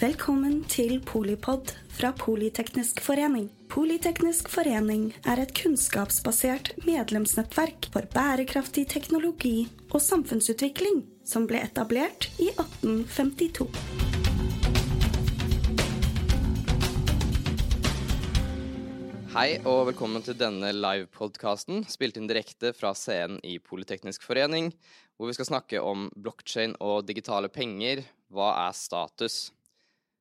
Velkommen 0.00 0.62
til 0.64 0.94
Polipod 1.04 1.74
fra 1.92 2.08
Politeknisk 2.16 3.02
forening. 3.04 3.50
Politeknisk 3.68 4.48
forening 4.48 5.10
er 5.28 5.42
et 5.42 5.52
kunnskapsbasert 5.58 6.70
medlemsnettverk 6.86 7.90
for 7.92 8.08
bærekraftig 8.14 8.86
teknologi 8.94 9.66
og 9.90 10.00
samfunnsutvikling 10.00 11.02
som 11.28 11.44
ble 11.50 11.60
etablert 11.66 12.30
i 12.40 12.48
1852. 12.48 13.68
Hei 19.36 19.60
og 19.68 19.84
velkommen 19.92 20.24
til 20.24 20.40
denne 20.40 20.72
livepodkasten, 20.80 21.84
spilt 21.92 22.16
inn 22.16 22.32
direkte 22.32 22.72
fra 22.72 22.96
scenen 22.96 23.36
i 23.44 23.60
Politeknisk 23.60 24.24
forening, 24.24 24.72
hvor 25.20 25.28
vi 25.28 25.36
skal 25.36 25.52
snakke 25.52 25.84
om 25.84 26.08
blokkjede 26.16 26.80
og 26.80 27.04
digitale 27.04 27.52
penger. 27.52 28.06
Hva 28.32 28.54
er 28.64 28.72
status? 28.72 29.50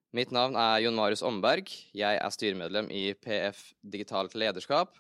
Mitt 0.10 0.32
navn 0.34 0.56
er 0.58 0.80
Jon 0.82 0.96
Marius 0.98 1.22
Omberg. 1.22 1.68
Jeg 1.94 2.18
er 2.18 2.32
styremedlem 2.34 2.88
i 2.90 3.12
PF 3.14 3.60
Digitalt 3.86 4.34
lederskap 4.34 4.96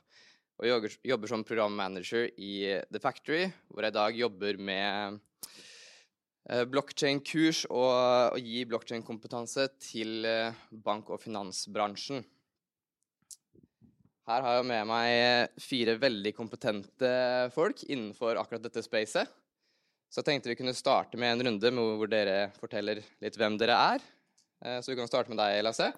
og 0.59 0.67
jobber, 1.08 1.31
som 1.31 1.41
programmanager 1.48 2.27
i 2.38 2.76
The 2.91 3.02
Factory, 3.02 3.48
hvor 3.72 3.88
jeg 3.88 3.94
i 3.94 3.95
dag 3.95 4.20
jobber 4.20 4.59
med 4.62 5.17
eh, 6.52 6.62
blokkjede-kurs 6.70 7.64
og 7.72 8.36
å 8.36 8.41
gi 8.44 8.62
blokkjede-kompetanse 8.70 9.66
til 9.81 10.27
eh, 10.30 10.62
bank- 10.70 11.09
og 11.09 11.23
finansbransjen. 11.23 12.22
Her 14.30 14.45
har 14.45 14.59
jeg 14.59 14.70
med 14.76 14.91
meg 14.91 15.58
fire 15.64 15.98
veldig 15.98 16.36
kompetente 16.38 17.16
folk 17.55 17.81
innenfor 17.88 18.38
akkurat 18.38 18.67
dette 18.67 18.86
spacet. 18.86 19.26
Så 20.05 20.22
jeg 20.22 20.30
tenkte 20.30 20.53
vi 20.53 20.59
kunne 20.62 20.78
starte 20.78 21.17
med 21.17 21.34
en 21.34 21.48
runde 21.50 21.76
hvor 21.98 22.14
dere 22.14 22.52
forteller 22.62 23.02
litt 23.23 23.41
hvem 23.41 23.58
dere 23.58 23.81
er. 23.95 24.09
Eh, 24.66 24.81
så 24.81 24.92
vi 24.92 24.97
kan 24.97 25.08
starte 25.08 25.31
med 25.31 25.39
deg, 25.39 25.61
Lasse. 25.64 25.92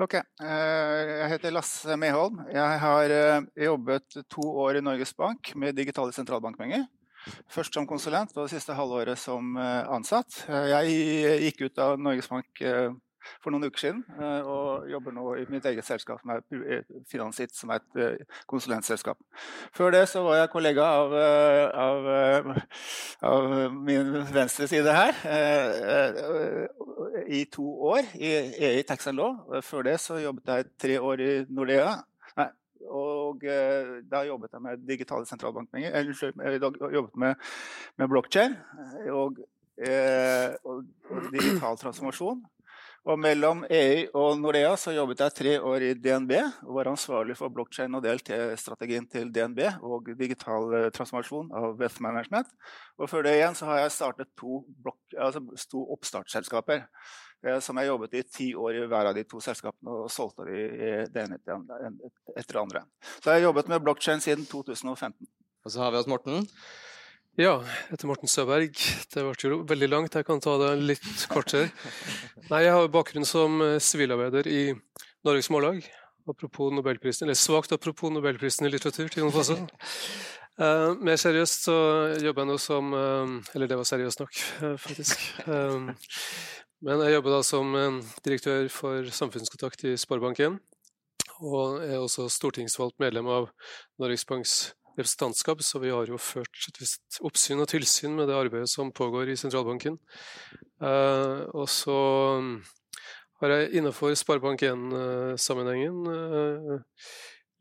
Ok, 0.00 0.14
eh, 0.14 1.02
Jeg 1.20 1.28
heter 1.34 1.52
Lasse 1.52 1.96
Meholm. 1.96 2.40
Jeg 2.52 2.78
har 2.80 3.12
eh, 3.12 3.40
jobbet 3.64 4.18
to 4.32 4.44
år 4.64 4.78
i 4.78 4.84
Norges 4.84 5.14
Bank 5.16 5.54
med 5.54 5.76
digitale 5.76 6.12
sentralbankpenger. 6.12 6.86
Først 7.50 7.74
som 7.74 7.88
konsulent 7.88 8.36
og 8.36 8.46
det 8.46 8.54
siste 8.54 8.76
halvåret 8.78 9.18
som 9.18 9.56
ansatt. 9.58 10.44
Jeg 10.46 11.40
gikk 11.42 11.64
ut 11.66 11.80
av 11.82 11.96
Norges 11.98 12.28
Bank 12.30 12.62
for 13.42 13.54
noen 13.54 13.66
uker 13.68 13.80
siden, 13.80 14.02
eh, 14.18 14.46
og 14.46 14.88
jobber 14.90 15.14
nå 15.14 15.26
i 15.40 15.44
mitt 15.50 15.66
eget 15.68 15.86
selskap, 15.86 16.20
som 16.22 16.34
er 16.34 16.42
Finansit, 17.10 17.54
som 17.56 17.72
er 17.72 17.82
et 17.82 18.00
eh, 18.02 18.40
konsulentselskap. 18.50 19.18
Før 19.76 19.94
det 19.94 20.04
så 20.10 20.22
var 20.26 20.40
jeg 20.40 20.52
kollega 20.52 20.86
av, 21.00 21.14
eh, 21.20 21.78
av, 21.86 22.50
av 23.30 23.48
min 23.74 24.12
venstre 24.34 24.68
side 24.70 24.94
her 24.96 25.22
i 27.26 27.44
to 27.52 27.66
år 27.90 28.12
i 28.18 28.32
EI 28.68 28.84
Tax 28.86 29.10
and 29.10 29.18
Law. 29.20 29.60
Før 29.64 29.86
det 29.86 29.98
så 30.02 30.20
jobbet 30.22 30.52
jeg 30.52 30.70
tre 30.82 31.00
år 31.00 31.22
i 31.24 31.32
Nordea. 31.48 31.96
Og 32.86 33.42
da 33.42 34.20
jobbet 34.22 34.52
jeg 34.54 34.62
med 34.62 34.84
digitale 34.86 35.26
sentralbankpenger. 35.26 35.96
Eller 35.96 36.92
jobbet 36.94 37.16
med, 37.18 37.48
med 37.98 38.10
blokkjede 38.12 39.10
og, 39.10 39.40
og 40.62 41.32
digital 41.32 41.80
transformasjon. 41.80 42.44
Og 43.06 43.18
mellom 43.22 43.60
EU 43.70 44.06
og 44.18 44.40
Nordea 44.40 44.72
så 44.80 44.90
jobbet 44.90 45.20
jeg 45.22 45.34
tre 45.38 45.52
år 45.62 45.84
i 45.86 45.92
DNB 45.94 46.32
og 46.66 46.72
var 46.74 46.88
ansvarlig 46.90 47.36
for 47.38 47.52
blokkjede- 47.54 47.94
og 47.94 48.02
DLT-strategien 48.02 49.06
til 49.06 49.30
DNB 49.30 49.60
og 49.86 50.10
digital 50.18 50.74
eh, 50.74 50.88
transformasjon 50.94 51.52
av 51.54 51.76
Wealth 51.78 52.02
Management. 52.02 52.50
Og 52.98 53.10
før 53.12 53.28
det 53.28 53.36
igjen 53.36 53.54
så 53.54 53.68
har 53.70 53.84
jeg 53.84 53.94
startet 53.94 54.32
to, 54.34 54.64
blok, 54.82 54.98
altså 55.14 55.44
to 55.70 55.84
oppstartsselskaper 55.94 56.82
eh, 56.82 57.60
som 57.62 57.78
jeg 57.78 57.92
jobbet 57.92 58.18
i 58.18 58.24
ti 58.26 58.48
år 58.58 58.80
i 58.80 58.88
hver 58.90 59.12
av 59.12 59.14
de 59.14 59.22
to 59.30 59.38
selskapene 59.44 60.00
og 60.00 60.10
solgte 60.10 60.48
de 60.50 60.66
det 61.06 61.28
ene 61.28 61.38
etter 61.38 62.56
det 62.56 62.64
andre. 62.64 62.82
Så 63.20 63.30
jeg 63.30 63.38
har 63.38 63.46
jobbet 63.52 63.70
med 63.70 63.86
blokkjede 63.86 64.26
siden 64.26 64.50
2015. 64.50 65.14
Og 65.62 65.70
så 65.70 65.84
har 65.84 65.94
vi 65.94 66.02
oss 66.02 66.10
Morten. 66.10 66.42
Ja, 67.36 67.58
jeg 67.60 67.90
heter 67.90 68.08
Morten 68.08 68.30
Søberg. 68.32 68.78
Det 69.12 69.20
ble 69.20 69.32
jo 69.36 69.56
veldig 69.68 69.86
langt, 69.92 70.14
jeg 70.16 70.24
kan 70.24 70.38
ta 70.40 70.54
det 70.56 70.70
litt 70.80 71.24
kortere. 71.28 71.66
Nei, 72.48 72.62
Jeg 72.64 72.72
har 72.72 72.86
bakgrunn 72.88 73.28
som 73.28 73.60
eh, 73.60 73.74
sivilarbeider 73.76 74.48
i 74.48 74.70
Norges 75.20 75.50
Mållag. 75.52 75.82
Apropos 76.24 76.72
Nobelprisen, 76.72 77.26
eller 77.26 77.36
svakt 77.36 77.74
apropos 77.76 78.08
Nobelprisen 78.14 78.64
i 78.64 78.70
litteratur 78.72 79.12
til 79.12 79.20
Jon 79.20 79.34
Fosse. 79.34 79.58
Uh, 80.56 80.96
mer 80.96 81.20
seriøst 81.20 81.68
så 81.68 81.76
jobber 82.24 82.46
jeg 82.46 82.48
nå 82.48 82.56
som 82.56 82.94
uh, 82.96 83.52
Eller 83.52 83.68
det 83.68 83.76
var 83.76 83.84
seriøst 83.84 84.22
nok, 84.22 84.40
uh, 84.62 84.78
faktisk. 84.80 85.26
men 85.44 87.04
jeg 87.04 87.18
jobber 87.18 87.36
da 87.36 87.42
som 87.44 87.76
direktør 88.24 88.72
for 88.72 89.12
samfunnskontakt 89.12 89.84
i 89.84 89.92
Sparebank1. 90.00 90.56
Og 91.44 91.84
er 91.84 92.00
også 92.00 92.30
stortingsvalgt 92.32 92.96
medlem 93.04 93.28
av 93.28 93.52
Norges 94.00 94.24
Banks 94.24 94.56
representantskap, 94.96 95.62
så 95.62 95.80
vi 95.82 95.92
har 95.92 96.08
jo 96.10 96.18
ført 96.20 96.68
et 96.70 96.80
visst 96.80 97.20
oppsyn 97.24 97.60
og 97.62 97.68
tilsyn 97.70 98.16
med 98.16 98.30
det 98.30 98.36
arbeidet 98.38 98.70
som 98.72 98.92
pågår 98.94 99.32
i 99.32 99.38
sentralbanken. 99.38 99.98
Uh, 100.80 101.44
og 101.56 101.68
så 101.72 101.96
mm, 102.42 102.54
har 103.42 103.54
jeg 103.54 103.70
innenfor 103.80 104.16
Sparebank1-sammenhengen 104.16 106.02
uh, 106.08 106.74
eh, 106.76 107.12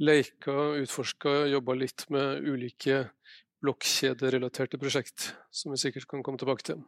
leika, 0.04 0.56
utforska, 0.84 1.46
jobba 1.52 1.76
litt 1.80 2.08
med 2.14 2.48
ulike 2.48 3.06
blokkjederelaterte 3.64 4.80
prosjekt, 4.80 5.34
som 5.52 5.74
vi 5.74 5.82
sikkert 5.82 6.08
kan 6.12 6.24
komme 6.24 6.40
tilbake 6.40 6.68
til. 6.68 6.84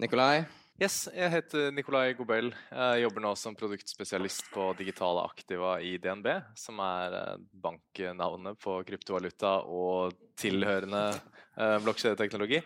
Nikolai? 0.00 0.44
Yes, 0.80 1.10
jeg 1.12 1.28
heter 1.28 1.74
Nicolay 1.76 2.14
Gobel. 2.16 2.46
Jeg 2.72 3.02
jobber 3.02 3.20
nå 3.20 3.34
som 3.36 3.52
produktspesialist 3.52 4.46
på 4.48 4.70
digitale 4.78 5.26
aktiva 5.28 5.74
i 5.84 5.98
DNB, 6.00 6.30
som 6.56 6.80
er 6.80 7.16
eh, 7.18 7.42
banknavnet 7.66 8.56
på 8.64 8.78
kryptovaluta 8.88 9.58
og 9.68 10.16
tilhørende 10.40 11.02
eh, 11.12 11.76
blokkjedeteknologi. 11.84 12.62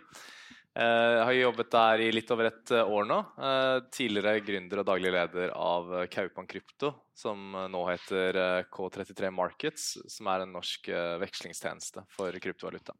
Eh, 0.74 1.12
jeg 1.14 1.22
har 1.22 1.36
jobbet 1.38 1.68
der 1.70 2.00
i 2.02 2.08
litt 2.10 2.30
over 2.34 2.48
et 2.48 2.72
eh, 2.74 2.88
år 2.96 3.06
nå. 3.06 3.18
Eh, 3.38 3.76
tidligere 3.94 4.42
gründer 4.42 4.80
og 4.82 4.88
daglig 4.88 5.12
leder 5.14 5.52
av 5.54 5.92
Kaupan 6.10 6.48
Krypto, 6.50 6.90
som 7.14 7.54
nå 7.70 7.82
heter 7.92 8.66
K33 8.74 9.30
Markets, 9.30 9.86
som 10.10 10.30
er 10.32 10.42
en 10.42 10.54
norsk 10.56 10.90
vekslingstjeneste 11.22 12.02
for 12.10 12.34
kryptovaluta. 12.42 12.96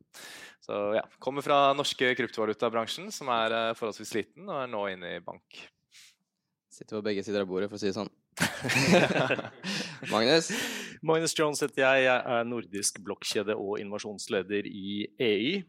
Så 0.62 0.78
ja, 1.00 1.02
Kommer 1.18 1.42
fra 1.42 1.72
norske 1.74 2.12
kryptovalutabransjen, 2.14 3.10
som 3.14 3.32
er 3.34 3.74
forholdsvis 3.74 4.14
liten, 4.20 4.46
og 4.46 4.60
er 4.62 4.70
nå 4.70 4.86
inne 4.92 5.16
i 5.16 5.24
bank. 5.24 5.64
Sitter 6.70 7.00
på 7.00 7.06
begge 7.10 7.26
sider 7.26 7.42
av 7.42 7.50
bordet, 7.50 7.72
for 7.72 7.78
å 7.78 7.82
si 7.82 7.90
det 7.90 7.98
sånn. 7.98 8.12
Magnus? 10.14 10.54
Magnus 11.02 11.34
Jones 11.38 11.62
heter 11.62 11.82
jeg. 11.84 12.06
Jeg 12.06 12.38
er 12.38 12.46
nordisk 12.46 13.02
blokkjede- 13.02 13.58
og 13.58 13.80
innovasjonsleder 13.82 14.70
i 14.70 15.08
EY. 15.18 15.62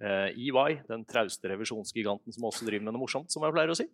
EY, 0.00 0.78
eh, 0.78 0.84
den 0.88 1.04
trauste 1.08 1.50
revisjonsgiganten 1.52 2.34
som 2.34 2.48
også 2.48 2.66
driver 2.68 2.88
med 2.88 2.96
noe 2.96 3.04
morsomt, 3.04 3.32
som 3.32 3.44
jeg 3.44 3.54
pleier 3.54 3.74
å 3.74 3.78
si. 3.78 3.88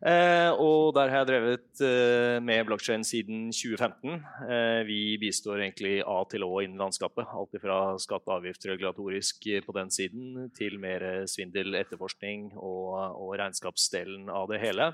Eh, 0.00 0.48
og 0.56 0.94
der 0.96 1.10
har 1.12 1.20
jeg 1.20 1.28
drevet 1.28 1.80
eh, 1.84 2.38
med 2.40 2.64
blokkjede 2.64 3.04
siden 3.04 3.50
2015. 3.52 4.14
Eh, 4.48 4.80
vi 4.88 5.00
bistår 5.20 5.60
egentlig 5.60 5.98
A 6.08 6.22
til 6.30 6.46
Å 6.46 6.62
innen 6.64 6.80
landskapet. 6.80 7.28
Alt 7.36 7.58
fra 7.60 7.80
skatte- 8.00 8.30
og 8.30 8.38
avgiftsregulatorisk 8.38 9.50
på 9.66 9.76
den 9.76 9.92
siden 9.92 10.48
til 10.56 10.78
mer 10.80 11.04
svindel, 11.28 11.76
etterforskning 11.82 12.54
og, 12.56 12.96
og 13.20 13.36
regnskapsdelen 13.42 14.32
av 14.32 14.48
det 14.48 14.62
hele. 14.64 14.88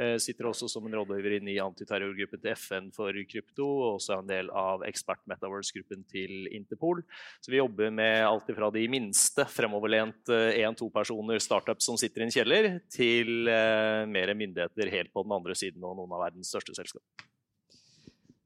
Eh, 0.00 0.14
sitter 0.16 0.48
også 0.48 0.70
som 0.72 0.86
en 0.88 0.94
rådgiver 0.96 1.34
i 1.52 1.58
antiterrorgruppen 1.60 2.40
til 2.40 2.54
FN 2.56 2.86
for 2.96 3.16
krypto, 3.28 3.66
og 3.66 3.98
også 3.98 4.16
en 4.16 4.30
del 4.30 4.48
av 4.56 4.86
ekspert-metaverse-gruppen 4.88 6.06
til 6.08 6.48
Interpol. 6.56 7.02
Så 7.44 7.52
vi 7.52 7.60
jobber 7.60 7.92
med 7.92 8.24
alt 8.24 8.48
fra 8.56 8.70
de 8.72 8.86
minste 8.88 9.44
fremoverlent 9.52 10.32
én-to 10.32 10.88
eh, 10.88 10.94
personer 10.94 11.44
startups 11.44 11.90
som 11.90 12.00
sitter 12.00 12.24
i 12.24 12.28
en 12.28 12.32
kjeller, 12.32 12.70
til 12.92 13.52
eh, 13.52 14.08
mer 14.08 14.32
myndigheter 14.32 14.94
helt 14.96 15.12
på 15.12 15.26
den 15.26 15.36
andre 15.36 15.56
siden 15.58 15.84
og 15.84 15.98
noen 16.00 16.16
av 16.16 16.24
verdens 16.24 16.48
største 16.54 16.76
selskap. 16.78 17.04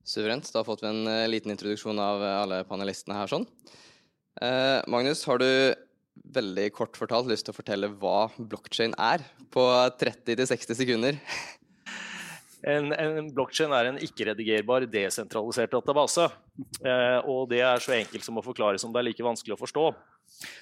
Suverent. 0.07 0.51
Da 0.51 0.61
har 0.61 0.67
fått 0.67 0.83
vi 0.83 0.91
en 0.91 1.31
liten 1.31 1.51
introduksjon 1.55 1.99
av 1.99 2.23
alle 2.23 2.61
panelistene 2.67 3.17
her. 3.19 3.31
sånn. 3.31 3.47
Magnus, 4.87 5.25
har 5.27 5.41
du 5.43 5.49
veldig 6.37 6.71
kort 6.77 6.99
fortalt 6.99 7.29
lyst 7.31 7.47
til 7.49 7.55
å 7.55 7.59
fortelle 7.59 7.93
hva 8.01 8.27
blokkjede 8.37 8.97
er, 8.99 9.25
på 9.53 9.65
30-60 10.01 10.81
sekunder? 10.81 11.21
En, 12.67 12.91
en 12.91 13.29
blokkjede 13.35 13.79
er 13.79 13.93
en 13.93 13.99
ikke-redigerbar, 14.03 14.89
desentralisert 14.91 15.71
database. 15.71 16.27
Eh, 16.83 17.19
og 17.29 17.47
det 17.53 17.61
er 17.63 17.83
så 17.83 17.95
enkelt 17.95 18.27
som 18.27 18.41
å 18.41 18.45
forklare 18.45 18.81
som 18.83 18.91
det 18.91 19.03
er 19.03 19.07
like 19.11 19.27
vanskelig 19.27 19.55
å 19.55 19.61
forstå. 19.61 19.85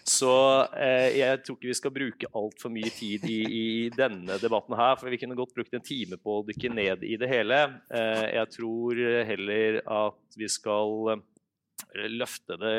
Så 0.04 0.34
eh, 0.76 1.16
jeg 1.16 1.40
tror 1.46 1.56
ikke 1.56 1.70
vi 1.70 1.78
skal 1.78 1.94
bruke 1.94 2.30
altfor 2.36 2.72
mye 2.74 2.92
tid 2.92 3.24
i, 3.30 3.38
i, 3.46 3.66
denne 3.94 4.36
debatten 4.42 4.76
her, 4.76 4.98
for 5.00 5.08
vi 5.08 5.20
kunne 5.22 5.38
godt 5.38 5.54
brukt 5.56 5.76
en 5.76 5.86
time 5.86 6.18
på 6.20 6.40
å 6.40 6.44
dykke 6.50 6.74
ned 6.74 7.06
i 7.08 7.16
det 7.20 7.30
hele. 7.30 7.62
Eh, 7.88 8.26
jeg 8.36 8.52
tror 8.58 9.00
heller 9.30 9.80
at 10.02 10.38
vi 10.38 10.50
skal 10.52 11.24
løfte 12.14 12.56
det 12.60 12.74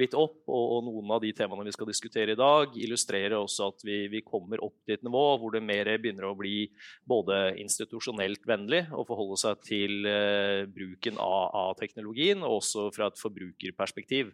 litt 0.00 0.16
opp. 0.18 0.42
Og, 0.48 0.64
og, 0.76 0.84
noen 0.86 1.14
av 1.16 1.22
de 1.24 1.32
temaene 1.36 1.66
vi 1.68 1.74
skal 1.74 1.88
diskutere 1.90 2.34
i 2.34 2.38
dag, 2.38 2.76
illustrerer 2.76 3.38
også 3.38 3.70
at 3.72 3.84
vi, 3.86 4.02
vi, 4.12 4.22
kommer 4.26 4.62
opp 4.64 4.76
til 4.84 4.96
et 4.96 5.06
nivå 5.06 5.24
hvor 5.40 5.54
det 5.54 5.62
mer 5.64 5.88
begynner 6.00 6.28
å 6.28 6.36
bli 6.38 6.68
både 7.08 7.56
institusjonelt 7.62 8.46
vennlig 8.48 8.84
å 8.92 9.04
forholde 9.08 9.40
seg 9.40 9.64
til 9.66 10.06
eh, 10.08 10.66
bruken 10.70 11.18
av, 11.20 11.50
av, 11.62 11.74
teknologien, 11.80 12.44
og 12.44 12.60
også 12.60 12.90
fra 12.94 13.10
et 13.10 13.20
forbrukerperspektiv. 13.20 14.32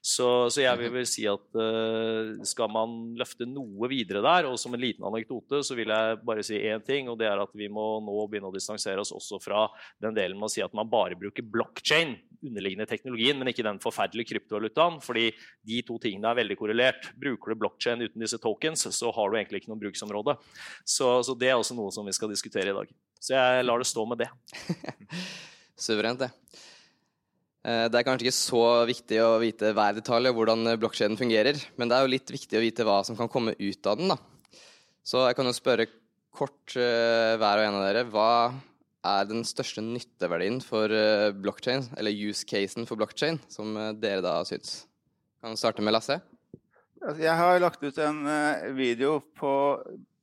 Så, 0.00 0.26
så, 0.52 0.60
jeg 0.62 0.78
vil 0.80 0.92
vel 0.94 1.08
si 1.08 1.24
at 1.30 1.58
uh, 1.58 2.36
skal 2.46 2.70
man 2.72 2.94
løfte 3.18 3.48
noe 3.48 3.88
videre 3.90 4.22
der, 4.24 4.48
og 4.50 4.58
som 4.60 4.76
en 4.76 4.82
liten 4.82 5.06
anekdote, 5.08 5.62
så 5.66 5.76
vil 5.78 5.90
jeg 5.92 6.20
bare 6.26 6.44
si 6.46 6.60
én 6.60 6.84
ting, 6.86 7.10
og 7.10 7.18
det 7.20 7.28
er 7.30 7.42
at 7.42 7.52
vi 7.56 7.68
må 7.72 7.86
nå 8.04 8.14
begynne 8.30 8.50
å 8.50 8.54
distansere 8.54 9.02
oss 9.02 9.14
også 9.16 9.40
fra 9.42 9.66
den 10.02 10.16
delen 10.16 10.38
med 10.38 10.48
å 10.48 10.52
si 10.52 10.64
at 10.64 10.76
man 10.76 10.90
bare 10.90 11.18
bruker 11.18 11.46
blockchain, 11.46 12.14
underliggende 12.46 12.86
teknologien, 12.86 13.38
men 13.40 13.50
ikke 13.50 13.64
den 13.66 13.80
forferdelige 13.82 14.34
kryptovalutaen, 14.34 15.00
fordi 15.02 15.30
de 15.66 15.80
to 15.86 15.98
tingene 16.02 16.30
er 16.30 16.38
veldig 16.42 16.58
korrelert. 16.60 17.10
Bruker 17.18 17.52
du 17.52 17.62
blockchain 17.64 18.04
uten 18.04 18.22
disse 18.22 18.38
tokens, 18.42 18.86
så 18.94 19.10
har 19.16 19.32
du 19.32 19.38
egentlig 19.40 19.64
ikke 19.64 19.72
noe 19.72 19.82
bruksområde. 19.82 20.36
Så, 20.84 21.10
så 21.26 21.34
det 21.38 21.50
er 21.50 21.58
også 21.58 21.76
noe 21.78 21.90
som 21.94 22.06
vi 22.06 22.14
skal 22.16 22.30
diskutere 22.32 22.70
i 22.70 22.76
dag. 22.76 22.94
Så 23.18 23.34
jeg 23.34 23.66
lar 23.66 23.82
det 23.82 23.88
stå 23.90 24.06
med 24.06 24.22
det. 24.22 24.30
Suverent, 25.86 26.22
det. 26.22 26.30
Eh, 27.66 27.86
det 27.90 27.98
er 27.98 28.06
kanskje 28.06 28.28
ikke 28.28 28.36
så 28.36 28.62
viktig 28.86 29.18
å 29.24 29.38
vite 29.42 29.72
hver 29.74 29.96
detalj 29.96 30.30
og 30.30 30.38
hvordan 30.38 30.76
blokkjeden 30.78 31.18
fungerer, 31.18 31.58
men 31.74 31.90
det 31.90 31.96
er 31.96 32.06
jo 32.06 32.12
litt 32.12 32.30
viktig 32.30 32.58
å 32.58 32.62
vite 32.62 32.86
hva 32.86 33.00
som 33.06 33.18
kan 33.18 33.30
komme 33.32 33.56
ut 33.58 33.90
av 33.90 33.98
den. 33.98 34.12
da. 34.12 34.18
Så 35.06 35.24
jeg 35.26 35.38
kan 35.38 35.50
jo 35.50 35.54
spørre 35.54 35.88
kort 36.36 36.76
uh, 36.76 37.34
hver 37.40 37.62
og 37.62 37.64
en 37.64 37.78
av 37.78 37.84
dere. 37.86 38.04
Hva 38.12 38.30
er 39.06 39.28
den 39.30 39.44
største 39.46 39.82
nytteverdien 39.82 40.58
for 40.62 40.92
uh, 40.92 41.30
blokkjede, 41.34 41.94
eller 41.98 42.14
use-casen 42.30 42.86
for 42.86 43.00
blokkjede, 43.00 43.40
som 43.50 43.74
dere 43.98 44.22
da 44.22 44.38
syns? 44.46 44.84
Kan 45.42 45.58
starte 45.58 45.82
med 45.82 45.94
Lasse? 45.94 46.20
Altså, 47.02 47.20
jeg 47.22 47.38
har 47.38 47.62
lagt 47.62 47.82
ut 47.82 47.98
en 48.02 48.22
video 48.76 49.20
på 49.38 49.52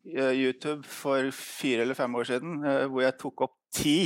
YouTube 0.04 0.84
for 0.84 1.32
fire 1.32 1.86
eller 1.86 1.96
fem 1.96 2.16
år 2.20 2.28
siden 2.28 2.58
hvor 2.92 3.06
jeg 3.06 3.16
tok 3.22 3.46
opp 3.46 3.54
ti 3.72 3.98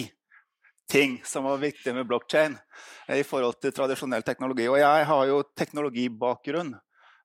ting 0.89 1.22
som 1.25 1.44
var 1.48 1.62
viktig 1.62 1.94
med 1.95 2.07
blokkjede 2.07 3.18
i 3.19 3.24
forhold 3.28 3.60
til 3.62 3.75
tradisjonell 3.75 4.25
teknologi. 4.28 4.68
Og 4.72 4.80
jeg 4.80 5.07
har 5.12 5.30
jo 5.30 5.42
teknologibakgrunn. 5.57 6.75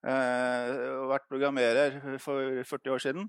Uh, 0.03 1.07
vært 1.13 1.29
programmerer 1.31 1.93
for 2.19 2.57
40 2.67 2.91
år 2.91 3.03
siden. 3.05 3.29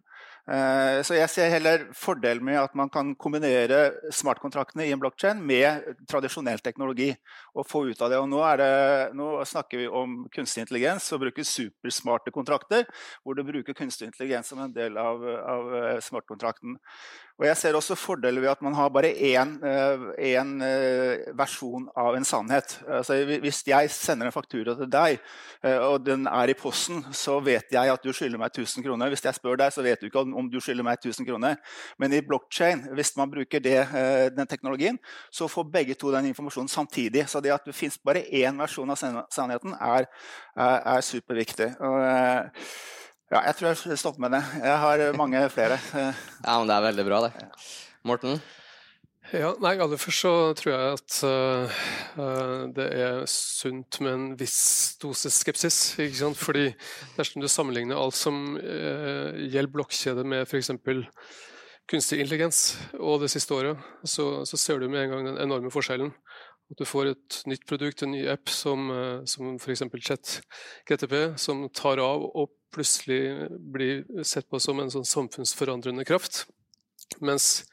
Uh, 0.50 1.04
så 1.06 1.14
jeg 1.14 1.30
ser 1.30 1.52
heller 1.54 1.84
fordel 1.94 2.42
med 2.42 2.58
at 2.58 2.74
man 2.74 2.90
kan 2.90 3.12
kombinere 3.14 3.92
smartkontraktene 4.10 4.88
i 4.88 4.96
en 4.96 5.04
blokkjede 5.04 5.38
med 5.38 6.00
tradisjonell 6.10 6.64
teknologi. 6.66 7.12
og 7.54 7.68
få 7.70 7.84
ut 7.92 8.02
av 8.02 8.10
det. 8.10 8.18
Og 8.18 8.26
nå, 8.32 8.42
det, 8.58 8.72
nå 9.14 9.28
snakker 9.46 9.84
vi 9.84 9.88
om 10.02 10.24
kunstig 10.34 10.64
intelligens 10.64 11.12
og 11.14 11.22
bruker 11.28 11.46
supersmarte 11.46 12.34
kontrakter, 12.34 12.88
hvor 13.22 13.38
du 13.38 13.44
bruker 13.46 13.78
kunstig 13.78 14.10
intelligens 14.10 14.50
som 14.50 14.64
en 14.64 14.74
del 14.74 14.98
av, 14.98 15.22
av 15.22 15.76
eh, 15.78 16.00
smartkontrakten. 16.02 16.80
Og 17.42 17.48
jeg 17.48 17.58
ser 17.58 17.74
også 17.74 17.96
fordeler 17.98 18.44
ved 18.44 18.52
at 18.52 18.62
man 18.62 18.76
har 18.78 18.92
bare 18.94 19.10
én, 19.10 19.56
eh, 19.66 20.04
eh, 20.22 21.24
versjon 21.34 21.88
av 21.98 22.16
en 22.16 22.24
sannhet. 22.24 22.78
Altså, 22.88 23.18
hvis 23.42 23.64
jeg 23.66 23.90
sender 23.90 24.28
en 24.28 24.32
faktura 24.32 24.76
til 24.78 24.86
deg, 24.86 25.20
eh, 25.64 25.78
og 25.78 26.06
den 26.06 26.28
er 26.28 26.50
i 26.50 26.54
posten, 26.54 27.04
så 27.12 27.40
vet 27.44 27.72
jeg 27.72 27.90
at 27.90 28.04
du 28.04 28.14
skylder 28.14 28.38
meg 28.38 28.52
1000 28.54 28.84
kroner. 28.84 29.10
Hvis 29.10 29.26
jeg 29.26 29.34
spør 29.34 29.58
deg, 29.58 29.74
så 29.74 29.82
vet 29.82 30.00
du 30.00 30.06
ikke 30.06 30.22
om 30.22 30.50
du 30.50 30.60
skylder 30.60 30.84
meg 30.84 31.00
1000 31.02 31.26
kroner. 31.26 31.58
Men 31.98 32.14
i 32.14 32.22
blockchain, 32.22 32.94
hvis 32.94 33.18
man 33.18 33.32
bruker 33.32 33.60
det, 33.60 33.88
den 34.36 34.48
teknologien, 34.48 35.00
så 35.32 35.48
får 35.48 35.72
begge 35.72 35.96
to 35.96 36.12
den 36.12 36.26
informasjonen 36.26 36.70
samtidig. 36.70 37.28
Så 37.28 37.42
det 37.42 37.52
at 37.52 37.66
det 37.66 37.74
fins 37.74 37.98
bare 37.98 38.22
én 38.30 38.58
versjon 38.62 38.90
av 38.90 39.26
sannheten, 39.30 39.74
er, 39.82 40.06
er, 40.56 40.82
er 40.86 41.02
superviktig. 41.02 41.74
Og, 41.80 42.64
ja, 43.34 43.44
jeg 43.50 43.58
tror 43.58 43.74
jeg 43.74 44.02
stopper 44.02 44.22
med 44.28 44.36
det. 44.38 44.44
Jeg 44.62 44.82
har 44.86 45.06
mange 45.18 45.46
flere. 45.50 45.80
ja, 45.94 46.12
men 46.60 46.70
Det 46.70 46.76
er 46.76 46.90
veldig 46.90 47.06
bra, 47.08 47.24
det. 47.28 47.48
Morten? 48.06 48.38
Ja, 49.34 49.54
nei, 49.64 49.72
Aller 49.82 49.98
først 49.98 50.22
så 50.22 50.32
tror 50.60 50.74
jeg 50.74 50.98
at 50.98 51.16
uh, 51.26 52.66
det 52.76 52.86
er 53.02 53.24
sunt 53.32 53.98
med 54.04 54.14
en 54.14 54.26
viss 54.38 54.98
dose 55.02 55.32
skepsis. 55.34 55.96
ikke 55.98 56.20
sant? 56.20 56.38
Fordi 56.38 56.68
dersom 57.16 57.42
du 57.42 57.48
sammenligner 57.50 57.98
alt 57.98 58.18
som 58.20 58.60
uh, 58.60 59.34
gjelder 59.40 59.72
blokkjede 59.74 60.28
med 60.28 60.46
f.eks. 60.46 60.70
kunstig 61.90 62.20
intelligens 62.22 62.76
og 63.00 63.24
det 63.24 63.32
siste 63.34 63.58
året, 63.58 63.82
så, 64.06 64.44
så, 64.46 64.60
ser 64.60 64.84
du 64.84 64.86
med 64.86 65.08
en 65.08 65.16
gang 65.16 65.32
den 65.32 65.42
enorme 65.48 65.74
forskjellen. 65.74 66.14
At 66.74 66.82
du 66.82 66.88
får 66.90 67.12
et 67.12 67.40
nytt 67.46 67.68
produkt, 67.70 68.02
en 68.02 68.16
ny 68.16 68.24
app 68.32 68.50
som, 68.50 68.90
uh, 68.90 69.22
som 69.30 69.56
f.eks. 69.60 69.84
ChatGTP, 69.94 71.16
som 71.38 71.68
tar 71.70 72.02
av 72.02 72.26
og 72.34 72.50
plutselig 72.74 73.52
blir 73.54 74.24
sett 74.26 74.50
på 74.50 74.58
som 74.58 74.82
en 74.82 74.90
sånn 74.90 75.06
samfunnsforandrende 75.06 76.06
kraft. 76.10 76.48
Mens 77.22 77.68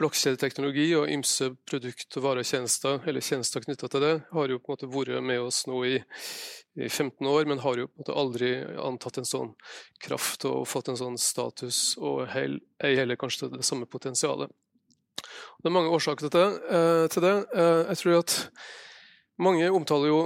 blokkjedeteknologi 0.00 0.88
og 0.98 1.08
ymse 1.08 1.52
produkt, 1.68 2.16
og 2.18 2.42
tjenester, 2.44 2.98
eller 3.06 3.24
tjenester 3.24 3.62
knytta 3.64 3.88
til 3.88 4.02
det, 4.04 4.14
har 4.34 4.50
jo 4.50 4.58
på 4.58 4.72
en 4.72 4.74
måte 4.74 4.90
vært 4.90 5.24
med 5.24 5.40
oss 5.40 5.62
nå 5.70 5.80
i, 5.86 5.94
i 6.76 6.88
15 6.88 7.30
år, 7.30 7.46
men 7.48 7.62
har 7.62 7.78
jo 7.78 7.86
på 7.88 7.94
en 7.94 8.02
måte 8.02 8.18
aldri 8.24 8.50
antatt 8.84 9.22
en 9.22 9.30
sånn 9.30 9.54
kraft 10.04 10.44
og 10.50 10.66
fått 10.68 10.90
en 10.90 11.00
sånn 11.00 11.16
status, 11.20 11.94
og 12.02 12.26
ei 12.34 12.94
heller 12.98 13.20
kanskje 13.20 13.52
det 13.54 13.64
samme 13.64 13.88
potensialet. 13.88 14.52
Det 15.60 15.70
er 15.70 15.74
mange 15.74 15.92
årsaker 15.96 16.28
til 16.28 16.32
det. 16.34 16.46
Eh. 16.68 17.04
Eh, 17.08 17.82
jeg 17.88 18.00
tror 18.00 18.18
at 18.18 18.38
mange 19.38 19.70
omtaler 19.70 20.10
jo 20.10 20.18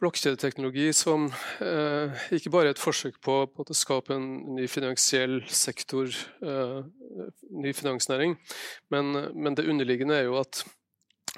blokkjedeteknologi 0.00 0.90
som 0.92 1.30
eh, 1.64 2.26
ikke 2.36 2.52
bare 2.52 2.74
et 2.74 2.80
forsøk 2.80 3.16
på, 3.24 3.38
å 3.48 3.76
skape 3.76 4.12
en 4.14 4.26
ny 4.58 4.66
finansiell 4.68 5.38
sektor, 5.48 6.12
ny 7.56 7.72
finansnæring, 7.72 8.36
men, 8.92 9.14
men, 9.32 9.56
det 9.56 9.64
underliggende 9.64 10.18
er 10.18 10.28
jo 10.28 10.36
at 10.42 10.66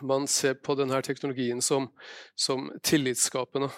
man 0.03 0.27
ser 0.27 0.59
på 0.59 0.75
denne 0.79 0.99
teknologien 1.03 1.62
som, 1.62 1.89
som 2.35 2.67
tillitsskapende. 2.83 3.71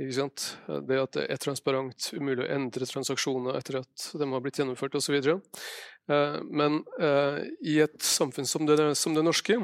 Det 0.00 0.96
at 0.96 1.12
det 1.12 1.26
er 1.28 1.40
transparent, 1.42 2.06
umulig 2.16 2.46
å 2.46 2.52
endre 2.54 2.86
transaksjoner 2.88 3.58
etter 3.58 3.82
at 3.82 4.06
de 4.16 4.28
har 4.32 4.40
blitt 4.40 4.60
gjennomført 4.60 4.96
osv. 4.96 5.18
Eh, 5.20 6.38
men 6.48 6.80
eh, 7.00 7.42
i 7.68 7.76
et 7.84 7.98
samfunn 8.00 8.48
som 8.48 8.64
det, 8.68 8.78
som 8.96 9.16
det 9.16 9.24
norske, 9.26 9.58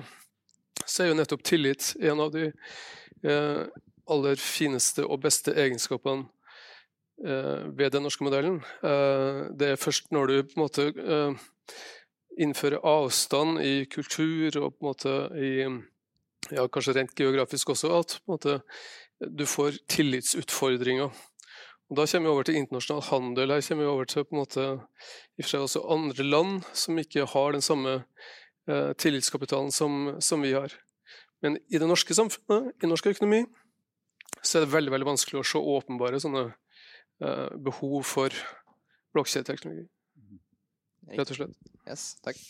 så 0.84 1.02
er 1.02 1.10
jo 1.10 1.16
nettopp 1.16 1.44
tillit 1.46 1.94
en 2.04 2.20
av 2.20 2.34
de 2.34 2.50
eh, 2.50 3.62
aller 4.12 4.40
fineste 4.42 5.06
og 5.06 5.24
beste 5.24 5.56
egenskapene 5.56 6.28
ved 7.16 7.94
den 7.94 8.02
norske 8.04 8.20
modellen. 8.26 8.58
Det 9.56 9.70
er 9.72 9.78
først 9.80 10.10
når 10.12 10.28
du 10.28 10.34
på 10.50 10.58
en 10.58 10.62
måte 10.66 10.84
innfører 12.36 12.84
avstand 12.84 13.62
i 13.64 13.86
kultur 13.88 14.58
og 14.60 14.74
på 14.74 14.84
en 14.84 14.90
måte 14.90 15.14
i 15.40 15.52
ja, 16.52 16.66
kanskje 16.68 16.92
rent 16.98 17.16
geografisk 17.16 17.72
også, 17.72 17.94
at 17.96 18.18
på 18.20 18.28
en 18.28 18.34
måte, 18.36 18.58
du 19.20 19.46
får 19.48 19.78
tillitsutfordringer. 19.88 21.10
Og 21.86 21.96
Da 21.96 22.06
kommer 22.06 22.28
vi 22.28 22.32
over 22.32 22.46
til 22.46 22.58
internasjonal 22.58 23.04
handel. 23.10 23.52
Her 23.54 23.62
kommer 23.62 23.84
vi 23.84 23.90
over 23.90 24.04
til 24.04 24.24
på 24.24 24.34
en 24.34 24.42
måte, 24.42 24.64
i 25.38 25.42
og 25.42 25.44
for 25.44 25.52
seg 25.52 25.66
også 25.66 25.84
andre 25.94 26.26
land 26.26 26.64
som 26.74 26.98
ikke 26.98 27.28
har 27.30 27.52
den 27.52 27.62
samme 27.62 27.94
eh, 28.68 28.92
tillitskapitalen 28.98 29.70
som, 29.70 30.16
som 30.20 30.42
vi 30.42 30.52
har. 30.52 30.74
Men 31.42 31.58
i 31.70 31.78
det 31.78 31.86
norske 31.86 32.14
samfunnet, 32.14 32.72
i 32.82 32.90
norsk 32.90 33.06
økonomi, 33.06 33.44
så 34.42 34.58
er 34.58 34.66
det 34.66 34.74
veldig 34.74 34.92
veldig 34.94 35.10
vanskelig 35.12 35.40
å 35.40 35.46
se 35.46 35.62
åpenbare 35.62 36.20
sånne 36.20 36.44
eh, 36.50 37.54
behov 37.68 38.02
for 38.08 38.34
blokkjedeteknologi. 39.14 39.86
Rett 41.14 41.30
og 41.30 41.38
slett. 41.38 41.54
Yes, 41.86 42.16
takk. 42.24 42.40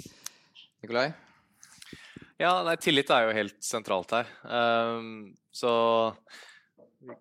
Nikolai? 0.80 1.10
Ja, 2.40 2.62
nei, 2.64 2.76
tillit 2.80 3.10
er 3.12 3.26
jo 3.26 3.36
helt 3.36 3.56
sentralt 3.64 4.12
her. 4.16 4.28
Um, 4.44 5.34
så 5.52 5.72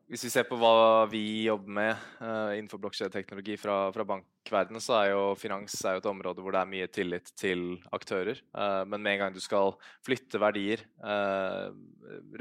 hvis 0.10 0.24
vi 0.25 0.32
ser 0.34 0.46
på 0.48 0.58
hva 0.60 1.06
vi 1.12 1.46
jobber 1.46 1.74
med 1.77 2.06
uh, 2.22 2.54
innenfor 2.56 2.80
blokkjedeteknologi 2.82 3.58
fra, 3.60 3.92
fra 3.94 4.06
bankverdenen, 4.08 4.84
så 4.84 4.98
er 5.00 5.10
jo 5.12 5.22
finans 5.39 5.75
er 5.86 5.98
jo 5.98 6.04
et 6.04 6.10
område 6.10 6.44
hvor 6.44 6.56
det 6.56 6.62
er 6.62 6.72
mye 6.72 6.89
tillit 6.94 7.32
til 7.38 7.63
aktører. 7.96 8.42
Uh, 8.56 8.82
men 8.89 9.04
med 9.04 9.15
en 9.15 9.24
gang 9.24 9.36
du 9.36 9.42
skal 9.44 9.75
flytte 10.06 10.42
verdier 10.42 10.86
uh, 11.04 11.70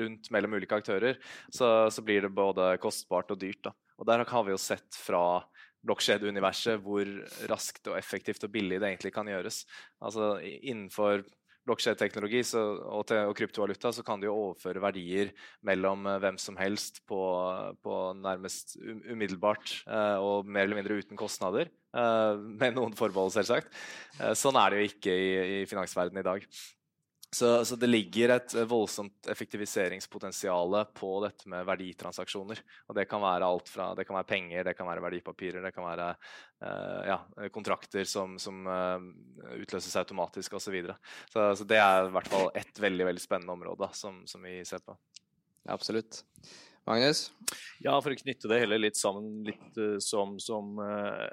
rundt 0.00 0.30
mellom 0.34 0.56
ulike 0.56 0.80
aktører, 0.80 1.20
så, 1.50 1.90
så, 1.92 2.04
blir 2.04 2.24
det 2.24 2.34
både 2.36 2.74
kostbart 2.82 3.34
og 3.34 3.40
dyrt. 3.42 3.62
Da. 3.68 3.74
Og 4.00 4.08
der 4.08 4.24
har 4.28 4.46
vi 4.46 4.54
jo 4.54 4.60
sett 4.60 4.96
fra 4.96 5.24
blokkjedeuniverset 5.84 6.80
hvor 6.80 7.08
raskt 7.50 7.90
og 7.92 7.98
effektivt 7.98 8.46
og 8.46 8.52
billig 8.54 8.80
det 8.80 8.88
egentlig 8.88 9.12
kan 9.14 9.28
gjøres. 9.28 9.64
Altså 10.00 10.38
innenfor 10.40 11.26
blokkjedeteknologi 11.68 12.42
og, 12.60 13.10
og, 13.10 13.34
kryptovaluta, 13.38 13.92
så 13.94 14.04
kan 14.06 14.20
de 14.20 14.28
jo 14.28 14.36
overføre 14.36 14.82
verdier 14.84 15.32
mellom 15.66 16.06
uh, 16.08 16.18
hvem 16.22 16.38
som 16.40 16.58
helst 16.60 17.02
på, 17.08 17.20
på 17.84 17.98
nærmest 18.20 18.76
umiddelbart 18.80 19.80
uh, 19.88 20.18
og 20.20 20.48
mer 20.48 20.68
eller 20.68 20.82
mindre 20.82 21.00
uten 21.00 21.20
kostnader. 21.20 21.72
Uh, 21.94 22.40
med 22.58 22.74
noen 22.74 22.96
forbehold, 22.98 23.30
selvsagt. 23.34 23.70
sånn 24.34 24.56
er 24.58 24.72
det 24.72 24.80
jo 24.80 24.88
ikke 24.90 25.14
i, 25.14 25.28
i 25.60 25.68
finansverdenen 25.70 26.24
i 26.24 26.26
dag. 26.26 26.48
Så, 27.34 27.64
så, 27.64 27.76
det 27.76 27.86
ligger 27.86 28.28
et 28.28 28.52
voldsomt 28.70 29.26
effektiviseringspotensial 29.26 30.76
på 30.94 31.08
dette 31.24 31.48
med 31.50 31.64
verditransaksjoner. 31.66 32.60
Og 32.86 32.94
det 32.94 33.08
kan 33.10 33.22
være 33.24 33.48
alt 33.48 33.70
fra 33.72 33.88
det 33.98 34.04
kan 34.06 34.14
være 34.20 34.28
penger, 34.28 34.60
det 34.68 34.74
kan 34.78 34.86
være 34.86 35.02
verdipapirer, 35.02 35.64
det 35.64 35.72
kan 35.74 35.82
være 35.88 36.12
uh, 36.14 37.00
ja, 37.08 37.16
kontrakter 37.54 38.06
som, 38.06 38.36
som 38.38 38.60
uh, 38.70 39.02
utløses 39.56 39.96
automatisk 39.98 40.54
osv. 40.54 40.68
Så, 40.68 40.74
videre. 40.76 40.94
så 41.32 41.48
Så 41.58 41.66
det 41.66 41.80
er 41.82 42.06
i 42.06 42.12
hvert 42.14 42.30
fall 42.30 42.52
et 42.54 42.78
veldig 42.84 43.08
veldig 43.08 43.24
spennende 43.24 43.56
område 43.56 43.88
som, 43.98 44.20
som 44.30 44.46
vi 44.46 44.60
ser 44.68 44.84
på. 44.86 44.94
Ja, 45.64 45.74
Absolutt. 45.74 46.20
Magnus? 46.86 47.32
Ja, 47.82 47.96
For 47.98 48.14
å 48.14 48.20
knytte 48.20 48.52
det 48.52 48.60
hele 48.62 48.78
litt 48.78 49.00
sammen, 49.00 49.40
litt 49.48 49.80
uh, 49.80 49.98
som, 49.98 50.38
som 50.38 50.78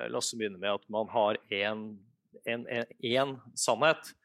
Lasse 0.09 0.39
begynner 0.39 0.57
med, 0.57 0.81
at 0.81 0.89
man 0.89 1.13
har 1.13 1.37
én 1.53 3.37
sannhet 3.53 4.15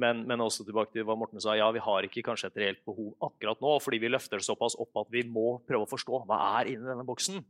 men, 0.00 0.22
men, 0.28 0.42
også 0.44 0.66
tilbake 0.66 0.92
til 0.94 1.06
hva 1.06 1.16
Morten 1.18 1.42
sa, 1.42 1.54
ja, 1.58 1.68
vi 1.74 1.82
har 1.82 2.06
ikke 2.06 2.24
kanskje 2.26 2.50
et 2.50 2.60
reelt 2.62 2.82
behov 2.86 3.12
akkurat 3.28 3.62
nå, 3.62 3.76
fordi 3.82 4.00
vi 4.02 4.10
løfter 4.12 4.40
det 4.40 4.46
såpass 4.46 4.76
opp 4.82 5.02
at 5.04 5.10
vi 5.14 5.24
må 5.28 5.58
prøve 5.68 5.86
å 5.86 5.90
forstå 5.90 6.24
hva 6.28 6.40
er 6.60 6.72
inni 6.72 6.88
denne 6.90 7.06
boksen. 7.06 7.40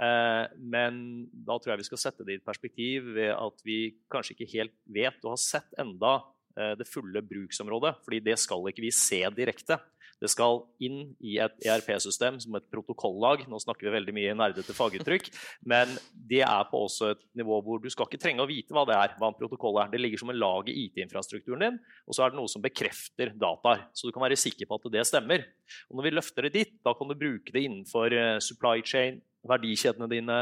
Eh, 0.00 0.44
men 0.72 1.00
da 1.32 1.58
tror 1.58 1.74
jeg 1.74 1.82
vi 1.84 1.88
skal 1.90 2.04
sette 2.06 2.26
det 2.26 2.36
i 2.36 2.40
et 2.40 2.46
perspektiv 2.46 3.12
ved 3.16 3.32
at 3.34 3.64
vi 3.66 3.80
kanskje 4.12 4.36
ikke 4.36 4.52
helt 4.56 4.76
vet 4.90 5.20
og 5.24 5.34
har 5.36 5.42
sett 5.42 5.80
enda 5.80 6.18
det 6.56 6.86
fulle 6.88 7.22
bruksområdet, 7.24 7.94
fordi 8.04 8.18
det 8.24 8.36
skal 8.42 8.66
ikke 8.70 8.82
vi 8.84 8.90
se 8.94 9.22
direkte. 9.36 9.78
Det 10.20 10.28
skal 10.28 10.58
inn 10.84 11.14
i 11.24 11.38
et 11.40 11.64
ERP-system 11.64 12.36
som 12.42 12.56
et 12.58 12.66
protokollag. 12.72 13.46
Nå 13.48 13.60
snakker 13.62 13.88
vi 13.88 13.94
veldig 13.94 14.14
mye 14.16 14.34
nerdete 14.36 14.74
faguttrykk, 14.76 15.30
men 15.72 15.94
det 16.12 16.42
er 16.44 16.66
på 16.68 16.82
også 16.84 17.14
et 17.14 17.22
nivå 17.40 17.60
hvor 17.64 17.80
du 17.80 17.88
skal 17.92 18.08
ikke 18.08 18.20
trenge 18.20 18.44
å 18.44 18.50
vite 18.50 18.76
hva 18.76 18.84
det 18.88 18.98
er. 18.98 19.14
hva 19.20 19.30
en 19.30 19.38
protokoll 19.38 19.80
er. 19.80 19.88
Det 19.92 20.02
ligger 20.02 20.20
som 20.20 20.32
en 20.32 20.40
lag 20.40 20.68
i 20.68 20.76
IT-infrastrukturen 20.84 21.64
din, 21.64 21.80
og 22.04 22.16
så 22.16 22.26
er 22.26 22.34
det 22.34 22.40
noe 22.40 22.52
som 22.52 22.64
bekrefter 22.64 23.32
dataer. 23.40 23.86
Så 23.96 24.08
du 24.08 24.14
kan 24.16 24.26
være 24.26 24.38
sikker 24.40 24.68
på 24.68 24.76
at 24.76 24.92
det 24.92 25.06
stemmer. 25.08 25.48
Og 25.88 25.96
når 25.96 26.08
vi 26.08 26.14
løfter 26.18 26.48
det 26.48 26.54
dit, 26.58 26.76
da 26.84 26.94
kan 26.98 27.08
du 27.08 27.16
bruke 27.16 27.56
det 27.56 27.64
innenfor 27.64 28.12
eh, 28.12 28.36
supply 28.44 28.84
chain, 28.84 29.22
verdikjedene 29.48 30.10
dine, 30.10 30.40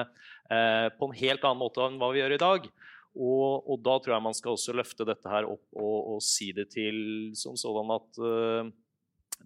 eh, 0.51 0.91
på 0.99 1.07
en 1.07 1.19
helt 1.23 1.47
annen 1.47 1.63
måte 1.63 1.87
enn 1.87 2.03
hva 2.03 2.11
vi 2.11 2.25
gjør 2.25 2.35
i 2.35 2.43
dag. 2.43 2.71
Og, 3.17 3.65
og, 3.65 3.79
da 3.83 3.97
tror 3.99 4.15
jeg 4.15 4.27
man 4.29 4.37
skal 4.37 4.55
også 4.55 4.75
løfte 4.77 5.07
dette 5.09 5.31
her 5.33 5.49
opp 5.49 5.65
og, 5.75 5.97
og 6.15 6.21
si 6.23 6.51
det 6.55 6.69
til 6.75 6.99
som 7.39 7.57
sådan 7.59 7.95
at 7.97 8.21
uh, 8.23 8.69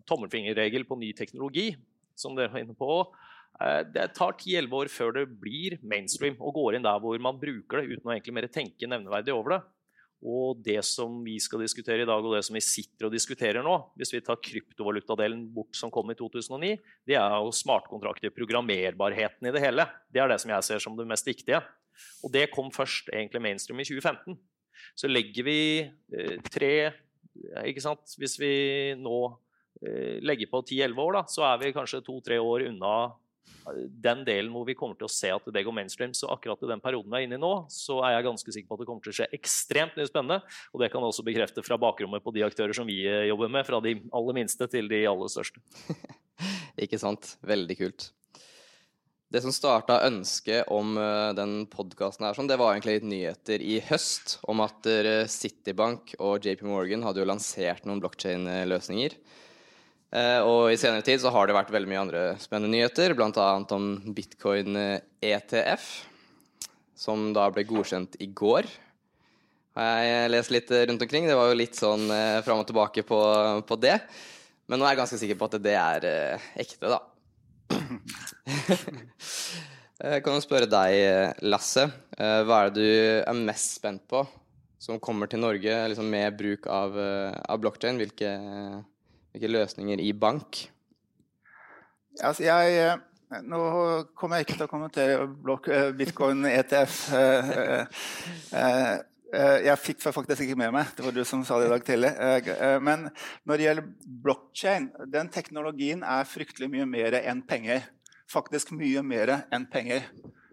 tommelfingerregel 0.08 0.84
på 0.88 0.98
ny 1.00 1.12
teknologi, 1.16 1.70
som 2.18 2.36
dere 2.36 2.52
var 2.52 2.64
inne 2.64 2.76
på. 2.76 2.90
Eh, 3.60 3.82
det 3.92 4.08
tar 4.16 4.34
10-11 4.34 4.78
år 4.78 4.90
før 4.92 5.14
det 5.18 5.26
blir 5.40 5.78
mainstream 5.84 6.38
og 6.40 6.56
går 6.56 6.78
inn 6.78 6.86
der 6.86 7.00
hvor 7.02 7.20
man 7.22 7.40
bruker 7.40 7.80
det 7.80 7.98
uten 7.98 8.08
å 8.08 8.14
egentlig 8.14 8.36
mer 8.38 8.50
tenke 8.52 8.88
nevneverdig 8.88 9.34
over 9.36 9.56
det. 9.56 9.62
Og 10.22 10.60
det 10.62 10.78
som 10.86 11.16
vi 11.24 11.34
skal 11.42 11.64
diskutere 11.64 12.04
i 12.04 12.06
dag, 12.06 12.22
og 12.22 12.36
det 12.36 12.44
som 12.46 12.54
vi 12.54 12.62
sitter 12.62 13.08
og 13.08 13.14
diskuterer 13.14 13.64
nå, 13.66 13.74
hvis 13.98 14.12
vi 14.14 14.20
tar 14.22 14.38
kryptovalutadelen 14.38 15.48
bort 15.50 15.74
som 15.74 15.90
kom 15.90 16.12
i 16.14 16.18
2009, 16.18 16.76
det 17.10 17.16
er 17.18 17.34
jo 17.42 17.50
smartkontrakter, 17.58 18.30
programmerbarheten 18.36 19.50
i 19.50 19.54
det 19.54 19.64
hele. 19.64 19.88
Det 20.14 20.22
er 20.22 20.30
det 20.30 20.38
som 20.44 20.54
jeg 20.54 20.68
ser 20.68 20.84
som 20.84 20.94
det 20.98 21.08
mest 21.10 21.26
viktige. 21.26 21.58
Og 22.22 22.32
det 22.34 22.48
kom 22.54 22.72
først 22.74 23.12
egentlig 23.12 23.42
mainstream 23.44 23.80
i 23.82 23.86
2015. 23.88 24.38
Så 24.98 25.10
legger 25.10 25.46
vi 25.46 25.60
eh, 25.82 26.36
tre 26.50 26.74
ikke 27.64 27.80
sant? 27.80 28.12
Hvis 28.20 28.36
vi 28.40 28.52
nå 29.00 29.18
Eh, 29.82 30.20
legger 30.22 30.46
på 30.46 30.62
10-11 30.62 31.02
år, 31.02 31.16
da, 31.16 31.24
så 31.26 31.42
er 31.48 31.58
vi 31.58 31.74
kanskje 31.74 32.04
to-tre 32.06 32.36
år 32.38 32.68
unna 32.68 32.92
eh, 33.66 33.80
den 34.04 34.20
delen 34.22 34.52
hvor 34.54 34.66
vi 34.68 34.76
kommer 34.78 34.94
til 34.98 35.08
å 35.08 35.10
se 35.10 35.32
at 35.34 35.48
det 35.54 35.64
går 35.66 35.74
mainstream. 35.74 36.14
Så 36.14 36.30
akkurat 36.30 36.62
i 36.62 36.70
den 36.70 36.82
perioden 36.82 37.10
vi 37.10 37.18
er 37.18 37.26
inne 37.26 37.40
i 37.40 37.42
nå, 37.42 37.52
så 37.72 37.98
er 38.06 38.14
jeg 38.14 38.28
ganske 38.28 38.54
sikker 38.54 38.70
på 38.70 38.78
at 38.78 38.84
det 38.84 38.88
kommer 38.90 39.06
til 39.06 39.14
å 39.14 39.18
skje 39.18 39.30
ekstremt 39.34 39.98
mye 39.98 40.06
spennende. 40.06 40.38
Og 40.70 40.84
det 40.84 40.92
kan 40.92 41.02
jeg 41.02 41.16
også 41.16 41.26
bekrefte 41.26 41.66
fra 41.66 41.80
bakrommet 41.82 42.22
på 42.22 42.34
de 42.36 42.46
aktører 42.46 42.78
som 42.78 42.86
vi 42.86 43.00
eh, 43.08 43.26
jobber 43.32 43.50
med, 43.50 43.66
fra 43.66 43.82
de 43.82 43.96
aller 44.20 44.38
minste 44.38 44.70
til 44.70 44.90
de 44.92 45.02
aller 45.10 45.34
største. 45.34 45.64
Ikke 46.86 47.02
sant. 47.02 47.34
Veldig 47.42 47.80
kult. 47.82 48.12
Det 49.32 49.40
som 49.40 49.54
starta 49.54 50.02
ønsket 50.04 50.68
om 50.68 50.92
den 51.32 51.62
podkasten 51.72 52.26
her, 52.26 52.36
sånn, 52.36 52.50
det 52.50 52.58
var 52.60 52.74
egentlig 52.74 52.98
litt 52.98 53.06
nyheter 53.08 53.62
i 53.64 53.78
høst 53.88 54.34
om 54.44 54.60
at 54.60 54.84
Citibank 55.32 56.12
og 56.18 56.44
JP 56.44 56.66
Morgan 56.68 57.06
hadde 57.06 57.22
jo 57.22 57.28
lansert 57.30 57.86
noen 57.88 58.02
blokkjein-løsninger. 58.04 59.16
Eh, 60.12 60.40
og 60.44 60.68
i 60.68 60.76
senere 60.76 61.04
tid 61.06 61.22
så 61.22 61.30
har 61.32 61.48
det 61.48 61.56
vært 61.56 61.72
veldig 61.72 61.88
mye 61.88 62.00
andre 62.02 62.22
spennende 62.40 62.74
nyheter, 62.74 63.14
bl.a. 63.16 63.46
om 63.72 63.86
bitcoin 64.12 64.76
ETF, 65.24 65.86
som 66.92 67.30
da 67.32 67.46
ble 67.52 67.64
godkjent 67.68 68.18
i 68.20 68.28
går. 68.28 68.68
Jeg 69.72 70.28
leste 70.28 70.52
litt 70.52 70.74
rundt 70.90 71.06
omkring. 71.06 71.30
Det 71.30 71.38
var 71.38 71.48
jo 71.48 71.56
litt 71.56 71.80
sånn 71.80 72.04
eh, 72.12 72.42
fram 72.44 72.60
og 72.60 72.68
tilbake 72.68 73.06
på, 73.08 73.22
på, 73.64 73.80
det. 73.80 73.96
Men 74.68 74.82
nå 74.82 74.84
er 74.84 74.92
jeg 74.92 75.00
ganske 75.00 75.20
sikker 75.22 75.40
på 75.40 75.48
at 75.48 75.58
det 75.64 75.76
er 75.80 76.08
eh, 76.10 76.52
ekte, 76.60 76.92
da. 76.92 77.00
jeg 80.02 80.22
kan 80.24 80.38
jo 80.38 80.44
spørre 80.44 80.70
deg, 80.70 81.40
Lasse. 81.46 81.88
Eh, 82.18 82.40
hva 82.46 82.62
er 82.62 82.72
det 82.72 82.78
du 82.80 82.86
er 83.26 83.44
mest 83.44 83.78
spent 83.80 84.06
på 84.10 84.24
som 84.82 84.98
kommer 84.98 85.30
til 85.30 85.38
Norge 85.38 85.76
liksom 85.92 86.08
med 86.10 86.34
bruk 86.38 86.66
av, 86.66 86.96
eh, 86.98 87.36
av 87.48 87.60
blokkjede? 87.62 88.00
Hvilke 88.02 88.32
hvilke 89.32 89.48
løsninger 89.48 90.00
i 90.04 90.12
bank? 90.12 90.66
Altså, 92.20 92.44
jeg, 92.44 92.76
eh, 92.76 93.40
nå 93.48 93.60
kommer 94.18 94.38
jeg 94.38 94.46
ikke 94.46 94.58
til 94.58 94.66
å 94.66 94.70
kommentere 94.70 95.14
eh, 95.72 95.88
bitcoin 95.96 96.44
ETF. 96.50 96.98
Eh, 98.52 98.98
jeg 99.64 99.80
fikk 99.80 100.02
faktisk 100.04 100.42
ikke 100.44 100.58
med 100.60 100.74
meg, 100.74 100.90
det 100.92 101.06
var 101.06 101.14
du 101.16 101.22
som 101.24 101.40
sa 101.48 101.56
det 101.56 101.70
i 101.70 101.72
dag 101.72 101.84
tidlig. 101.86 102.10
Men 102.84 103.06
når 103.48 103.56
det 103.56 103.64
gjelder 103.64 103.86
blokkjede, 104.26 105.06
den 105.08 105.30
teknologien 105.32 106.04
er 106.04 106.28
fryktelig 106.28 106.68
mye 106.68 106.84
mer 106.84 107.16
enn 107.22 107.40
penger. 107.40 107.86
Faktisk 108.32 108.72
mye 108.76 109.02
mer 109.04 109.34
enn 109.52 109.66
penger. 109.70 110.08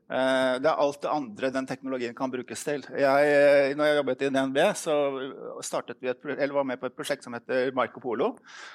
Eh, 0.09 0.55
det 0.57 0.65
er 0.65 0.81
alt 0.81 1.03
det 1.03 1.11
andre 1.13 1.51
den 1.53 1.67
teknologien 1.69 2.15
kan 2.17 2.31
brukes 2.33 2.63
til. 2.65 2.81
Jeg, 2.97 3.29
eh, 3.29 3.75
når 3.77 3.85
jeg 3.85 3.97
jobbet 3.99 4.23
i 4.25 4.29
DNB, 4.33 4.57
så 4.73 4.95
et, 5.61 6.53
var 6.53 6.65
med 6.65 6.79
på 6.81 6.89
et 6.89 6.97
prosjekt 6.97 7.23
som 7.23 7.37
heter 7.37 7.71
Marco 7.77 8.01
Polo. 8.01 8.33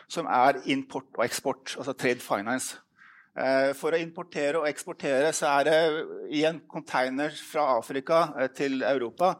Som 0.08 0.26
er 0.30 0.62
import 0.70 1.10
og 1.18 1.24
eksport, 1.26 1.74
altså 1.76 1.92
trade 1.92 2.22
finance. 2.22 2.78
Eh, 3.34 3.72
for 3.74 3.90
å 3.90 3.98
importere 3.98 4.60
og 4.60 4.68
eksportere 4.68 5.32
så 5.34 5.48
er 5.58 5.64
det 5.66 5.78
i 6.30 6.44
en 6.46 6.60
container 6.70 7.34
fra 7.34 7.66
Afrika 7.80 8.28
til 8.54 8.84
Europa 8.86 9.32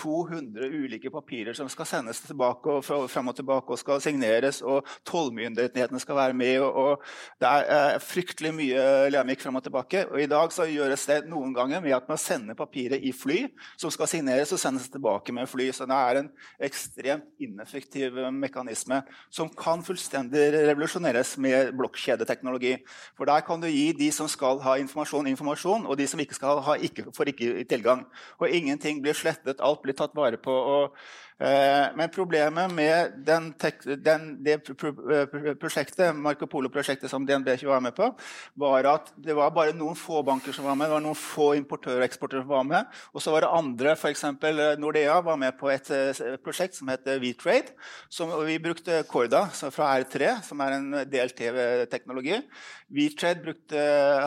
200 0.00 0.70
ulike 0.80 1.10
papirer 1.12 1.56
som 1.56 1.68
skal 1.70 1.88
sendes 1.88 2.22
tilbake 2.24 2.72
og 2.72 2.84
frem 2.84 3.30
og 3.30 3.36
tilbake 3.36 3.74
og 3.74 3.80
skal 3.80 4.00
signeres, 4.02 4.60
og 4.64 4.86
tollmyndighetene 5.08 6.00
skal 6.00 6.18
være 6.18 6.36
med. 6.36 6.56
Og, 6.64 6.76
og, 6.80 7.04
det 7.40 7.50
er 7.50 7.98
fryktelig 8.04 8.52
mye 8.56 8.84
lemik 9.12 9.42
frem 9.44 9.58
og 9.60 9.64
tilbake. 9.66 10.04
Og 10.10 10.22
I 10.22 10.28
dag 10.30 10.52
så 10.54 10.68
gjøres 10.70 11.06
det 11.10 11.20
noen 11.30 11.52
ganger 11.56 11.84
med 11.84 11.96
at 11.96 12.08
man 12.10 12.20
sender 12.20 12.58
papiret 12.58 13.04
i 13.04 13.12
fly, 13.16 13.42
som 13.80 13.92
skal 13.92 14.10
signeres 14.10 14.52
og 14.54 14.62
sendes 14.62 14.88
tilbake 14.92 15.34
med 15.36 15.48
fly. 15.50 15.70
Så 15.76 15.88
det 15.90 15.98
er 15.98 16.22
en 16.22 16.30
ekstremt 16.70 17.28
ineffektiv 17.40 18.16
mekanisme 18.34 19.02
som 19.32 19.50
kan 19.52 19.84
fullstendig 19.84 20.48
revolusjoneres 20.70 21.36
med 21.42 21.74
blokkjedeteknologi. 21.78 22.76
For 23.18 23.28
der 23.28 23.44
kan 23.46 23.62
du 23.62 23.68
gi 23.68 23.90
de 23.96 24.10
som 24.14 24.28
skal 24.30 24.60
ha 24.64 24.76
informasjon, 24.80 25.28
informasjon, 25.30 25.86
og 25.86 25.98
de 25.98 26.08
som 26.10 26.20
ikke 26.22 26.38
skal 26.38 26.62
ha, 26.64 26.76
ikke, 26.80 27.08
får 27.16 27.32
ikke 27.34 27.64
tilgang. 27.70 28.06
Og 28.40 28.48
ingenting 28.48 29.02
blir 29.02 29.16
slettet. 29.16 29.60
alt 29.60 29.82
blir 29.82 29.89
blir 29.90 29.98
tatt 29.98 30.16
vare 30.16 30.40
på. 30.40 30.54
Og, 30.54 30.96
men 31.40 32.10
problemet 32.12 32.72
med 32.74 33.14
den, 33.24 33.46
den, 34.04 34.24
det 34.44 34.58
prosjektet, 35.60 36.12
Marco 36.16 36.44
Polo-prosjektet 36.50 37.08
som 37.08 37.24
DNB 37.24 37.54
ikke 37.54 37.70
var 37.70 37.80
med 37.84 37.94
på, 37.96 38.10
var 38.60 38.88
at 38.90 39.08
det 39.16 39.36
var 39.36 39.52
bare 39.54 39.72
noen 39.76 39.96
få 39.96 40.20
banker 40.26 40.52
som 40.52 40.66
var 40.68 40.76
med. 40.76 40.90
Det 40.90 40.96
var 40.98 41.04
noen 41.04 41.18
få 41.18 41.46
importører 41.58 42.02
og 42.02 42.08
eksportører 42.08 42.44
som 42.44 42.52
var 42.52 42.66
med. 42.68 42.98
Og 43.14 43.24
så 43.24 43.32
var 43.34 43.44
det 43.44 43.52
andre, 43.56 43.94
f.eks. 43.96 44.24
Eh, 44.26 44.60
Nordea 44.80 45.20
var 45.24 45.40
med 45.40 45.56
på 45.60 45.70
et 45.72 45.90
eh, 45.94 46.36
prosjekt 46.44 46.76
som 46.78 46.90
heter 46.92 47.20
WeTrade. 47.22 47.74
Som, 48.12 48.32
vi 48.46 48.58
brukte 48.62 49.02
Corda 49.10 49.46
fra 49.50 49.94
R3, 50.00 50.34
som 50.46 50.60
er 50.64 50.76
en 50.76 51.00
DLT-teknologi. 51.10 52.40
WeTrade 52.90 53.44
brukte 53.44 53.82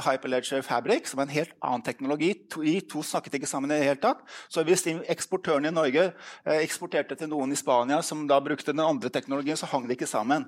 Hyperledger 0.06 0.64
Fabric, 0.66 1.10
som 1.12 1.20
er 1.20 1.28
en 1.28 1.36
helt 1.36 1.56
annen 1.60 1.84
teknologi. 1.86 2.32
De 2.56 2.78
to 2.90 3.04
snakket 3.04 3.40
ikke 3.40 3.50
sammen 3.50 3.72
i 3.72 3.78
det 3.80 3.90
hele 3.90 4.02
tatt. 4.04 4.24
Så 4.52 4.64
hvis 4.68 4.86
eksportørene 4.88 5.72
i 5.72 5.76
Norge 5.76 6.10
eh, 6.10 6.64
eksporterte 7.04 7.20
til 7.20 7.32
noen 7.32 7.52
i 7.52 7.58
Spania 7.58 8.02
som 8.02 8.28
da 8.28 8.40
brukte 8.40 8.72
den 8.72 8.84
andre 8.84 9.10
teknologien, 9.10 9.58
så 9.58 9.68
hang 9.68 9.88
det 9.88 9.98
ikke 9.98 10.08
sammen. 10.08 10.46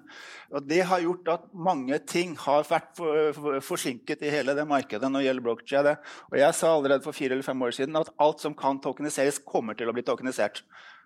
Og 0.51 0.63
Det 0.63 0.85
har 0.85 1.01
gjort 1.01 1.27
at 1.27 1.53
mange 1.53 1.99
ting 2.05 2.35
har 2.37 2.63
vært 2.63 2.95
for, 2.95 3.33
for, 3.33 3.59
forsinket 3.61 4.23
i 4.23 4.31
hele 4.31 4.55
det 4.55 4.65
markedet 4.65 5.09
når 5.09 5.19
det 5.19 5.27
gjelder 5.27 5.43
blockchain. 5.43 5.95
Og 6.31 6.37
jeg 6.39 6.53
sa 6.53 6.73
allerede 6.73 7.03
for 7.03 7.13
fire 7.13 7.33
eller 7.33 7.43
fem 7.43 7.61
år 7.61 7.71
siden 7.71 7.95
at 7.95 8.11
alt 8.17 8.39
som 8.39 8.55
kan 8.55 8.79
tokeniseres, 8.79 9.39
kommer 9.45 9.75
til 9.75 9.89
å 9.89 9.93
bli 9.93 10.03
tokenisert. 10.03 10.63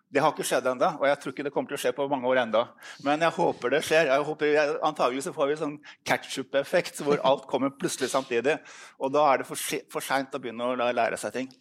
Det 0.10 0.22
har 0.24 0.34
ikke 0.34 0.46
skjedd 0.48 0.65
ennå, 0.65 0.88
og 0.98 1.06
jeg 1.06 1.20
tror 1.22 1.34
ikke 1.34 1.44
det 1.46 1.51
kommer 1.53 1.70
til 1.70 1.77
å 1.77 1.82
skje 1.84 1.91
på 1.94 2.08
mange 2.10 2.25
år 2.25 2.39
enda. 2.41 2.63
Men 3.06 3.22
jeg 3.22 3.36
håper 3.36 3.75
det 3.75 3.84
skjer. 3.86 4.08
Jeg 4.10 4.25
håper, 4.25 4.79
antagelig 4.82 5.27
så 5.27 5.34
får 5.36 5.51
vi 5.51 5.58
sånn 5.60 5.75
catch-up-effekt 6.01 7.03
hvor 7.06 7.22
alt 7.22 7.46
kommer 7.50 7.70
plutselig 7.70 8.10
samtidig. 8.10 8.58
Og 8.98 9.13
da 9.13 9.27
er 9.29 9.44
det 9.44 9.50
for, 9.50 9.62
for 9.94 10.01
seint 10.01 10.34
å 10.34 10.41
begynne 10.41 10.65
å 10.65 10.94
lære 10.98 11.20
seg 11.22 11.36
ting. 11.36 11.51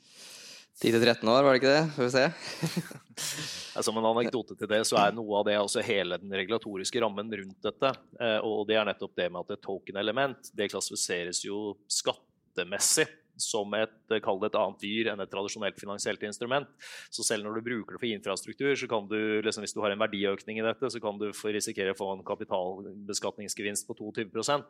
10-13 0.79 1.27
år, 1.27 1.43
var 1.43 1.55
det 1.55 1.59
ikke 1.59 1.73
det? 1.75 1.87
Får 1.97 2.07
vi 2.07 2.11
se. 2.15 3.83
Som 3.87 3.99
en 3.99 4.07
anekdote 4.13 4.55
til 4.59 4.71
det, 4.71 4.85
så 4.87 4.99
er 5.03 5.15
noe 5.15 5.41
av 5.41 5.47
det 5.49 5.57
altså 5.59 5.83
hele 5.83 6.19
den 6.23 6.35
regulatoriske 6.35 7.03
rammen 7.03 7.33
rundt 7.41 7.67
dette. 7.67 7.91
Eh, 8.21 8.39
og 8.47 8.67
det 8.69 8.79
er 8.79 8.87
nettopp 8.87 9.17
det 9.19 9.27
med 9.31 9.43
at 9.43 9.57
et 9.57 9.65
token-element 9.67 10.53
det 10.55 10.71
klassifiseres 10.71 11.43
jo 11.47 11.73
skattemessig 11.91 13.09
som 13.43 13.73
et, 13.79 13.95
eh, 14.11 14.21
kall 14.25 14.41
det 14.43 14.53
et 14.53 14.59
annet 14.61 14.83
dyr 14.83 15.11
enn 15.13 15.23
et 15.23 15.31
tradisjonelt 15.31 15.79
finansielt 15.81 16.23
instrument. 16.27 16.69
Så 17.11 17.25
selv 17.27 17.45
når 17.45 17.59
du 17.59 17.67
bruker 17.69 17.97
det 17.97 18.01
for 18.03 18.11
infrastruktur, 18.11 18.73
så 18.77 18.89
kan 18.91 19.09
du, 19.09 19.41
liksom, 19.43 19.65
hvis 19.65 19.75
du 19.75 19.81
har 19.81 19.95
en 19.95 20.03
verdiøkning 20.03 20.61
i 20.61 20.67
dette, 20.67 20.91
så 20.91 21.01
kan 21.01 21.19
du 21.19 21.31
risikere 21.31 21.95
å 21.95 21.99
få 21.99 22.13
en 22.13 22.25
kapitalbeskatningsgevinst 22.27 23.87
på 23.89 23.97
22% 23.97 24.65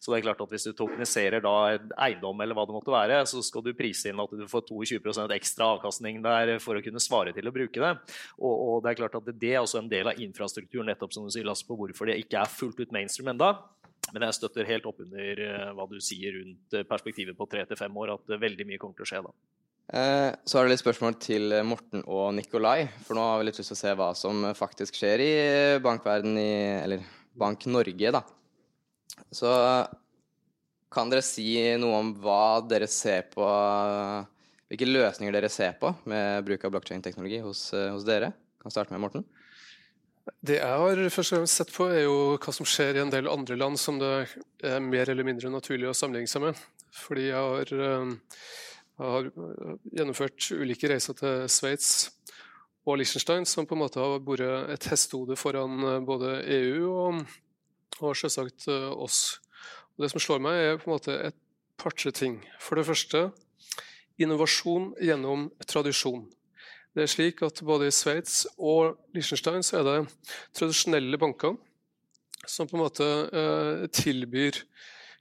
Så 0.00 0.12
det 0.12 0.18
er 0.18 0.26
klart 0.26 0.40
at 0.40 0.50
hvis 0.50 0.66
du 0.68 0.72
tokeniserer 0.72 1.42
da 1.44 1.54
en 1.74 1.92
eiendom 1.98 2.40
eller 2.40 2.54
hva 2.56 2.66
det 2.66 2.76
måtte 2.76 2.94
være, 2.94 3.22
så 3.26 3.42
skal 3.44 3.62
du 3.62 3.72
prise 3.76 4.10
inn 4.10 4.20
at 4.20 4.30
du 4.30 4.46
får 4.48 4.66
22% 4.70 5.34
ekstra 5.36 5.74
avkastning 5.76 6.22
der 6.24 6.58
for 6.58 6.76
å 6.76 6.84
kunne 6.84 7.02
svare 7.02 7.34
til 7.34 7.46
å 7.48 7.54
bruke 7.54 7.80
det. 7.80 7.92
Og, 8.38 8.54
og 8.54 8.82
det 8.84 8.92
er 8.92 9.00
klart 9.02 9.18
at 9.20 9.30
det 9.30 9.54
er 9.54 9.62
også 9.62 9.82
en 9.82 9.90
del 9.90 10.10
av 10.10 10.20
infrastrukturen 10.20 10.88
nettopp 10.90 11.14
som 11.14 11.26
du 11.26 11.32
sier, 11.34 11.46
Lasse, 11.46 11.66
på 11.66 11.76
hvorfor 11.78 12.10
det 12.10 12.20
ikke 12.22 12.40
er 12.42 12.50
fullt 12.50 12.80
ut 12.80 12.94
mainstream 12.94 13.32
enda. 13.34 13.54
Men 14.14 14.28
jeg 14.28 14.36
støtter 14.36 14.68
helt 14.68 14.86
opp 14.86 15.02
under 15.02 15.40
uh, 15.42 15.72
hva 15.74 15.88
du 15.90 15.98
sier 16.02 16.36
rundt 16.38 16.76
uh, 16.76 16.84
perspektivet 16.86 17.34
på 17.34 17.48
tre 17.50 17.64
til 17.66 17.78
fem 17.78 17.96
år, 17.98 18.14
at 18.14 18.30
uh, 18.30 18.38
veldig 18.38 18.66
mye 18.68 18.78
kommer 18.78 18.94
til 19.00 19.06
å 19.06 19.10
skje 19.10 19.22
da. 19.26 19.34
Så 20.48 20.56
er 20.56 20.64
det 20.64 20.70
litt 20.70 20.80
spørsmål 20.80 21.16
til 21.20 21.52
Morten 21.68 22.00
og 22.08 22.30
Nikolai. 22.32 22.86
For 23.04 23.18
nå 23.18 23.24
har 23.26 23.42
vi 23.42 23.50
litt 23.50 23.58
lyst 23.60 23.68
til 23.68 23.76
å 23.76 23.80
se 23.82 23.90
hva 24.00 24.06
som 24.16 24.46
faktisk 24.56 24.96
skjer 24.96 25.20
i 25.20 25.34
bankverden 25.84 26.38
i 26.40 26.54
Eller 26.78 27.02
Bank 27.36 27.66
Norge, 27.68 28.14
da. 28.14 28.22
Så 29.28 29.50
kan 30.88 31.12
dere 31.12 31.26
si 31.26 31.58
noe 31.76 32.00
om 32.00 32.14
hva 32.24 32.62
dere 32.64 32.88
ser 32.88 33.28
på 33.34 33.44
Hvilke 34.72 34.88
løsninger 34.88 35.36
dere 35.36 35.52
ser 35.52 35.76
på 35.76 35.92
med 36.08 36.48
bruk 36.48 36.64
av 36.64 36.72
blokkjedeteknologi 36.78 37.42
hos, 37.44 37.66
hos 37.76 38.08
dere? 38.08 38.32
Kan 38.64 38.72
starte 38.72 38.96
med 38.96 39.04
Morten. 39.04 39.28
Det 40.24 40.56
jeg 40.56 40.80
har 40.80 41.00
først 41.12 41.34
og 41.34 41.40
fremst 41.42 41.58
sett 41.60 41.72
på, 41.74 41.86
er 41.92 42.06
jo 42.06 42.16
hva 42.40 42.52
som 42.56 42.68
skjer 42.68 42.96
i 42.96 43.02
en 43.02 43.12
del 43.12 43.28
andre 43.28 43.58
land 43.60 43.76
som 43.80 43.98
det 44.00 44.12
er 44.64 44.80
mer 44.80 45.10
eller 45.12 45.26
mindre 45.26 45.52
naturlig 45.52 45.90
å 45.90 45.96
sammenligne 45.96 46.30
seg 46.30 46.46
med. 46.46 46.60
Fordi 46.96 47.26
jeg 47.28 47.36
har, 47.36 47.72
eh, 47.74 48.40
jeg 48.94 49.14
har 49.14 49.30
gjennomført 49.98 50.50
ulike 50.56 50.88
reiser 50.88 51.18
til 51.18 51.44
Sveits 51.52 51.90
og 52.86 52.98
Liechtenstein, 53.00 53.44
som 53.48 53.66
på 53.66 53.76
en 53.76 53.82
måte 53.84 54.00
har 54.00 54.20
vært 54.24 54.72
et 54.72 54.88
hestehode 54.92 55.36
foran 55.36 55.88
eh, 55.90 56.00
både 56.04 56.36
EU 56.56 56.92
og, 56.92 57.22
og 58.00 58.16
selvsagt 58.16 58.68
eh, 58.72 58.90
oss. 58.92 59.40
Og 59.94 60.04
det 60.04 60.12
som 60.12 60.22
slår 60.22 60.40
meg, 60.44 60.60
er 60.60 60.80
på 60.80 60.88
en 60.88 60.96
måte 60.96 61.18
et 61.30 61.36
par-tre 61.80 62.12
ting. 62.16 62.40
For 62.60 62.80
det 62.80 62.86
første 62.88 63.26
innovasjon 64.20 64.92
gjennom 65.02 65.50
tradisjon. 65.66 66.24
Det 66.94 67.04
er 67.04 67.10
slik 67.10 67.42
at 67.42 67.62
Både 67.66 67.88
i 67.90 67.94
Sveits 67.94 68.44
og 68.54 68.98
Liechtenstein 69.14 69.64
så 69.66 69.80
er 69.80 69.86
det 69.88 69.96
tradisjonelle 70.54 71.18
banker 71.18 71.56
som 72.46 72.68
på 72.68 72.76
en 72.76 72.84
måte 72.84 73.06
eh, 73.32 73.86
tilbyr 73.94 74.60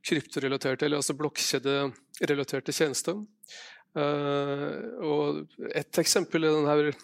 kryptorelaterte, 0.03 0.85
eller 0.85 0.99
altså 0.99 1.15
blokkjederelaterte 1.15 2.75
tjenester. 2.75 3.21
Uh, 3.93 4.79
og 5.05 5.43
Et 5.69 5.99
eksempel 6.01 6.47
er 6.47 6.55
den 6.57 6.95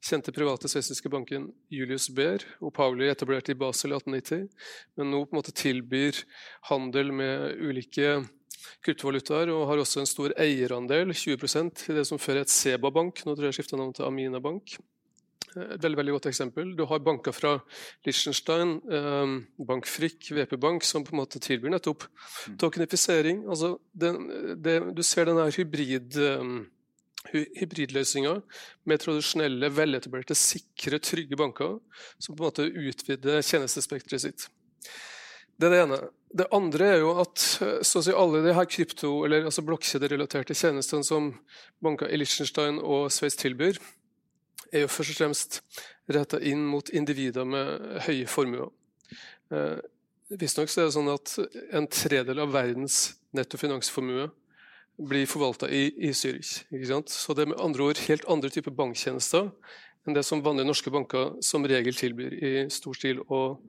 kjente 0.00 0.32
private 0.32 0.70
sveitsiske 0.72 1.10
banken 1.12 1.50
Julius 1.70 2.08
Baer, 2.08 2.40
opphavlig 2.64 3.10
etablert 3.12 3.50
i 3.52 3.56
Basel 3.58 3.92
i 3.92 3.98
1890, 3.98 4.48
men 4.96 5.12
nå 5.12 5.20
på 5.26 5.36
en 5.36 5.38
måte 5.42 5.54
tilbyr 5.54 6.22
handel 6.70 7.12
med 7.12 7.60
ulike 7.60 8.16
kryptovalutaer, 8.84 9.52
og 9.54 9.66
har 9.70 9.82
også 9.82 10.02
en 10.02 10.10
stor 10.10 10.34
eierandel, 10.40 11.14
20% 11.14 11.88
i 11.88 11.98
det 11.98 12.06
som 12.08 12.20
før 12.20 12.42
het 12.42 12.52
Seba 12.52 12.90
Bank. 12.94 13.24
Nå 13.24 13.34
tror 13.34 13.48
jeg 13.48 13.54
jeg 13.54 13.62
skifta 13.62 13.80
navn 13.80 13.94
til 13.96 14.08
Amina 14.08 14.40
Bank. 14.42 14.78
Eh, 15.56 15.74
et 15.74 15.84
veldig 15.84 16.00
veldig 16.00 16.16
godt 16.16 16.30
eksempel. 16.30 16.72
Du 16.76 16.84
har 16.88 17.04
banker 17.04 17.32
fra 17.32 17.54
Liechtenstein, 18.06 18.78
eh, 18.92 19.36
Bank 19.70 19.86
Frikk, 19.86 20.30
VP 20.30 20.56
Bank, 20.60 20.84
som 20.84 21.04
på 21.04 21.14
en 21.14 21.22
måte 21.22 21.40
tilbyr 21.42 21.72
nettopp 21.74 22.04
mm. 22.08 22.58
tokenifisering. 22.58 23.46
Altså, 23.48 23.76
det, 23.92 24.12
det, 24.64 24.80
du 24.94 25.02
ser 25.02 25.30
denne 25.30 25.48
hybrid, 25.54 26.18
hybridløsninga 27.32 28.38
med 28.88 29.02
tradisjonelle, 29.02 29.70
veletablerte, 29.74 30.36
sikre, 30.38 31.00
trygge 31.02 31.36
banker 31.36 31.78
som 32.18 32.34
på 32.34 32.42
en 32.42 32.48
måte 32.48 32.68
utvider 32.68 33.42
tjenestespekteret 33.42 34.24
sitt. 34.24 34.48
Det 35.58 35.66
er 35.66 35.74
det 35.74 35.82
ene. 35.82 35.98
Det 36.38 36.46
andre 36.54 36.88
er 36.92 36.98
jo 37.02 37.12
at 37.18 37.42
så 37.42 37.98
å 37.98 38.04
si 38.04 38.12
alle 38.14 38.42
de 38.44 38.54
her 38.54 38.66
krypto- 38.68 39.24
eller 39.26 39.48
altså 39.48 39.64
blokkjederelaterte 39.66 40.54
tjenestene 40.54 41.06
som 41.06 41.32
banker 41.82 42.10
i 42.12 42.18
Liechtenstein 42.20 42.78
og 42.78 43.08
Sveits 43.10 43.38
tilbyr, 43.40 43.80
er 44.70 44.84
jo 44.84 44.90
først 44.92 45.14
og 45.14 45.18
fremst 45.22 45.60
retta 46.12 46.38
inn 46.44 46.66
mot 46.68 46.90
individer 46.94 47.48
med 47.48 48.02
høye 48.06 48.28
formuer. 48.30 48.70
Eh, 49.50 49.78
Visstnok 50.28 50.68
er 50.68 50.84
det 50.84 50.92
sånn 50.92 51.08
at 51.08 51.34
en 51.72 51.86
tredel 51.88 52.42
av 52.42 52.52
verdens 52.52 53.16
netto 53.32 53.56
finansformue 53.56 54.26
blir 55.08 55.28
forvalta 55.30 55.70
i, 55.72 55.86
i 56.04 56.10
Zürich. 56.12 56.66
Så 57.08 57.34
det 57.34 57.46
er 57.46 57.52
med 57.54 57.62
andre 57.64 57.86
ord 57.86 58.02
helt 58.04 58.26
andre 58.28 58.50
typer 58.52 58.74
banktjenester 58.76 59.48
enn 60.04 60.16
det 60.16 60.24
som 60.28 60.42
vanlige 60.44 60.68
norske 60.68 60.92
banker 60.92 61.38
som 61.44 61.64
regel 61.64 61.96
tilbyr 61.96 62.36
i 62.36 62.52
stor 62.72 62.96
stil 62.98 63.22
og, 63.24 63.64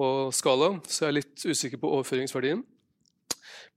og 0.00 0.34
skala, 0.34 0.74
så 0.88 1.04
jeg 1.06 1.10
er 1.10 1.18
litt 1.20 1.44
usikker 1.44 1.80
på 1.80 1.90
overføringsverdien. 1.98 2.64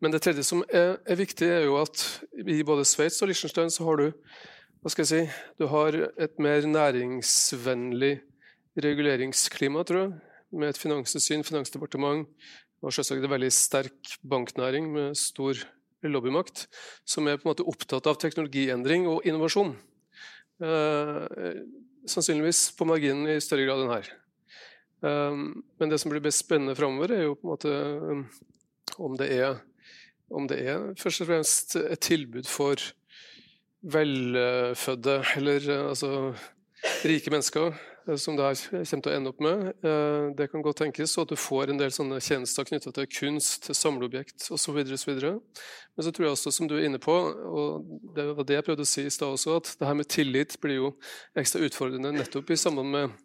Men 0.03 0.13
det 0.13 0.23
tredje 0.23 0.43
som 0.47 0.63
er, 0.67 0.97
er 1.07 1.19
viktig, 1.19 1.47
er 1.47 1.67
jo 1.67 1.77
at 1.79 2.03
i 2.39 2.61
både 2.67 2.87
Sveits 2.87 3.21
og 3.23 3.29
Liechtenstein 3.29 3.71
så 3.73 3.85
har 3.87 4.01
du 4.01 4.09
hva 4.83 4.91
skal 4.91 5.05
jeg 5.05 5.11
si, 5.13 5.35
du 5.61 5.69
har 5.71 5.95
et 5.95 6.39
mer 6.43 6.65
næringsvennlig 6.67 8.17
reguleringsklima, 8.83 9.85
tror 9.87 10.01
jeg, 10.01 10.09
med 10.59 10.73
et 10.73 10.79
finanstilsyn, 10.81 11.45
finansdepartement 11.47 12.27
og 12.83 12.91
selvsagt 12.91 13.23
en 13.23 13.31
veldig 13.31 13.51
sterk 13.55 14.17
banknæring 14.27 14.89
med 14.91 15.15
stor 15.15 15.61
lobbymakt, 16.03 16.65
som 17.07 17.29
er 17.31 17.39
på 17.39 17.47
en 17.47 17.53
måte 17.53 17.67
opptatt 17.69 18.09
av 18.11 18.19
teknologiendring 18.19 19.07
og 19.07 19.23
innovasjon. 19.23 19.71
Eh, 20.63 21.63
sannsynligvis 22.03 22.65
på 22.75 22.87
marginen 22.87 23.31
i 23.31 23.39
større 23.43 23.69
grad 23.69 23.85
enn 23.85 23.95
her. 23.95 24.11
Um, 25.03 25.63
men 25.79 25.91
det 25.91 25.99
som 25.99 26.13
blir 26.13 26.23
best 26.23 26.45
spennende 26.45 26.77
framover, 26.79 27.11
er 27.11 27.25
jo 27.27 27.35
på 27.35 27.47
en 27.47 27.51
måte 27.51 27.71
um, 28.07 28.25
om 29.03 29.17
det 29.19 29.29
er 29.35 29.61
om 30.33 30.47
det 30.49 30.59
er 30.65 30.93
først 30.97 31.23
og 31.23 31.29
fremst 31.29 31.75
et 31.77 32.01
tilbud 32.01 32.47
for 32.49 32.79
velfødde, 33.83 35.17
eller 35.37 35.89
altså 35.89 36.33
rike 37.03 37.31
mennesker, 37.31 37.73
eh, 38.07 38.15
som 38.17 38.37
det 38.37 38.45
her 38.47 38.61
kommer 38.71 39.03
til 39.03 39.11
å 39.11 39.15
ende 39.17 39.33
opp 39.33 39.41
med. 39.43 39.65
Eh, 39.83 40.29
det 40.37 40.49
kan 40.51 40.63
godt 40.63 40.81
tenkes 40.83 41.17
at 41.19 41.29
du 41.29 41.35
får 41.39 41.71
en 41.71 41.81
del 41.81 41.91
sånne 41.93 42.21
tjenester 42.23 42.67
knytta 42.67 42.93
til 42.95 43.09
kunst, 43.11 43.67
til 43.67 43.77
samleobjekt 43.77 44.47
osv. 44.55 44.79
Men 44.79 46.07
så 46.07 46.11
tror 46.11 46.27
jeg 46.27 46.37
også, 46.37 46.55
som 46.55 46.71
du 46.71 46.77
er 46.77 46.87
inne 46.87 47.01
på, 47.03 47.13
og 47.13 48.15
det 48.15 48.29
var 48.31 48.47
det 48.47 48.57
jeg 48.59 48.67
prøvde 48.69 48.87
å 48.87 48.93
si 48.93 49.05
i 49.05 49.13
stad 49.13 49.35
også, 49.35 49.59
at 49.59 49.75
det 49.79 49.91
her 49.91 49.99
med 49.99 50.09
tillit 50.09 50.57
blir 50.63 50.79
jo 50.79 50.95
ekstra 51.37 51.61
utfordrende 51.67 52.15
nettopp 52.15 52.55
i 52.55 52.59
samband 52.59 52.95
med 52.95 53.21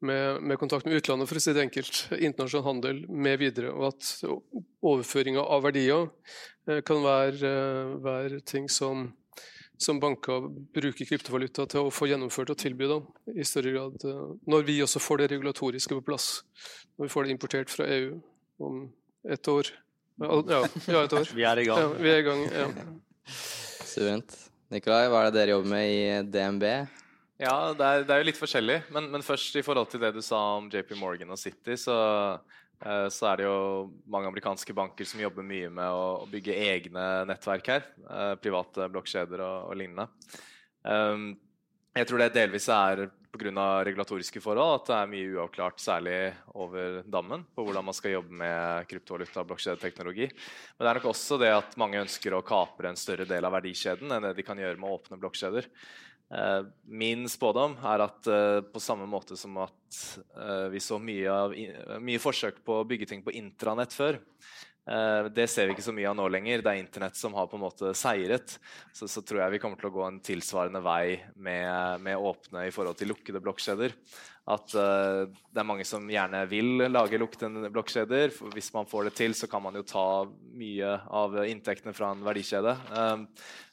med, 0.00 0.42
med, 0.42 0.58
kontakt 0.58 0.86
med 0.86 0.98
utlandet, 1.00 1.28
for 1.28 1.38
å 1.38 1.42
si 1.42 1.54
det 1.56 1.62
enkelt, 1.66 2.00
internasjonal 2.12 2.66
handel 2.66 3.04
med 3.08 3.38
videre. 3.40 3.72
Og 3.72 3.88
at 3.94 4.10
overføringa 4.84 5.42
av 5.42 5.64
verdier 5.66 6.08
eh, 6.68 6.82
kan 6.86 7.02
være, 7.04 7.52
eh, 7.52 7.94
være 8.04 8.42
ting 8.48 8.68
som, 8.72 9.08
som, 9.80 10.00
banker 10.02 10.50
bruker 10.76 11.08
kryptovaluta 11.08 11.66
til 11.72 11.88
å 11.88 11.94
få 11.94 12.10
gjennomført 12.10 12.52
og 12.52 12.60
tilby 12.60 12.90
da, 12.90 13.00
i 13.32 13.46
større 13.48 13.74
grad. 13.76 14.04
Eh, 14.04 14.36
når 14.52 14.68
vi 14.68 14.78
også 14.84 15.02
får 15.02 15.22
det 15.22 15.32
regulatoriske 15.36 16.00
på 16.00 16.06
plass. 16.10 16.30
Når 16.96 17.08
vi 17.08 17.14
får 17.14 17.26
det 17.26 17.36
importert 17.36 17.72
fra 17.72 17.88
EU 17.96 18.20
om 18.66 18.86
et 19.26 19.52
år. 19.52 19.72
Ja, 20.20 20.42
ja 20.88 21.02
et 21.04 21.16
år. 21.16 21.32
vi 21.38 21.48
er 21.48 21.64
i 21.64 21.66
gang. 21.68 21.80
Ja, 21.82 21.88
vi 22.00 22.12
er 22.12 22.22
i 22.22 22.28
gang, 22.28 22.44
ja. 22.52 22.68
Suverent. 23.86 24.38
Nikolai, 24.72 25.06
hva 25.06 25.20
er 25.22 25.28
det 25.30 25.38
dere 25.38 25.52
jobber 25.54 25.70
med 25.70 25.88
i 25.88 26.06
DNB? 26.26 26.64
Ja, 27.36 27.74
det 27.76 27.84
er, 27.84 28.04
det 28.08 28.14
er, 28.14 28.22
jo 28.22 28.28
litt 28.30 28.40
forskjellig. 28.40 28.78
Men, 28.96 29.10
men, 29.12 29.24
først 29.24 29.58
i 29.60 29.64
forhold 29.64 29.90
til 29.92 30.00
det 30.00 30.14
du 30.16 30.22
sa 30.24 30.38
om 30.56 30.70
JP 30.72 30.94
Morgan 30.96 31.34
og 31.34 31.40
City, 31.40 31.76
så, 31.80 31.96
eh, 32.80 33.08
så, 33.12 33.26
er 33.28 33.42
det 33.42 33.48
jo 33.48 33.58
mange 34.08 34.30
amerikanske 34.30 34.76
banker 34.76 35.08
som 35.08 35.20
jobber 35.20 35.44
mye 35.44 35.68
med 35.68 35.84
å, 35.84 36.06
å 36.22 36.30
bygge 36.32 36.56
egne 36.70 37.04
nettverk 37.28 37.68
her. 37.74 37.90
Eh, 38.08 38.32
private 38.40 38.88
blokkjeder 38.94 39.44
og, 39.44 39.58
og, 39.68 39.76
lignende. 39.82 40.08
Um, 40.86 41.34
jeg 41.96 42.08
tror 42.08 42.20
det 42.22 42.32
delvis 42.36 42.68
er 42.72 43.06
pga. 43.36 43.66
regulatoriske 43.84 44.40
forhold 44.40 44.78
at 44.78 44.88
det 44.88 44.96
er 44.96 45.12
mye 45.12 45.28
uavklart, 45.36 45.80
særlig 45.80 46.16
over 46.56 47.02
dammen, 47.04 47.44
på 47.52 47.64
hvordan 47.66 47.84
man 47.84 47.96
skal 47.96 48.14
jobbe 48.14 48.32
med 48.32 48.88
kryptovaluta 48.88 49.42
og 49.42 49.50
blokkjedeteknologi. 49.50 50.30
Men 50.30 50.86
det 50.86 50.90
er 50.90 51.00
nok 51.00 51.10
også 51.12 51.40
det 51.42 51.52
at 51.52 51.76
mange 51.80 52.00
ønsker 52.00 52.32
å 52.32 52.44
kapre 52.46 52.88
en 52.92 53.00
større 53.00 53.28
del 53.28 53.44
av 53.44 53.52
verdikjeden 53.58 54.12
enn 54.12 54.28
det 54.28 54.34
de 54.38 54.46
kan 54.46 54.60
gjøre 54.60 54.80
med 54.80 54.96
åpne 54.96 55.20
blokkjeder. 55.20 55.68
Eh, 56.34 56.62
min 56.90 57.28
spådom 57.30 57.76
er 57.86 58.02
at 58.02 58.26
uh, 58.26 58.60
på 58.66 58.82
samme 58.82 59.06
måte 59.06 59.36
som 59.38 59.54
at 59.62 59.98
uh, 60.34 60.66
vi 60.72 60.82
så 60.82 60.98
mye, 60.98 61.30
av, 61.30 61.54
mye, 62.02 62.22
forsøk 62.22 62.64
på 62.66 62.80
å 62.80 62.86
bygge 62.88 63.06
ting 63.12 63.22
på 63.22 63.34
intranett 63.38 63.94
før, 63.94 64.18
Eh, 64.86 65.24
det 65.34 65.48
ser 65.50 65.66
vi 65.66 65.74
ikke 65.74 65.82
så 65.82 65.94
mye 65.94 66.06
av 66.10 66.14
nå 66.18 66.28
lenger. 66.30 66.62
Det 66.62 66.70
er 66.70 66.80
internett 66.80 67.18
som 67.18 67.34
har 67.34 67.48
på 67.50 67.58
en 67.58 67.64
måte 67.64 67.90
seiret. 67.98 68.56
Så, 68.94 69.08
så 69.10 69.22
tror 69.26 69.42
jeg 69.42 69.56
vi 69.56 69.60
kommer 69.62 69.80
til 69.80 69.90
å 69.90 69.96
gå 69.96 70.06
en 70.06 70.22
tilsvarende 70.24 70.82
vei 70.84 71.18
med, 71.34 72.06
med 72.06 72.22
åpne 72.30 72.68
i 72.68 72.72
forhold 72.74 72.98
til 73.00 73.10
lukkede 73.10 73.42
blokkjeder. 73.42 73.96
At 74.46 74.70
uh, 74.78 75.26
det 75.26 75.58
er 75.58 75.66
mange 75.66 75.82
som 75.88 76.04
gjerne 76.06 76.44
vil 76.46 76.86
lage 76.86 77.18
lukkede 77.18 77.66
blokkjeder. 77.74 78.30
Hvis 78.54 78.70
man 78.76 78.86
får 78.86 79.08
det 79.08 79.16
til, 79.18 79.34
så 79.34 79.50
kan 79.50 79.64
man 79.64 79.74
jo 79.74 79.82
ta 79.82 80.06
mye 80.54 80.92
av 81.10 81.34
inntektene 81.42 81.94
fra 81.96 82.12
en 82.14 82.22
verdikjede. 82.26 82.76
Um, 82.94 83.26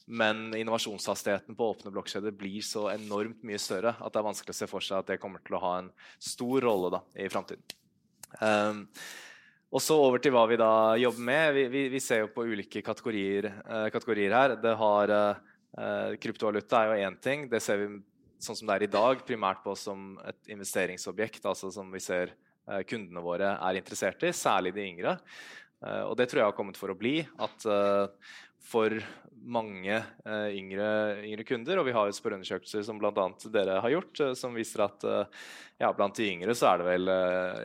men 0.05 0.55
innovasjonshastigheten 0.55 1.55
på 1.55 1.69
åpne 1.71 1.91
blokkjeder 1.93 2.33
blir 2.35 2.63
så 2.65 2.89
enormt 2.91 3.43
mye 3.47 3.59
større 3.61 3.95
at 3.95 4.11
det 4.11 4.19
er 4.19 4.27
vanskelig 4.27 4.55
å 4.55 4.57
se 4.57 4.67
for 4.67 4.83
seg 4.83 4.99
at 4.99 5.13
det 5.13 5.21
kommer 5.21 5.43
til 5.45 5.55
å 5.55 5.63
ha 5.63 5.77
en 5.79 5.91
stor 6.19 6.65
rolle 6.65 6.91
da, 6.97 6.99
i 7.15 7.29
framtiden. 7.31 7.63
Um, 8.41 8.83
og 9.73 9.81
så 9.81 9.97
over 9.97 10.21
til 10.21 10.33
hva 10.35 10.43
vi 10.49 10.59
da 10.59 10.71
jobber 11.01 11.27
med. 11.29 11.45
Vi, 11.55 11.63
vi, 11.73 11.83
vi 11.95 12.01
ser 12.03 12.23
jo 12.23 12.31
på 12.35 12.45
ulike 12.45 12.83
kategorier, 12.85 13.47
uh, 13.65 13.87
kategorier 13.93 14.35
her. 14.35 14.55
Det 14.61 14.75
har 14.77 15.13
uh, 15.15 16.13
Kryptovaluta 16.21 16.83
er 16.83 16.91
jo 16.91 17.07
én 17.07 17.17
ting. 17.23 17.47
Det 17.49 17.61
ser 17.63 17.81
vi 17.81 17.89
sånn 18.43 18.59
som 18.59 18.69
det 18.69 18.75
er 18.75 18.85
i 18.85 18.93
dag, 18.93 19.23
primært 19.25 19.63
på 19.63 19.73
som 19.79 20.13
et 20.27 20.53
investeringsobjekt. 20.53 21.45
altså 21.49 21.71
som 21.73 21.89
vi 21.95 22.03
ser 22.03 22.35
uh, 22.69 22.83
kundene 22.85 23.23
våre 23.23 23.55
er 23.55 23.79
interessert 23.79 24.27
i, 24.27 24.35
særlig 24.35 24.75
de 24.75 24.87
yngre. 24.91 25.17
og 25.83 26.13
det 26.15 26.29
tror 26.29 26.39
jeg 26.39 26.47
har 26.47 26.55
kommet 26.55 26.77
for 26.79 26.93
å 26.93 26.95
bli. 26.95 27.17
At 27.43 27.65
for 28.63 28.95
mange 29.43 29.97
uh, 30.28 30.49
yngre, 30.56 30.88
yngre, 31.23 31.43
kunder. 31.47 31.80
Og 31.80 31.88
vi 31.88 31.93
har 31.95 32.08
jo 32.08 32.15
spørreundersøkelser 32.15 32.86
som 32.88 32.99
bl.a. 32.99 33.12
dere 33.52 33.80
har 33.84 33.93
gjort, 33.93 34.21
uh, 34.23 34.32
som 34.38 34.56
viser 34.56 34.86
at 34.86 35.04
uh, 35.08 35.43
ja, 35.82 35.89
blant 35.95 36.15
de 36.15 36.30
yngre 36.30 36.56
så 36.56 36.69
er 36.69 36.80
det 36.80 36.86
vel 36.88 37.10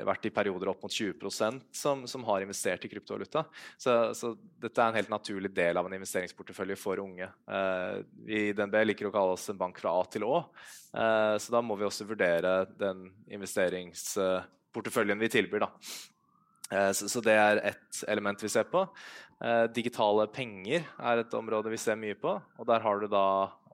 vært 0.08 0.26
i 0.26 0.32
perioder 0.34 0.72
opp 0.72 0.82
mot 0.82 0.94
20% 0.94 1.60
som, 1.76 2.02
som 2.10 2.24
har 2.26 2.42
investert 2.42 2.82
i 2.84 2.90
kryptovaluta. 2.90 3.44
Så, 3.78 3.94
så, 4.16 4.32
dette 4.58 4.82
er 4.82 4.90
en 4.90 4.98
helt 4.98 5.12
naturlig 5.12 5.52
del 5.54 5.78
av 5.78 5.86
en 5.86 5.94
investeringsportefølje 6.00 6.78
for 6.80 6.98
unge. 7.04 7.28
vi 8.26 8.48
i 8.48 8.56
DNB 8.56 8.74
liker 8.88 9.06
å 9.10 9.14
kalle 9.14 9.36
oss 9.36 9.46
en 9.52 9.60
bank 9.60 9.78
fra 9.78 9.92
A 9.94 10.02
til 10.10 10.26
Å, 10.26 10.40
så 11.38 11.54
da 11.54 11.62
må 11.62 11.76
vi 11.78 11.86
også 11.86 12.08
vurdere 12.08 12.64
den 12.80 13.06
investeringsporteføljen 13.38 15.22
vi 15.22 15.30
tilbyr. 15.36 15.68
da. 15.68 15.70
Så, 16.96 17.22
det 17.24 17.36
er 17.38 17.62
ett 17.70 18.02
element 18.10 18.42
vi 18.42 18.50
ser 18.50 18.66
på. 18.72 18.82
Eh, 19.38 19.66
digitale 19.70 20.24
penger 20.34 20.86
er 20.98 21.20
et 21.20 21.34
område 21.38 21.70
vi 21.70 21.78
ser 21.78 21.98
mye 21.98 22.16
på. 22.18 22.34
Og 22.58 22.66
der 22.66 22.82
har 22.82 22.98
du 22.98 23.06
da 23.10 23.26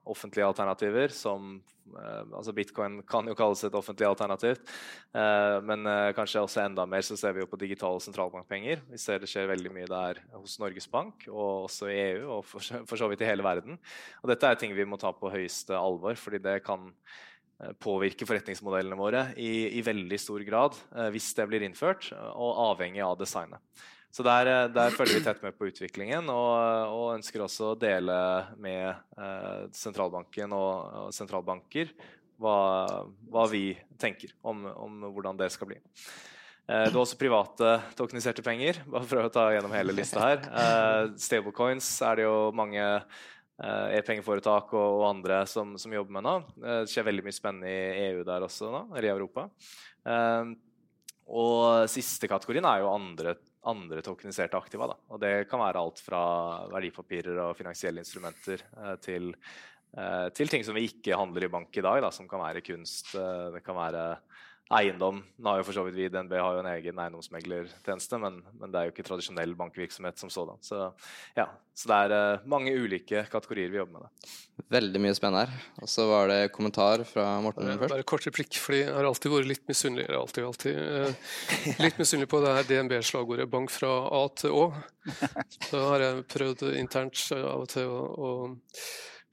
offentlige 0.05 0.45
alternativer 0.45 1.09
som 1.09 1.55
eh, 1.57 2.21
altså 2.29 2.53
Bitcoin 2.53 2.99
kan 3.09 3.25
jo 3.25 3.33
kalles 3.37 3.63
et 3.65 3.77
offentlig 3.77 4.05
alternativ. 4.05 4.61
Eh, 5.17 5.57
men 5.65 5.89
kanskje 6.17 6.43
også 6.45 6.61
enda 6.67 6.85
mer 6.89 7.05
så 7.05 7.17
ser 7.17 7.33
vi 7.33 7.41
jo 7.41 7.49
på 7.49 7.59
digitale 7.61 8.03
sentralbankpenger. 8.03 8.85
Vi 8.91 9.01
ser 9.01 9.21
det 9.21 9.31
skjer 9.31 9.49
veldig 9.55 9.73
mye 9.73 9.89
der 9.89 10.21
hos 10.35 10.59
Norges 10.61 10.89
Bank 10.91 11.25
og 11.31 11.65
også 11.65 11.89
i 11.89 11.99
EU 12.11 12.37
og 12.37 12.43
for, 12.45 12.61
så 12.61 13.09
vidt 13.09 13.25
i 13.25 13.31
hele 13.31 13.45
verden. 13.45 13.81
Og 14.21 14.29
dette 14.29 14.51
er 14.51 14.61
ting 14.61 14.75
vi 14.77 14.85
må 14.85 15.01
ta 15.01 15.15
på 15.17 15.33
høyeste 15.33 15.73
alvor, 15.77 16.17
fordi 16.19 16.43
det 16.45 16.59
kan 16.65 16.91
påvirke 17.79 18.27
forretningsmodellene 18.27 18.97
våre 18.99 19.21
i, 19.39 19.79
i 19.79 19.81
veldig 19.85 20.17
stor 20.19 20.41
grad 20.43 20.75
hvis 21.15 21.29
det 21.37 21.45
blir 21.47 21.63
innført, 21.63 22.09
og 22.35 22.57
avhengig 22.65 22.99
av 22.99 23.15
designet. 23.15 23.63
Så 24.15 24.23
der, 24.23 24.47
eh, 24.47 24.67
der, 24.71 24.93
følger 24.95 25.19
vi 25.19 25.23
tett 25.25 25.41
med 25.43 25.57
på 25.57 25.67
utviklingen 25.67 26.29
og, 26.31 26.53
og 26.95 27.15
ønsker 27.17 27.43
også 27.43 27.73
å 27.73 27.79
dele 27.79 28.15
med 28.63 28.85
eh, 29.19 29.65
sentralbanken 29.75 30.53
og, 30.55 30.93
og 31.01 31.15
sentralbanker 31.15 31.91
hva, 32.39 32.55
hva, 33.31 33.43
vi 33.51 33.73
tenker 33.99 34.31
om, 34.43 34.63
om, 34.71 35.03
hvordan 35.11 35.39
det 35.39 35.49
skal 35.51 35.67
bli. 35.71 35.79
Eh, 35.79 36.87
det 36.87 36.93
er 36.93 37.01
også 37.01 37.19
private 37.19 37.73
tokeniserte 37.99 38.43
penger. 38.45 38.79
bare 38.87 39.07
for 39.09 39.19
å 39.19 39.33
ta 39.33 39.49
gjennom 39.51 39.75
hele 39.75 39.95
lista 39.95 40.23
her. 40.23 40.45
Eh, 40.47 41.15
stablecoins 41.19 41.89
er 42.07 42.21
det 42.21 42.27
jo 42.27 42.37
mange 42.55 42.85
eh, 42.85 43.97
e-pengeforetak 43.99 44.71
og, 44.77 45.01
og, 45.01 45.03
andre 45.09 45.41
som, 45.51 45.75
som, 45.81 45.91
jobber 45.91 46.19
med 46.19 46.27
nå. 46.27 46.37
Eh, 46.61 46.85
det 46.85 46.93
skjer 46.93 47.09
veldig 47.09 47.25
mye 47.27 47.35
spennende 47.35 47.73
i 47.73 48.07
EU 48.13 48.23
der 48.27 48.47
også, 48.47 48.71
nå, 48.71 48.85
eller 48.93 49.09
i 49.09 49.11
Europa. 49.11 49.49
og 51.25 51.89
siste 51.89 52.29
kategorien 52.29 52.67
er 52.69 52.83
jo 52.83 52.93
andre 52.93 53.35
andre 53.71 54.01
tokeniserte 54.05 54.57
aktiva. 54.57 54.89
Da. 54.91 54.97
Og 55.13 55.21
det 55.21 55.33
kan 55.49 55.61
være 55.61 55.81
alt 55.81 56.01
fra 56.03 56.21
verdipapirer 56.71 57.41
og 57.47 57.55
finansielle 57.57 58.03
instrumenter 58.03 58.61
eh, 58.61 58.95
til, 59.03 59.31
eh, 59.97 60.27
til, 60.35 60.51
ting 60.51 60.65
som 60.67 60.77
vi 60.77 60.87
ikke 60.89 61.17
handler 61.17 61.47
i 61.47 61.51
bank 61.51 61.77
i 61.77 61.85
dag, 61.85 62.01
da, 62.05 62.11
som 62.13 62.29
kan 62.29 62.43
være 62.43 62.65
kunst, 62.65 63.15
eh, 63.17 63.47
det 63.55 63.63
kan 63.65 63.77
være 63.79 64.05
eiendom. 64.73 65.19
Nå 65.37 65.51
har 65.51 65.59
jo 65.59 65.65
for 65.67 65.77
så 65.77 65.83
vidt 65.85 65.97
vi 65.97 66.07
DNB 66.09 66.31
har 66.39 66.55
jo 66.57 66.61
en 66.63 66.69
egen 66.71 66.97
eiendomsmeglertjeneste, 67.01 68.17
men, 68.21 68.39
men, 68.57 68.71
det 68.73 68.79
er 68.79 68.87
jo 68.87 68.93
ikke 68.95 69.05
tradisjonell 69.05 69.53
bankvirksomhet 69.59 70.17
som 70.17 70.31
sådan. 70.33 70.57
Så, 70.65 70.87
ja, 71.37 71.45
så 71.77 71.91
det 71.91 71.99
er 72.05 72.15
uh, 72.15 72.47
mange 72.49 72.73
ulike 72.73 73.21
kategorier 73.29 73.69
vi 73.69 73.77
jobber 73.77 73.99
med. 73.99 74.07
Det. 74.09 74.65
Veldig 74.73 75.01
mye 75.03 75.17
spennende 75.17 75.43
her. 75.45 75.67
Og 75.85 75.91
så 75.91 76.07
var 76.09 76.31
det 76.31 76.39
kommentar 76.55 77.03
fra 77.05 77.27
Morten 77.45 77.69
først. 77.75 77.93
Bare 77.93 78.07
kort 78.09 78.25
replikk, 78.25 78.57
fordi 78.63 78.81
jeg 78.81 78.95
har 78.95 79.09
alltid 79.09 79.35
vært 79.35 79.51
litt 79.51 79.65
misunnelig 79.69 80.07
alltid, 80.17 80.47
alltid, 80.49 80.79
uh, 80.81 81.35
litt 81.85 82.01
misunnelig 82.01 82.31
på 82.33 82.41
det 82.45 82.55
her 82.57 82.69
DNB-slagordet 82.71 83.51
'bank 83.51 83.73
fra 83.73 83.91
A 84.09 84.23
til 84.33 84.55
Å'. 84.63 84.69
Så 85.69 85.83
har 85.91 86.01
jeg 86.01 86.25
prøvd 86.33 86.71
internt 86.73 87.21
av 87.37 87.67
og 87.67 87.69
til 87.69 87.85
å, 87.85 88.01
å 88.17 88.31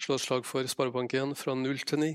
slå 0.02 0.18
et 0.18 0.26
slag 0.26 0.44
for 0.44 0.68
Sparebank1 0.68 1.32
fra 1.40 1.56
null 1.56 1.80
til 1.88 2.04
ni. 2.04 2.12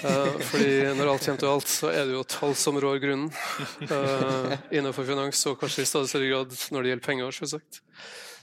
Uh, 0.00 0.38
fordi 0.48 0.70
når 0.98 1.12
alt 1.12 1.26
kommer 1.26 1.42
til 1.42 1.50
alt, 1.50 1.68
så 1.70 1.92
er 1.92 2.08
det 2.08 2.16
jo 2.16 2.24
tall 2.26 2.56
som 2.58 2.78
rår 2.80 2.98
grunnen 3.02 3.28
uh, 3.86 4.56
innenfor 4.72 5.06
finans, 5.06 5.44
og 5.46 5.60
kanskje 5.60 5.84
i 5.84 5.90
stadig 5.90 6.10
større 6.10 6.32
grad 6.32 6.56
når 6.74 6.82
det 6.82 6.92
gjelder 6.92 7.06
penger. 7.06 7.38
selvsagt. 7.38 7.82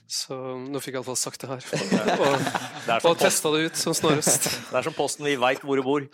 Så 0.08 0.32
nå 0.56 0.80
fikk 0.80 0.94
jeg 0.94 1.02
iallfall 1.02 1.18
sagt 1.20 1.42
det 1.42 1.50
her. 1.50 1.64
Og, 2.24 3.02
og, 3.04 3.10
og 3.10 3.18
testa 3.20 3.50
det 3.52 3.66
ut 3.66 3.76
som 3.76 3.92
snarest. 3.92 4.46
Det 4.70 4.78
er 4.78 4.86
som 4.86 4.94
Posten, 4.96 5.26
vi 5.28 5.34
veit 5.36 5.60
hvor 5.60 5.76
du 5.76 5.84
bor. 5.84 6.06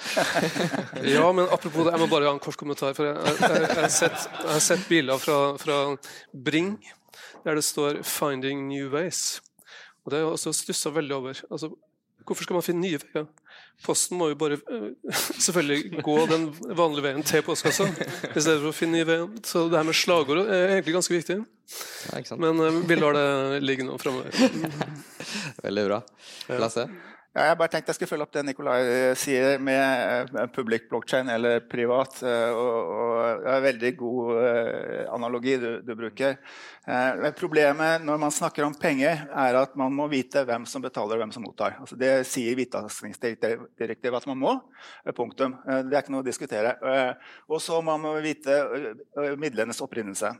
ja, 1.06 1.28
men 1.30 1.46
apropos 1.46 1.86
det, 1.86 1.92
jeg 1.94 2.02
må 2.02 2.08
bare 2.10 2.26
ha 2.26 2.34
en 2.34 2.42
kort 2.42 2.58
kommentar. 2.58 2.96
For 2.98 3.06
jeg, 3.06 3.14
jeg, 3.22 3.38
jeg, 3.54 3.76
har, 3.78 3.92
sett, 3.94 4.26
jeg 4.40 4.50
har, 4.50 4.64
sett, 4.66 4.82
biler 4.90 5.22
fra, 5.22 5.38
fra, 5.62 5.78
Bring 6.34 6.74
der 7.44 7.60
det 7.60 7.64
står 7.64 8.02
'Finding 8.02 8.66
New 8.66 8.90
Ways'. 8.90 9.38
Og 10.02 10.10
det 10.10 10.18
har 10.18 10.26
jeg 10.26 10.32
også 10.32 10.56
stussa 10.58 10.90
veldig 10.90 11.14
over. 11.14 11.44
Altså, 11.50 11.70
hvorfor 12.26 12.48
skal 12.48 12.58
man 12.58 12.66
finne 12.66 12.82
nye 12.82 12.98
veier? 12.98 13.30
Posten 13.84 14.16
må 14.16 14.30
jo 14.30 14.36
bare 14.40 14.58
uh, 14.70 15.14
selvfølgelig 15.46 16.02
gå 16.04 16.18
den 16.30 16.46
vanlige 16.76 17.06
veien 17.08 17.26
til 17.26 17.44
postkassa 17.46 17.88
i 17.90 18.38
stedet 18.38 18.60
for 18.60 18.70
å 18.70 18.76
finne 18.76 19.02
i 19.02 19.08
veien. 19.08 19.32
Så 19.44 19.66
det 19.68 19.80
her 19.80 19.88
med 19.88 19.98
slagord 19.98 20.44
er 20.44 20.76
egentlig 20.76 20.96
ganske 20.98 21.16
viktig. 21.16 21.40
Ja, 22.12 22.38
Men 22.40 22.62
uh, 22.62 22.82
vi 22.86 23.00
lar 23.00 23.16
det 23.18 23.64
ligge 23.64 23.86
nå 23.86 23.98
framover. 24.00 24.30
Veldig 25.66 25.88
bra. 25.90 26.00
Lasse? 26.60 26.88
Ja, 26.88 27.13
jeg 27.34 27.58
bare 27.58 27.72
tenkte 27.72 27.90
jeg 27.90 27.98
skulle 27.98 28.12
følge 28.12 28.26
opp 28.28 28.34
det 28.36 28.44
Nikolai 28.46 28.78
eh, 28.82 29.16
sier 29.18 29.58
med 29.62 30.30
public 30.54 30.88
blockchain 30.90 31.30
eller 31.34 31.64
privat. 31.66 32.20
Og, 32.24 32.92
og 32.94 33.42
det 33.42 33.50
er 33.50 33.58
en 33.58 33.66
veldig 33.68 33.92
god 33.98 34.34
analogi 35.14 35.58
du, 35.58 35.68
du 35.82 35.94
bruker. 35.98 36.38
Eh, 36.84 37.30
problemet 37.32 38.02
når 38.04 38.18
man 38.20 38.32
snakker 38.34 38.66
om 38.66 38.74
penger, 38.76 39.24
er 39.32 39.56
at 39.56 39.76
man 39.78 39.94
må 39.96 40.04
vite 40.12 40.42
hvem 40.44 40.66
som 40.68 40.82
betaler 40.84 41.16
og 41.16 41.22
hvem 41.22 41.32
som 41.32 41.44
mottar. 41.46 41.78
Altså 41.80 41.96
det 41.96 42.12
sier 42.28 42.56
Hvitvaskingsdirektivet 42.58 44.18
at 44.18 44.28
man 44.28 44.40
må. 44.40 44.56
Eh, 45.04 45.14
punktum. 45.16 45.56
Eh, 45.64 45.80
det 45.88 45.96
er 45.96 46.04
ikke 46.04 46.12
noe 46.12 46.24
å 46.24 46.28
diskutere. 46.28 46.76
Eh, 46.84 47.30
og 47.48 47.62
så 47.64 47.80
må 47.84 47.96
man 48.00 48.20
vite 48.24 48.58
eh, 48.60 49.32
midlenes 49.40 49.80
opprinnelse. 49.84 50.34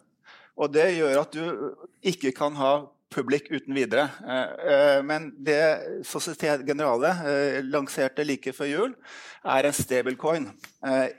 Og 0.61 0.71
det 0.71 0.91
gjør 0.99 1.23
at 1.25 1.35
du 1.35 1.89
ikke 2.13 2.35
kan 2.37 2.55
ha 2.61 2.75
public 3.15 3.49
uten 3.53 3.75
videre. 3.77 4.09
Eh, 4.27 5.01
men 5.07 5.31
det 5.47 5.61
Societe 6.09 6.59
Generale 6.67 7.15
lanserte 7.63 8.27
like 8.27 8.53
før 8.57 8.71
jul, 8.71 8.97
er 9.45 9.69
en 9.69 9.77
stablecoin 9.77 10.49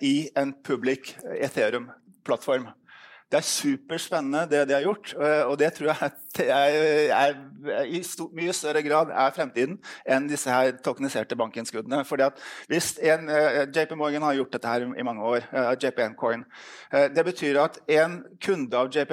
i 0.03 0.15
en 0.38 0.53
public 0.65 1.13
Ethereum-plattform. 1.39 2.67
Det 3.25 3.39
er 3.39 3.45
superspennende, 3.47 4.43
det 4.51 4.59
de 4.69 4.73
har 4.75 4.83
gjort. 4.85 5.15
Eh, 5.17 5.43
og 5.49 5.57
det 5.57 5.71
tror 5.73 5.88
jeg 5.89 5.97
er, 5.99 6.11
er, 6.45 7.31
er, 7.73 7.88
i 7.89 8.03
stor, 8.05 8.29
mye 8.38 8.53
større 8.53 8.83
grad 8.85 9.09
er 9.09 9.33
fremtiden 9.33 9.79
enn 10.05 10.27
disse 10.29 10.51
her 10.51 10.75
tokeniserte 10.85 11.38
bankinnskuddene. 11.39 12.03
Fordi 12.05 12.27
at 12.27 12.43
hvis 12.69 12.91
en, 13.01 13.25
eh, 13.33 13.63
JP 13.73 13.95
Morgan 13.97 14.27
har 14.27 14.38
gjort 14.38 14.53
dette 14.53 14.69
her 14.69 14.85
i 14.85 15.07
mange 15.07 15.25
år. 15.25 15.49
Uh, 15.49 15.73
JPN 15.73 16.13
Coin. 16.19 16.45
Det 16.91 17.23
betyr 17.25 17.57
at 17.63 17.79
en 17.89 18.19
kunde 18.43 18.77
av 18.77 18.91
JP, 18.93 19.11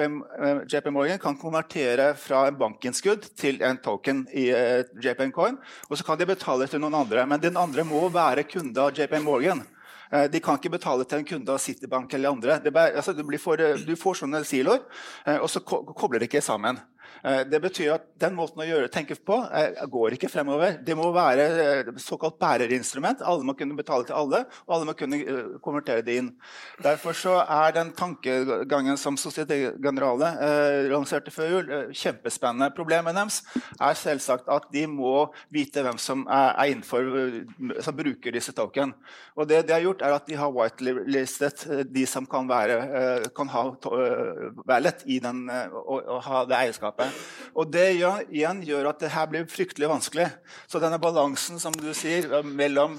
JP, 0.69 0.89
Morgan 0.93 1.19
kan 1.19 1.37
konvertere 1.39 2.13
fra 2.15 2.45
en 2.47 2.57
bankinnskudd 2.59 3.25
til 3.39 3.61
en 3.65 3.79
token 3.81 4.27
i 4.29 4.45
JPN 5.03 5.33
Coin. 5.33 5.57
Og 5.89 5.97
så 5.97 6.05
kan 6.05 6.19
de 6.19 6.29
betale 6.29 6.67
til 6.69 6.83
noen 6.83 7.01
andre. 7.01 7.25
Men 7.27 7.41
den 7.41 7.57
andre 7.57 7.85
må 7.87 8.05
være 8.13 8.45
kunde 8.47 8.81
av 8.81 8.93
JP 8.93 9.19
Morgan. 9.25 9.65
Eh, 10.13 10.29
de 10.31 10.39
kan 10.39 10.59
ikke 10.59 10.75
betale 10.75 11.05
til 11.09 11.21
en 11.21 11.25
kunde 11.25 11.53
av 11.55 11.61
Citibank 11.61 12.13
eller 12.13 12.35
andre. 12.35 12.59
Bare, 12.71 12.93
altså, 12.93 13.15
for, 13.41 13.59
eh, 13.59 13.77
du 13.81 13.95
får 13.95 14.21
sånne 14.21 14.43
siloer, 14.45 14.81
eh, 15.25 15.37
og 15.37 15.49
så 15.49 15.59
kobler 15.59 16.19
det 16.19 16.29
ikke 16.29 16.41
sammen. 16.41 16.77
Eh, 17.23 17.43
det 17.47 17.59
betyr 17.63 17.93
at 17.95 18.07
den 18.19 18.35
måten 18.35 18.61
å 18.63 18.67
gjøre 18.67 18.89
tenke 18.91 19.15
på 19.15 19.37
eh, 19.47 19.79
går 19.89 20.17
ikke 20.17 20.29
fremover. 20.31 20.77
Det 20.83 20.95
må 20.97 21.07
være 21.15 21.45
eh, 21.63 21.91
såkalt 22.01 22.35
bærerinstrument. 22.41 23.23
Alle 23.23 23.47
må 23.47 23.55
kunne 23.57 23.77
betale 23.77 24.07
til 24.07 24.17
alle, 24.17 24.43
og 24.65 24.75
alle 24.75 24.89
må 24.89 24.95
kunne 24.97 25.19
konvertere 25.63 26.03
det 26.05 26.17
inn. 26.19 26.31
Derfor 26.83 27.15
er 27.43 27.75
den 27.77 27.93
tankegangen 27.95 28.99
som 28.99 29.17
Societe 29.19 29.55
Generale 29.83 30.33
lanserte 30.89 31.31
før 31.31 31.51
jul, 31.51 31.71
kjempespennende. 31.95 32.71
Problemet 32.75 33.15
deres 33.15 33.41
er 33.77 33.97
selvsagt 33.97 34.49
at 34.51 34.67
de 34.73 34.85
må 34.89 35.29
vite 35.53 35.83
hvem 35.85 35.99
som 36.01 36.25
er, 36.27 36.73
innenfor, 36.73 37.07
som 37.83 37.95
bruker 37.97 38.35
disse 38.35 38.53
token. 38.55 38.93
Og 39.37 39.47
det 39.49 39.63
de 39.67 39.75
har 39.75 39.83
gjort, 39.85 40.03
er 40.03 40.15
at 40.17 40.27
de 40.27 40.37
har 40.39 40.53
whitelistet 40.53 41.65
de 41.93 42.05
som 42.09 42.27
kan, 42.29 42.47
være, 42.49 43.29
kan 43.35 43.51
ha 43.53 43.63
vallet 44.67 45.05
i 45.05 45.19
den, 45.23 45.45
og, 45.71 45.99
og 46.01 46.23
ha 46.27 46.43
det 46.49 46.59
eierskapet. 46.59 47.02
Og 47.53 47.69
Det 47.69 47.89
gjør, 47.99 48.23
igjen 48.33 48.63
gjør 48.65 48.89
at 48.89 49.03
det 49.03 49.11
her 49.13 49.27
blir 49.29 49.49
fryktelig 49.49 49.89
vanskelig. 49.91 50.29
Så 50.65 50.81
denne 50.81 50.97
balansen 51.01 51.59
som 51.61 51.75
du 51.77 51.91
sier, 51.97 52.41
mellom 52.41 52.97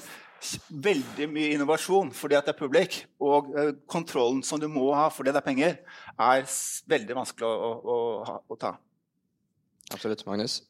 veldig 0.69 1.27
mye 1.33 1.55
innovasjon 1.55 2.11
fordi 2.15 2.37
det 2.37 2.53
er 2.53 2.59
publikk, 2.59 2.99
og 3.25 3.51
uh, 3.57 3.73
kontrollen 3.91 4.43
som 4.45 4.61
du 4.61 4.69
må 4.69 4.91
ha 4.97 5.09
fordi 5.13 5.33
det 5.33 5.41
er 5.41 5.47
penger, 5.47 5.79
er 6.21 6.45
veldig 6.91 7.17
vanskelig 7.17 7.49
å, 7.49 7.73
å, 7.81 7.97
å, 7.97 8.37
å 8.53 8.61
ta. 8.61 8.75
Absolutt. 9.95 10.27
Magnus? 10.29 10.61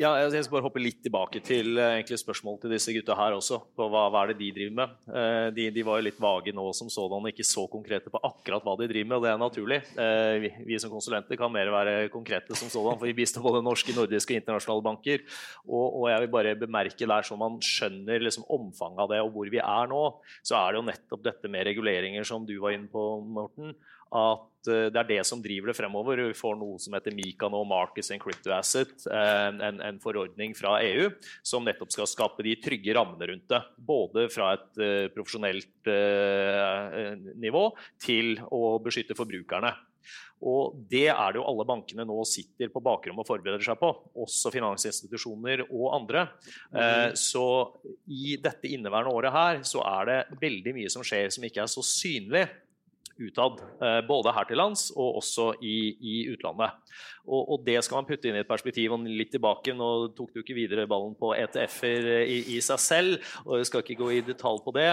Ja, 0.00 0.16
jeg 0.18 0.42
skal 0.42 0.56
bare 0.56 0.64
hoppe 0.64 0.80
litt 0.82 0.98
tilbake 1.04 1.38
til 1.46 1.78
uh, 1.78 2.02
spørsmål 2.02 2.56
til 2.58 2.72
disse 2.74 2.90
gutta 2.94 3.14
her 3.14 3.36
også. 3.36 3.60
på 3.78 3.86
Hva, 3.86 4.08
hva 4.10 4.24
er 4.24 4.32
det 4.32 4.40
de 4.40 4.48
driver 4.56 4.72
med? 4.80 4.96
Uh, 5.06 5.46
de, 5.54 5.68
de, 5.76 5.84
var 5.86 6.00
jo 6.00 6.06
litt 6.08 6.18
vage 6.18 6.54
nå 6.56 6.64
som 6.74 6.90
sådan, 6.90 7.28
ikke 7.30 7.46
så 7.46 7.68
konkrete 7.70 8.10
på 8.10 8.18
akkurat 8.26 8.66
hva 8.66 8.74
de 8.80 8.88
driver 8.90 9.12
med. 9.12 9.16
og 9.20 9.26
Det 9.26 9.30
er 9.30 9.38
naturlig. 9.38 9.78
Uh, 9.94 10.34
vi, 10.42 10.50
vi, 10.72 10.80
som 10.82 10.90
konsulenter 10.90 11.38
kan 11.38 11.54
mer 11.54 11.70
være 11.70 12.10
konkrete 12.10 12.58
som 12.58 12.72
sådan, 12.72 12.98
for 12.98 13.06
vi 13.06 13.14
bistår 13.20 13.46
både 13.46 13.62
norske, 13.62 13.94
nordiske 13.94 14.34
og 14.34 14.42
internasjonale 14.42 14.86
banker. 14.88 15.22
Og, 15.68 15.86
og, 15.86 16.08
jeg 16.10 16.24
vil 16.24 16.34
bare 16.34 16.56
bemerke 16.64 17.06
der, 17.14 17.28
så 17.30 17.38
man 17.38 17.62
skjønner 17.62 18.26
liksom 18.26 18.48
omfanget 18.50 19.04
av 19.06 19.14
det 19.14 19.22
og 19.22 19.30
hvor 19.36 19.54
vi 19.54 19.62
er 19.62 19.92
nå, 19.92 20.02
så 20.42 20.58
er 20.58 20.74
det 20.74 20.82
jo 20.82 20.88
nettopp 20.90 21.24
dette 21.30 21.52
med 21.52 21.68
reguleringer 21.70 22.26
som 22.26 22.42
du 22.48 22.56
var 22.58 22.74
inne 22.74 22.90
på, 22.90 23.06
Morten 23.22 23.76
at 24.10 24.70
eh, 24.70 24.88
det 24.92 25.00
er 25.02 25.08
det 25.08 25.20
som 25.28 25.42
driver 25.42 25.70
det 25.70 25.76
fremover. 25.78 26.22
Vi 26.30 26.36
får 26.38 26.56
noe 26.60 26.78
som 26.82 26.96
heter 26.96 27.14
Mika 27.16 27.50
nå, 27.52 27.62
Markets 27.68 28.10
and 28.14 28.22
Crypto 28.22 28.52
Asset, 28.56 28.94
eh, 29.06 29.48
en, 29.50 29.82
en, 29.86 30.00
forordning 30.02 30.56
fra 30.58 30.78
EU 30.86 31.10
som 31.46 31.66
nettopp 31.66 31.94
skal 31.94 32.10
skape 32.10 32.46
de 32.46 32.56
trygge 32.62 32.96
rammene 32.96 33.30
rundt 33.32 33.46
det. 33.52 33.62
Både 33.76 34.26
fra 34.32 34.54
et 34.56 34.82
uh, 34.82 35.06
profesjonelt 35.14 35.68
nivå 37.40 37.62
til 38.02 38.34
å 38.52 38.78
beskytte 38.84 39.16
forbrukerne. 39.18 39.72
Og 40.40 40.76
Det 40.88 41.06
er 41.12 41.32
det 41.32 41.40
jo 41.40 41.44
alle 41.48 41.66
bankene 41.68 42.06
nå 42.08 42.16
sitter 42.28 42.70
på 42.72 42.80
bakrommet 42.84 43.24
og 43.24 43.28
forbereder 43.28 43.64
seg 43.64 43.76
på. 43.80 43.90
Også 44.24 44.52
finansinstitusjoner 44.54 45.66
og 45.68 45.90
andre. 45.98 46.26
Eh, 46.72 47.12
så 47.18 47.44
i 48.08 48.38
dette 48.40 48.70
inneværende 48.70 49.12
året 49.12 49.36
her 49.36 49.62
så 49.68 49.84
er 49.84 50.10
det 50.10 50.40
veldig 50.40 50.76
mye 50.78 50.92
som 50.92 51.04
skjer 51.06 51.28
som 51.34 51.44
ikke 51.46 51.64
er 51.64 51.70
så 51.70 51.84
synlig 51.84 52.46
utad. 53.20 53.60
Eh, 53.82 54.00
både 54.06 54.32
her 54.34 54.48
til 54.48 54.60
lands 54.60 54.88
og 54.94 55.20
også 55.20 55.50
i, 55.62 55.76
i 56.00 56.14
utlandet. 56.32 56.76
Og, 57.26 57.40
og, 57.40 57.56
det 57.66 57.78
skal 57.84 58.00
man 58.00 58.08
putte 58.08 58.30
inn 58.30 58.38
i 58.38 58.42
et 58.42 58.48
perspektiv 58.50 58.94
og 58.96 59.04
litt 59.06 59.32
tilbake. 59.34 59.74
Nå 59.76 59.90
tok 60.16 60.32
du 60.34 60.40
ikke 60.42 60.56
videre 60.56 60.88
ballen 60.90 61.16
på 61.18 61.32
ETF-er 61.36 62.08
i, 62.24 62.38
i, 62.56 62.60
seg 62.64 62.80
selv, 62.82 63.32
og 63.44 63.58
jeg 63.60 63.70
skal 63.70 63.84
ikke 63.84 63.98
gå 64.00 64.12
i 64.16 64.22
detalj 64.26 64.62
på 64.64 64.74
det. 64.76 64.88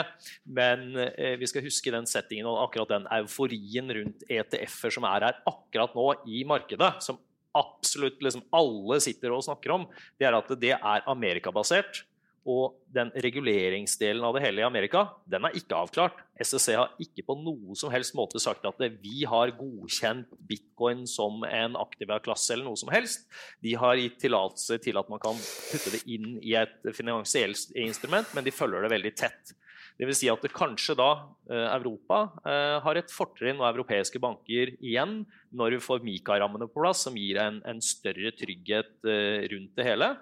Men 0.46 0.90
eh, 1.08 1.38
vi 1.40 1.50
skal 1.50 1.66
huske 1.66 1.94
den 1.94 2.10
settingen 2.10 2.50
og 2.50 2.66
akkurat 2.68 2.98
den 2.98 3.08
euforien 3.20 3.96
rundt 4.00 4.28
ETF-er 4.28 4.98
som 4.98 5.08
er 5.10 5.30
her 5.30 5.42
akkurat 5.50 5.96
nå 5.98 6.12
i 6.28 6.44
markedet. 6.48 6.98
som 7.06 7.22
absolutt 7.58 8.22
liksom 8.22 8.44
alle 8.54 9.00
sitter 9.02 9.34
og 9.34 9.42
snakker 9.46 9.74
om, 9.74 9.88
det 10.20 10.28
er 10.30 10.38
at 10.38 10.52
det 10.62 10.76
er 10.78 11.10
amerikabasert. 11.10 12.04
Og 12.48 12.78
den 12.96 13.10
reguleringsdelen 13.12 14.24
av 14.24 14.38
det 14.38 14.46
hele 14.46 14.62
i 14.62 14.66
Amerika 14.68 15.04
den 15.28 15.44
er 15.48 15.56
ikke 15.60 15.76
avklart. 15.76 16.22
SSC 16.40 16.78
har 16.78 16.94
ikke 17.04 17.26
på 17.28 17.36
noe 17.42 17.76
som 17.76 17.92
helst 17.92 18.16
måte 18.16 18.40
sagt 18.40 18.66
at 18.70 18.80
vi 19.04 19.26
har 19.28 19.52
godkjent 19.58 20.32
bitcoin 20.48 21.04
som 21.10 21.44
en 21.44 21.76
aktiva-klasse 21.80 22.56
eller 22.56 22.70
noe 22.70 22.80
som 22.80 22.92
helst. 22.94 23.28
De 23.60 23.76
har 23.76 24.00
gitt 24.00 24.20
tillatelse 24.24 24.80
til 24.86 25.00
at 25.02 25.12
man 25.12 25.22
kan 25.24 25.36
putte 25.38 25.92
det 25.98 26.06
inn 26.08 26.38
i 26.40 26.56
et 26.60 26.92
finansielt 26.96 27.76
instrument, 27.76 28.32
men 28.38 28.48
de 28.48 28.56
følger 28.56 28.86
det 28.86 28.94
veldig 28.96 29.16
tett. 29.20 29.58
Dvs. 29.98 30.20
Si 30.22 30.30
at 30.30 30.44
det 30.46 30.54
kanskje 30.54 30.94
da 30.98 31.10
eh, 31.50 31.68
Europa 31.74 32.28
eh, 32.46 32.78
har 32.86 33.00
et 33.00 33.14
fortrinn, 33.14 33.58
og 33.58 33.70
europeiske 33.72 34.22
banker 34.22 34.76
igjen, 34.78 35.24
når 35.50 35.78
vi 35.78 35.84
får 35.84 36.06
Mika-rammene 36.06 36.70
på 36.70 36.84
plass, 36.84 37.06
som 37.08 37.18
gir 37.18 37.40
en, 37.42 37.62
en 37.66 37.82
større 37.82 38.34
trygghet 38.38 38.94
eh, 39.10 39.48
rundt 39.54 39.74
det 39.78 39.88
hele. 39.90 40.14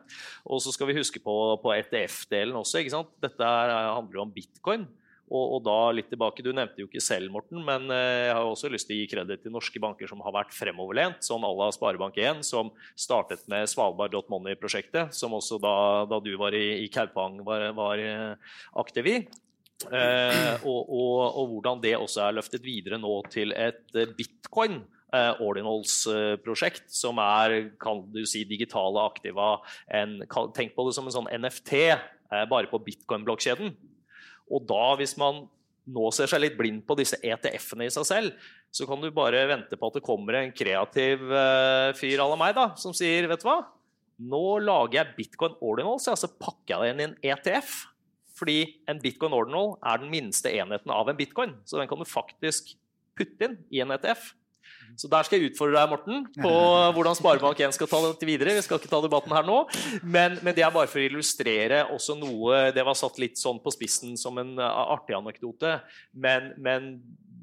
Og 0.48 0.64
så 0.64 0.72
skal 0.76 0.92
vi 0.92 1.00
huske 1.02 1.20
på, 1.24 1.40
på 1.60 1.74
ETF-delen 1.76 2.56
også. 2.62 2.80
ikke 2.80 2.96
sant? 2.96 3.12
Dette 3.24 3.50
handler 3.50 4.22
jo 4.22 4.30
om 4.30 4.32
bitcoin. 4.36 4.88
Og, 5.26 5.56
og, 5.56 5.62
da 5.66 5.76
litt 5.98 6.12
tilbake, 6.14 6.44
Du 6.46 6.52
nevnte 6.54 6.84
jo 6.84 6.86
ikke 6.86 7.02
selv, 7.02 7.32
Morten, 7.34 7.58
men 7.66 7.90
jeg 7.90 8.30
har 8.30 8.46
også 8.46 8.70
lyst 8.70 8.86
til 8.86 8.94
å 8.94 9.00
gi 9.00 9.08
kreditt 9.10 9.42
til 9.42 9.56
norske 9.56 9.80
banker 9.82 10.06
som 10.06 10.22
har 10.22 10.36
vært 10.36 10.54
fremoverlent, 10.54 11.26
sånn 11.26 11.44
à 11.44 11.50
la 11.50 11.72
Sparebank1, 11.74 12.44
som 12.46 12.70
startet 12.94 13.42
med 13.50 13.66
Svalbard.money-prosjektet, 13.72 15.18
som 15.18 15.34
også 15.34 15.58
da, 15.64 15.74
da, 16.12 16.22
du 16.22 16.30
var 16.38 16.54
i, 16.54 16.86
i 16.86 16.92
Kaupang 16.94 17.42
var, 17.48 17.72
var 17.74 18.06
aktiv 18.86 19.10
i. 19.10 19.18
Eh, 19.84 20.56
og, 20.64 20.88
og, 20.88 21.16
og, 21.36 21.48
hvordan 21.52 21.82
det 21.84 21.96
også 21.98 22.24
er 22.26 22.38
løftet 22.38 22.64
videre 22.66 23.00
nå 23.02 23.18
til 23.34 23.52
et 23.56 23.98
eh, 23.98 24.12
bitcoin. 24.18 24.80
Eh, 25.16 25.42
Ordinals-prosjekt, 25.44 26.88
som 26.92 27.20
er 27.24 27.58
kan 27.82 28.06
du 28.12 28.24
si, 28.28 28.46
digitale 28.48 29.04
aktiva. 29.04 29.58
En, 29.92 30.22
tenk 30.56 30.76
på 30.76 30.88
det 30.88 30.96
som 30.98 31.08
en 31.08 31.18
sånn 31.18 31.30
NFT, 31.36 31.76
eh, 31.92 32.46
bare 32.52 32.72
på 32.72 32.82
bitcoin-blokkjeden. 32.88 33.76
Og 34.56 34.66
da, 34.70 34.84
hvis 35.00 35.16
man 35.22 35.46
nå 35.86 36.10
ser 36.16 36.32
seg 36.32 36.42
litt 36.42 36.58
blind 36.58 36.82
på 36.88 36.98
disse 36.98 37.20
ETF-ene 37.22 37.86
i 37.86 37.94
seg 37.94 38.08
selv, 38.10 38.46
så 38.74 38.88
kan 38.90 39.04
du 39.04 39.12
bare 39.14 39.44
vente 39.52 39.78
på 39.78 39.92
at 39.92 40.00
det 40.00 40.06
kommer 40.06 40.40
en 40.40 40.54
kreativ 40.56 41.22
fyr 41.96 42.24
à 42.24 42.26
la 42.26 42.38
meg 42.40 42.56
da, 42.58 42.72
som 42.82 42.96
sier 42.98 43.30
vet 43.30 43.44
du 43.44 43.46
hva, 43.48 43.60
nå 44.26 44.58
lager 44.64 44.98
jeg 44.98 45.14
bitcoin 45.20 45.56
ordinals, 45.64 46.08
ja, 46.10 46.16
så 46.18 46.32
pakker 46.32 46.74
jeg 46.74 46.82
det 46.82 46.90
inn 46.92 47.02
i 47.04 47.06
en 47.06 47.16
ETF. 47.36 47.78
Fordi 48.36 48.60
en 48.92 49.02
bitcoin 49.02 49.36
ordinal 49.36 49.76
er 49.80 50.02
den 50.02 50.12
minste 50.12 50.52
enheten 50.52 50.92
av 50.92 51.10
en 51.10 51.18
bitcoin. 51.18 51.56
Så 51.68 51.80
den 51.80 51.88
kan 51.92 52.02
du 52.02 52.08
faktisk 52.08 52.74
putte 53.16 53.48
inn 53.48 53.62
i 53.72 53.84
en 53.84 53.94
ETF. 53.96 54.34
Så 54.96 55.10
der 55.12 55.26
skal 55.28 55.40
jeg 55.42 55.52
utfordre 55.52 55.76
deg, 55.76 55.92
Morten, 55.92 56.24
på 56.40 56.52
hvordan 56.96 57.18
Sparebank1 57.18 57.76
skal 57.76 57.90
ta 57.92 58.00
det 58.06 58.28
videre. 58.28 58.56
Vi 58.58 58.64
skal 58.66 58.80
ikke 58.80 58.92
ta 58.92 59.02
debatten 59.04 59.34
her 59.36 59.46
nå, 59.48 59.58
men, 60.04 60.40
men, 60.42 60.56
det 60.56 60.64
er 60.66 60.74
bare 60.74 60.90
for 60.92 61.02
å 61.02 61.08
illustrere 61.10 61.84
også 61.94 62.16
noe 62.20 62.70
Det 62.76 62.86
var 62.86 62.98
satt 62.98 63.20
litt 63.22 63.40
sånn 63.40 63.60
på 63.64 63.74
spissen 63.76 64.16
som 64.20 64.40
en 64.42 64.56
artig 64.62 65.18
anekdote, 65.18 65.78
men, 66.16 66.54
men 66.62 66.96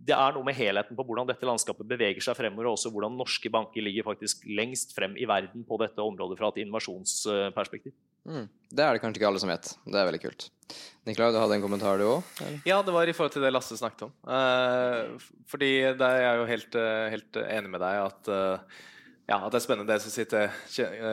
det 0.03 0.15
er 0.17 0.35
noe 0.35 0.47
med 0.47 0.57
helheten 0.59 0.99
på 0.99 1.05
hvordan 1.07 1.29
dette 1.29 1.47
landskapet 1.47 1.87
beveger 1.87 2.25
seg 2.25 2.35
fremover, 2.35 2.69
og 2.69 2.77
også 2.77 2.91
hvordan 2.91 3.15
norske 3.19 3.51
banker 3.53 3.85
ligger 3.85 4.07
faktisk 4.09 4.47
lengst 4.51 4.97
frem 4.97 5.15
i 5.15 5.29
verden 5.31 5.63
på 5.69 5.79
dette 5.83 6.03
området 6.03 6.39
fra 6.41 6.51
et 6.51 6.63
innovasjonsperspektiv. 6.65 7.95
Mm. 8.27 8.49
Det 8.73 8.83
er 8.83 8.97
det 8.97 9.03
kanskje 9.03 9.21
ikke 9.21 9.31
alle 9.31 9.43
som 9.43 9.53
vet. 9.53 9.73
Det 9.87 9.99
er 9.99 10.09
veldig 10.09 10.23
kult. 10.25 10.49
Nikolai, 11.07 11.33
du 11.35 11.39
hadde 11.39 11.59
en 11.59 11.65
kommentar 11.65 12.01
du 12.01 12.07
òg? 12.09 12.33
Ja, 12.67 12.81
det 12.83 12.95
var 12.95 13.07
i 13.07 13.15
forhold 13.15 13.35
til 13.35 13.45
det 13.47 13.53
Lasse 13.55 13.79
snakket 13.79 14.09
om. 14.09 14.15
Uh, 14.27 15.19
fordi 15.51 15.73
der 15.99 16.09
er 16.09 16.25
jeg 16.25 16.41
jo 16.41 16.49
helt, 16.51 16.79
uh, 16.79 17.05
helt 17.13 17.43
enig 17.47 17.73
med 17.75 17.83
deg 17.85 18.01
at 18.03 18.33
uh, 18.33 18.81
ja, 19.29 19.37
at 19.39 19.53
det 19.55 19.61
er 19.61 19.63
spennende 19.63 19.93
det 19.93 20.03
som 20.03 20.11
sitter 20.11 20.51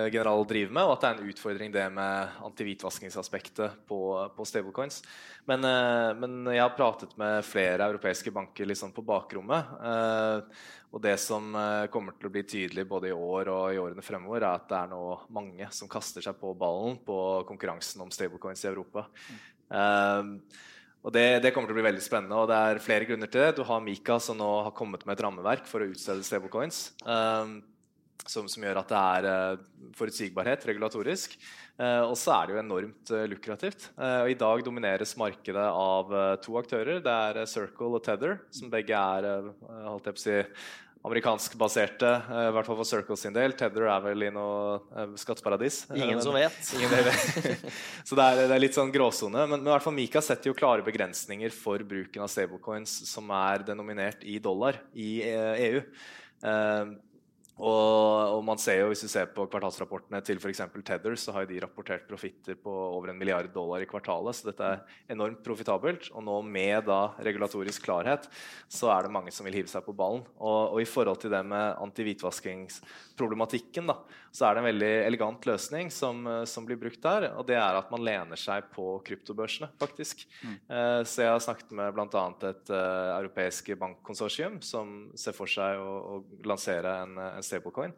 general 0.09 0.41
driver 0.49 0.73
med, 0.73 0.87
og 0.87 0.95
at 0.95 1.03
det 1.03 1.09
er 1.09 1.19
en 1.19 1.29
utfordring 1.29 1.73
det 1.73 1.83
med 1.93 2.39
antihvitvaskingsaspektet 2.47 3.83
på, 3.87 3.99
på 4.33 4.47
stablecoins. 4.49 5.03
Men, 5.49 5.63
eh, 5.65 6.09
men, 6.17 6.39
jeg 6.49 6.63
har 6.63 6.73
pratet 6.77 7.13
med 7.21 7.45
flere 7.45 7.85
europeiske 7.85 8.33
banker 8.33 8.67
liksom 8.69 8.95
på 8.95 9.05
bakrommet. 9.05 9.75
Eh, 9.91 10.65
og 10.89 11.03
det 11.05 11.15
som 11.21 11.53
eh, 11.53 11.85
kommer 11.93 12.17
til 12.17 12.31
å 12.31 12.33
bli 12.33 12.43
tydelig 12.49 12.87
både 12.89 13.11
i 13.11 13.15
år 13.15 13.53
og 13.53 13.75
i 13.75 13.79
årene 13.81 14.05
fremover, 14.05 14.41
er 14.41 14.57
at 14.57 14.67
det 14.71 14.79
er 14.81 14.91
nå 14.91 15.03
mange 15.37 15.69
som 15.75 15.91
kaster 15.91 16.25
seg 16.25 16.37
på 16.41 16.55
ballen 16.57 16.97
på 17.05 17.19
konkurransen 17.49 18.01
om 18.05 18.09
stablecoins 18.13 18.65
i 18.65 18.71
Europa. 18.71 19.05
Mm. 19.69 20.33
Og 21.05 21.13
det, 21.15 21.27
det, 21.45 21.53
kommer 21.53 21.69
til 21.69 21.77
å 21.77 21.79
bli 21.79 21.85
veldig 21.85 22.03
spennende. 22.03 22.35
og 22.41 22.49
Det 22.49 22.57
er 22.57 22.81
flere 22.83 23.05
grunner 23.07 23.29
til 23.31 23.45
det. 23.45 23.51
Du 23.59 23.63
har 23.69 23.83
Mika, 23.85 24.17
som 24.19 24.37
nå 24.41 24.49
har 24.65 24.73
kommet 24.75 25.05
med 25.05 25.13
et 25.13 25.21
rammeverk 25.23 25.69
for 25.69 25.85
å 25.85 25.87
utstede 25.93 26.25
stablecoins. 26.25 26.89
Um, 27.05 27.59
som, 28.29 28.49
som, 28.51 28.65
gjør 28.65 28.81
at 28.81 28.91
det 28.91 28.99
er 28.99 29.27
uh, 29.29 29.93
forutsigbarhet 29.97 30.67
regulatorisk. 30.69 31.37
Uh, 31.79 32.09
og 32.09 32.17
så 32.19 32.35
er 32.35 32.47
det 32.47 32.55
jo 32.55 32.61
enormt 32.63 33.13
uh, 33.15 33.23
lukrativt. 33.31 33.89
Og 33.99 34.33
I 34.33 34.37
dag 34.39 34.65
domineres 34.65 35.15
markedet 35.19 35.69
av 35.69 36.13
to 36.43 36.59
aktører. 36.59 36.99
Det 37.03 37.15
er 37.29 37.41
Circle 37.49 37.95
og 37.97 38.03
Tether, 38.05 38.37
som 38.53 38.71
begge 38.71 38.93
er 38.93 39.49
holdt 39.87 40.09
jeg 40.09 40.17
på 40.17 40.21
å 40.21 40.27
si, 40.27 40.37
amerikanskbaserte, 41.07 42.09
i 42.27 42.51
hvert 42.51 42.67
fall 42.67 42.77
for 42.81 42.87
Circle 42.87 43.15
sin 43.17 43.35
del. 43.35 43.53
Tether 43.57 43.85
er 43.87 44.01
vel 44.03 44.25
i 44.27 44.31
noe 44.35 45.05
skatteparadis. 45.21 45.85
Ingen 45.95 46.19
som 46.23 46.35
vet. 46.35 46.59
Ingen 46.75 46.91
vet. 47.07 47.67
så 48.03 48.19
det 48.19 48.25
er, 48.25 48.41
det 48.43 48.57
er, 48.57 48.63
litt 48.65 48.75
sånn 48.75 48.91
gråsone. 48.91 49.45
Men, 49.45 49.61
men, 49.61 49.69
i 49.69 49.73
hvert 49.77 49.87
fall 49.87 49.95
Mika 49.95 50.23
setter 50.25 50.51
jo 50.51 50.57
klare 50.59 50.83
begrensninger 50.85 51.55
for 51.55 51.85
bruken 51.87 52.25
av 52.25 52.31
stablecoins 52.31 52.97
som 53.07 53.31
er 53.39 53.63
denominert 53.71 54.27
i 54.27 54.41
dollar 54.43 54.81
i 54.91 55.13
EU. 55.23 55.85
Og, 57.59 58.37
og, 58.37 58.43
man 58.47 58.55
ser 58.61 58.77
jo, 58.79 58.87
Hvis 58.91 59.01
du 59.03 59.07
ser 59.11 59.25
på 59.35 59.43
kvartalsrapportene 59.51 60.21
til 60.23 60.39
f.eks. 60.39 60.61
Tether, 60.87 61.15
så 61.19 61.33
har 61.35 61.43
de 61.49 61.59
rapportert 61.59 62.07
profitter 62.07 62.55
på 62.55 62.71
over 62.71 63.09
en 63.11 63.19
milliard 63.19 63.51
dollar 63.53 63.81
i 63.83 63.89
kvartalet. 63.89 64.35
Så 64.37 64.47
dette 64.47 64.63
er 64.63 64.79
enormt 65.11 65.43
profitabelt. 65.43 66.07
Og 66.13 66.23
nå 66.23 66.41
med 66.47 66.85
da 66.87 67.11
regulatorisk 67.19 67.83
klarhet 67.83 68.29
så 68.71 68.89
er 68.93 69.03
det 69.03 69.11
mange 69.11 69.31
som 69.35 69.45
vil 69.47 69.55
hive 69.59 69.67
seg 69.71 69.83
på 69.83 69.97
ballen. 69.97 70.23
Og, 70.39 70.73
og 70.75 70.81
i 70.81 70.85
forhold 70.87 71.17
til 71.19 71.31
det 71.35 71.45
med 71.51 71.75
antihvitvaskingsproblematikken, 71.83 73.87
da, 73.91 73.95
så 74.31 74.45
er 74.45 74.55
det 74.55 74.61
en 74.61 74.67
veldig 74.69 74.91
elegant 75.07 75.45
løsning 75.49 75.91
som, 75.93 76.23
som, 76.47 76.65
blir 76.67 76.79
brukt 76.79 77.01
der. 77.03 77.29
Og 77.39 77.47
det 77.49 77.57
er 77.57 77.79
at 77.79 77.89
man 77.93 78.03
lener 78.05 78.39
seg 78.39 78.67
på 78.73 78.99
kryptobørsene, 79.07 79.71
faktisk. 79.81 80.25
Mm. 80.43 80.57
Uh, 80.69 81.01
så 81.03 81.25
jeg 81.25 81.33
har 81.33 81.45
snakket 81.45 81.71
med 81.79 81.95
bl.a. 81.97 82.25
et 82.51 82.73
uh, 82.73 83.15
europeisk 83.19 83.73
bankkonsortium 83.79 84.59
som 84.65 85.09
ser 85.17 85.37
for 85.37 85.49
seg 85.49 85.81
å, 85.81 85.95
å 86.19 86.49
lansere 86.49 86.99
en, 87.05 87.17
en 87.31 87.45
stablecoin. 87.45 87.97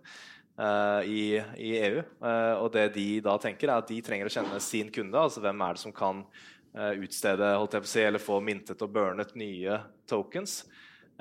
Uh, 0.60 1.02
i, 1.08 1.22
i, 1.58 1.70
EU. 1.80 2.02
Uh, 2.22 2.60
og 2.62 2.74
det 2.76 2.92
de 2.94 3.06
da 3.24 3.38
tenker, 3.42 3.70
er 3.72 3.82
at 3.82 3.88
de 3.90 4.02
trenger 4.04 4.28
å 4.28 4.34
kjenne 4.34 4.60
sin 4.62 4.92
kunde. 4.94 5.18
altså 5.18 5.42
Hvem 5.42 5.64
er 5.64 5.78
det 5.78 5.82
som 5.82 5.94
kan 5.96 6.26
uh, 6.28 6.92
utstede 7.02 7.54
holdt 7.56 7.78
jeg 7.78 7.86
på 7.86 7.90
å 7.90 7.92
si, 7.94 8.04
eller 8.06 8.22
få 8.22 8.38
mintet 8.44 8.84
og 8.84 8.92
burnet 8.94 9.34
nye 9.40 9.82
tokens. 10.10 10.64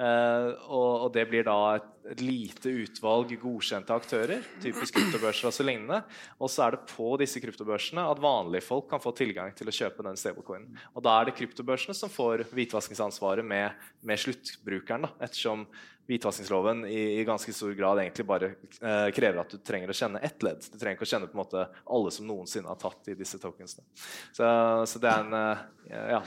Og, 0.01 0.93
og, 1.05 1.09
det 1.13 1.27
blir 1.29 1.43
da 1.45 1.55
et, 1.77 1.89
et, 2.09 2.23
lite 2.25 2.73
utvalg 2.85 3.35
godkjente 3.43 3.95
aktører. 3.95 4.43
typisk 4.63 4.97
kryptobørser 4.97 5.51
og 5.51 5.55
så 5.55 5.67
lignende. 5.67 6.01
Og 6.39 6.51
så 6.51 6.67
er 6.67 6.77
det 6.77 6.87
på 6.95 7.13
disse 7.21 7.43
kryptobørsene 7.43 8.07
at 8.11 8.23
vanlige 8.23 8.67
folk 8.67 8.89
kan 8.91 9.03
få 9.03 9.13
tilgang 9.17 9.55
til 9.57 9.69
å 9.69 9.77
kjøpe 9.77 10.07
den 10.07 10.19
stablecoinen. 10.21 10.75
Og 10.95 11.05
da 11.05 11.19
er 11.19 11.29
det 11.29 11.37
kryptobørsene 11.39 11.97
som 11.97 12.13
får 12.13 12.47
hvitvaskingsansvaret 12.51 13.47
med, 13.47 13.77
med 14.07 14.21
sluttbrukeren. 14.21 15.09
Da, 15.09 15.15
ettersom 15.29 15.67
hvitvaskingsloven 16.11 16.85
i, 16.87 17.21
i, 17.21 17.25
ganske 17.25 17.53
stor 17.53 17.73
grad 17.79 18.01
egentlig 18.03 18.27
bare 18.27 18.51
eh, 18.83 19.09
krever 19.15 19.41
at 19.43 19.53
du 19.53 19.61
trenger 19.63 19.93
å 19.93 19.95
kjenne 19.95 20.23
ett 20.27 20.43
ledd. 20.43 20.65
Du 20.67 20.79
trenger 20.79 20.99
ikke 20.99 21.07
å 21.07 21.11
kjenne 21.13 21.29
på 21.31 21.37
en 21.37 21.43
måte 21.43 21.67
alle 21.87 22.11
som 22.15 22.27
noensinne 22.27 22.71
har 22.71 22.81
tatt 22.81 23.13
i 23.13 23.17
disse 23.19 23.39
tokensene. 23.43 23.87
Så, 24.35 24.49
så 24.91 25.03
det 25.03 25.11
er 25.11 25.23
en 25.23 25.37
eh, 25.39 25.63
ja, 26.11 26.21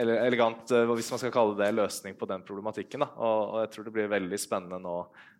elegant, 0.00 0.70
eh, 0.72 0.88
hvis 0.88 1.12
man 1.12 1.20
skal 1.20 1.34
kalle 1.34 1.58
det, 1.58 1.68
løsning 1.76 2.16
på 2.16 2.28
den 2.30 2.46
problematikken. 2.48 3.04
Da. 3.04 3.10
Og, 3.18 3.42
og 3.42 3.60
jeg 3.64 3.72
tror 3.74 3.88
det 3.88 3.94
blir 3.98 4.12
veldig 4.14 4.40
spennende 4.40 4.80
nå 4.80 4.96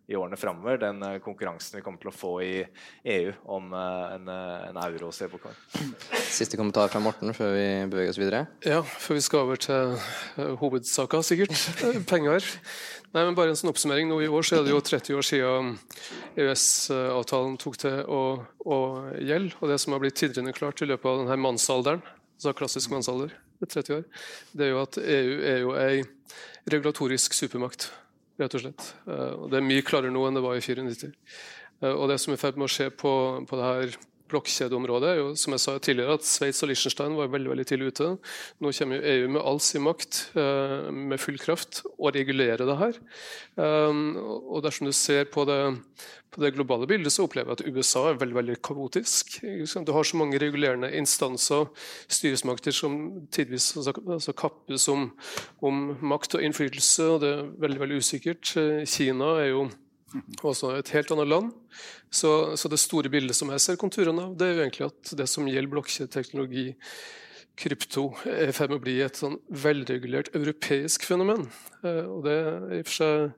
i 0.07 0.15
årene 0.15 0.37
framover, 0.39 0.77
den 0.79 1.01
uh, 1.03 1.17
konkurransen 1.23 1.77
vi 1.77 1.83
kommer 1.83 1.99
til 1.99 2.11
å 2.11 2.15
få 2.15 2.33
i 2.45 2.51
EU 3.11 3.31
om 3.57 3.73
uh, 3.75 4.13
en, 4.15 4.29
uh, 4.31 4.69
en 4.69 4.79
euro 4.85 5.09
stablecoin. 5.11 5.57
Siste 6.31 6.59
kommentar 6.59 6.87
fra 6.93 7.01
Morten 7.03 7.35
før 7.35 7.51
vi 7.55 7.65
beveger 7.91 8.13
oss 8.13 8.21
videre? 8.21 8.45
Ja, 8.63 8.79
før 8.87 9.19
vi 9.19 9.25
skal 9.25 9.43
over 9.43 9.59
til 9.59 9.97
hovedsaka, 10.61 11.19
sikkert. 11.27 11.57
Penger. 12.07 12.47
Nei, 13.11 13.23
men 13.23 13.35
bare 13.35 13.51
en 13.51 13.59
sånn 13.59 13.71
oppsummering. 13.71 14.07
Nå 14.07 14.21
I 14.23 14.31
år 14.31 14.47
så 14.47 14.59
er 14.59 14.65
det 14.65 14.73
jo 14.73 14.79
30 14.83 15.19
år 15.19 15.27
siden 15.27 15.75
EØS-avtalen 16.39 17.59
tok 17.59 17.79
til 17.83 17.99
å, 18.07 18.23
å 18.63 18.79
gjelde. 19.19 19.59
Og 19.59 19.71
det 19.71 19.79
som 19.83 19.95
har 19.95 20.03
blitt 20.03 20.19
tidligere 20.19 20.55
klart 20.55 20.83
i 20.83 20.87
løpet 20.87 21.11
av 21.11 21.23
denne 21.23 21.39
mannsalderen, 21.43 22.03
altså 22.37 22.55
klassisk 22.55 22.95
mannsalder, 22.95 23.35
30 23.63 23.95
år, 23.95 24.03
det 24.53 24.67
er 24.67 24.75
jo 24.75 24.83
at 24.83 24.99
EU 25.01 25.37
er 25.41 25.63
jo 25.63 25.71
ei 25.79 26.03
regulatorisk 26.69 27.33
supermakt, 27.33 27.89
rett 28.41 28.57
og 28.57 28.63
slett. 28.63 28.89
Eh, 29.07 29.33
og 29.37 29.49
det 29.51 29.59
er 29.59 29.67
mye 29.67 29.85
klarere 29.85 30.13
nå 30.13 30.25
enn 30.27 30.37
det 30.37 30.45
var 30.45 30.57
i 30.57 30.63
94. 30.63 31.11
Eh, 31.81 31.93
og 31.93 32.07
det 32.11 32.19
som 32.21 32.33
er 32.33 32.39
i 32.39 32.41
ferd 32.41 32.59
med 32.59 32.69
å 32.69 32.73
skje 32.73 32.89
på, 32.93 33.13
på 33.49 33.59
det 33.59 33.71
her 33.71 33.97
blokkjedeområdet 34.31 35.09
er 35.09 35.19
jo, 35.21 35.29
som 35.39 35.55
jeg 35.55 35.63
sa 35.63 35.77
tidligere, 35.79 36.17
at 36.17 36.27
Sveits 36.27 36.61
og 36.63 36.71
Liechtenstein 36.71 37.15
var 37.17 37.31
veldig 37.33 37.51
veldig 37.53 37.65
tidlig 37.69 37.93
ute. 37.93 38.09
Nå 38.63 38.73
kommer 38.77 38.99
jo 38.99 39.13
EU 39.13 39.31
med 39.35 39.41
all 39.41 39.61
sin 39.63 39.85
makt 39.85 40.19
eh, 40.37 40.91
med 40.91 41.21
full 41.21 41.39
kraft 41.41 41.81
og 41.95 42.13
regulerer 42.15 42.65
det 42.67 42.77
her. 42.81 42.99
Um, 43.57 44.17
og 44.19 44.61
dersom 44.65 44.89
du 44.89 44.93
ser 44.95 45.25
på 45.33 45.45
det, 45.49 45.57
på 46.33 46.43
det, 46.43 46.53
globale 46.57 46.89
bildet, 46.89 47.13
så 47.13 47.25
opplever 47.25 47.53
jeg 47.53 47.61
at 47.61 47.77
USA 47.77 48.03
er 48.09 48.21
veldig 48.21 48.37
veldig 48.37 48.59
kaotisk. 48.65 49.39
Du 49.41 49.93
har 49.95 50.07
så 50.07 50.19
mange 50.19 50.39
regulerende 50.41 50.91
instanser, 50.97 51.65
styresmakter, 52.11 52.75
som 52.75 52.99
tidvis 53.33 53.71
altså, 53.79 54.35
kappes 54.37 54.87
om, 54.93 55.09
om 55.65 55.83
makt 56.01 56.37
og 56.37 56.45
innflytelse, 56.45 57.09
og 57.15 57.25
det 57.25 57.33
er 57.33 57.51
veldig, 57.65 57.83
veldig 57.85 57.99
usikkert. 58.03 58.55
Eh, 58.59 58.85
Kina 58.85 59.37
er 59.41 59.51
jo 59.55 59.67
også 60.41 60.73
et 60.77 60.91
helt 60.95 61.11
annet 61.13 61.29
land. 61.29 61.51
Så, 62.09 62.55
så, 62.55 62.69
det 62.71 62.79
store 62.79 63.11
bildet 63.11 63.35
som 63.35 63.51
jeg 63.53 63.63
ser 63.63 63.79
konturene 63.79 64.29
av, 64.29 64.35
det 64.37 64.47
er 64.47 64.53
jo 64.53 64.65
egentlig 64.65 64.87
at 64.87 65.15
det 65.19 65.27
som 65.29 65.47
gjelder 65.49 65.73
blokkjedeteknologi, 65.73 66.69
krypto, 67.57 68.11
er 68.29 68.51
i 68.51 68.53
ferd 68.53 68.69
med 68.69 68.77
å 68.77 68.83
bli 68.83 68.99
et 69.01 69.17
sånn 69.17 69.39
velregulert 69.49 70.29
europeisk 70.37 71.07
fenomen. 71.09 71.47
Eh, 71.81 72.05
og 72.05 72.21
det 72.27 72.35
er 72.37 72.75
i 72.77 72.81
og 72.83 72.89
for 72.89 72.97
seg 72.99 73.35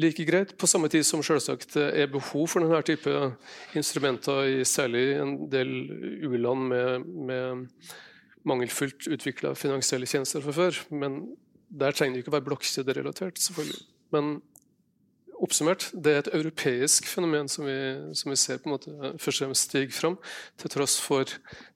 like 0.00 0.24
greit, 0.28 0.54
på 0.60 0.68
samme 0.68 0.88
tid 0.92 1.04
som 1.08 1.22
selvsagt 1.24 1.76
er 1.80 2.10
behov 2.12 2.50
for 2.52 2.64
denne 2.64 2.80
type 2.84 3.12
instrumenter 3.76 4.58
i 4.58 4.64
særlig 4.68 5.04
en 5.20 5.36
del 5.52 5.70
u-land 6.28 6.66
med, 6.72 7.06
med 7.28 7.66
mangelfullt 8.46 9.08
utvikla 9.08 9.54
finansielle 9.56 10.08
tjenester 10.08 10.44
fra 10.44 10.52
før. 10.56 10.80
Men 10.92 11.22
der 11.68 11.96
trenger 11.96 12.16
det 12.16 12.24
ikke 12.24 12.34
å 12.34 12.36
være 12.36 12.48
blokkjederelatert, 12.50 13.40
selvfølgelig. 13.42 13.80
Men 14.14 14.36
oppsummert, 15.42 15.88
det 15.92 16.12
er 16.12 16.22
et 16.22 16.32
europeisk 16.36 17.08
fenomen 17.10 17.50
som 17.50 17.66
vi, 17.68 17.76
som 18.16 18.32
vi 18.32 18.38
ser 18.40 18.60
på 18.62 18.70
en 18.70 18.76
måte 18.76 19.12
først 19.20 19.42
og 19.42 19.46
fremst 19.46 19.68
stige 19.68 19.94
fram, 19.94 20.16
til 20.60 20.72
tross 20.72 20.96
for 21.02 21.30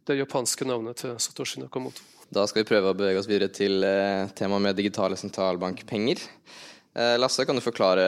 det 0.09 0.19
japanske 0.19 0.67
navnet 0.69 1.03
til 1.03 1.15
Satoshi 1.21 1.63
Nakamoto. 1.63 2.05
Da 2.31 2.45
skal 2.47 2.63
vi 2.63 2.71
prøve 2.71 2.93
å 2.93 2.97
bevege 2.97 3.19
oss 3.19 3.29
videre 3.31 3.51
til 3.53 3.83
eh, 3.87 4.29
temaet 4.39 4.69
med 4.69 4.79
digitale 4.79 5.19
sentralbankpenger. 5.19 6.23
Eh, 6.95 7.17
Lasse, 7.19 7.47
kan 7.47 7.59
du 7.59 7.63
forklare 7.63 8.05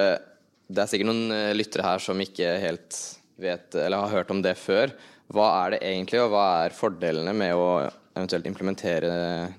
Det 0.70 0.78
er 0.78 0.90
sikkert 0.90 1.10
noen 1.10 1.34
eh, 1.34 1.54
lyttere 1.56 1.86
her 1.86 2.02
som 2.02 2.20
ikke 2.22 2.54
helt 2.62 3.00
vet 3.42 3.74
eller 3.74 4.04
har 4.04 4.14
hørt 4.20 4.30
om 4.30 4.42
det 4.44 4.54
før. 4.60 4.94
Hva 5.32 5.48
er 5.64 5.74
det 5.74 5.82
egentlig, 5.88 6.20
og 6.22 6.30
hva 6.34 6.44
er 6.62 6.76
fordelene 6.76 7.34
med 7.34 7.56
å 7.56 7.66
eventuelt 8.12 8.46
implementere 8.46 9.10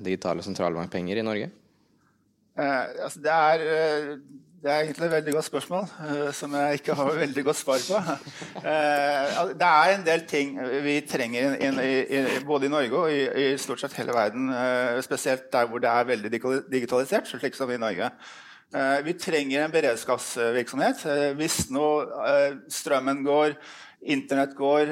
digitale 0.03 0.45
sentralbankpenger 0.45 1.19
i 1.19 1.25
Norge? 1.25 1.49
Eh, 2.53 3.03
altså 3.03 3.21
det 3.23 3.34
er 3.34 3.63
eh, 3.65 4.10
det 4.63 4.71
er 4.71 4.86
egentlig 4.86 5.10
et 5.10 5.12
veldig 5.12 5.34
godt 5.36 5.45
spørsmål 5.49 5.88
uh, 5.91 6.30
som 6.36 6.54
jeg 6.56 6.80
ikke 6.80 6.95
har 6.95 7.10
veldig 7.26 7.43
godt 7.43 7.58
svar 7.60 7.82
på. 7.84 7.97
Uh, 8.63 9.49
det 9.60 9.69
er 9.69 9.91
en 9.91 10.06
del 10.06 10.23
ting 10.30 10.54
vi 10.86 10.93
trenger 11.04 11.58
både 12.47 12.69
i 12.69 12.71
Norge 12.71 13.02
og 13.02 13.12
i, 13.12 13.49
stort 13.60 13.84
sett 13.84 13.97
hele 13.99 14.15
verden. 14.15 14.47
Uh, 14.54 15.02
spesielt 15.04 15.49
der 15.52 15.67
hvor 15.67 15.84
det 15.84 15.91
er 15.91 16.08
veldig 16.08 16.32
digitalisert, 16.71 17.28
slik 17.28 17.60
som 17.60 17.71
i 17.71 17.78
Norge. 17.78 18.10
vi 19.04 19.13
trenger 19.13 19.65
en 19.65 19.71
beredskapsvirksomhet. 19.71 21.04
hvis 21.36 21.69
nå 21.69 21.88
strømmen 22.69 23.23
går, 23.23 23.58
Internett 24.04 24.56
går, 24.56 24.89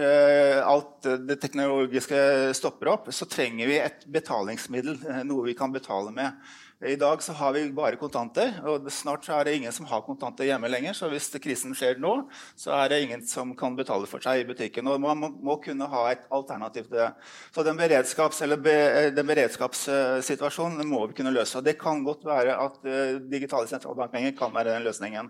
alt 0.64 1.08
det 1.28 1.36
teknologiske 1.42 2.54
stopper 2.54 2.88
opp, 2.88 3.10
så 3.12 3.26
trenger 3.26 3.68
vi 3.68 3.80
et 3.80 4.06
betalingsmiddel. 4.08 5.00
Noe 5.28 5.46
vi 5.50 5.56
kan 5.58 5.74
betale 5.74 6.12
med. 6.16 6.32
I 6.82 6.96
dag 6.96 7.24
så 7.24 7.34
har 7.34 7.54
vi 7.54 7.68
bare 7.78 7.98
kontanter, 8.02 8.56
og 8.66 8.88
snart 8.90 9.28
er 9.30 9.46
det 9.46 9.54
ingen 9.60 9.74
som 9.76 9.86
har 9.86 10.02
kontanter 10.02 10.48
hjemme 10.48 10.70
lenger. 10.72 10.96
Så 10.98 11.12
hvis 11.12 11.28
krisen 11.44 11.76
skjer 11.78 12.00
nå, 12.02 12.16
så 12.58 12.74
er 12.74 12.90
det 12.90 13.02
ingen 13.04 13.22
som 13.30 13.52
kan 13.58 13.76
betale 13.78 14.10
for 14.10 14.24
seg 14.24 14.42
i 14.42 14.48
butikken. 14.50 14.90
Og 14.90 14.98
man 15.04 15.22
må, 15.22 15.60
kunne 15.62 15.86
ha 15.92 16.08
et 16.10 16.26
alternativ 16.34 16.88
til 16.88 16.98
det. 16.98 17.12
Så 17.54 17.62
den, 17.68 17.78
beredskaps, 17.78 18.42
be, 18.66 18.76
den 19.14 19.30
beredskapssituasjonen 19.30 20.90
må 20.90 21.06
vi 21.06 21.20
kunne 21.20 21.36
løse. 21.36 21.60
Og 21.60 21.70
det 21.70 21.78
kan 21.82 22.02
godt 22.08 22.26
være 22.26 22.58
at 22.58 22.82
uh, 22.82 23.20
digitale 23.30 23.70
sentralbankpenger 23.70 24.34
kan 24.42 24.56
være 24.56 24.74
den 24.74 24.90
løsningen. 24.90 25.30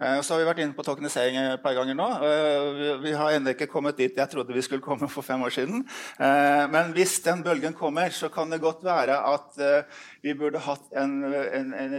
Eh, 0.00 0.20
så 0.24 0.32
har 0.32 0.40
vi 0.40 0.48
vært 0.48 0.60
inne 0.64 0.76
på 0.76 0.84
tokenisering 0.84 1.36
et 1.36 1.60
par 1.60 1.74
ganger 1.76 1.96
nå. 1.96 2.06
Eh, 2.24 2.92
vi 3.02 3.12
har 3.12 3.34
ennå 3.36 3.52
ikke 3.52 3.68
kommet 3.68 3.98
dit 4.00 4.16
jeg 4.16 4.32
trodde 4.32 4.56
vi 4.56 4.62
skulle 4.64 4.84
komme 4.84 5.10
for 5.12 5.26
fem 5.26 5.42
år 5.44 5.52
siden. 5.52 5.82
Eh, 6.16 6.64
men 6.72 6.94
hvis 6.96 7.18
den 7.26 7.42
bølgen 7.44 7.76
kommer, 7.76 8.08
så 8.16 8.30
kan 8.32 8.48
det 8.48 8.62
godt 8.64 8.80
være 8.86 9.18
at 9.28 9.60
vi 10.24 10.32
burde 10.34 10.62
hatt 10.64 10.88
en, 10.96 11.18
en, 11.28 11.74
en, 11.76 11.96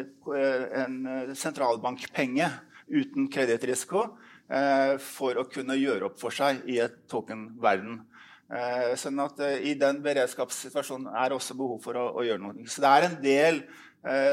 en 0.82 1.36
sentralbankpenge 1.38 2.50
uten 2.92 3.30
kredittrisiko 3.32 4.08
for 5.00 5.38
å 5.40 5.46
kunne 5.48 5.78
gjøre 5.80 6.10
opp 6.10 6.18
for 6.20 6.34
seg 6.36 6.66
i 6.68 6.82
et 6.84 6.98
token-verden. 7.10 8.02
Sånn 9.00 9.22
at 9.24 9.40
I 9.64 9.78
den 9.80 10.02
beredskapssituasjonen 10.04 11.08
er 11.14 11.32
det 11.32 11.38
også 11.38 11.56
behov 11.56 11.80
for 11.86 11.96
å, 11.96 12.10
å 12.20 12.26
gjøre 12.28 12.44
noe. 12.44 12.66
Så 12.68 12.84
det 12.84 12.92
er 12.92 13.08
en 13.08 13.16
del 13.24 13.62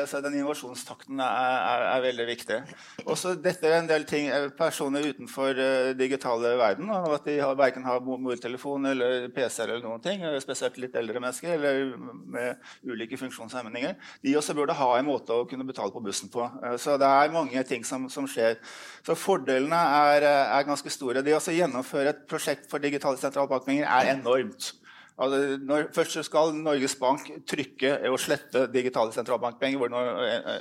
så 0.09 0.23
den 0.25 0.39
innovasjonstakten 0.39 1.19
er, 1.21 1.57
er, 1.69 1.83
er 1.91 2.05
veldig 2.07 2.25
viktig. 2.31 2.57
Også 3.05 3.35
dette 3.37 3.69
er 3.69 3.83
en 3.83 3.91
del 3.91 4.07
ting 4.09 4.31
eh, 4.33 4.47
personer 4.57 5.05
utenfor 5.11 5.61
uh, 5.61 5.91
digitale 5.99 6.55
verden. 6.57 6.89
At 6.89 7.27
de 7.29 7.35
har, 7.37 7.53
verken 7.59 7.85
har 7.85 8.01
mobiltelefon 8.05 8.89
eller 8.89 9.29
PC 9.35 9.61
eller 9.67 9.85
noen 9.85 10.01
ting. 10.05 10.25
Spesielt 10.41 10.81
litt 10.81 10.97
eldre 10.97 11.21
mennesker 11.21 11.59
eller 11.59 11.93
med 11.99 12.65
ulike 12.89 13.21
funksjonshemninger. 13.21 13.99
De 14.25 14.37
også 14.41 14.57
burde 14.57 14.79
ha 14.79 14.89
en 14.97 15.11
måte 15.11 15.37
å 15.37 15.45
kunne 15.51 15.69
betale 15.69 15.93
på 15.93 16.05
bussen 16.07 16.33
på. 16.33 16.49
Så 16.81 16.97
det 17.01 17.13
er 17.13 17.37
mange 17.37 17.65
ting 17.69 17.85
som, 17.85 18.09
som 18.13 18.25
skjer. 18.31 18.57
Så 19.05 19.19
fordelene 19.21 19.85
er, 20.15 20.31
er 20.49 20.69
ganske 20.69 20.93
store. 20.93 21.21
Det 21.25 21.37
å 21.37 21.45
gjennomføre 21.45 22.15
et 22.15 22.27
prosjekt 22.31 22.71
for 22.73 22.81
digitale 22.81 23.21
sentralbakninger 23.21 23.85
er 23.85 24.15
enormt. 24.17 24.73
Altså, 25.19 25.59
når, 25.67 25.89
først 25.95 26.21
skal 26.29 26.53
Norges 26.55 26.95
Bank 26.99 27.27
trykke 27.49 27.97
og 28.07 28.21
slette 28.23 28.69
digitale 28.71 29.15
sentralbankpenger 29.15 29.81
hvor 29.81 29.91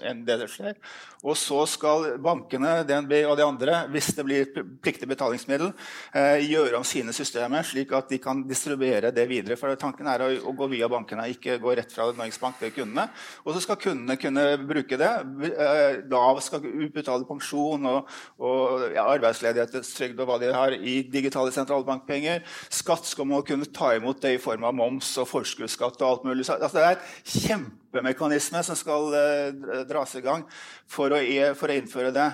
en 0.09 0.23
del 0.25 0.45
skjer. 0.49 0.79
Og 1.25 1.37
så 1.37 1.63
skal 1.69 2.07
bankene, 2.21 2.83
DNB 2.87 3.13
og 3.27 3.35
de 3.37 3.45
andre, 3.45 3.83
hvis 3.93 4.09
det 4.17 4.25
blir 4.25 4.49
pliktig 4.83 5.09
betalingsmiddel, 5.09 5.71
eh, 6.17 6.45
gjøre 6.45 6.79
om 6.79 6.85
sine 6.85 7.13
systemer 7.13 7.65
slik 7.65 7.93
at 7.97 8.09
de 8.09 8.19
kan 8.21 8.41
distribuere 8.49 9.11
det 9.13 9.27
videre. 9.29 9.57
For 9.59 9.77
tanken 9.77 10.09
er 10.09 10.25
å, 10.25 10.29
å 10.49 10.55
gå 10.57 10.69
via 10.73 10.89
bankene, 10.89 11.27
ikke 11.33 11.59
gå 11.61 11.75
rett 11.77 11.93
fra 11.93 12.09
Norges 12.17 12.41
Bank 12.41 12.57
til 12.61 12.73
kundene. 12.75 13.07
Og 13.45 13.53
så 13.53 13.63
skal 13.65 13.81
kundene 13.81 14.17
kunne 14.21 14.45
bruke 14.65 14.97
det. 14.97 15.11
Eh, 15.53 16.41
skal 16.47 16.65
utbetale 16.65 17.29
pensjon 17.29 17.85
og, 17.89 18.11
og 18.41 18.87
ja, 18.95 19.05
arbeidsledighetstrygd 19.05 20.21
og 20.21 20.29
hva 20.29 20.41
de 20.41 20.51
har 20.53 20.77
i 20.77 20.99
digitale 21.05 21.53
sentralbankpenger. 21.53 22.41
Skatt 22.73 23.05
skal 23.09 23.29
man 23.29 23.45
kunne 23.45 23.69
ta 23.69 23.93
imot 23.97 24.21
det 24.23 24.35
i 24.37 24.41
form 24.47 24.65
av 24.67 24.75
moms 24.77 25.09
og 25.21 25.29
forskuddsskatt 25.29 26.01
og 26.01 26.07
alt 26.07 26.27
mulig. 26.27 26.45
Altså, 26.47 26.73
det 26.77 26.85
er 26.85 26.95
et 26.95 27.41
kjempemekanisme 27.47 28.63
som 28.65 28.79
skal 28.79 29.11
uh, 29.13 29.81
dras 29.89 30.15
i 30.17 30.23
gang 30.25 30.45
for 30.89 31.13
å, 31.13 31.21
for 31.59 31.71
å, 31.71 31.77
innføre 31.77 32.13
det. 32.15 32.29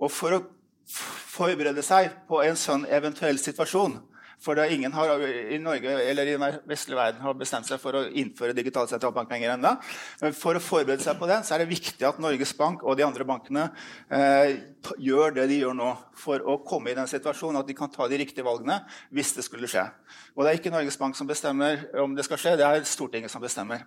Og 0.00 0.12
for 0.12 0.38
å 0.38 0.44
forberede 0.90 1.84
seg 1.86 2.10
på 2.28 2.40
en 2.42 2.58
sånn 2.58 2.86
eventuell 2.90 3.38
situasjon 3.38 3.98
for 4.40 4.56
er 4.56 4.72
ingen 4.72 4.92
har, 4.94 5.20
i 5.20 5.58
Norge 5.60 5.92
eller 6.10 6.28
i 6.28 6.36
den 6.36 6.60
vestlige 6.68 6.96
verden 6.98 7.20
har 7.20 7.36
bestemt 7.36 7.68
seg 7.68 7.80
for 7.82 7.98
å 7.98 8.06
innføre 8.08 8.56
digitale 8.56 8.88
sentralbankpenger 8.88 9.52
ennå. 9.54 9.74
Men 10.22 10.36
for 10.36 10.56
å 10.56 10.62
forberede 10.64 11.04
seg 11.04 11.18
på 11.20 11.28
det, 11.28 11.42
så 11.44 11.56
er 11.56 11.62
det 11.62 11.70
viktig 11.74 12.06
at 12.08 12.20
Norges 12.22 12.54
Bank 12.56 12.84
og 12.84 12.96
de 12.96 13.04
andre 13.04 13.26
bankene 13.28 13.68
eh, 14.08 14.56
gjør 14.96 15.36
det 15.36 15.46
de 15.50 15.60
gjør 15.60 15.76
nå, 15.76 15.92
for 16.16 16.40
å 16.40 16.58
komme 16.64 16.92
i 16.92 16.96
den 16.96 17.10
situasjonen 17.10 17.60
at 17.60 17.68
de 17.68 17.76
kan 17.76 17.92
ta 17.92 18.08
de 18.08 18.20
riktige 18.20 18.46
valgene 18.46 18.80
hvis 19.12 19.34
det 19.36 19.44
skulle 19.44 19.68
skje. 19.70 19.84
Og 20.34 20.44
det 20.44 20.52
er 20.54 20.62
ikke 20.62 20.72
Norges 20.72 21.00
Bank 21.00 21.18
som 21.18 21.28
bestemmer 21.28 21.84
om 22.00 22.16
det 22.16 22.24
skal 22.24 22.40
skje, 22.40 22.56
det 22.60 22.68
er 22.68 22.88
Stortinget 22.88 23.32
som 23.32 23.44
bestemmer. 23.44 23.84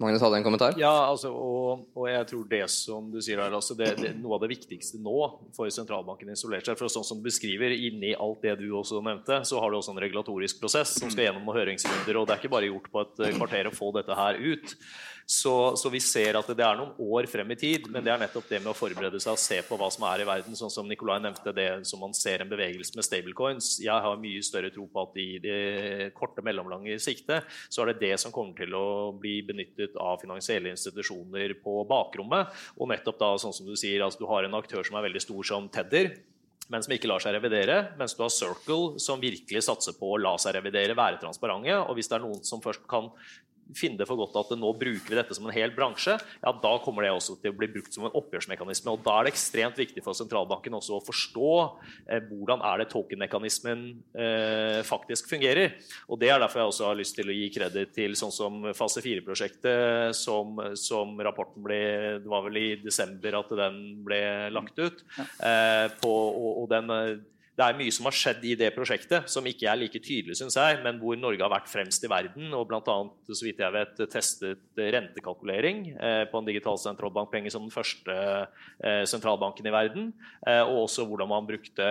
Magnus 0.00 0.22
hadde 0.24 0.38
en 0.40 0.44
kommentar? 0.46 0.76
Ja, 0.80 0.92
altså, 1.10 1.28
og, 1.28 1.82
og, 1.92 2.06
jeg 2.08 2.24
tror 2.30 2.44
det 2.48 2.62
som 2.72 3.10
du 3.12 3.18
sier 3.20 3.42
her, 3.42 3.52
altså 3.52 3.76
det, 3.76 3.90
det, 3.98 4.14
Noe 4.16 4.38
av 4.38 4.46
det 4.46 4.48
viktigste 4.54 4.96
nå 5.02 5.16
for 5.56 5.68
sentralbanken 5.68 6.32
isolert 6.32 6.64
seg, 6.64 6.78
for 6.80 6.88
sånn 6.92 7.04
som 7.04 7.20
du 7.20 7.28
beskriver, 7.28 7.74
inni 7.76 8.14
alt 8.16 8.40
det 8.46 8.56
du 8.62 8.70
også 8.78 9.02
nevnte, 9.04 9.42
så 9.44 9.60
har 9.60 9.68
du 9.68 9.76
også 9.76 9.92
en 9.92 10.00
regulatorisk 10.00 10.62
prosess 10.62 10.94
som 11.02 11.12
skal 11.12 11.28
gjennom 11.28 11.44
noen 11.44 11.60
høringsrunder. 11.60 12.16
og 12.16 12.26
Det 12.26 12.36
er 12.36 12.42
ikke 12.42 12.54
bare 12.56 12.70
gjort 12.72 12.88
på 12.94 13.04
et 13.04 13.22
kvarter 13.36 13.68
å 13.68 13.76
få 13.76 13.92
dette 13.98 14.16
her 14.22 14.40
ut. 14.40 14.74
Så, 15.30 15.76
så, 15.76 15.90
vi 15.94 16.00
ser 16.02 16.34
at 16.34 16.48
det 16.58 16.64
er 16.66 16.74
noen 16.74 16.96
år 16.98 17.28
frem 17.30 17.52
i 17.54 17.56
tid, 17.58 17.84
men 17.94 18.02
det 18.02 18.10
er 18.10 18.18
nettopp 18.18 18.48
det 18.50 18.58
med 18.64 18.72
å 18.72 18.74
forberede 18.74 19.20
seg 19.22 19.36
og 19.36 19.38
se 19.38 19.60
på 19.62 19.76
hva 19.78 19.86
som 19.94 20.02
er 20.08 20.24
i 20.24 20.26
verden. 20.26 20.56
Sånn 20.58 20.72
som 20.74 20.88
Nikolai 20.90 21.20
nevnte, 21.22 21.52
det 21.54 21.68
som 21.86 22.00
man 22.02 22.16
ser 22.18 22.42
en 22.42 22.50
bevegelse 22.50 22.96
med 22.98 23.06
stablecoins. 23.06 23.68
Jeg 23.84 23.94
har 24.02 24.18
mye 24.18 24.40
større 24.42 24.72
tro 24.74 24.88
på 24.90 25.04
at 25.04 25.20
i 25.22 25.28
det 25.44 25.60
korte, 26.18 26.42
mellomlange 26.42 26.96
sikte 26.98 27.44
så 27.68 27.84
er 27.84 27.92
det 27.92 28.00
det 28.00 28.16
som 28.18 28.34
kommer 28.34 28.58
til 28.58 28.74
å 28.74 29.12
bli 29.22 29.36
benyttet 29.46 29.94
av 30.02 30.18
finansielle 30.18 30.72
institusjoner 30.74 31.54
på 31.62 31.76
bakrommet. 31.92 32.50
Og 32.80 32.90
nettopp 32.90 33.20
da, 33.22 33.28
sånn 33.38 33.54
som 33.54 33.70
du 33.70 33.76
sier, 33.78 34.02
altså 34.02 34.24
du 34.24 34.26
har 34.32 34.48
en 34.48 34.58
aktør 34.58 34.82
som 34.82 34.98
er 34.98 35.06
veldig 35.06 35.22
stor 35.28 35.46
som 35.52 35.70
Tedder 35.70 36.10
men 36.70 36.84
som 36.86 36.92
ikke 36.94 37.08
lar 37.10 37.22
seg 37.22 37.34
revidere. 37.34 37.76
Mens 37.98 38.14
du 38.14 38.20
har 38.22 38.30
Circle, 38.30 38.98
som 39.02 39.22
virkelig 39.22 39.64
satser 39.66 39.96
på 39.98 40.12
å 40.14 40.18
la 40.22 40.36
seg 40.38 40.54
revidere, 40.54 40.94
være 40.94 41.18
transparente. 41.22 41.74
Og 41.82 41.98
hvis 41.98 42.10
det 42.10 42.18
er 42.18 42.22
noen 42.22 42.44
som 42.46 42.62
først 42.62 42.84
kan 42.90 43.10
finne 43.76 44.00
det 44.00 44.06
for 44.08 44.18
godt 44.20 44.36
at 44.40 44.52
nå 44.58 44.72
bruker 44.78 45.10
vi 45.10 45.18
dette 45.18 45.36
som 45.36 45.46
en 45.46 45.54
hel 45.54 45.72
bransje, 45.74 46.16
ja, 46.16 46.52
da 46.62 46.72
kommer 46.84 47.06
det 47.06 47.12
også 47.14 47.36
til 47.40 47.52
å 47.52 47.58
bli 47.58 47.68
brukt 47.72 47.94
som 47.94 48.06
en 48.06 48.16
oppgjørsmekanisme. 48.18 48.92
og 48.92 49.04
Da 49.06 49.16
er 49.18 49.28
det 49.28 49.34
ekstremt 49.34 49.78
viktig 49.80 50.04
for 50.04 50.16
sentralbanken 50.16 50.76
også 50.78 50.98
å 50.98 51.04
forstå 51.04 51.52
eh, 52.10 52.22
hvordan 52.28 52.64
er 52.66 52.82
det 52.82 52.90
token-mekanismen 52.92 53.86
eh, 54.14 54.80
faktisk 54.86 55.30
fungerer. 55.30 55.76
og 56.08 56.20
Det 56.22 56.30
er 56.30 56.42
derfor 56.42 56.62
jeg 56.62 56.74
også 56.74 56.90
har 56.90 57.00
lyst 57.00 57.18
til 57.18 57.30
å 57.30 57.36
gi 57.36 57.48
kreditt 57.54 57.94
til 57.96 58.16
sånn 58.18 58.34
som 58.34 58.60
fase 58.76 59.02
4-prosjektet, 59.04 60.16
som, 60.16 60.60
som, 60.78 61.16
rapporten 61.20 61.62
ble 61.64 61.80
Det 62.22 62.30
var 62.30 62.44
vel 62.46 62.58
i 62.60 62.68
desember 62.80 63.40
at 63.40 63.52
den 63.58 63.80
ble 64.04 64.22
lagt 64.52 64.78
ut. 64.78 65.04
Eh, 65.18 65.86
på, 66.00 66.10
og, 66.10 66.64
og 66.64 66.70
den 66.72 66.88
det 67.60 67.66
er 67.66 67.76
mye 67.76 67.92
som 67.92 68.06
har 68.08 68.16
skjedd 68.16 68.44
i 68.48 68.54
det 68.56 68.70
prosjektet 68.72 69.28
som 69.28 69.44
ikke 69.44 69.66
er 69.68 69.76
like 69.76 70.00
tydelig, 70.00 70.38
synes 70.38 70.56
jeg, 70.56 70.78
men 70.84 70.96
hvor 71.02 71.18
Norge 71.20 71.44
har 71.44 71.52
vært 71.52 71.68
fremst 71.68 72.04
i 72.06 72.08
verden 72.08 72.54
og 72.56 72.70
bl.a. 72.70 72.96
så 73.28 73.44
vidt 73.44 73.60
jeg 73.60 73.74
vet, 73.74 74.00
testet 74.08 74.80
rentekalkulering 74.80 75.82
eh, 75.92 76.22
på 76.30 76.40
en 76.40 76.48
digital 76.48 76.80
sentralbankpenge 76.80 77.52
som 77.52 77.66
den 77.66 77.74
første 77.74 78.16
eh, 78.16 79.04
sentralbanken 79.10 79.68
i 79.68 79.74
verden. 79.74 80.08
Eh, 80.46 80.62
og 80.62 80.86
også 80.86 81.04
hvordan 81.10 81.28
man 81.34 81.48
brukte 81.50 81.90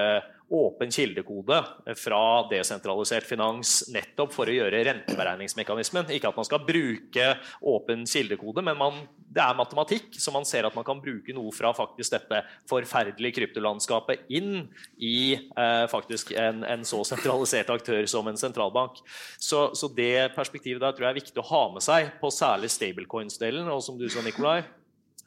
åpen 0.50 0.92
kildekode 0.92 1.60
fra 1.98 2.22
desentralisert 2.50 3.28
finans 3.28 3.84
nettopp 3.94 4.34
for 4.34 4.50
å 4.50 4.56
gjøre 4.56 4.82
renteberegningsmekanismen. 4.88 6.10
Ikke 6.16 6.32
at 6.32 6.40
man 6.40 6.48
skal 6.48 6.64
bruke 6.66 7.28
åpen 7.70 8.06
kildekode, 8.10 8.64
men 8.66 8.78
man, 8.80 8.98
det 9.30 9.44
er 9.44 9.58
matematikk, 9.58 10.10
så 10.18 10.34
man 10.34 10.48
ser 10.50 10.66
at 10.66 10.76
man 10.78 10.88
kan 10.88 11.02
bruke 11.04 11.36
noe 11.38 11.54
fra 11.56 11.72
faktisk 11.78 12.16
dette 12.16 12.42
forferdelige 12.70 13.38
kryptolandskapet 13.38 14.26
inn 14.40 14.66
i 14.98 15.38
eh, 15.38 15.86
faktisk 15.92 16.34
en, 16.34 16.66
en, 16.66 16.86
så 16.88 17.04
sentralisert 17.08 17.70
aktør 17.74 18.10
som 18.10 18.28
en 18.30 18.40
sentralbank. 18.40 19.04
Så, 19.38 19.70
så, 19.78 19.92
det 19.94 20.32
perspektivet 20.36 20.82
der 20.82 20.96
tror 20.96 21.10
jeg 21.10 21.16
er 21.16 21.22
viktig 21.22 21.42
å 21.44 21.50
ha 21.52 21.64
med 21.76 21.86
seg 21.86 22.14
på 22.22 22.34
særlig 22.34 22.72
stablecoins-delen. 22.74 23.70
Og 23.70 23.84
som 23.86 23.98
du 24.00 24.08
sa, 24.10 24.24
Nikolai, 24.26 24.64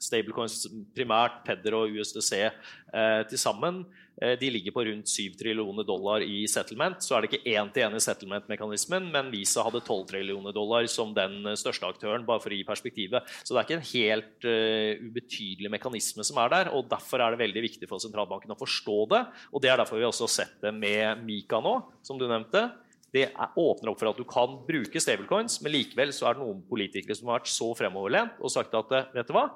stablecoins 0.02 0.64
primært, 0.96 1.42
Pedder 1.46 1.78
og 1.78 1.94
USDC 1.94 2.32
eh, 2.42 3.20
til 3.30 3.40
sammen 3.40 3.84
de 4.20 4.50
ligger 4.52 4.74
på 4.74 4.84
rundt 4.86 5.08
7 5.08 5.34
trillioner 5.40 5.86
dollar 5.88 6.22
i 6.22 6.42
settlement. 6.50 7.00
Så 7.02 7.16
er 7.16 7.24
det 7.24 7.30
ikke 7.30 7.54
én-til-én 7.56 7.96
i 7.96 8.02
settlement-mekanismen, 8.02 9.08
men 9.14 9.30
Visa 9.32 9.64
hadde 9.64 9.80
12 9.80 10.04
trillioner 10.10 10.54
dollar 10.54 10.86
som 10.90 11.14
den 11.16 11.48
største 11.58 11.88
aktøren, 11.88 12.26
bare 12.28 12.42
for 12.44 12.52
å 12.52 12.58
gi 12.58 12.66
perspektivet. 12.68 13.32
Så 13.42 13.54
det 13.54 13.62
er 13.62 13.66
ikke 13.66 13.78
en 13.78 13.88
helt 13.88 14.46
uh, 14.46 15.08
ubetydelig 15.08 15.72
mekanisme 15.72 16.26
som 16.28 16.38
er 16.44 16.52
der. 16.52 16.72
og 16.76 16.90
Derfor 16.92 17.24
er 17.24 17.34
det 17.34 17.42
veldig 17.42 17.64
viktig 17.66 17.90
for 17.90 18.02
sentralbanken 18.04 18.54
å 18.54 18.60
forstå 18.60 18.98
det. 19.14 19.24
og 19.50 19.64
Det 19.64 19.72
er 19.72 19.80
derfor 19.80 19.98
vi 19.98 20.08
også 20.08 20.28
har 20.28 20.36
sett 20.36 20.56
det 20.62 20.74
med 20.76 21.24
Mika 21.26 21.62
nå, 21.64 21.74
som 22.06 22.20
du 22.20 22.28
nevnte. 22.28 22.68
Det 23.12 23.26
åpner 23.60 23.90
opp 23.90 24.00
for 24.00 24.12
at 24.12 24.20
du 24.20 24.24
kan 24.28 24.56
bruke 24.68 25.00
stablecoins, 25.02 25.58
men 25.64 25.74
likevel 25.74 26.14
så 26.16 26.30
er 26.30 26.36
det 26.36 26.46
noen 26.46 26.62
politikere 26.68 27.16
som 27.16 27.28
har 27.28 27.42
vært 27.42 27.52
så 27.52 27.68
fremoverlent 27.76 28.40
og 28.40 28.52
sagt 28.52 28.72
at 28.78 28.94
vet 29.12 29.28
du 29.28 29.34
hva, 29.36 29.50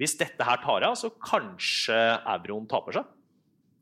hvis 0.00 0.16
dette 0.18 0.42
her 0.42 0.58
tar 0.62 0.88
av, 0.88 0.96
så 0.98 1.12
kanskje 1.22 1.94
euroen 2.32 2.66
taper 2.70 2.98
seg 2.98 3.16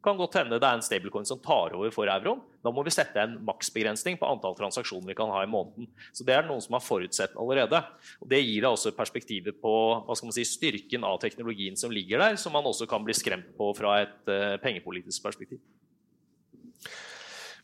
kan 0.08 0.18
godt 0.18 0.38
hende 0.40 0.58
det 0.58 0.64
er 0.66 0.78
en 0.78 0.84
stablecoin 0.84 1.26
som 1.28 1.40
tar 1.44 1.74
over 1.76 1.92
for 1.94 2.08
euroen. 2.08 2.40
Da 2.64 2.72
må 2.74 2.82
vi 2.86 2.92
sette 2.92 3.20
en 3.22 3.36
maksbegrensning 3.46 4.18
på 4.20 4.28
antall 4.28 4.56
transaksjoner 4.58 5.12
vi 5.12 5.16
kan 5.18 5.30
ha 5.32 5.42
i 5.44 5.50
måneden. 5.50 5.88
Så 6.12 6.26
Det 6.26 6.34
er 6.34 6.46
noen 6.48 6.62
som 6.64 6.76
har 6.76 6.84
forutsett 6.84 7.36
allerede. 7.36 7.82
Og 8.22 8.28
Det 8.28 8.40
gir 8.42 8.64
da 8.64 8.72
også 8.72 8.94
perspektivet 8.96 9.60
på 9.62 9.74
hva 10.06 10.16
skal 10.16 10.30
man 10.30 10.36
si, 10.36 10.46
styrken 10.48 11.04
av 11.04 11.20
teknologien 11.22 11.76
som 11.76 11.92
ligger 11.92 12.18
der, 12.18 12.36
som 12.36 12.52
man 12.52 12.64
også 12.64 12.88
kan 12.88 13.04
bli 13.04 13.14
skremt 13.14 13.52
på 13.56 13.72
fra 13.76 14.02
et 14.02 14.32
uh, 14.32 14.56
pengepolitisk 14.62 15.22
perspektiv. 15.22 15.60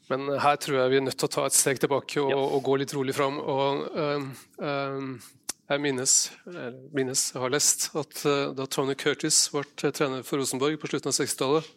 Men 0.08 0.28
her 0.38 0.56
tror 0.60 0.82
jeg 0.82 0.90
vi 0.92 0.96
er 1.00 1.06
nødt 1.06 1.16
til 1.16 1.30
å 1.30 1.32
ta 1.32 1.46
et 1.48 1.56
steg 1.56 1.80
tilbake 1.80 2.20
og, 2.20 2.30
ja. 2.30 2.36
og 2.36 2.60
gå 2.62 2.76
litt 2.76 2.92
rolig 2.94 3.14
fram. 3.16 3.40
Og, 3.40 3.86
uh, 3.96 4.20
uh, 4.60 5.30
jeg 5.64 5.80
minnes, 5.80 6.14
minnes, 6.92 7.20
jeg 7.32 7.40
har 7.40 7.52
lest 7.52 7.86
at 7.96 8.18
da 8.52 8.66
Tony 8.68 8.92
Curtis 9.00 9.46
ble 9.48 9.64
trener 9.96 10.20
for 10.20 10.36
Rosenborg 10.36 10.76
på 10.76 10.90
slutten 10.92 11.08
av 11.08 11.16
60-tallet, 11.16 11.70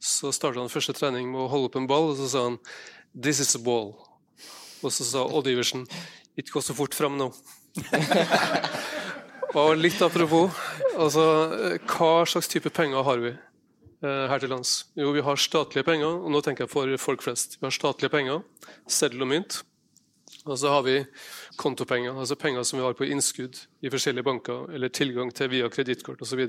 så 0.00 0.32
starta 0.32 0.62
han 0.62 0.72
første 0.72 0.94
trening 0.96 1.28
med 1.28 1.44
å 1.44 1.50
holde 1.52 1.68
opp 1.68 1.76
en 1.76 1.88
ball, 1.88 2.10
og 2.12 2.16
så 2.18 2.28
sa 2.28 2.44
han 2.48 2.58
'This 3.14 3.40
is 3.40 3.54
a 3.54 3.58
ball'. 3.58 3.94
Og 4.82 4.92
så 4.92 5.04
sa 5.04 5.24
Odd 5.24 5.46
Iversen 5.46 5.86
'It 6.36 6.50
går 6.50 6.62
så 6.64 6.74
fort 6.74 6.94
fram 6.94 7.18
nå'. 7.18 7.32
og 9.54 9.76
litt 9.76 10.00
apropos, 10.02 10.50
altså, 10.96 11.78
hva 11.86 12.24
slags 12.26 12.48
type 12.48 12.70
penger 12.70 13.02
har 13.02 13.18
vi 13.18 13.28
eh, 13.28 14.26
her 14.28 14.38
til 14.38 14.48
lands? 14.48 14.86
Jo, 14.96 15.12
vi 15.12 15.20
har 15.20 15.36
statlige 15.36 15.84
penger, 15.84 16.08
og 16.08 16.30
nå 16.30 16.40
tenker 16.40 16.64
jeg 16.64 16.70
for 16.70 16.96
folk 16.96 17.22
flest. 17.22 17.60
Vi 17.60 17.66
har 17.66 17.70
statlige 17.70 18.10
penger, 18.10 18.42
seddel 18.88 19.22
og 19.22 19.28
mynt. 19.28 19.62
Og 20.46 20.56
så 20.58 20.72
har 20.72 20.82
vi 20.82 21.04
kontopenger, 21.60 22.16
altså 22.16 22.34
penger 22.34 22.62
som 22.64 22.78
vi 22.78 22.84
har 22.84 22.96
på 22.96 23.04
innskudd 23.04 23.58
i 23.84 23.90
forskjellige 23.92 24.24
banker, 24.24 24.70
eller 24.72 24.88
tilgang 24.88 25.34
til 25.34 25.50
via 25.52 25.68
kredittkort 25.68 26.22
osv. 26.22 26.46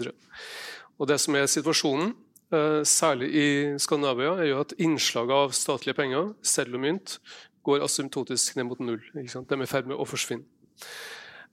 Det 1.01 1.19
som 1.19 1.35
er 1.35 1.49
situasjonen, 1.49 2.13
særlig 2.51 3.29
i 3.31 3.47
Skandinavia, 3.79 4.33
er 4.41 4.49
jo 4.49 4.59
at 4.59 4.73
innslaget 4.77 5.31
av 5.31 5.53
statlige 5.55 5.95
penger, 5.95 6.33
selv 6.43 6.75
og 6.75 6.83
mynt, 6.83 7.17
går 7.63 7.83
asymptotisk 7.85 8.57
ned 8.57 8.67
mot 8.69 8.79
null. 8.79 9.01
De 9.13 9.23
er 9.23 9.63
i 9.63 9.69
ferd 9.69 9.89
med 9.89 9.99
å 9.99 10.07
forsvinne. 10.07 10.47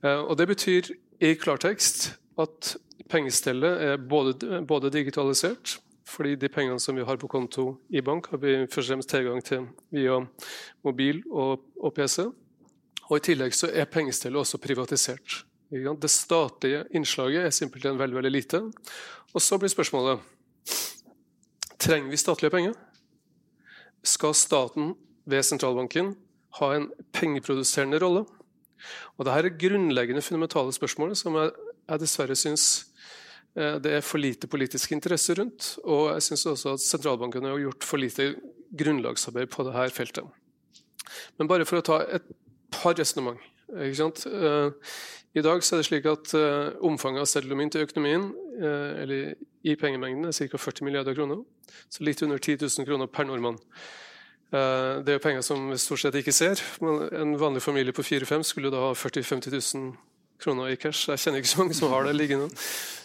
Eh, 0.05 0.21
og 0.23 0.37
Det 0.39 0.47
betyr 0.49 0.91
i 1.21 1.35
klartekst 1.35 2.13
at 2.39 2.77
pengestellet 3.11 3.83
er 3.83 3.97
både, 3.97 4.63
både, 4.67 4.91
digitalisert, 4.91 5.79
fordi 6.09 6.37
de 6.37 6.49
pengene 6.49 6.81
som 6.81 6.97
vi 6.97 7.05
har 7.05 7.19
på 7.21 7.29
konto 7.29 7.77
i 7.91 8.01
bank, 8.01 8.31
har 8.31 8.39
vi 8.39 8.67
først 8.67 8.89
og 8.89 8.95
fremst 8.95 9.11
tilgang 9.11 9.43
til 9.45 9.67
via 9.93 10.21
mobil 10.85 11.23
og, 11.31 11.67
og 11.77 11.95
PC. 11.95 12.25
Og 13.09 13.17
I 13.17 13.25
tillegg 13.25 13.55
så 13.57 13.69
er 13.73 13.91
pengestellet 13.91 14.41
også 14.41 14.61
privatisert. 14.61 15.43
Det 15.69 16.11
statlige 16.11 16.87
innslaget 16.97 17.45
er 17.45 17.53
simpelthen 17.53 17.99
veldig, 17.99 18.17
veldig 18.17 18.33
lite. 18.33 18.61
Og 19.35 19.43
så 19.43 19.59
blir 19.59 19.69
spørsmålet 19.69 20.23
Trenger 21.89 22.11
vi 22.13 22.19
statlige 22.21 22.53
penger? 22.53 22.75
Skal 24.05 24.35
staten 24.37 24.91
ved 25.25 25.45
sentralbanken 25.47 26.11
ha 26.59 26.67
en 26.77 26.91
pengeproduserende 27.17 27.97
rolle? 28.03 28.27
Og 29.17 29.25
Dette 29.25 29.49
er 29.49 29.57
grunnleggende 29.63 30.21
fundamentale 30.21 30.75
spørsmål 30.77 31.15
som 31.17 31.39
jeg, 31.41 31.55
dessverre 32.03 32.37
syns 32.37 32.67
eh, 33.57 33.79
det 33.81 33.95
er 33.97 34.05
for 34.05 34.21
lite 34.21 34.51
politisk 34.53 34.93
interesse 34.93 35.39
rundt. 35.41 35.71
Og 35.89 36.11
jeg 36.13 36.27
syns 36.27 36.45
også 36.53 36.75
at 36.77 36.85
sentralbankene 36.85 37.55
har 37.55 37.65
gjort 37.65 37.89
for 37.89 38.05
lite 38.05 38.35
grunnlagsarbeid 38.69 39.49
på 39.49 39.65
dette 39.71 39.89
feltet. 39.97 40.29
Men 41.41 41.49
bare 41.49 41.65
for 41.65 41.81
å 41.81 41.87
ta 41.89 42.03
et 42.05 42.29
par 42.69 43.01
resonnement. 43.01 43.41
Uh, 45.35 45.39
I 45.39 45.43
dag 45.43 45.61
er 45.61 45.77
det 45.77 45.87
slik 45.87 46.07
at 46.07 46.35
uh, 46.35 46.75
omfanget 46.83 47.37
av 47.37 47.57
mynt 47.57 47.75
i 47.75 47.85
økonomien 47.85 48.33
uh, 48.63 49.03
eller 49.03 49.35
i 49.63 49.77
pengemengden 49.77 50.25
er 50.25 50.33
ca. 50.33 50.57
40 50.57 50.85
milliarder 50.85 51.15
kroner. 51.15 51.45
Så 51.91 52.05
litt 52.05 52.23
under 52.23 52.39
10 52.39 52.59
000 52.63 52.87
kroner 52.87 53.07
per 53.07 53.25
nordmann. 53.25 53.59
Det 54.49 55.13
er 55.13 55.19
penger 55.21 55.43
som 55.45 55.67
vi 55.69 55.77
stort 55.77 56.01
sett 56.01 56.15
ikke 56.17 56.33
ser. 56.33 56.57
Men 56.81 57.03
en 57.13 57.35
vanlig 57.37 57.61
familie 57.61 57.93
på 57.93 58.01
4-5 58.03 58.47
skulle 58.49 58.71
da 58.73 58.81
ha 58.81 58.95
40 58.97 59.21
000-50 59.21 59.77
000 59.77 59.91
kroner 60.41 60.71
i 60.73 60.79
cash. 60.81 61.11
Jeg 61.11 61.21
kjenner 61.21 61.43
ikke 61.43 61.51
så 61.51 61.61
mange 61.61 61.77
som 61.77 61.93
har 61.93 62.07
det 62.07 62.15
liggende. 62.17 62.49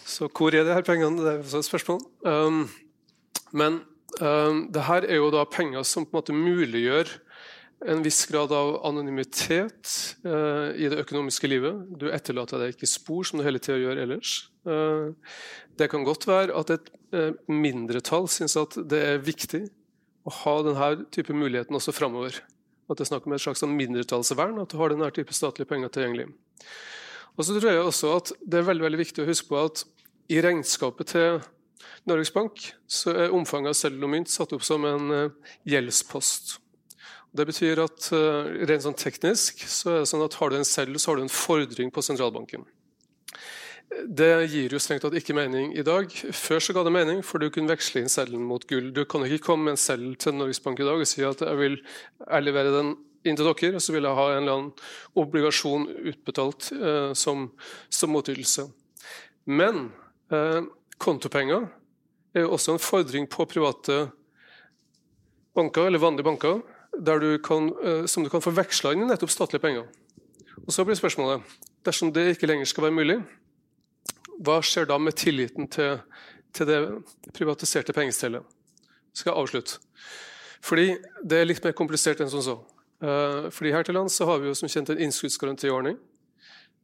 Så 0.06 0.30
hvor 0.30 0.54
er 0.54 0.64
de 0.64 0.72
her 0.72 0.86
pengene? 0.86 1.20
Det 1.20 1.32
er 1.32 1.42
også 1.42 1.60
et 1.60 1.68
spørsmål. 1.68 2.00
Um, 2.24 2.70
men 3.52 3.80
um, 4.22 4.64
det 4.72 4.86
her 4.88 5.04
er 5.04 5.20
jo 5.20 5.30
da 5.34 5.44
penger 5.44 5.82
som 5.82 6.06
på 6.06 6.14
en 6.14 6.20
måte 6.22 6.38
muliggjør 6.38 7.12
en 7.84 8.02
viss 8.02 8.26
grad 8.26 8.52
av 8.52 8.86
anonymitet 8.86 10.16
eh, 10.24 10.70
i 10.80 10.88
det 10.90 11.00
økonomiske 11.04 11.48
livet. 11.50 11.82
Du 12.00 12.08
etterlater 12.12 12.60
deg 12.60 12.74
ikke 12.74 12.88
spor, 12.88 13.26
som 13.26 13.40
du 13.40 13.44
hele 13.46 13.60
tida 13.62 13.78
gjør 13.80 14.00
ellers. 14.04 14.36
Eh, 14.68 15.36
det 15.78 15.90
kan 15.92 16.06
godt 16.06 16.26
være 16.28 16.56
at 16.56 16.72
et 16.74 16.90
eh, 17.16 17.34
mindretall 17.50 18.28
syns 18.32 18.56
at 18.60 18.78
det 18.90 19.02
er 19.10 19.24
viktig 19.24 19.66
å 20.24 20.32
ha 20.40 20.56
denne 20.64 20.90
type 21.14 21.36
muligheten 21.36 21.76
også 21.76 21.94
framover. 21.96 22.40
At 22.88 22.98
det 22.98 23.06
er 23.06 23.12
snakk 23.12 23.28
om 23.28 23.36
et 23.36 23.44
slags 23.44 23.64
sånn 23.64 23.76
mindretallsvern, 23.76 24.60
at 24.62 24.72
du 24.72 24.80
har 24.80 24.92
denne 24.92 25.10
type 25.16 25.36
statlige 25.36 25.68
penger 25.68 25.92
tilgjengelig. 25.92 26.30
Og 27.34 27.44
så 27.44 27.56
tror 27.56 27.72
jeg 27.72 27.82
også 27.82 28.10
at 28.14 28.30
Det 28.46 28.60
er 28.60 28.68
veldig, 28.68 28.84
veldig 28.86 29.00
viktig 29.00 29.24
å 29.24 29.28
huske 29.28 29.50
på 29.50 29.58
at 29.58 29.84
i 30.32 30.40
regnskapet 30.40 31.10
til 31.10 31.40
Norges 32.08 32.30
Bank 32.32 32.60
så 32.88 33.12
er 33.26 33.34
omfanget 33.34 33.74
av 33.74 33.76
seddel 33.76 34.06
og 34.06 34.12
mynt 34.12 34.30
satt 34.32 34.54
opp 34.56 34.64
som 34.64 34.84
en 34.88 35.32
gjeldspost. 35.68 36.60
Det 37.34 37.46
betyr 37.48 37.82
at 37.82 38.08
uh, 38.14 38.46
rent 38.68 38.84
sånn 38.84 38.96
teknisk 38.98 39.64
så 39.66 39.90
er 39.90 40.02
det 40.04 40.10
sånn 40.10 40.22
at 40.22 40.36
har 40.38 40.52
du 40.52 40.60
en 40.60 40.68
selv, 40.68 41.00
så 41.02 41.10
har 41.10 41.18
du 41.18 41.24
en 41.24 41.32
fordring 41.32 41.90
på 41.94 42.04
sentralbanken. 42.04 42.62
Det 44.06 44.30
gir 44.50 44.72
jo 44.72 44.80
strengt 44.82 45.04
tatt 45.04 45.16
ikke 45.18 45.36
mening 45.36 45.72
i 45.76 45.84
dag. 45.86 46.10
Før 46.34 46.62
så 46.62 46.74
ga 46.74 46.84
det 46.86 46.94
mening, 46.94 47.20
for 47.26 47.42
du 47.42 47.50
kunne 47.52 47.70
veksle 47.70 48.02
inn 48.02 48.10
cellen 48.10 48.42
mot 48.46 48.62
gull. 48.70 48.90
Du 48.94 49.04
kan 49.06 49.26
ikke 49.26 49.44
komme 49.50 49.68
med 49.68 49.76
en 49.76 49.82
cell 49.82 50.06
til 50.20 50.34
Norges 50.38 50.62
Bank 50.64 50.80
i 50.80 50.86
dag 50.86 51.02
og 51.02 51.10
si 51.10 51.22
at 51.26 51.42
jeg 51.44 51.60
vil 51.60 51.76
levere 52.42 52.72
den 52.74 52.94
inn 53.24 53.38
til 53.38 53.48
dere, 53.48 53.76
og 53.78 53.82
så 53.82 53.94
vil 53.94 54.06
jeg 54.06 54.18
ha 54.18 54.24
en 54.30 54.40
eller 54.42 54.58
annen 54.58 54.72
obligasjon 55.20 55.86
utbetalt 56.10 56.70
eh, 56.76 57.12
som, 57.16 57.46
som 57.88 58.12
motytelse. 58.12 58.66
Men 59.48 59.88
eh, 60.32 60.60
kontopenger 61.00 61.68
er 62.34 62.44
jo 62.44 62.52
også 62.56 62.74
en 62.74 62.82
fordring 62.82 63.28
på 63.30 63.46
private 63.48 64.08
banker, 65.56 65.88
eller 65.88 66.02
vanlige 66.02 66.28
banker 66.28 66.60
du 67.00 67.38
kan, 67.38 67.72
eh, 67.82 68.06
som 68.06 68.24
du 68.24 68.30
kan 68.30 68.42
få 68.42 68.54
veksla 68.54 68.92
inn 68.92 69.02
i 69.02 69.06
nettopp 69.06 69.30
statlige 69.30 69.62
penger. 69.62 69.86
Og 70.66 70.72
Så 70.72 70.84
blir 70.84 70.94
spørsmålet 70.94 71.42
dersom 71.84 72.12
det 72.12 72.36
ikke 72.36 72.46
lenger 72.46 72.64
skal 72.66 72.84
være 72.84 72.98
mulig, 72.98 73.18
hva 74.40 74.60
skjer 74.62 74.86
da 74.86 74.98
med 74.98 75.14
tilliten 75.14 75.68
til, 75.68 76.00
til 76.52 76.66
det 76.66 76.78
privatiserte 77.34 77.92
pengestellet? 77.92 78.42
Skal 79.14 79.32
jeg 79.32 79.42
avslutte. 79.42 79.78
Fordi 80.62 80.96
Det 81.22 81.38
er 81.38 81.44
litt 81.44 81.64
mer 81.64 81.72
komplisert 81.72 82.20
enn 82.20 82.30
som 82.30 82.42
så. 82.42 82.56
Eh, 83.02 83.50
fordi 83.50 83.72
Her 83.72 83.82
til 83.82 83.94
lands 83.94 84.18
har 84.18 84.38
vi 84.38 84.48
jo 84.48 84.54
som 84.54 84.68
kjent 84.68 84.90
en 84.90 84.98
innskuddsgarantiordning 84.98 85.98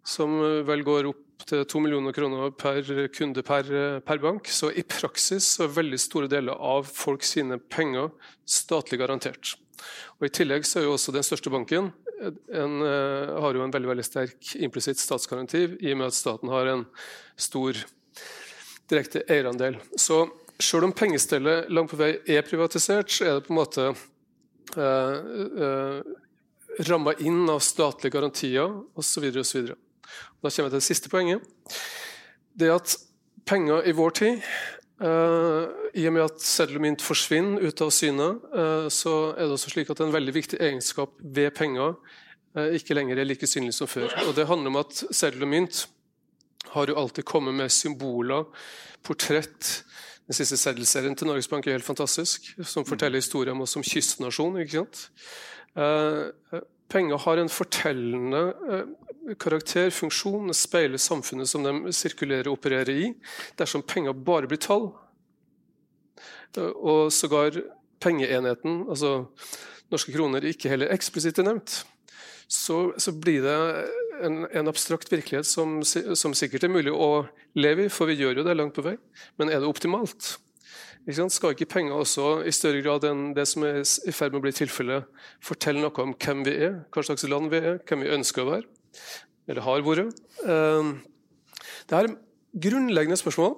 som 0.05 0.31
eh, 0.43 0.63
vel 0.67 0.83
går 0.83 1.09
opp 1.11 1.47
til 1.49 1.65
2 1.65 1.81
millioner 1.81 2.13
kroner 2.13 2.51
per 2.53 2.83
kunde 3.15 3.43
per, 3.43 4.01
per, 4.01 4.19
bank. 4.19 4.49
Så 4.49 4.71
i 4.71 4.83
praksis 4.83 5.57
så 5.57 5.65
er 5.65 5.77
veldig 5.79 5.99
store 5.99 6.29
deler 6.29 6.53
av 6.53 6.85
folk 6.85 7.25
sine 7.25 7.59
penger 7.59 8.11
statlig 8.45 9.01
garantert. 9.01 9.57
Og 10.19 10.29
I 10.29 10.33
tillegg 10.35 10.67
så 10.69 10.81
er 10.81 10.89
jo 10.89 10.95
også 10.97 11.15
den 11.15 11.27
største 11.27 11.53
banken 11.53 11.91
en, 12.21 12.83
uh, 12.85 13.41
har 13.41 13.57
jo 13.57 13.65
en 13.65 13.73
veldig 13.73 13.91
veldig 13.95 14.05
sterk 14.05 14.53
implisitt 14.61 15.01
statsgaranti, 15.01 15.63
i 15.81 15.93
og 15.95 16.01
med 16.01 16.11
at 16.11 16.19
staten 16.19 16.53
har 16.53 16.69
en 16.69 16.85
stor 17.41 17.79
direkte 18.91 19.23
eierandel. 19.31 19.79
Så 19.97 20.27
selv 20.61 20.89
om 20.89 20.97
pengestellet 20.97 21.71
langt 21.73 21.93
på 21.93 22.01
vei 22.01 22.13
er 22.29 22.45
privatisert, 22.45 23.13
så 23.13 23.27
er 23.27 23.39
det 23.39 23.47
på 23.47 23.55
en 23.55 23.61
måte 23.61 23.87
uh, 24.77 25.17
uh, 25.65 26.01
ramma 26.91 27.17
inn 27.25 27.47
av 27.51 27.63
statlige 27.65 28.19
garantier 28.19 28.69
osv. 28.99 29.31
Da 29.31 30.51
kommer 30.51 30.69
jeg 30.69 30.75
til 30.75 30.77
det 30.77 30.87
siste 30.87 31.13
poenget. 31.13 31.45
Det 32.53 32.71
at 32.75 32.99
penger 33.49 33.87
i 33.89 33.97
vår 33.97 34.17
tid 34.19 34.45
I 35.01 36.03
og 36.07 36.13
med 36.13 36.27
at 36.27 36.73
mynt 36.77 37.01
forsvinner 37.01 37.63
ut 37.65 37.81
av 37.81 37.93
syne, 37.95 38.27
uh, 38.53 38.89
så 38.93 39.33
er 39.33 39.47
det 39.47 39.55
også 39.57 39.73
slik 39.73 39.93
at 39.93 40.03
en 40.05 40.13
veldig 40.13 40.35
viktig 40.37 40.59
egenskap 40.61 41.15
ved 41.21 41.55
penger 41.57 41.95
uh, 42.57 42.69
ikke 42.77 42.95
lenger 42.99 43.17
er 43.17 43.29
like 43.29 43.49
synlig 43.49 43.73
som 43.75 43.89
før. 43.89 44.13
Og 44.29 44.35
Det 44.37 44.47
handler 44.47 44.69
om 44.69 44.81
at 44.83 45.05
seddel 45.11 45.47
og 45.47 45.53
mynt 45.55 45.87
har 46.75 46.93
jo 46.93 46.99
alltid 47.01 47.25
kommet 47.25 47.57
med 47.57 47.73
symboler, 47.73 48.45
portrett. 49.03 49.85
Den 50.29 50.37
siste 50.37 50.59
seddelserien 50.61 51.17
til 51.17 51.31
Norges 51.31 51.49
Bank 51.49 51.67
er 51.67 51.79
helt 51.79 51.87
fantastisk, 51.87 52.53
som 52.63 52.85
forteller 52.85 53.19
historien 53.19 53.57
om 53.57 53.65
oss 53.65 53.73
som 53.75 53.83
kystnasjon. 53.83 54.61
ikke 54.61 54.85
sant? 54.85 55.09
Penger 56.91 57.19
har 57.25 57.41
en 57.41 57.49
fortellende 57.49 58.43
karakter, 59.41 59.91
funksjon, 59.95 60.53
speiler 60.57 61.01
samfunnet 61.01 61.49
som 61.51 61.65
de 61.67 61.93
sirkulerer 61.95 62.49
og 62.51 62.59
opererer 62.59 62.93
i. 62.93 63.09
Dersom 63.61 63.85
penger 63.87 64.17
bare 64.17 64.51
blir 64.51 64.61
tall, 64.63 64.91
og 66.59 67.13
sågar 67.15 67.61
pengeenheten, 68.03 68.85
altså 68.89 69.29
norske 69.91 70.13
kroner, 70.15 70.45
ikke 70.47 70.71
heller 70.73 70.93
eksplisitt 70.95 71.39
er 71.39 71.51
nevnt, 71.51 71.83
så, 72.51 72.91
så, 72.99 73.13
blir 73.15 73.45
det 73.45 73.57
en, 74.27 74.43
en 74.51 74.69
abstrakt 74.69 75.13
virkelighet 75.13 75.47
som, 75.47 75.81
som, 75.85 76.35
sikkert 76.35 76.67
er 76.67 76.73
mulig 76.73 76.91
å 76.91 77.29
leve 77.55 77.87
i, 77.87 77.93
for 77.93 78.11
vi 78.11 78.19
gjør 78.19 78.41
jo 78.41 78.47
det 78.49 78.57
langt 78.59 78.75
på 78.75 78.83
vei. 78.83 78.97
Men 79.39 79.53
er 79.53 79.63
det 79.63 79.71
optimalt? 79.71 80.33
Ikke 81.07 81.29
Skal 81.33 81.55
ikke 81.55 81.71
penger 81.71 81.95
også 81.97 82.43
i 82.45 82.53
større 82.53 82.83
grad 82.85 83.07
enn 83.09 83.31
det 83.39 83.47
som 83.49 83.65
er 83.65 83.81
i 83.81 84.13
ferd 84.13 84.35
med 84.35 84.43
å 84.43 84.45
bli 84.49 84.53
tilfellet, 84.57 85.07
fortelle 85.41 85.81
noe 85.81 86.03
om 86.03 86.13
hvem 86.13 86.43
vi 86.47 86.57
er, 86.67 86.77
hva 86.91 87.07
slags 87.07 87.25
land 87.31 87.55
vi 87.55 87.63
er, 87.63 87.79
hvem 87.87 88.05
vi 88.05 88.13
ønsker 88.19 88.45
å 88.45 88.51
være? 88.51 88.80
Eller 89.49 89.65
har 89.67 89.83
vært. 89.87 90.21
Ehm, 90.47 90.93
det 91.91 91.99
er 91.99 92.15
grunnleggende 92.67 93.19
spørsmål 93.19 93.57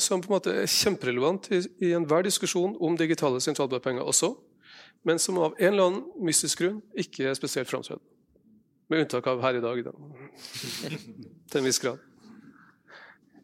som 0.00 0.22
på 0.22 0.30
en 0.30 0.36
måte 0.36 0.54
er 0.62 0.70
kjemperelevant 0.70 1.50
i 1.54 1.92
enhver 1.94 2.24
diskusjon 2.26 2.74
om 2.82 2.96
digitale 2.98 3.40
sentralbankpenger 3.40 4.02
også, 4.02 4.32
men 5.04 5.20
som 5.22 5.38
av 5.38 5.54
en 5.58 5.70
eller 5.70 5.90
annen 5.90 6.24
mystisk 6.26 6.64
grunn 6.64 6.80
ikke 6.98 7.28
er 7.30 7.38
spesielt 7.38 7.70
framtredende. 7.70 8.04
Med 8.90 9.04
unntak 9.04 9.26
av 9.30 9.40
her 9.44 9.60
i 9.60 9.62
dag, 9.64 9.84
da. 9.86 9.92
til 11.50 11.60
en 11.60 11.68
viss 11.68 11.80
grad. 11.80 12.02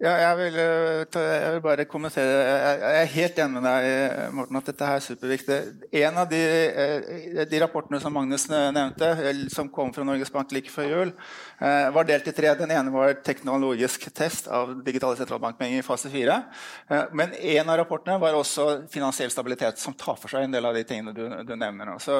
Ja, 0.00 0.14
jeg 0.16 0.36
vil, 0.38 0.54
eh, 0.56 1.06
jeg 1.12 1.52
vil, 1.52 1.60
bare 1.60 1.84
kommentere. 1.84 2.24
Jeg 2.24 3.02
er 3.02 3.04
helt 3.04 3.38
enig 3.38 3.60
med 3.60 3.66
deg, 3.68 4.32
Morten, 4.32 4.56
at 4.56 4.70
dette 4.70 4.86
er 4.88 5.02
superviktig. 5.04 5.58
En 5.92 6.16
av 6.16 6.30
de, 6.30 6.40
eh, 6.40 7.44
de, 7.44 7.60
rapportene 7.60 8.00
som 8.00 8.12
Magnus 8.12 8.48
nevnte, 8.48 9.50
som 9.52 9.68
kom 9.68 9.92
fra 9.92 10.02
Norges 10.02 10.30
Bank 10.30 10.52
like 10.52 10.70
før 10.72 10.88
jul, 10.88 11.08
eh, 11.08 11.12
var 11.60 12.06
delt 12.08 12.28
i 12.28 12.32
tre. 12.32 12.52
Den 12.56 12.70
ene 12.72 12.92
var 12.92 13.12
teknologisk 13.24 14.06
test 14.16 14.48
av 14.48 14.72
digitale 14.84 15.18
sentralbankpenger 15.18 15.82
i 15.82 15.84
fase 15.84 16.10
fire. 16.12 16.38
Men 17.12 17.34
en 17.34 17.68
av 17.68 17.76
rapportene 17.82 18.16
var 18.22 18.36
også 18.38 18.68
finansiell 18.90 19.32
stabilitet, 19.32 19.78
som 19.78 19.94
tar 19.94 20.16
for 20.20 20.32
seg 20.32 20.46
en 20.46 20.54
del 20.54 20.64
av 20.64 20.76
de 20.76 20.84
tingene 20.88 21.12
du, 21.16 21.22
du 21.44 21.52
nevner. 21.60 21.92
Så 22.00 22.16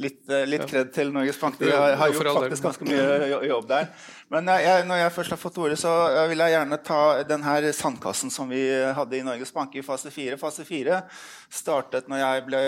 litt, 0.00 0.22
litt 0.48 0.64
kred 0.70 0.92
til 0.94 1.12
Norges 1.12 1.40
Bank. 1.40 1.58
De 1.60 1.68
har, 1.72 1.98
har 2.00 2.14
gjort 2.14 2.32
faktisk 2.38 2.70
ganske 2.70 2.88
mye 2.88 3.42
jobb 3.50 3.68
der. 3.68 3.92
Men 4.32 4.48
jeg, 4.60 4.84
når 4.88 5.02
jeg 5.02 5.12
først 5.16 5.32
har 5.32 5.40
fått 5.40 5.58
ordet, 5.60 5.78
så 5.80 5.92
vil 6.28 6.42
jeg 6.44 6.52
gjerne 6.52 6.80
ta 6.84 7.00
denne 7.28 7.72
sandkassen 7.76 8.32
som 8.32 8.48
vi 8.50 8.62
hadde 8.96 9.16
i 9.16 9.24
Norges 9.24 9.52
Bank 9.54 9.76
i 9.76 9.84
fase 9.84 10.12
4. 10.12 10.36
Fase 10.40 10.64
4 10.68 11.02
startet 11.48 12.08
når 12.12 12.20
jeg 12.20 12.44
ble 12.48 12.60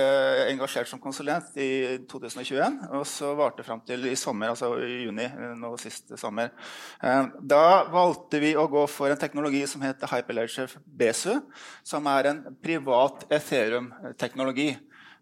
engasjert 0.51 0.89
som 0.89 1.03
konsulent 1.03 1.57
i 1.61 1.99
2021. 2.11 2.81
Og 2.97 3.05
så 3.09 3.35
varte 3.39 3.65
fram 3.67 3.83
til 3.85 4.09
i 4.09 4.17
sommer, 4.19 4.55
altså 4.55 4.73
i 4.81 5.03
juni 5.05 5.30
nå 5.59 5.73
sist 5.81 6.13
sommer. 6.21 6.51
Eh, 7.03 7.25
da 7.41 7.85
valgte 7.93 8.41
vi 8.43 8.55
å 8.59 8.67
gå 8.71 8.85
for 8.91 9.13
en 9.13 9.21
teknologi 9.21 9.63
som 9.71 9.83
heter 9.85 10.11
Hyperledger 10.11 10.77
Besu, 10.85 11.41
som 11.87 12.07
er 12.11 12.31
en 12.33 12.43
privat 12.63 13.27
Ethereum-teknologi. 13.31 14.73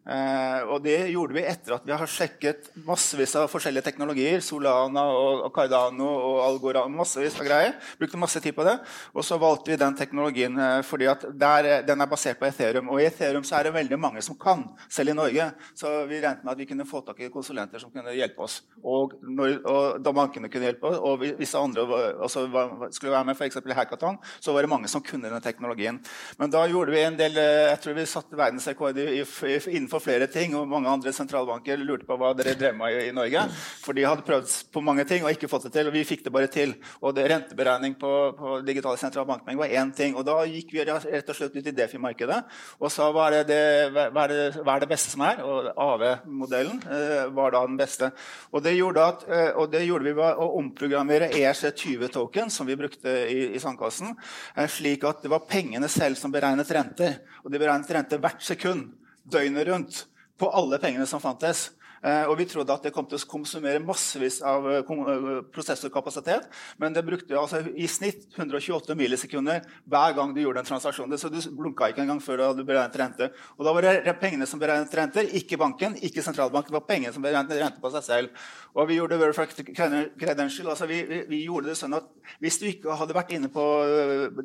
Eh, 0.08 0.62
og 0.72 0.80
det 0.84 0.96
gjorde 1.12 1.36
vi 1.36 1.42
etter 1.44 1.74
at 1.76 1.84
vi 1.84 1.92
har 1.92 2.08
sjekket 2.08 2.70
massevis 2.86 3.34
av 3.36 3.50
forskjellige 3.52 3.84
teknologier. 3.90 4.40
Solana 4.44 5.04
og, 5.12 5.48
Cardano 5.54 6.08
og 6.08 6.38
Algora. 6.46 6.86
massevis 6.88 7.36
av 7.36 7.44
greier. 7.44 7.74
Brukte 8.00 8.20
masse 8.20 8.40
tid 8.40 8.56
på 8.56 8.64
det. 8.64 8.78
Og 9.12 9.26
så 9.26 9.36
valgte 9.40 9.72
vi 9.72 9.80
den 9.80 9.96
teknologien 9.98 10.56
eh, 10.56 10.80
fordi 10.86 11.10
der, 11.36 11.68
den 11.84 12.00
er 12.00 12.08
basert 12.08 12.40
på 12.40 12.48
Ethereum. 12.48 12.88
Og 12.88 13.02
i 13.02 13.08
Ethereum 13.10 13.44
så 13.44 13.58
er 13.58 13.68
det 13.68 13.74
veldig 13.76 13.98
mange 14.00 14.22
som 14.24 14.38
kan, 14.40 14.64
selv 14.88 15.12
i 15.12 15.18
Norge. 15.18 15.50
Så 15.76 15.92
vi 16.08 16.22
regnet 16.22 16.46
med 16.46 16.54
at 16.54 16.62
vi 16.62 16.68
kunne 16.70 16.88
få 16.88 17.02
tak 17.04 17.20
i 17.20 17.30
konsulenter 17.32 17.82
som 17.82 17.92
kunne 17.92 18.16
hjelpe 18.16 18.46
oss. 18.46 18.62
Og, 18.80 19.18
når, 19.22 19.58
og 19.68 20.00
da 20.00 20.14
bankene 20.16 20.48
kunne 20.48 20.70
hjelpe 20.70 20.88
oss, 20.88 20.98
og 21.04 21.26
hvis 21.36 21.54
andre 21.58 21.84
også 22.24 22.46
var, 22.52 22.88
skulle 22.94 23.12
være 23.12 23.28
med, 23.28 23.36
f.eks. 23.36 23.60
Hackathon, 23.76 24.16
så 24.40 24.56
var 24.56 24.64
det 24.64 24.72
mange 24.72 24.88
som 24.88 25.04
kunne 25.04 25.28
den 25.28 25.44
teknologien. 25.44 26.00
Men 26.40 26.52
da 26.52 26.64
gjorde 26.70 26.94
vi 26.94 27.04
en 27.04 27.18
del 27.18 27.36
eh, 27.36 27.68
Jeg 27.68 27.80
tror 27.82 27.96
vi 27.98 28.04
satte 28.08 28.38
verdensrekord 28.38 28.96
innenfor 28.98 29.97
for 29.98 30.06
flere 30.06 30.28
ting, 30.30 30.54
og 30.56 30.68
mange 30.70 30.90
andre 30.90 31.12
sentralbanker 31.14 31.80
lurte 31.82 32.06
på 32.06 32.16
hva 32.18 32.30
dere 32.38 32.54
drev 32.58 32.76
med 32.78 32.94
i, 33.02 33.10
Norge. 33.14 33.44
For 33.82 33.96
de 33.96 34.06
hadde 34.06 34.24
prøvd 34.26 34.52
på 34.72 34.82
mange 34.84 35.04
ting 35.08 35.24
og 35.26 35.32
ikke 35.34 35.50
fått 35.50 35.66
det 35.66 35.74
til, 35.74 35.90
og 35.90 35.96
vi 35.96 36.04
fikk 36.06 36.24
det 36.26 36.32
bare 36.34 36.50
til. 36.52 36.74
Og 37.02 37.14
det, 37.16 37.26
renteberegning 37.32 37.96
på, 37.98 38.12
på 38.38 38.58
digitale 38.66 39.00
sentralbankpenger 39.00 39.62
var 39.64 39.74
én 39.82 39.92
ting. 39.96 40.14
Og 40.18 40.26
da 40.26 40.38
gikk 40.48 40.72
vi 40.76 40.84
rett 40.86 41.32
og 41.32 41.38
slett 41.38 41.56
ut 41.56 41.70
i 41.70 41.74
Defi-markedet 41.74 42.40
og 42.78 42.92
sa 42.92 43.08
hva 43.14 43.28
er 43.34 43.46
det, 43.48 43.62
hva 43.94 44.24
er 44.24 44.32
det, 44.34 44.42
hva 44.62 44.76
er 44.76 44.84
det 44.84 44.90
beste 44.90 45.12
som 45.14 45.24
er? 45.26 45.42
Og 45.42 45.70
AV-modellen 45.74 46.78
eh, 46.84 47.24
var 47.34 47.56
da 47.56 47.64
den 47.66 47.78
beste. 47.80 48.12
Og 48.52 48.62
det 48.64 48.76
gjorde, 48.76 49.08
at, 49.14 49.26
eh, 49.26 49.50
og 49.58 49.72
det 49.72 49.84
gjorde 49.86 50.08
vi 50.08 50.14
ved 50.18 50.38
å 50.38 50.50
omprogrammere 50.60 51.32
ERC20-token, 51.34 52.52
som 52.54 52.68
vi 52.68 52.78
brukte 52.78 53.16
i, 53.26 53.40
i 53.56 53.62
Sandkassen, 53.62 54.14
eh, 54.54 54.70
slik 54.70 55.06
at 55.08 55.24
det 55.24 55.32
var 55.32 55.46
pengene 55.50 55.90
selv 55.92 56.20
som 56.20 56.34
beregnet 56.34 56.70
renter. 56.74 57.20
Og 57.44 57.52
de 57.52 57.60
beregnet 57.60 57.92
renter 57.98 58.22
hvert 58.22 58.44
sekund 58.44 58.88
døgnet 59.30 59.68
rundt 59.68 60.04
på 60.38 60.50
alle 60.54 60.78
pengene 60.82 61.06
som 61.06 61.22
fantes. 61.22 61.68
Uh, 61.98 62.28
og 62.30 62.36
vi 62.38 62.44
trodde 62.46 62.70
at 62.70 62.84
det 62.86 62.92
kom 62.94 63.06
til 63.10 63.18
å 63.18 63.26
konsumere 63.26 63.82
massevis 63.82 64.38
av 64.46 64.66
uh, 64.70 65.40
prosessorkapasitet. 65.50 66.46
Men 66.78 66.94
det 66.94 67.02
brukte 67.06 67.34
altså, 67.38 67.64
i 67.74 67.88
snitt 67.90 68.28
128 68.36 68.94
millisekunder 68.98 69.66
hver 69.90 70.14
gang 70.14 70.34
du 70.34 70.38
gjorde 70.44 70.62
en 70.62 70.68
transaksjon. 70.68 71.16
Så 71.18 71.30
du 71.32 71.40
blunka 71.58 71.90
ikke 71.90 72.04
engang 72.04 72.22
før 72.22 72.38
du 72.38 72.44
hadde 72.46 72.66
beregnet 72.68 73.00
rente. 73.02 73.30
Og 73.58 73.66
da 73.66 73.74
var 73.74 73.88
det 73.88 74.16
pengene 74.22 74.46
som 74.46 74.62
beregnet 74.62 74.94
renter, 74.94 75.26
ikke 75.40 75.58
banken, 75.58 75.98
ikke 75.98 76.22
sentralbanken. 76.22 76.70
Det 76.70 76.78
var 76.78 76.86
pengene 76.86 77.14
som 77.16 77.24
beregnet 77.24 77.58
rente 77.58 77.82
på 77.82 77.92
seg 77.96 78.06
selv. 78.06 78.48
Og 78.78 78.86
vi 78.90 79.00
gjorde 79.00 79.18
verified 79.18 79.74
credential. 79.74 80.70
Altså, 80.70 80.86
vi, 80.86 81.02
vi, 81.08 81.22
vi, 81.32 81.44
gjorde 81.48 81.72
det 81.72 81.78
sånn 81.82 81.98
at 81.98 82.06
hvis 82.38 82.62
du 82.62 82.68
ikke 82.70 82.94
hadde 83.00 83.16
vært 83.16 83.34
inne 83.34 83.50
på 83.50 83.64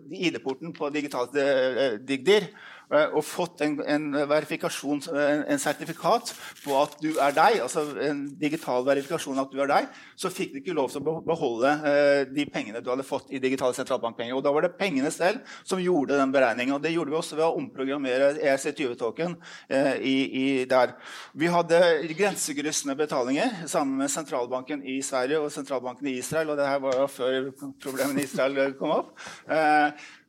ID-porten 0.09 0.73
på 0.73 0.89
digitalt 0.95 1.37
Digdir, 2.01 2.49
Eh, 2.82 2.82
og 2.93 3.23
fått 3.25 3.63
en, 3.65 3.77
en 3.81 4.03
en, 4.13 5.43
en, 5.47 5.59
sertifikat 5.59 6.33
på 6.63 6.75
at 6.77 6.95
du 7.01 7.09
er 7.21 7.33
deg, 7.35 7.59
altså 7.63 7.85
en 8.03 8.23
digital 8.39 8.85
verifikasjon 8.85 9.41
at 9.41 9.51
du 9.51 9.61
er 9.63 9.69
deg, 9.71 9.89
så 10.19 10.31
fikk 10.33 10.53
du 10.53 10.59
ikke 10.61 10.75
lov 10.77 10.91
til 10.91 11.01
å 11.01 11.15
beholde 11.25 11.71
eh, 11.89 12.21
de 12.29 12.45
pengene 12.51 12.81
du 12.83 12.91
hadde 12.91 13.05
fått 13.07 13.31
i 13.33 13.41
digitale 13.41 13.75
sentralbankpenger. 13.77 14.35
Og 14.37 14.43
da 14.45 14.53
var 14.53 14.65
det 14.65 14.75
pengene 14.79 15.11
selv 15.13 15.41
som 15.63 15.81
gjorde 15.81 16.19
den 16.19 16.33
beregningen. 16.33 16.75
Og 16.77 16.83
det 16.83 16.93
gjorde 16.93 17.13
vi 17.13 17.19
også 17.19 17.39
ved 17.39 17.45
å 17.47 17.57
omprogrammere 17.59 18.33
ERC20-token 18.37 19.37
eh, 19.73 20.65
der. 20.69 20.95
Vi 21.37 21.51
hadde 21.51 21.81
grensekryssende 22.13 22.97
betalinger 22.99 23.63
sammen 23.67 24.03
med 24.03 24.13
sentralbanken 24.13 24.83
i 24.85 24.99
Sverige 25.05 25.41
og 25.43 25.53
sentralbanken 25.53 26.09
i 26.11 26.17
Israel. 26.21 26.53
og 26.53 26.59
det 26.59 26.69
her 26.69 26.83
var 26.83 27.07
før 27.11 27.51
problemene 27.81 28.21
i 28.21 28.27
Israel 28.29 28.75
kom 28.79 28.93
opp. 28.99 29.15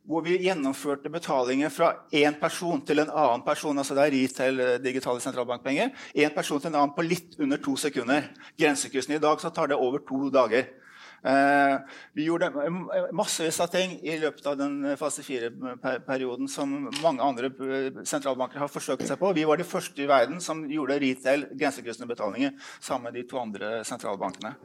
Eh, 0.05 0.09
hvor 0.09 0.23
vi 0.23 0.37
gjennomførte 0.37 1.09
betalinger 1.09 1.69
fra 1.69 1.93
én 2.11 2.39
person 2.39 2.81
til 2.85 2.99
en 2.99 3.09
annen 3.09 3.43
person. 3.43 3.77
altså 3.77 3.95
det 3.95 4.03
er 4.03 4.11
retail 4.11 4.59
eh, 4.59 4.79
digitale 4.79 5.19
sentralbankpenger. 5.19 5.91
en 6.15 6.31
person 6.31 6.59
til 6.59 6.67
en 6.69 6.75
annen 6.75 6.95
på 6.95 7.01
litt 7.01 7.39
under 7.39 7.57
to 7.57 7.75
sekunder. 7.75 8.23
Grensekryssende 8.57 9.17
i 9.17 9.21
dag 9.21 9.39
så 9.39 9.49
tar 9.49 9.67
det 9.67 9.75
over 9.75 9.99
to 9.99 10.29
dager. 10.29 10.65
Eh, 11.23 11.79
vi 12.13 12.25
gjorde 12.25 12.51
massevis 13.11 13.59
av 13.59 13.67
ting 13.67 13.99
i 14.03 14.17
løpet 14.19 14.45
av 14.45 14.57
den 14.57 14.97
fase 14.97 15.23
fire-perioden 15.23 16.47
som 16.47 16.91
mange 17.01 17.23
andre 17.23 17.47
eh, 17.47 18.03
sentralbanker 18.03 18.59
har 18.59 18.67
forsøkt 18.67 19.07
seg 19.07 19.17
på. 19.17 19.33
Vi 19.33 19.45
var 19.45 19.57
de 19.57 19.63
første 19.63 20.03
i 20.03 20.07
verden 20.07 20.39
som 20.39 20.69
gjorde 20.69 20.99
retail 20.99 21.47
grensekryssende 21.51 22.07
betalinger 22.07 22.53
sammen 22.79 23.09
med 23.09 23.13
de 23.13 23.27
to 23.27 23.39
andre 23.41 23.83
sentralbankene. 23.83 24.55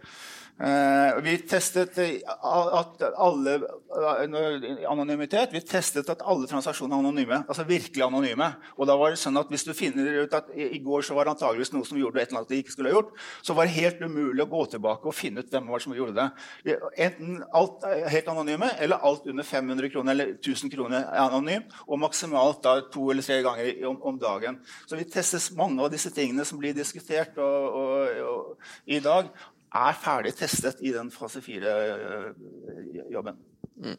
Uh, 0.61 1.17
vi 1.25 1.39
testet 1.49 1.97
at 1.97 3.03
alle 3.17 3.55
uh, 3.65 4.91
anonymitet. 4.91 5.55
Vi 5.55 5.63
testet 5.65 6.09
at 6.13 6.21
alle 6.21 6.49
transaksjoner 6.51 6.99
er 6.99 7.01
anonyme. 7.01 7.39
altså 7.49 7.65
virkelig 7.65 8.05
anonyme. 8.05 8.51
Og 8.77 8.89
da 8.91 8.97
var 9.01 9.15
det 9.15 9.21
sånn 9.23 9.41
at 9.41 9.49
Hvis 9.49 9.65
du 9.65 9.73
finner 9.73 10.25
ut 10.27 10.35
at 10.37 10.51
i, 10.53 10.79
går 10.85 11.07
så 11.07 11.15
var 11.17 11.25
det 11.25 11.33
antageligvis 11.33 11.73
noe 11.73 11.89
som 11.89 11.97
gjorde 11.97 12.21
et 12.21 12.29
eller 12.29 12.43
annet 12.43 12.53
de 12.53 12.59
ikke 12.61 12.75
skulle 12.75 12.93
ha 12.93 12.99
gjort, 12.99 13.15
så 13.43 13.57
var 13.57 13.65
det 13.65 13.79
helt 13.79 14.03
umulig 14.05 14.45
å 14.45 14.51
gå 14.51 14.61
tilbake 14.75 15.09
og 15.09 15.17
finne 15.17 15.41
ut 15.41 15.49
hvem 15.51 15.71
var 15.73 15.83
som 15.83 15.95
gjorde 15.97 16.17
det. 16.19 16.77
Enten 17.07 17.39
alt 17.57 17.87
helt 18.13 18.29
anonyme, 18.29 18.69
eller 18.85 19.07
alt 19.07 19.25
under 19.33 19.47
500 19.49 19.93
kroner 19.95 20.13
eller 20.13 20.35
1000 20.37 20.75
kroner 20.75 21.07
er 21.07 21.23
anonym. 21.23 21.65
Og 21.89 22.03
maksimalt 22.05 22.61
da 22.67 22.75
to 22.93 23.07
eller 23.15 23.25
tre 23.25 23.41
ganger 23.47 23.89
om, 23.89 23.97
om 24.13 24.21
dagen. 24.21 24.61
Så 24.85 25.01
vi 25.01 25.09
testet 25.09 25.57
mange 25.57 25.81
av 25.81 25.89
disse 25.93 26.13
tingene 26.13 26.45
som 26.45 26.61
blir 26.61 26.77
diskutert 26.77 27.41
og, 27.41 27.81
og, 27.81 28.21
og, 28.29 28.69
i 28.85 29.01
dag 29.01 29.33
er 29.71 29.99
ferdig 29.99 30.35
testet 30.39 30.81
i 30.83 30.93
den 30.95 31.11
fase 31.15 31.43
fire-jobben. 31.45 33.37
Mm. 33.81 33.99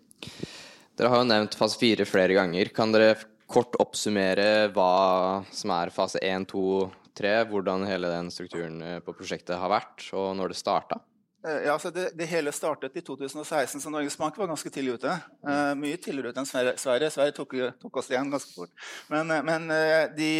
Dere 0.97 1.11
har 1.11 1.21
jo 1.23 1.27
nevnt 1.29 1.55
fase 1.57 1.79
fire 1.79 2.05
flere 2.05 2.35
ganger. 2.37 2.71
Kan 2.75 2.91
dere 2.93 3.15
kort 3.51 3.75
oppsummere 3.81 4.69
hva 4.75 5.43
som 5.51 5.73
er 5.75 5.93
fase 5.95 6.21
én, 6.23 6.45
to, 6.47 6.89
tre? 7.17 7.39
Hvordan 7.47 7.87
hele 7.89 8.11
den 8.11 8.31
strukturen 8.33 8.81
eh, 8.83 8.99
på 9.03 9.15
prosjektet 9.15 9.59
har 9.59 9.71
vært, 9.71 10.11
og 10.13 10.35
når 10.39 10.53
det 10.53 10.59
starta? 10.59 10.99
Eh, 11.47 11.63
ja, 11.65 11.73
altså 11.73 11.89
det, 11.95 12.11
det, 12.19 12.27
hele 12.29 12.53
startet 12.53 12.99
i 12.99 13.03
2016, 13.07 13.81
så 13.81 13.91
Norges 13.91 14.19
Bank 14.19 14.37
var 14.37 14.51
ganske 14.51 14.69
tidlig 14.69 14.99
ute. 14.99 15.15
Uh, 15.41 15.71
mye 15.79 15.97
tidligere 15.97 16.35
ute 16.35 16.43
enn 16.43 16.51
Sverige. 16.51 16.75
Sverige, 16.83 17.11
Sverige 17.15 17.37
tok, 17.39 17.57
tok, 17.81 17.99
oss 18.03 18.11
igjen 18.11 18.31
ganske 18.31 18.53
fort. 18.55 18.71
Men, 19.11 19.33
men 19.47 19.67
de, 20.19 20.31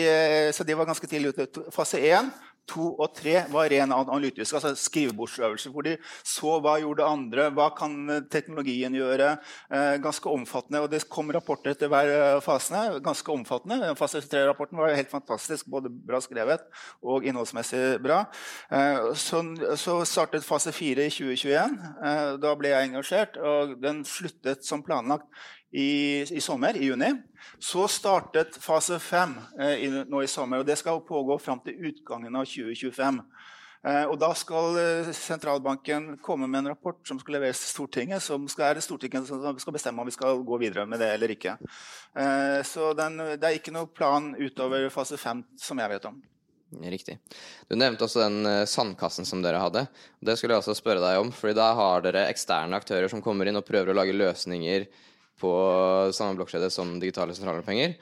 så 0.54 0.68
de 0.68 0.78
var 0.78 0.92
ganske 0.92 1.10
tidlig 1.10 1.34
ute. 1.34 1.66
Fase 1.74 2.04
1 2.12 2.32
to 2.70 2.92
og 2.96 3.14
tre 3.18 3.42
var 3.52 3.70
ren 3.72 3.94
analytisk, 3.96 4.56
altså 4.58 4.74
skrivebordsøvelse. 4.78 5.72
Hvor 5.74 5.86
de 5.88 5.98
så 6.24 6.58
hva 6.64 6.78
gjorde 6.82 7.08
andre, 7.08 7.50
hva 7.56 7.70
kan 7.78 7.98
eh, 8.10 8.24
teknologien 8.32 8.96
gjøre. 8.96 9.36
Eh, 9.72 9.96
ganske 10.04 10.30
omfattende. 10.30 10.84
Og 10.86 10.92
det 10.92 11.04
kom 11.12 11.32
rapporter 11.34 11.76
etter 11.76 11.92
hver 11.92 12.40
fasene, 12.44 12.72
fase. 12.72 13.02
Ganske 13.04 13.32
omfattende. 13.32 13.96
Fase 13.96 14.22
tre-rapporten 14.22 14.78
var 14.78 14.96
helt 14.96 15.12
fantastisk. 15.12 15.68
Både 15.72 15.90
bra 15.90 16.22
skrevet 16.22 16.64
og 17.02 17.26
innholdsmessig 17.26 18.02
bra. 18.04 18.24
Eh, 18.72 19.12
så, 19.16 20.06
startet 20.06 20.46
fase 20.48 20.74
fire 20.76 21.08
i 21.08 21.14
2021. 21.14 21.80
Eh, 22.06 22.36
da 22.42 22.54
ble 22.58 22.74
jeg 22.74 22.90
engasjert, 22.90 23.38
og 23.38 23.78
den 23.82 24.04
sluttet 24.08 24.66
som 24.68 24.84
planlagt 24.86 25.28
i, 25.72 26.22
i, 26.22 26.42
sommer, 26.42 26.78
i 26.78 26.86
juni. 26.86 27.14
Så 27.60 27.88
startet 27.88 28.58
fase 28.60 29.00
fem 29.00 29.38
eh, 29.60 29.88
nå 30.08 30.24
i 30.24 30.30
sommer. 30.30 30.62
og 30.62 30.68
Det 30.68 30.78
skal 30.80 31.02
pågå 31.08 31.40
fram 31.40 31.62
til 31.66 31.92
utgangen 31.92 32.36
av 32.36 32.46
2025. 32.50 33.22
Eh, 33.82 34.04
og 34.06 34.18
Da 34.22 34.30
skal 34.38 34.78
eh, 34.78 35.12
sentralbanken 35.16 36.18
komme 36.22 36.50
med 36.50 36.62
en 36.62 36.74
rapport 36.74 37.00
som 37.08 37.20
skal 37.22 37.40
leveres 37.40 37.62
til 37.64 37.72
Stortinget. 37.72 38.22
som 38.22 38.48
skal, 38.52 38.76
er 38.76 38.84
Stortinget 38.84 39.28
som 39.28 39.60
skal 39.60 39.74
bestemme 39.74 40.02
om 40.02 40.10
vi 40.10 40.18
skal 40.18 40.44
gå 40.46 40.60
videre 40.62 40.86
med 40.86 41.00
det 41.02 41.14
eller 41.16 41.34
ikke. 41.34 41.58
Eh, 42.16 42.62
så 42.68 42.94
den, 42.94 43.18
Det 43.18 43.44
er 43.44 43.58
ikke 43.58 43.74
noe 43.74 43.88
plan 43.88 44.36
utover 44.36 44.90
fase 44.90 45.18
fem 45.18 45.44
som 45.58 45.80
jeg 45.80 45.90
vet 45.96 46.06
om. 46.06 46.22
Riktig. 46.72 47.18
Du 47.68 47.76
nevnte 47.76 48.06
også 48.06 48.22
den 48.22 48.46
uh, 48.48 48.64
sandkassen 48.64 49.26
som 49.28 49.42
dere 49.44 49.60
hadde. 49.60 49.82
Det 50.24 50.38
skulle 50.40 50.56
jeg 50.56 50.64
også 50.64 50.78
spørre 50.78 51.02
deg 51.04 51.20
om, 51.20 51.32
fordi 51.36 51.58
da 51.58 51.74
har 51.76 52.06
dere 52.06 52.30
eksterne 52.32 52.78
aktører 52.80 53.12
som 53.12 53.20
kommer 53.20 53.50
inn 53.50 53.60
og 53.60 53.66
prøver 53.68 53.92
å 53.92 53.98
lage 53.98 54.16
løsninger 54.16 54.86
på 55.42 55.54
samme 56.16 56.38
blokkjede 56.40 56.70
som 56.74 56.96
digitale 57.02 57.36
sentralbankpenger. 57.38 57.98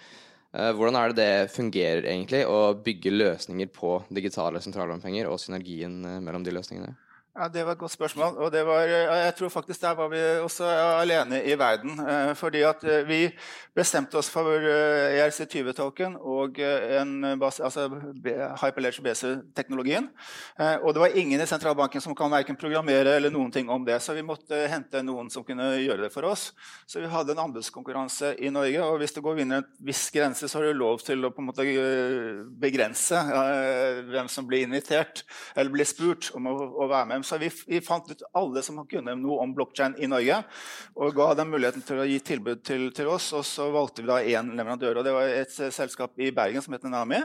Eh, 0.54 0.72
hvordan 0.74 0.98
er 0.98 1.12
det 1.12 1.20
det 1.20 1.52
fungerer 1.54 2.08
egentlig 2.10 2.46
å 2.50 2.74
bygge 2.86 3.14
løsninger 3.14 3.70
på 3.74 4.00
digitale 4.10 4.62
sentralbankpenger 4.64 5.30
og 5.30 5.42
synergien 5.42 6.02
eh, 6.04 6.22
mellom 6.26 6.46
de 6.46 6.56
løsningene? 6.56 6.96
Ja, 7.40 7.48
Det 7.48 7.62
var 7.64 7.72
et 7.72 7.80
godt 7.80 7.92
spørsmål. 7.92 8.38
og 8.38 8.52
var, 8.52 8.82
Jeg 8.84 9.36
tror 9.36 9.50
faktisk 9.50 9.82
der 9.82 9.96
var 9.96 10.10
vi 10.10 10.18
også 10.44 10.66
alene 11.00 11.44
i 11.46 11.56
verden. 11.60 12.00
Eh, 12.00 12.36
fordi 12.36 12.62
at 12.62 12.84
eh, 12.84 13.08
vi 13.08 13.32
bestemte 13.76 14.18
oss 14.18 14.30
for 14.30 14.44
ERC20-token 14.44 16.16
eh, 16.16 16.20
og 16.20 16.60
en 16.60 17.40
base, 17.40 17.64
altså 17.64 17.88
Hyperledger 18.62 19.02
BC-teknologien. 19.02 20.10
Og 20.84 20.94
det 20.94 21.00
var 21.00 21.16
ingen 21.16 21.42
i 21.42 21.46
sentralbanken 21.46 22.02
som 22.02 22.16
kan 22.16 22.32
verken 22.32 22.58
programmere 22.58 23.16
eller 23.16 23.30
noen 23.30 23.52
ting 23.52 23.70
om 23.70 23.86
det. 23.86 24.02
Så 24.02 24.14
vi 24.14 24.22
måtte 24.22 24.68
hente 24.68 25.02
noen 25.02 25.30
som 25.30 25.44
kunne 25.44 25.80
gjøre 25.80 26.02
det 26.02 26.12
for 26.14 26.28
oss. 26.28 26.52
Så 26.88 27.00
vi 27.00 27.08
hadde 27.08 27.32
en 27.32 27.46
anbudskonkurranse 27.46 28.36
i 28.40 28.50
Norge. 28.50 28.84
Og 28.84 28.98
hvis 29.00 29.16
det 29.16 29.24
går 29.24 29.40
under 29.46 29.58
en 29.64 29.72
viss 29.80 30.10
grense, 30.10 30.48
så 30.48 30.60
har 30.60 30.66
du 30.66 30.74
lov 30.74 31.00
til 31.00 31.24
å 31.24 31.32
på 31.32 31.40
en 31.40 31.48
måte 31.54 31.64
begrense 32.60 33.24
hvem 34.12 34.28
som 34.28 34.48
blir 34.48 34.68
invitert 34.68 35.24
eller 35.56 35.72
blir 35.72 35.88
spurt 35.88 36.34
om 36.36 36.52
å, 36.52 36.58
å 36.84 36.90
være 36.90 37.06
med 37.06 37.29
Så 37.30 37.38
vi, 37.42 37.50
vi, 37.70 37.82
fant 37.86 38.08
ut 38.10 38.24
alle 38.38 38.64
som 38.66 38.80
kunne 38.90 39.14
noe 39.20 39.44
om 39.44 39.54
blokkjede 39.56 40.02
i 40.02 40.10
Norge, 40.10 40.40
og 40.98 41.18
ga 41.18 41.28
dem 41.38 41.52
muligheten 41.54 41.84
til 41.86 42.02
å 42.02 42.08
gi 42.10 42.18
tilbud 42.26 42.64
til, 42.66 42.88
til 42.96 43.12
oss. 43.12 43.30
Og 43.38 43.46
så 43.48 43.70
valgte 43.74 44.04
vi 44.04 44.10
da 44.10 44.20
én 44.20 44.50
leverandør, 44.58 45.00
og 45.00 45.08
det 45.08 45.14
var 45.16 45.30
et 45.30 45.54
selskap 45.54 46.18
i 46.18 46.32
Bergen 46.36 46.66
som 46.66 46.76
heter 46.76 46.94
Nami. 46.94 47.22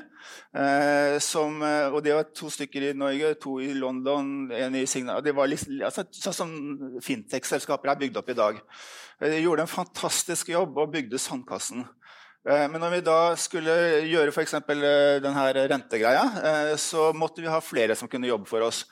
Eh, 0.53 1.17
som, 1.25 1.57
eh, 1.65 1.89
og 1.89 2.03
det 2.05 2.17
var 2.17 2.29
to 2.37 2.51
stykker 2.53 2.91
i 2.91 2.95
Norge, 2.99 3.35
to 3.41 3.57
i 3.65 3.73
London, 3.77 4.51
en 4.53 4.79
i 4.79 4.85
Signal. 4.91 5.25
Det 5.25 5.35
var 5.37 5.49
liksom, 5.51 5.81
altså, 5.89 6.07
sånn 6.13 6.39
som 6.41 6.55
fintech-selskaper 7.05 7.93
er 7.93 8.01
bygd 8.05 8.21
opp 8.21 8.31
i 8.31 8.39
dag. 8.39 8.63
De 9.25 9.41
gjorde 9.41 9.65
en 9.65 9.71
fantastisk 9.71 10.51
jobb 10.53 10.77
og 10.83 10.93
bygde 10.93 11.21
Sandkassen. 11.23 11.87
Eh, 12.45 12.67
men 12.69 12.77
når 12.83 12.91
vi 12.93 13.05
da 13.07 13.19
skulle 13.41 13.75
gjøre 14.05 14.33
f.eks. 14.35 14.59
Eh, 14.59 15.17
denne 15.25 15.45
rentegreia, 15.73 16.25
eh, 16.45 16.73
så 16.81 17.09
måtte 17.17 17.41
vi 17.41 17.49
ha 17.49 17.61
flere 17.65 17.97
som 17.97 18.11
kunne 18.11 18.29
jobbe 18.29 18.49
for 18.51 18.67
oss. 18.67 18.85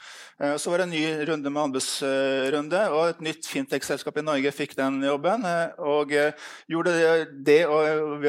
Så 0.59 0.73
var 0.73 0.81
det 0.81 0.87
en 0.89 0.95
ny 0.97 1.03
runde 1.29 1.51
med 1.53 1.63
anbudsrunde, 1.69 2.79
og 2.91 3.13
et 3.13 3.21
nytt 3.23 3.47
fintech-selskap 3.47 4.17
i 4.19 4.25
Norge 4.25 4.51
fikk 4.51 4.73
den 4.75 4.97
jobben. 5.05 5.45
Og 5.87 6.11
gjorde 6.73 6.95
det 7.47 7.61
og 7.71 8.25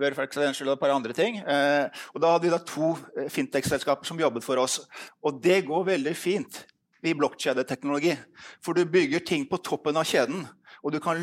Verifax 0.00 0.40
og 0.40 0.72
et 0.72 0.80
par 0.80 0.90
andre 0.90 1.14
ting. 1.14 1.38
Og 1.38 2.18
da 2.18 2.32
hadde 2.32 2.48
vi 2.48 2.50
da 2.50 2.58
to 2.66 2.96
fintech-selskaper 3.30 4.08
som 4.08 4.18
jobbet 4.18 4.42
for 4.42 4.58
oss. 4.58 4.80
Og 5.22 5.38
det 5.44 5.60
går 5.68 5.86
veldig 5.92 6.16
fint 6.18 6.64
i 7.06 7.14
blokkjedeteknologi. 7.14 8.16
For 8.64 8.74
du 8.74 8.82
bygger 8.82 9.22
ting 9.22 9.46
på 9.46 9.62
toppen 9.62 10.00
av 10.00 10.08
kjeden. 10.08 10.48
Og 10.82 10.90
du 10.90 10.98
kan 11.02 11.20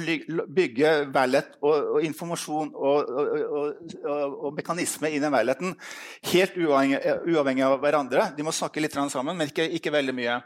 bygge 0.55 0.91
vallet 1.11 1.57
og, 1.59 1.95
og 1.95 2.03
informasjon 2.07 2.71
og, 2.75 3.09
og, 3.11 3.93
og, 4.07 4.49
mekanisme 4.55 5.11
i 5.11 5.19
den 5.19 5.33
valleten 5.35 5.75
helt 6.31 6.55
uavhengig, 6.55 7.01
uavhengig, 7.27 7.65
av 7.67 7.75
hverandre. 7.83 8.29
De 8.37 8.45
må 8.47 8.55
snakke 8.55 8.79
litt 8.83 8.95
sammen, 8.95 9.35
men 9.35 9.51
ikke, 9.51 9.67
ikke 9.75 9.91
veldig 9.91 10.15
mye. 10.15 10.39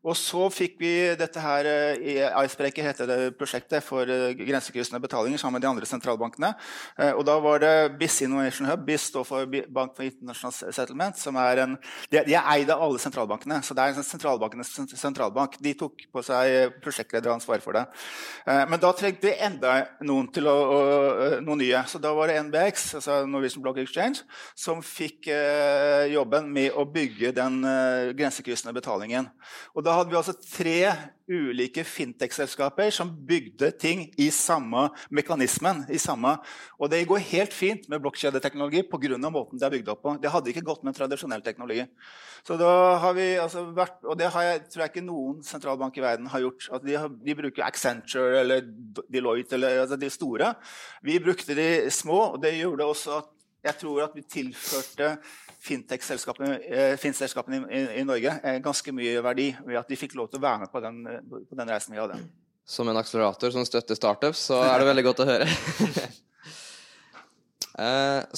Og 0.00 0.16
så 0.16 0.46
fikk 0.48 0.78
vi 0.80 0.90
dette 1.20 1.42
her 1.44 1.66
eh, 1.68 1.98
i 2.00 2.14
Icebreaker 2.24 2.86
heter 2.86 3.08
det 3.08 3.16
prosjektet 3.36 3.84
for 3.84 4.08
eh, 4.08 4.32
grensekryssende 4.38 5.00
betalinger 5.02 5.40
sammen 5.40 5.58
med 5.58 5.66
de 5.66 5.68
andre 5.68 5.88
sentralbankene. 5.88 6.54
Eh, 6.96 7.10
og 7.12 7.26
da 7.28 7.34
var 7.44 7.60
det 7.60 7.72
BIS 8.00 8.22
Innovation 8.24 8.70
Hub. 8.70 8.86
BIS 8.86 9.10
står 9.10 9.26
for 9.28 9.58
Bank 9.68 9.92
for 9.98 10.06
International 10.06 10.72
Settlement. 10.72 11.18
som 11.20 11.36
er 11.36 11.60
en, 11.66 11.76
De 12.08 12.22
er 12.22 12.48
eid 12.54 12.72
av 12.72 12.80
alle 12.80 13.00
sentralbankene, 13.02 13.60
så 13.62 13.76
det 13.76 13.84
er 13.84 14.00
en 14.00 14.06
sentralbankenes 14.06 14.72
sentralbank. 14.96 15.58
De 15.60 15.74
tok 15.76 16.06
på 16.08 16.24
seg 16.24 16.72
prosjektlederansvaret 16.80 17.62
for 17.62 17.76
det. 17.76 17.84
Men 18.46 18.80
da 18.80 18.92
trengte 18.96 19.28
vi 19.28 19.34
enda 19.36 19.74
noen, 20.06 20.30
til 20.32 20.48
å, 20.48 20.56
noen 21.44 21.60
nye. 21.60 21.82
Så 21.90 22.00
da 22.00 22.12
var 22.16 22.30
det 22.30 22.38
NBX, 22.46 22.86
altså 23.00 23.20
Norwegian 23.28 23.64
Block 23.64 23.82
Exchange, 23.82 24.24
som 24.56 24.80
fikk 24.84 25.28
jobben 26.12 26.48
med 26.54 26.72
å 26.72 26.86
bygge 26.88 27.34
den 27.36 27.60
grensekryssende 28.16 28.74
betalingen. 28.76 29.28
Og 29.74 29.84
da 29.84 29.89
da 29.90 29.96
hadde 29.96 30.12
vi 30.12 30.18
altså 30.20 30.36
tre 30.38 30.76
ulike 31.30 31.82
fintech-selskaper 31.86 32.92
som 32.94 33.10
bygde 33.26 33.72
ting 33.78 34.04
i 34.22 34.28
samme 34.34 34.84
mekanismen. 35.14 35.82
I 35.90 35.98
samme, 35.98 36.36
og 36.78 36.92
det 36.92 37.00
går 37.10 37.24
helt 37.30 37.54
fint 37.54 37.88
med 37.90 38.02
blokkjedeteknologi 38.04 38.84
pga. 38.86 39.18
måten 39.30 39.58
det 39.58 39.66
er 39.66 39.74
bygd 39.74 39.90
opp 39.90 40.02
på. 40.02 40.14
Det 40.22 40.30
hadde 40.30 40.52
ikke 40.52 40.64
gått 40.68 40.84
med 40.86 40.94
tradisjonell 40.94 41.42
teknologi. 41.42 41.88
Så 42.46 42.56
da 42.56 42.98
har 43.02 43.14
vi 43.14 43.34
altså 43.38 43.64
vært, 43.74 43.98
Og 44.04 44.16
det 44.18 44.30
jeg, 44.30 44.62
tror 44.70 44.82
jeg 44.84 44.90
ikke 44.90 45.04
noen 45.06 45.42
sentralbank 45.42 45.98
i 45.98 46.06
verden 46.06 46.26
har 46.26 46.40
gjort. 46.40 46.68
at 46.72 46.86
de, 46.86 46.94
har, 46.94 47.08
de, 47.08 47.34
bruker 47.34 47.66
Accenture 47.66 48.40
eller 48.40 48.62
Deloitte 49.10 49.54
eller 49.54 49.80
altså 49.80 49.96
de 49.96 50.10
store. 50.10 50.54
Vi 51.02 51.18
brukte 51.18 51.54
de 51.54 51.90
små, 51.90 52.34
og 52.34 52.42
det 52.42 52.58
gjorde 52.60 52.84
også 52.84 53.18
at 53.18 53.30
jeg 53.64 53.76
tror 53.80 54.04
at 54.04 54.14
vi 54.14 54.22
tilførte 54.22 55.18
fintech-selskapene 55.60 56.58
eh, 56.64 57.06
i, 57.70 58.00
i, 58.00 58.04
Norge 58.04 58.32
eh, 58.42 58.58
ganske 58.64 58.92
mye 58.96 59.20
verdi 59.24 59.50
ved 59.66 59.78
at 59.80 59.90
de 59.90 59.98
fikk 59.98 60.16
lov 60.16 60.30
til 60.30 60.40
å 60.40 60.44
være 60.44 60.64
med 60.64 60.72
på 60.72 60.80
den, 60.84 61.00
eh, 61.06 61.20
på 61.28 61.58
den 61.58 61.68
reisen 61.68 61.94
vi 61.94 62.00
hadde. 62.00 62.16
Som 62.64 62.88
en 62.88 63.00
akselerator 63.00 63.52
som 63.52 63.66
støtter 63.66 63.98
startups, 63.98 64.46
så 64.50 64.60
er 64.64 64.78
det 64.80 64.88
veldig 64.88 65.06
godt 65.10 65.24
å 65.24 65.28
høre. 65.28 65.48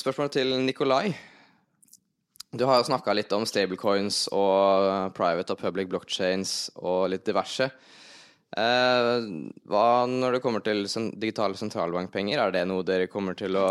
Spørsmålet 0.02 0.36
til 0.38 0.54
Nikolai. 0.62 1.12
Du 2.52 2.64
har 2.68 2.78
jo 2.78 2.86
snakka 2.86 3.14
litt 3.16 3.32
om 3.34 3.46
stablecoins 3.48 4.26
og 4.34 5.12
private 5.16 5.54
og 5.54 5.60
public 5.60 5.88
blockchains 5.92 6.70
og 6.78 7.08
litt 7.12 7.24
diverse. 7.26 7.68
Hva 8.52 9.86
når 10.08 10.36
det 10.36 10.42
kommer 10.44 10.62
til 10.64 10.84
digitale 10.84 11.56
sentralbankpenger, 11.58 12.38
er 12.38 12.54
det 12.54 12.66
noe 12.68 12.84
dere 12.86 13.08
kommer 13.10 13.34
til 13.38 13.56
å 13.56 13.68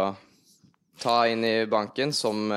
ta 1.02 1.22
inn 1.30 1.46
i 1.46 1.66
banken 1.70 2.12
som 2.14 2.52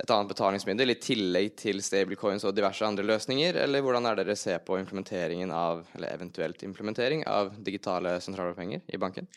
et 0.00 0.12
annet 0.14 0.32
betalingsmiddel 0.32 0.94
i 0.94 0.98
tillegg 1.02 1.52
til 1.60 1.82
stablecoins 1.84 2.46
og 2.48 2.56
diverse 2.56 2.86
andre 2.86 3.04
løsninger? 3.04 3.58
Eller 3.64 3.84
hvordan 3.84 4.08
er 4.08 4.18
dere 4.20 4.36
ser 4.38 4.62
på 4.64 4.78
implementeringen 4.80 5.52
av, 5.52 5.84
eller 5.96 6.14
eventuelt 6.16 6.64
implementering 6.66 7.26
av 7.28 7.52
digitale 7.60 8.16
sentralbankpenger 8.24 8.84
i 8.88 9.00
banken? 9.00 9.28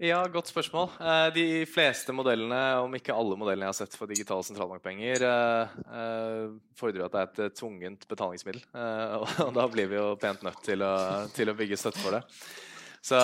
Ja, 0.00 0.22
godt 0.32 0.48
spørsmål. 0.48 0.94
Eh, 0.96 1.26
de 1.36 1.46
fleste 1.68 2.12
modellene, 2.16 2.60
om 2.80 2.94
ikke 2.96 3.12
alle 3.12 3.36
modellene 3.36 3.66
jeg 3.66 3.74
har 3.74 3.78
sett 3.82 3.96
for 4.00 4.08
digitale 4.08 4.46
sentralbankpenger, 4.46 5.24
eh, 5.28 5.74
eh, 6.00 6.54
fordrer 6.80 7.04
at 7.04 7.12
det 7.12 7.20
er 7.20 7.50
et 7.50 7.58
tvungent 7.58 8.06
betalingsmiddel. 8.08 8.64
Og 9.44 9.52
da 9.58 9.66
blir 9.68 9.92
vi 9.92 10.00
jo 10.00 10.14
pent 10.20 10.40
nødt 10.46 10.64
til 10.64 10.80
å, 10.86 10.94
til 11.36 11.52
å 11.52 11.56
bygge 11.58 11.76
støtte 11.82 12.00
for 12.00 12.16
det. 12.16 12.22
Så, 13.00 13.16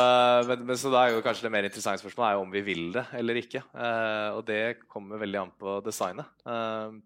men, 0.49 0.63
men, 0.65 0.79
så 0.81 0.89
da 0.93 1.03
er 1.05 1.13
jo 1.13 1.25
kanskje 1.25 1.45
det 1.45 1.53
mer 1.53 1.67
interessante 1.69 2.01
spørsmålet 2.01 2.31
er 2.31 2.39
jo 2.39 2.45
om 2.47 2.55
vi 2.55 2.63
vil 2.65 2.87
det 2.95 3.05
eller 3.19 3.41
ikke. 3.43 3.61
Eh, 3.77 4.29
og 4.33 4.47
det 4.49 4.63
kommer 4.89 5.21
veldig 5.21 5.43
an 5.43 5.53
på 5.61 5.77
designet. 5.85 6.31
Eh, 6.49 6.97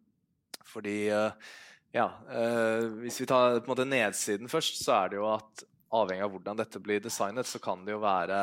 fordi 0.70 1.00
eh, 1.10 1.48
ja, 1.96 2.06
eh, 2.30 2.84
Hvis 3.02 3.18
vi 3.22 3.26
tar 3.26 3.58
på 3.58 3.66
en 3.66 3.72
måte 3.72 3.88
nedsiden 3.88 4.50
først, 4.50 4.78
så 4.84 5.00
er 5.00 5.10
det 5.10 5.18
jo 5.18 5.26
at 5.32 5.64
avhengig 5.90 6.22
av 6.22 6.30
hvordan 6.36 6.60
dette 6.62 6.82
blir 6.82 7.02
designet, 7.02 7.48
så 7.50 7.58
kan 7.58 7.82
det 7.82 7.96
jo 7.96 8.04
være 8.04 8.38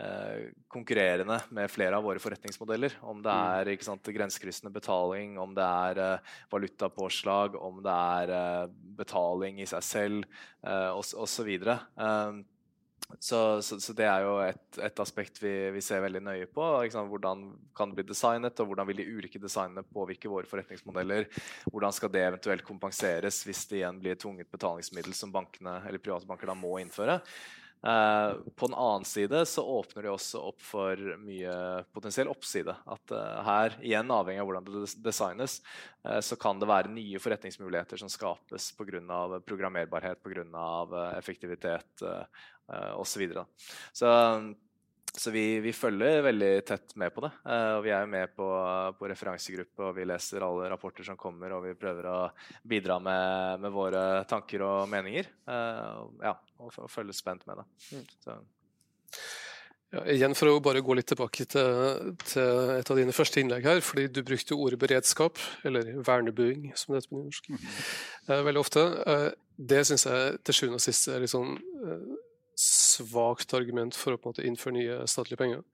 eh, 0.00 0.46
konkurrerende 0.72 1.36
med 1.52 1.68
flere 1.68 2.00
av 2.00 2.08
våre 2.08 2.22
forretningsmodeller. 2.24 2.96
Om 3.04 3.20
det 3.26 3.36
mm. 3.36 3.52
er 3.74 3.84
sant, 3.84 4.12
grensekryssende 4.16 4.72
betaling, 4.72 5.36
om 5.36 5.52
det 5.52 5.68
er 5.68 6.00
uh, 6.16 6.32
valutapåslag, 6.56 7.60
om 7.60 7.84
det 7.84 7.98
er 8.24 8.72
betaling 8.96 9.60
i 9.60 9.68
seg 9.68 9.84
selv 9.84 10.24
uh, 10.64 10.96
osv. 10.96 11.52
Uh, 11.68 12.40
så, 13.18 13.62
så, 13.62 13.80
så, 13.80 13.92
det 13.92 14.06
er 14.08 14.24
jo 14.24 14.36
et, 14.42 14.78
et 14.82 15.00
aspekt 15.02 15.38
vi, 15.42 15.52
vi, 15.74 15.82
ser 15.84 16.02
veldig 16.04 16.22
nøye 16.24 16.46
på. 16.50 16.64
Hvordan 17.10 17.44
kan 17.76 17.90
det 17.90 17.98
bli 18.00 18.06
designet, 18.08 18.60
og 18.60 18.70
hvordan 18.70 18.88
vil 18.88 19.02
de 19.02 19.08
ulike 19.18 19.40
designene 19.42 19.84
påvirke 19.84 20.30
våre 20.32 20.48
forretningsmodeller? 20.50 21.28
Hvordan 21.68 21.94
skal 21.94 22.12
det 22.14 22.24
eventuelt 22.24 22.64
kompenseres 22.66 23.42
hvis 23.46 23.66
det 23.70 23.82
igjen 23.82 24.00
blir 24.00 24.16
et 24.16 24.24
tvunget 24.24 24.50
betalingsmiddel 24.52 25.16
som 25.16 25.34
bankene, 25.34 25.82
private 26.00 26.28
banker 26.28 26.50
da 26.50 26.56
må 26.58 26.78
innføre? 26.80 27.20
Uh, 27.84 28.40
på 28.56 28.66
den 28.70 28.74
annen 28.80 29.04
side 29.04 29.42
så 29.44 29.60
åpner 29.60 30.06
det 30.06 30.12
også 30.14 30.40
opp 30.40 30.62
for 30.64 30.96
mye 31.20 31.52
potensiell 31.92 32.30
oppside. 32.32 32.72
At 32.88 33.12
uh, 33.12 33.42
her, 33.44 33.76
igjen 33.84 34.08
avhengig 34.14 34.40
av 34.40 34.48
hvordan 34.48 34.70
det 34.70 34.94
designes, 35.04 35.58
uh, 36.08 36.16
så 36.24 36.38
kan 36.40 36.62
det 36.62 36.70
være 36.70 36.94
nye 36.94 37.20
forretningsmuligheter 37.20 38.00
som 38.00 38.08
skapes 38.08 38.70
pga. 38.78 39.42
programmerbarhet, 39.44 40.22
pga. 40.24 40.46
Uh, 40.48 41.12
effektivitet 41.18 42.06
uh, 42.72 42.92
osv. 43.00 43.14
Så, 43.14 43.22
videre. 43.24 43.46
så 43.92 44.12
så 45.16 45.30
vi, 45.30 45.60
vi, 45.60 45.72
følger 45.72 46.24
veldig 46.26 46.50
tett 46.66 46.96
med 46.98 47.12
på 47.14 47.22
det. 47.22 47.30
Uh, 47.46 47.76
og 47.76 47.84
vi 47.84 47.92
er 47.94 48.08
med 48.10 48.32
på, 48.34 48.48
på, 48.98 49.06
referansegruppe, 49.10 49.86
og 49.86 49.94
vi 49.94 50.06
leser 50.10 50.42
alle 50.42 50.66
rapporter 50.72 51.06
som 51.06 51.18
kommer, 51.18 51.54
og 51.54 51.62
vi 51.68 51.76
prøver 51.78 52.08
å 52.10 52.16
bidra 52.66 52.96
med, 53.02 53.62
med 53.62 53.74
våre 53.74 54.02
tanker 54.30 54.64
og 54.66 54.90
meninger. 54.90 55.30
Uh, 55.46 56.10
ja, 56.24 56.34
og, 56.58 56.74
følger 56.90 57.14
spent 57.14 57.46
med 57.46 57.62
det. 57.62 58.02
Så. 58.26 58.36
Ja, 59.94 60.02
igjen 60.10 60.34
For 60.34 60.50
å 60.50 60.58
bare 60.58 60.82
gå 60.82 60.98
litt 60.98 61.12
tilbake 61.12 61.46
til, 61.46 62.10
til, 62.26 62.74
et 62.74 62.90
av 62.90 62.98
dine 62.98 63.14
første 63.14 63.38
innlegg 63.38 63.70
her. 63.70 63.84
fordi 63.86 64.08
Du 64.10 64.24
brukte 64.26 64.58
ordet 64.58 64.82
beredskap, 64.82 65.38
eller 65.62 65.94
vernebuing, 66.02 66.72
som 66.74 66.90
det 66.90 67.04
heter 67.04 67.14
på 67.14 67.22
nynorsk, 67.22 67.52
uh, 68.32 68.40
veldig 68.50 68.66
ofte. 68.66 68.88
det 69.54 69.84
syns 69.86 70.10
jeg 70.10 70.38
til 70.42 70.58
sjuende 70.58 70.82
og 70.82 70.88
sist 70.90 71.06
er 71.06 71.22
litt 71.22 71.30
sånn 71.30 71.54
svakt 72.58 73.54
argument 73.56 73.96
for 73.96 74.14
å 74.14 74.20
på 74.20 74.28
en 74.28 74.34
måte 74.34 74.44
innføre 74.46 74.76
nye 74.76 74.98
statlige 75.10 75.40
penger. 75.40 75.64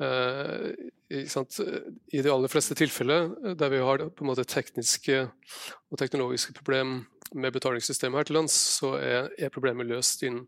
Uh, 0.00 0.72
I 1.12 2.22
de 2.24 2.32
aller 2.32 2.48
fleste 2.48 2.76
tilfeller 2.78 3.26
eh, 3.44 3.56
der 3.58 3.68
vi 3.68 3.82
har 3.84 4.00
på 4.08 4.24
en 4.24 4.30
måte 4.30 4.46
tekniske 4.48 5.26
og 5.26 5.98
teknologiske 6.00 6.54
problem 6.56 7.02
med 7.36 7.52
betalingssystemet 7.52 8.16
her 8.16 8.28
til 8.28 8.38
lands, 8.38 8.56
så 8.78 8.94
er, 8.96 9.28
er 9.36 9.52
problemet 9.52 9.90
løst 9.90 10.24
innen 10.24 10.46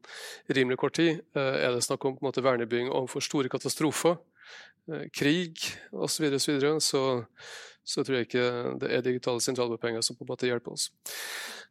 rimelig 0.49 0.81
kort 0.81 0.97
tid. 0.97 1.21
Uh, 1.37 1.59
er 1.61 1.75
det 1.75 1.85
snakk 1.85 2.07
om 2.09 2.17
på 2.17 2.25
en 2.25 2.31
måte 2.31 2.45
vernebygging 2.45 2.89
overfor 2.89 3.25
store 3.29 3.53
katastrofer, 3.53 4.17
uh, 4.89 5.05
krig 5.13 5.61
osv., 5.93 6.33
så, 6.39 6.53
videre, 6.55 6.73
så, 6.81 6.81
så 6.89 7.05
tror 8.05 8.17
jeg 8.17 8.29
ikke 8.29 8.47
det 8.79 8.91
er 8.95 9.05
digitale 9.05 9.43
sentralbankpenger 9.43 10.05
som 10.07 10.17
på 10.17 10.23
en 10.27 10.31
måte 10.31 10.47
hjelper 10.47 10.77
oss. 10.77 10.91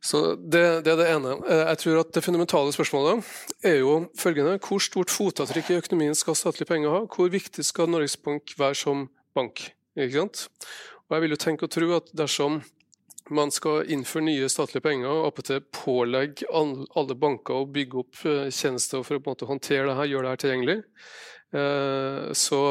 Så 0.04 0.36
det, 0.36 0.84
det, 0.84 0.92
er 0.92 1.00
det 1.00 1.10
ene. 1.14 1.38
Eh, 1.46 1.64
jeg 1.70 1.82
tror 1.84 2.02
at 2.02 2.14
Det 2.14 2.24
fundamentale 2.26 2.74
spørsmålet 2.74 3.24
er 3.64 3.78
jo 3.80 3.94
følgende. 4.20 4.58
Hvor 4.60 4.82
stort 4.84 5.14
fotavtrykk 5.14 5.72
i 5.72 5.80
økonomien 5.80 6.18
skal 6.18 6.36
statlige 6.36 6.68
penger 6.74 6.96
ha? 6.96 7.02
Hvor 7.06 7.32
viktig 7.32 7.66
skal 7.66 7.90
Norges 7.90 8.18
Bank 8.18 8.56
være 8.58 8.76
som 8.76 9.08
bank? 9.38 9.70
Ikke 9.96 10.24
sant? 10.24 10.48
Og 11.08 11.16
jeg 11.16 11.24
vil 11.24 11.36
jo 11.36 11.42
tenke 11.44 11.68
og 11.68 11.74
tro 11.74 11.92
at 11.96 12.12
dersom 12.18 12.62
man 13.32 13.52
skal 13.54 13.88
innføre 13.88 14.26
nye 14.26 14.50
statlige 14.52 14.84
penger 14.84 15.08
og 15.08 15.30
attpåtil 15.30 15.62
pålegge 15.72 16.48
alle 16.52 17.16
banker 17.16 17.62
å 17.62 17.68
bygge 17.70 18.00
opp 18.02 18.24
tjenester 18.52 19.06
for 19.08 19.16
å 19.16 19.22
på 19.22 19.30
en 19.30 19.36
måte 19.38 19.48
håndtere 19.48 19.86
det 19.88 19.96
her, 20.00 20.10
gjøre 20.12 20.26
det 20.26 20.32
her 20.34 20.42
tilgjengelig, 20.42 20.78
så, 22.36 22.62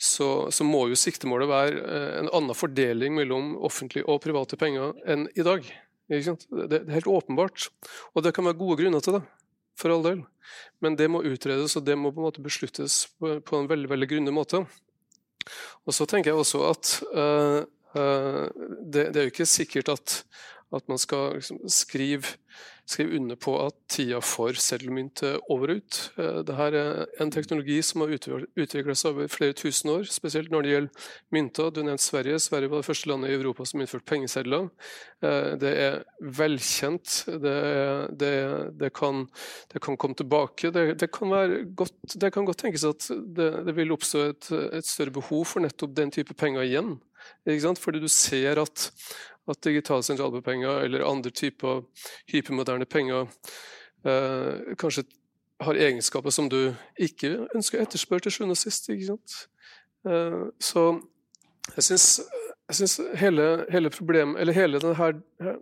så, 0.00 0.50
så, 0.50 0.66
må 0.66 0.88
jo 0.90 0.98
siktemålet 0.98 1.48
være 1.48 1.98
en 2.20 2.30
annen 2.34 2.56
fordeling 2.56 3.14
mellom 3.16 3.54
offentlige 3.64 4.06
og 4.10 4.22
private 4.24 4.58
penger 4.60 4.94
enn 5.06 5.28
i 5.38 5.46
dag. 5.46 5.66
Det, 6.10 6.66
det 6.68 6.80
er 6.82 6.96
helt 6.98 7.10
åpenbart. 7.10 7.68
Og 8.12 8.24
det 8.26 8.34
kan 8.34 8.44
være 8.44 8.58
gode 8.60 8.82
grunner 8.82 9.04
til 9.04 9.18
det 9.18 9.22
for 9.78 9.94
all 9.94 10.04
del. 10.04 10.24
Men 10.84 10.98
det 10.98 11.08
må 11.10 11.22
utredes, 11.24 11.76
og 11.78 11.86
det 11.86 11.96
må 11.98 12.12
på 12.12 12.20
en 12.20 12.28
måte 12.28 12.44
besluttes 12.44 13.04
på, 13.18 13.38
på 13.40 13.60
en 13.60 13.70
veldig 13.70 13.90
veldig 13.90 14.10
grundig 14.10 14.34
måte. 14.34 14.64
Og 15.84 15.96
så 15.96 16.06
tenker 16.08 16.32
jeg 16.32 16.40
også 16.40 16.62
at 16.68 16.92
uh, 17.14 17.60
uh, 17.96 18.44
det, 18.80 19.10
det, 19.12 19.16
er 19.16 19.26
jo 19.26 19.32
ikke 19.32 19.48
sikkert 19.48 19.92
at, 19.92 20.20
at 20.74 20.86
man 20.90 21.00
skal 21.00 21.38
liksom, 21.38 21.62
skrive 21.70 22.36
skrive 22.86 23.16
under 23.16 23.36
på 23.40 23.54
at 23.64 23.76
tida 23.88 24.20
for 24.24 24.56
seddelmynt 24.60 25.22
er 25.24 25.38
over 25.52 25.74
ut. 25.78 26.00
Eh, 26.20 26.40
Dette 26.44 26.66
er 26.68 27.06
en 27.22 27.32
teknologi 27.32 27.78
som 27.86 28.04
har 28.04 28.12
utviklet 28.14 28.98
seg 29.00 29.14
over 29.14 29.30
flere 29.32 29.56
tusen 29.56 29.92
år, 29.94 30.04
spesielt 30.12 30.52
når 30.52 30.66
det 30.66 30.74
gjelder 30.74 31.08
mynter. 31.34 31.70
Du 31.72 31.80
nevnte 31.82 32.04
Sverige. 32.04 32.42
Sverige 32.42 32.72
var 32.72 32.82
det 32.82 32.88
første 32.88 33.10
landet 33.10 33.32
i 33.32 33.38
Europa 33.38 33.66
som 33.68 33.80
innførte 33.80 34.08
pengesedler. 34.10 34.68
Eh, 35.24 35.50
det 35.60 35.72
er 35.86 35.98
velkjent. 36.20 37.16
Det, 37.44 37.56
det, 38.20 38.34
det, 38.80 38.92
kan, 38.96 39.24
det 39.72 39.80
kan, 39.84 39.96
komme 39.96 40.20
tilbake. 40.20 40.72
Det, 40.74 41.10
kan, 41.12 41.32
godt, 41.74 42.18
kan 42.20 42.44
godt 42.44 42.62
tenkes 42.66 42.84
at 42.88 43.08
det, 43.08 43.76
vil 43.76 43.96
oppstå 43.96 44.28
et, 44.28 44.52
et 44.80 44.86
større 44.86 45.14
behov 45.14 45.48
for 45.48 45.64
nettopp 45.64 45.96
den 45.96 46.12
type 46.14 46.36
penger 46.36 46.66
igjen. 46.68 46.96
Fordi 47.80 48.00
du 48.00 48.08
ser 48.08 48.60
at 48.60 48.90
at 49.48 49.64
digitale 49.64 50.02
sentralbankpenger 50.02 50.84
eller 50.86 51.06
andre 51.06 51.30
typer 51.30 51.82
hypermoderne 52.32 52.86
penger 52.88 53.26
eh, 54.06 54.74
kanskje 54.80 55.04
har 55.60 55.78
egenskaper 55.78 56.30
som 56.34 56.48
du 56.50 56.74
ikke 57.00 57.46
ønsker 57.54 57.78
å 57.78 57.84
etterspørre 57.84 58.26
til 58.26 58.34
sjuende 58.34 58.56
og 58.56 58.60
sist. 58.60 58.88
Eh, 58.90 60.40
så 60.60 60.84
jeg 61.76 61.86
syns 61.88 62.08
jeg 62.64 62.78
synes 62.78 62.94
hele, 63.20 63.44
hele, 63.68 63.90
problem, 63.92 64.30
hele, 64.40 64.78
denne, 64.80 65.08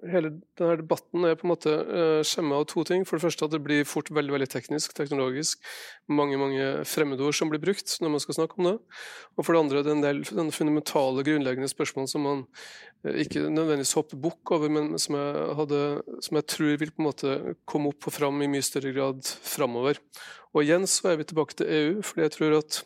hele 0.06 0.28
denne 0.58 0.76
debatten 0.78 1.24
er 1.26 1.34
på 1.34 1.48
en 1.48 1.50
måte 1.50 1.72
uh, 1.74 2.20
skjemma 2.22 2.60
av 2.60 2.68
to 2.70 2.84
ting. 2.86 3.02
For 3.02 3.18
det 3.18 3.24
første 3.24 3.48
at 3.48 3.54
det 3.56 3.58
blir 3.64 3.88
fort 3.90 4.12
veldig 4.14 4.36
veldig 4.36 4.46
teknisk, 4.52 4.94
teknologisk. 4.94 5.58
Mange 6.06 6.38
mange 6.38 6.68
fremmedord 6.86 7.34
som 7.34 7.50
blir 7.50 7.62
brukt 7.62 7.96
når 7.98 8.12
man 8.14 8.22
skal 8.22 8.38
snakke 8.38 8.54
om 8.54 8.68
det. 8.68 8.76
Og 9.34 9.42
for 9.42 9.50
det 9.50 9.64
andre 9.64 9.82
det 9.82 9.90
er 9.90 9.96
en 9.96 10.04
del 10.04 10.22
den 10.30 10.54
fundamentale, 10.54 11.26
grunnleggende 11.26 11.72
spørsmål 11.72 12.06
som 12.12 12.22
man 12.28 12.46
uh, 12.46 13.18
ikke 13.24 13.48
nødvendigvis 13.48 13.96
hopper 13.98 14.22
bukk 14.22 14.54
over, 14.54 14.70
men 14.70 14.94
som 15.02 15.18
jeg, 15.18 15.58
hadde, 15.58 15.82
som 16.22 16.38
jeg, 16.38 16.48
tror 16.54 16.78
vil 16.84 16.94
på 16.94 17.02
en 17.02 17.10
måte 17.10 17.34
komme 17.66 17.90
opp 17.90 18.06
og 18.12 18.14
fram 18.14 18.46
i 18.46 18.50
mye 18.54 18.62
større 18.62 18.94
grad 18.94 19.26
framover. 19.26 19.98
Og 20.54 20.62
igjen 20.62 20.86
så 20.86 21.10
er 21.10 21.18
vi 21.18 21.26
tilbake 21.26 21.58
til 21.58 21.74
EU, 21.80 21.92
fordi 22.06 22.28
jeg 22.28 22.36
tror 22.38 22.58
at 22.60 22.82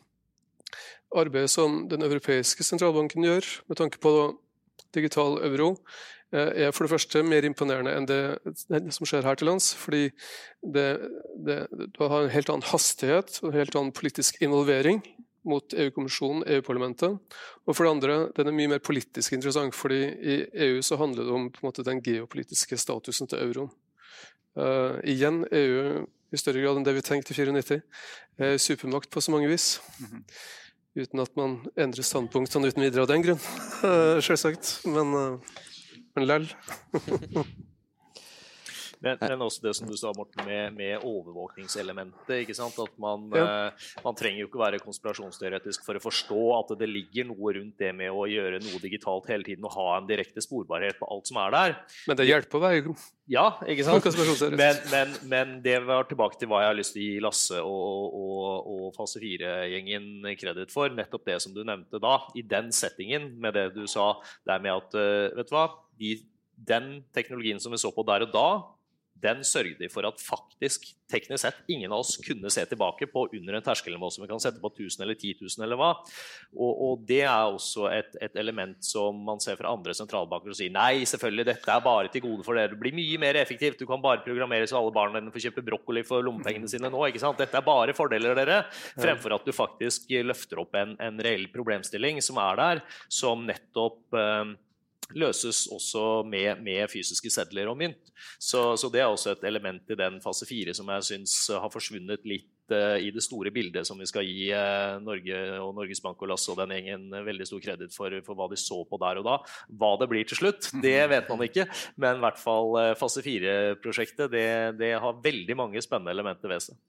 arbeidet 1.14 1.50
som 1.50 1.86
Den 1.88 2.02
europeiske 2.02 2.64
sentralbanken 2.64 3.24
gjør 3.24 3.46
med 3.68 3.78
tanke 3.78 4.00
på 4.02 4.12
digital 4.94 5.38
euro, 5.44 5.76
eh, 6.32 6.66
er 6.66 6.72
for 6.72 6.86
det 6.86 6.94
første 6.94 7.22
mer 7.22 7.44
imponerende 7.46 7.92
enn 7.96 8.08
det, 8.08 8.22
som 8.94 9.06
skjer 9.08 9.26
her 9.26 9.38
til 9.38 9.50
lands. 9.50 9.72
Fordi 9.78 10.10
det, 10.62 10.88
det, 11.46 11.60
du 11.94 12.02
har 12.02 12.24
en 12.24 12.32
helt 12.32 12.50
annen 12.50 12.66
hastighet 12.72 13.40
og 13.42 13.50
en 13.50 13.60
helt 13.60 13.76
annen 13.76 13.94
politisk 13.94 14.40
involvering 14.42 15.02
mot 15.46 15.74
EU-kommisjonen, 15.78 16.42
EU-parlamentet. 16.56 17.18
Og 17.66 17.76
for 17.76 17.86
det 17.86 17.92
andre, 17.94 18.18
den 18.34 18.50
er 18.50 18.56
mye 18.56 18.72
mer 18.74 18.82
politisk 18.82 19.36
interessant, 19.36 19.76
fordi 19.78 20.00
i 20.02 20.40
EU 20.66 20.80
så 20.82 20.98
handler 20.98 21.22
det 21.22 21.36
om 21.36 21.48
måte, 21.62 21.86
den 21.86 22.02
geopolitiske 22.02 22.78
statusen 22.82 23.30
til 23.30 23.44
euroen. 23.44 23.70
Uh, 24.56 24.96
igjen 25.04 25.44
EU 25.52 26.06
i 26.32 26.38
større 26.40 26.64
grad 26.64 26.80
enn 26.80 26.86
det 26.86 26.96
vi 26.96 27.04
tenkte 27.04 27.30
i 27.30 27.36
94. 27.38 27.78
Uh, 28.40 28.56
supermakt 28.58 29.10
på 29.12 29.22
så 29.22 29.30
mange 29.30 29.52
vis. 29.52 29.76
Mm 30.00 30.06
-hmm 30.10 30.24
uten 30.96 31.22
at 31.22 31.32
man 31.36 31.58
endrer 31.76 32.06
standpunkt 32.06 32.52
sånn 32.52 32.66
uten 32.66 32.84
videre 32.86 33.04
av 33.04 33.10
den 33.12 33.24
grunn. 33.26 33.40
Uh, 33.82 34.18
Selvsagt. 34.26 34.78
Men, 34.88 35.12
uh, 35.12 36.02
men 36.16 36.28
lell. 36.28 36.50
Men, 39.04 39.18
men, 39.20 39.42
også 39.44 39.62
det 39.66 39.74
som 39.76 39.88
du 39.88 39.96
sa, 39.98 40.12
Morten, 40.16 40.42
med, 40.46 40.74
med 40.76 41.04
overvåkningselementet. 41.04 42.32
ikke 42.42 42.56
sant? 42.56 42.76
At 42.80 42.94
man, 43.02 43.26
ja. 43.36 43.46
uh, 43.68 43.88
man, 44.04 44.16
trenger 44.18 44.42
jo 44.42 44.48
ikke 44.48 44.62
være 44.62 44.80
konspirasjonsteoretisk 44.82 45.84
for 45.86 45.98
å 45.98 46.02
forstå 46.02 46.44
at 46.56 46.72
det 46.80 46.88
ligger 46.90 47.28
noe 47.30 47.56
rundt 47.58 47.76
det 47.82 47.92
med 47.96 48.12
å 48.12 48.26
gjøre 48.30 48.60
noe 48.64 48.80
digitalt 48.82 49.28
hele 49.32 49.46
tiden 49.46 49.66
og 49.68 49.76
ha 49.76 49.88
en 49.98 50.08
direkte 50.08 50.44
sporbarhet 50.44 51.00
på 51.00 51.08
alt 51.12 51.30
som 51.30 51.40
er 51.42 51.56
der. 51.56 51.76
Men 52.08 52.20
det 52.20 52.28
hjelper 52.28 52.58
å 52.58 52.64
være 52.64 52.96
Ja, 53.30 53.46
ikke 53.66 53.86
sant? 53.86 54.06
Men, 54.54 54.80
men, 54.92 55.16
men, 55.28 55.56
det 55.64 55.80
var 55.86 56.08
tilbake 56.08 56.40
til 56.40 56.50
hva 56.50 56.62
jeg 56.64 56.72
har 56.72 56.78
lyst 56.78 56.96
til 56.96 57.02
å 57.02 57.08
gi 57.08 57.24
Lasse 57.24 57.60
og, 57.62 58.16
og, 58.20 58.70
og 58.72 58.86
fase 58.96 59.20
4-gjengen 59.22 60.30
kreditt 60.40 60.72
for. 60.74 60.92
Nettopp 60.94 61.26
det 61.28 61.40
som 61.44 61.54
du 61.56 61.62
nevnte 61.66 62.00
da, 62.02 62.20
i 62.38 62.44
den 62.46 62.72
settingen 62.74 63.34
med 63.42 63.58
det 63.58 63.68
du 63.76 63.84
sa 63.90 64.14
der 64.48 64.62
med 64.62 64.72
at 64.78 64.96
uh, 64.96 65.36
Vet 65.36 65.50
du 65.50 65.54
hva? 65.56 65.68
De, 65.96 66.16
den 66.56 67.04
teknologien 67.14 67.60
som 67.60 67.72
vi 67.72 67.80
så 67.80 67.92
på 67.92 68.04
der 68.06 68.24
og 68.26 68.32
da, 68.32 68.48
den 69.22 69.42
sørget 69.46 69.80
de 69.80 69.88
for 69.92 70.06
at 70.08 70.20
faktisk, 70.22 70.90
teknisk 71.10 71.44
sett, 71.44 71.58
ingen 71.70 71.92
av 71.94 72.02
oss 72.02 72.16
kunne 72.22 72.50
se 72.52 72.64
tilbake 72.68 73.06
på 73.08 73.26
under 73.38 73.56
en 73.56 73.64
terskelnivå 73.64 74.10
som 74.12 74.24
vi 74.24 74.28
kan 74.30 74.42
sette 74.42 74.60
på 74.62 74.70
1000 74.72 75.04
eller 75.04 75.16
10 75.16 75.36
000 75.44 75.64
eller 75.66 75.78
hva. 75.80 75.92
Og, 76.56 76.72
og 76.72 77.04
det 77.08 77.22
er 77.22 77.46
også 77.46 77.86
et, 77.94 78.18
et, 78.20 78.34
element 78.36 78.76
som 78.84 79.16
man 79.28 79.40
ser 79.42 79.58
fra 79.60 79.72
andre 79.72 79.94
sentralbanker 79.96 80.52
og 80.52 80.58
sier 80.58 80.74
nei, 80.74 81.06
selvfølgelig, 81.08 81.46
dette 81.52 81.72
er 81.72 81.86
bare 81.86 82.10
til 82.12 82.26
gode 82.26 82.46
for 82.46 82.58
dere. 82.58 82.74
Det 82.74 82.80
blir 82.82 82.96
mye 82.96 83.22
mer 83.22 83.40
effektivt. 83.40 83.78
Du 83.80 83.88
kan 83.88 84.02
bare 84.04 84.24
programmere 84.26 84.68
så 84.68 84.80
alle 84.80 84.94
barna 84.96 85.20
dine 85.20 85.32
får 85.34 85.46
kjøpe 85.48 85.64
brokkoli 85.70 86.04
for 86.06 86.26
lommepengene 86.26 86.70
sine 86.70 86.90
nå. 86.92 87.06
ikke 87.08 87.22
sant? 87.22 87.40
Dette 87.40 87.60
er 87.60 87.66
bare 87.66 87.96
fordeler, 87.96 88.36
dere. 88.36 88.60
Fremfor 88.98 89.38
at 89.38 89.46
du 89.46 89.54
faktisk 89.56 90.12
løfter 90.26 90.60
opp 90.62 90.76
en, 90.76 90.96
en 91.02 91.24
reell 91.24 91.48
problemstilling 91.54 92.20
som 92.24 92.42
er 92.42 92.60
der, 92.60 92.84
som 93.12 93.46
nettopp 93.48 94.16
eh, 94.16 94.56
løses 95.14 95.66
også 95.72 96.24
med, 96.26 96.62
med, 96.64 96.86
fysiske 96.90 97.30
sedler 97.32 97.70
og 97.70 97.78
mynt. 97.78 98.12
Så, 98.38 98.74
så, 98.80 98.90
det 98.92 99.02
er 99.02 99.10
også 99.10 99.34
et 99.34 99.46
element 99.48 99.92
i 99.92 99.98
den 99.98 100.20
fase 100.24 100.48
fire 100.48 100.74
som 100.76 100.88
jeg 100.94 101.06
syns 101.10 101.34
har 101.52 101.72
forsvunnet 101.72 102.24
litt 102.26 102.74
uh, 102.74 102.96
i 102.98 103.12
det 103.14 103.22
store 103.24 103.52
bildet, 103.54 103.86
som 103.86 104.00
vi 104.00 104.08
skal 104.08 104.26
gi 104.26 104.48
uh, 104.50 104.96
Norge 105.04 105.42
og 105.60 105.74
Norges 105.76 106.02
Bank 106.04 106.22
og 106.24 106.32
Lasse 106.32 106.50
og 106.52 106.58
den 106.62 106.74
gjengen 106.76 107.06
veldig 107.28 107.48
stor 107.48 107.62
kreditt 107.64 107.94
for, 107.94 108.18
for, 108.26 108.38
hva 108.38 108.50
de 108.52 108.60
så 108.60 108.82
på 108.88 109.00
der 109.02 109.22
og 109.22 109.28
da. 109.28 109.38
Hva 109.68 109.94
det 110.00 110.10
blir 110.12 110.26
til 110.26 110.40
slutt, 110.40 110.72
det 110.82 110.98
vet 111.12 111.30
man 111.30 111.46
ikke, 111.46 111.68
men 112.00 112.18
i 112.18 112.26
hvert 112.26 112.42
fall 112.42 112.74
uh, 112.80 112.90
fase 112.98 113.24
fire-prosjektet 113.26 114.32
det, 114.32 114.50
det 114.80 114.94
har 115.02 115.24
veldig 115.24 115.58
mange 115.58 115.84
spennende 115.84 116.16
elementer 116.16 116.52
ved 116.52 116.68
seg. 116.68 116.80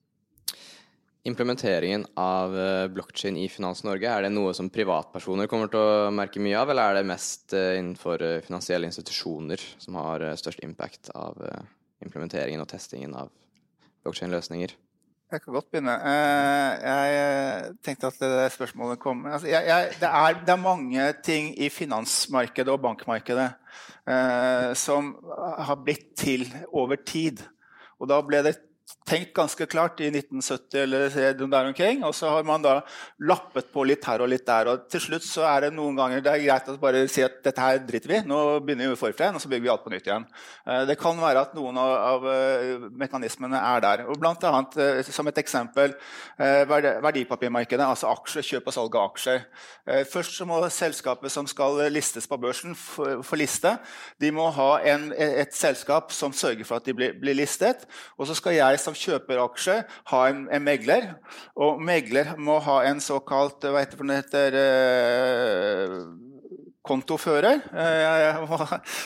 Implementeringen 1.28 2.06
av 2.16 2.54
eh, 2.60 2.88
blokkjede 2.88 3.42
i 3.42 3.50
Finans 3.52 3.82
Norge, 3.84 4.08
er 4.08 4.24
det 4.24 4.32
noe 4.32 4.54
som 4.56 4.70
privatpersoner 4.72 5.50
kommer 5.52 5.68
til 5.72 5.82
å 5.82 6.12
merke 6.16 6.40
mye 6.40 6.56
av, 6.56 6.70
eller 6.72 6.94
er 6.94 7.00
det 7.02 7.10
mest 7.10 7.56
eh, 7.58 7.76
innenfor 7.82 8.22
eh, 8.24 8.44
finansielle 8.46 8.88
institusjoner 8.88 9.60
som 9.82 9.98
har 10.00 10.24
størst 10.40 10.64
impact 10.64 11.10
av 11.12 11.42
implementeringen 12.06 12.64
og 12.64 12.70
testingen 12.72 13.18
av 13.20 13.32
blokkjede-løsninger? 14.06 14.76
Jeg 15.28 15.44
kan 15.44 15.58
godt 15.58 15.68
begynne. 15.74 15.94
Jeg 16.80 17.74
tenkte 17.84 18.08
at 18.14 18.22
det 18.22 18.46
spørsmålet 18.54 19.02
kom 19.02 19.26
altså, 19.28 19.50
jeg, 19.52 19.68
jeg, 19.68 19.90
det, 20.00 20.08
er, 20.08 20.38
det, 20.40 20.54
er, 20.54 20.62
mange 20.62 21.10
ting 21.28 21.50
i 21.60 21.68
finansmarkedet 21.68 22.72
og 22.72 22.86
bankmarkedet 22.86 23.50
som 24.80 25.12
har 25.36 25.82
blitt 25.84 26.14
til 26.16 26.48
over 26.72 26.96
tid. 27.04 27.44
Og 28.00 28.08
da 28.08 28.22
ble 28.24 28.40
det 28.48 28.56
tenkt 29.08 29.34
ganske 29.36 29.66
klart 29.68 30.00
i 30.04 30.08
1970 30.12 30.82
eller 30.82 31.48
der 31.52 31.70
omkring. 31.70 32.04
Og 32.08 32.16
så 32.16 32.30
har 32.32 32.44
man 32.48 32.64
da 32.64 32.80
lappet 33.20 33.70
på 33.74 33.84
litt 33.88 34.06
her 34.08 34.24
og 34.24 34.30
litt 34.32 34.46
der. 34.48 34.72
Og 34.72 34.88
til 34.92 35.04
slutt 35.04 35.26
så 35.28 35.46
er 35.48 35.68
det 35.68 35.74
noen 35.76 35.96
ganger 35.98 36.24
det 36.24 36.34
er 36.34 36.44
greit 36.44 36.70
å 36.72 36.78
bare 36.80 37.06
si 37.12 37.24
at 37.24 37.40
dette 37.44 37.64
her 37.64 37.80
driter 37.84 38.12
vi 38.12 38.22
Nå 38.28 38.40
begynner 38.66 38.92
vi 38.92 39.00
forfra 39.00 39.28
igjen, 39.28 39.38
og 39.38 39.44
så 39.44 39.52
bygger 39.52 39.64
vi 39.64 39.72
alt 39.72 39.84
på 39.86 39.94
nytt 39.94 40.08
igjen. 40.10 40.26
Eh, 40.68 40.84
det 40.90 40.98
kan 41.00 41.20
være 41.20 41.44
at 41.46 41.56
noen 41.56 41.80
av, 41.80 42.26
eh, 42.28 42.88
mekanismene 43.04 43.60
er 43.60 43.84
der. 43.84 44.06
Og 44.08 44.20
blant 44.20 44.44
annet, 44.48 44.78
eh, 44.78 45.02
som 45.04 45.28
et 45.28 45.38
eksempel, 45.44 45.96
verdipapirmarkedet, 46.38 47.86
altså 47.86 48.12
aksjer, 48.12 48.44
kjøp 48.46 48.68
og 48.68 48.74
salg 48.74 48.96
av 48.96 49.12
aksjer. 49.12 49.46
Først 50.12 50.38
så 50.38 50.46
må 50.46 50.60
selskapet 50.70 51.32
som 51.32 51.48
skal 51.48 51.80
listes 51.90 52.28
på 52.28 52.38
børsen, 52.38 52.76
få 52.76 53.40
liste. 53.40 53.78
De 54.20 54.32
må 54.32 54.50
ha 54.54 54.80
en, 54.80 55.12
et 55.14 55.54
selskap 55.54 56.12
som 56.12 56.34
sørger 56.34 56.66
for 56.66 56.78
at 56.78 56.86
de 56.86 56.94
blir, 56.94 57.16
blir 57.20 57.38
listet. 57.38 57.86
Og 58.20 58.28
så 58.28 58.36
skal 58.38 58.54
jeg 58.54 58.77
som 58.82 58.96
kjøper 58.98 59.42
aksjer, 59.44 59.84
ha 60.12 60.22
en, 60.32 60.46
en, 60.54 60.64
megler. 60.66 61.12
Og 61.56 61.82
megler 61.82 62.36
må 62.38 62.60
ha 62.66 62.82
en 62.90 63.02
såkalt 63.04 63.66
hva 63.66 63.84
heter 63.84 64.58
det, 64.58 64.66
uh, 65.92 66.27
kontofører. 66.88 67.62
Eh, 67.70 67.98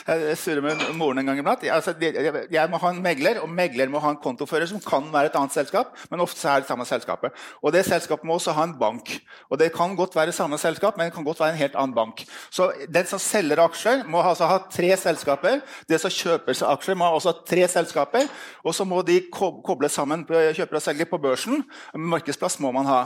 jeg, 0.08 0.36
surrer 0.40 0.64
med 0.64 0.84
moren 0.98 1.22
en 1.22 1.30
gang 1.30 1.42
iblant. 1.42 1.64
Altså, 1.74 1.94
jeg 1.98 2.70
må 2.70 2.80
ha 2.82 2.92
en 2.92 3.02
megler, 3.04 3.40
og 3.42 3.50
megler 3.50 3.90
må 3.92 4.00
ha 4.02 4.12
en 4.14 4.20
kontofører 4.22 4.70
som 4.70 4.80
kan 4.82 5.08
være 5.12 5.32
et 5.32 5.38
annet 5.38 5.56
selskap. 5.56 5.92
Men 6.10 6.24
ofte 6.24 6.46
er 6.48 6.62
det 6.62 6.70
samme 6.70 6.86
selskapet. 6.88 7.34
Og 7.62 7.74
det 7.74 7.84
selskapet 7.88 8.28
må 8.28 8.38
også 8.38 8.54
ha 8.56 8.66
en 8.68 8.76
bank. 8.78 9.14
Og 9.50 9.58
Det 9.62 9.72
kan 9.74 9.96
godt 9.96 10.16
være 10.16 10.32
samme 10.32 10.58
selskap, 10.58 10.96
men 10.96 11.06
det 11.06 11.14
kan 11.14 11.24
godt 11.24 11.40
være 11.40 11.54
en 11.54 11.60
helt 11.60 11.76
annen 11.76 11.94
bank. 11.94 12.24
Så 12.50 12.72
Den 12.88 13.06
som 13.06 13.18
selger 13.22 13.62
aksjer, 13.62 14.06
må 14.06 14.22
altså 14.22 14.46
ha 14.50 14.58
tre 14.70 14.96
selskaper. 14.96 15.60
Det 15.88 16.00
som 16.00 16.10
kjøper 16.10 16.56
seg 16.56 16.68
aksjer, 16.68 16.98
må 16.98 17.10
også 17.10 17.32
ha 17.32 17.44
tre 17.46 17.68
selskaper. 17.68 18.28
Og 18.64 18.74
så 18.74 18.84
må 18.84 19.02
de 19.06 19.20
koble 19.32 19.88
sammen, 19.88 20.24
kjøper 20.26 20.78
og 20.78 20.82
selger, 20.82 21.10
på 21.12 21.18
børsen. 21.18 21.62
Markedsplass 21.94 22.58
må 22.62 22.72
man 22.72 22.86
ha. 22.86 23.00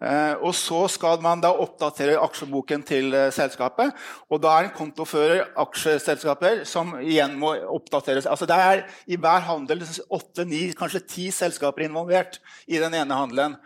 Eh, 0.00 0.34
og 0.40 0.54
så 0.56 0.86
skal 0.88 1.20
man 1.24 1.42
da 1.42 1.52
oppdatere 1.52 2.18
aksjeboken 2.20 2.84
til 2.86 3.14
eh, 3.16 3.28
selskapet. 3.34 3.92
Og 4.28 4.42
da 4.42 4.52
er 4.56 4.68
en 4.68 4.74
kontofører 4.76 5.46
aksjeselskaper 5.58 6.64
som 6.68 6.92
igjen 7.00 7.36
må 7.40 7.54
oppdateres. 7.72 8.28
Altså 8.30 8.46
det 8.46 8.58
er 8.58 8.82
i 9.10 9.18
hver 9.20 9.46
handel 9.48 9.82
åtte, 10.08 10.44
ni, 10.46 10.68
kanskje 10.76 11.06
ti 11.06 11.30
selskaper 11.34 11.86
involvert 11.86 12.40
i 12.68 12.78
den 12.82 12.94
ene 12.98 13.16
handelen. 13.16 13.56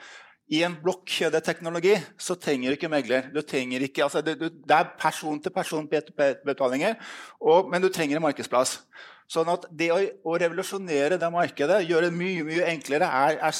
I 0.52 0.60
en 0.66 0.76
blokkjedeteknologi 0.82 1.94
så 2.20 2.36
trenger 2.36 2.70
du 2.70 2.76
ikke 2.76 2.92
megler. 2.92 3.30
Du 3.32 3.40
ikke, 3.40 4.04
altså 4.04 4.20
det, 4.20 4.38
det, 4.40 4.52
er 4.68 4.92
person-til-person-betalinger, 5.00 6.94
men 7.70 7.82
du 7.82 7.88
trenger 7.88 8.20
en 8.20 8.26
markedsplass. 8.26 8.82
Sånn 9.30 9.48
at 9.48 9.64
det 9.72 9.88
å, 9.92 9.96
å, 10.28 10.36
revolusjonere 10.40 11.16
det 11.20 11.30
markedet, 11.32 11.86
gjøre 11.88 12.10
det 12.10 12.18
mye 12.18 12.44
mye 12.44 12.66
enklere, 12.74 13.08
er, 13.08 13.38
er, 13.40 13.56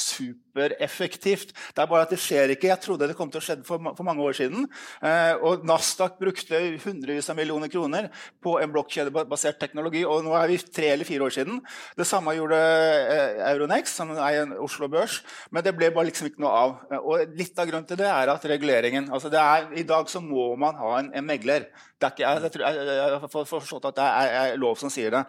supereffektivt. 0.55 1.53
Det 1.75 1.83
er 1.83 1.89
bare 1.91 2.07
at 2.07 2.13
det 2.15 2.21
skjer 2.23 2.53
ikke. 2.55 2.71
Jeg 2.71 2.81
trodde 2.83 3.09
det 3.09 3.17
kom 3.19 3.31
til 3.31 3.41
å 3.41 3.45
skje 3.45 3.57
for, 3.67 3.83
for 3.97 4.07
mange 4.07 4.23
år 4.23 4.37
siden. 4.39 4.69
Eh, 5.03 5.35
og 5.43 5.65
Nasdaq 5.67 6.19
brukte 6.21 6.61
hundrevis 6.85 7.31
av 7.31 7.39
millioner 7.39 7.71
kroner 7.73 8.11
på 8.43 8.57
en 8.63 8.73
blokkjedebasert 8.75 9.59
teknologi. 9.61 10.05
Og 10.07 10.25
nå 10.25 10.35
er 10.39 10.49
vi 10.53 10.59
tre 10.59 10.93
eller 10.95 11.09
fire 11.09 11.27
år 11.27 11.35
siden. 11.35 11.61
Det 11.99 12.07
samme 12.09 12.37
gjorde 12.37 12.61
eh, 12.61 13.43
Euronex, 13.51 13.97
som 13.99 14.15
er 14.15 14.43
en 14.45 14.57
Oslo 14.65 14.89
Børs. 14.89 15.21
Men 15.51 15.67
det 15.67 15.75
ble 15.77 15.91
bare 15.95 16.11
liksom 16.11 16.31
ikke 16.31 16.45
noe 16.45 16.55
av. 16.55 16.77
Og 17.03 17.37
litt 17.39 17.59
av 17.59 17.71
grunnen 17.71 17.89
til 17.89 18.01
det 18.01 18.11
er 18.11 18.33
at 18.33 18.49
reguleringen 18.49 19.11
altså 19.13 19.33
er, 19.35 19.71
I 19.75 19.87
dag 19.87 20.11
så 20.11 20.23
må 20.23 20.53
man 20.61 20.79
ha 20.79 20.99
en, 21.01 21.13
en 21.15 21.27
megler. 21.27 21.69
Det 21.99 22.09
er 22.09 22.15
ikke, 22.15 22.27
jeg, 22.27 22.53
jeg, 22.61 22.75
jeg, 22.85 22.99
jeg 23.01 23.23
har 23.23 23.33
forstått 23.33 23.91
at 23.91 23.99
det 23.99 24.05
er, 24.05 24.35
er 24.43 24.61
lov 24.61 24.79
som 24.79 24.93
sier 24.93 25.15
det. 25.15 25.25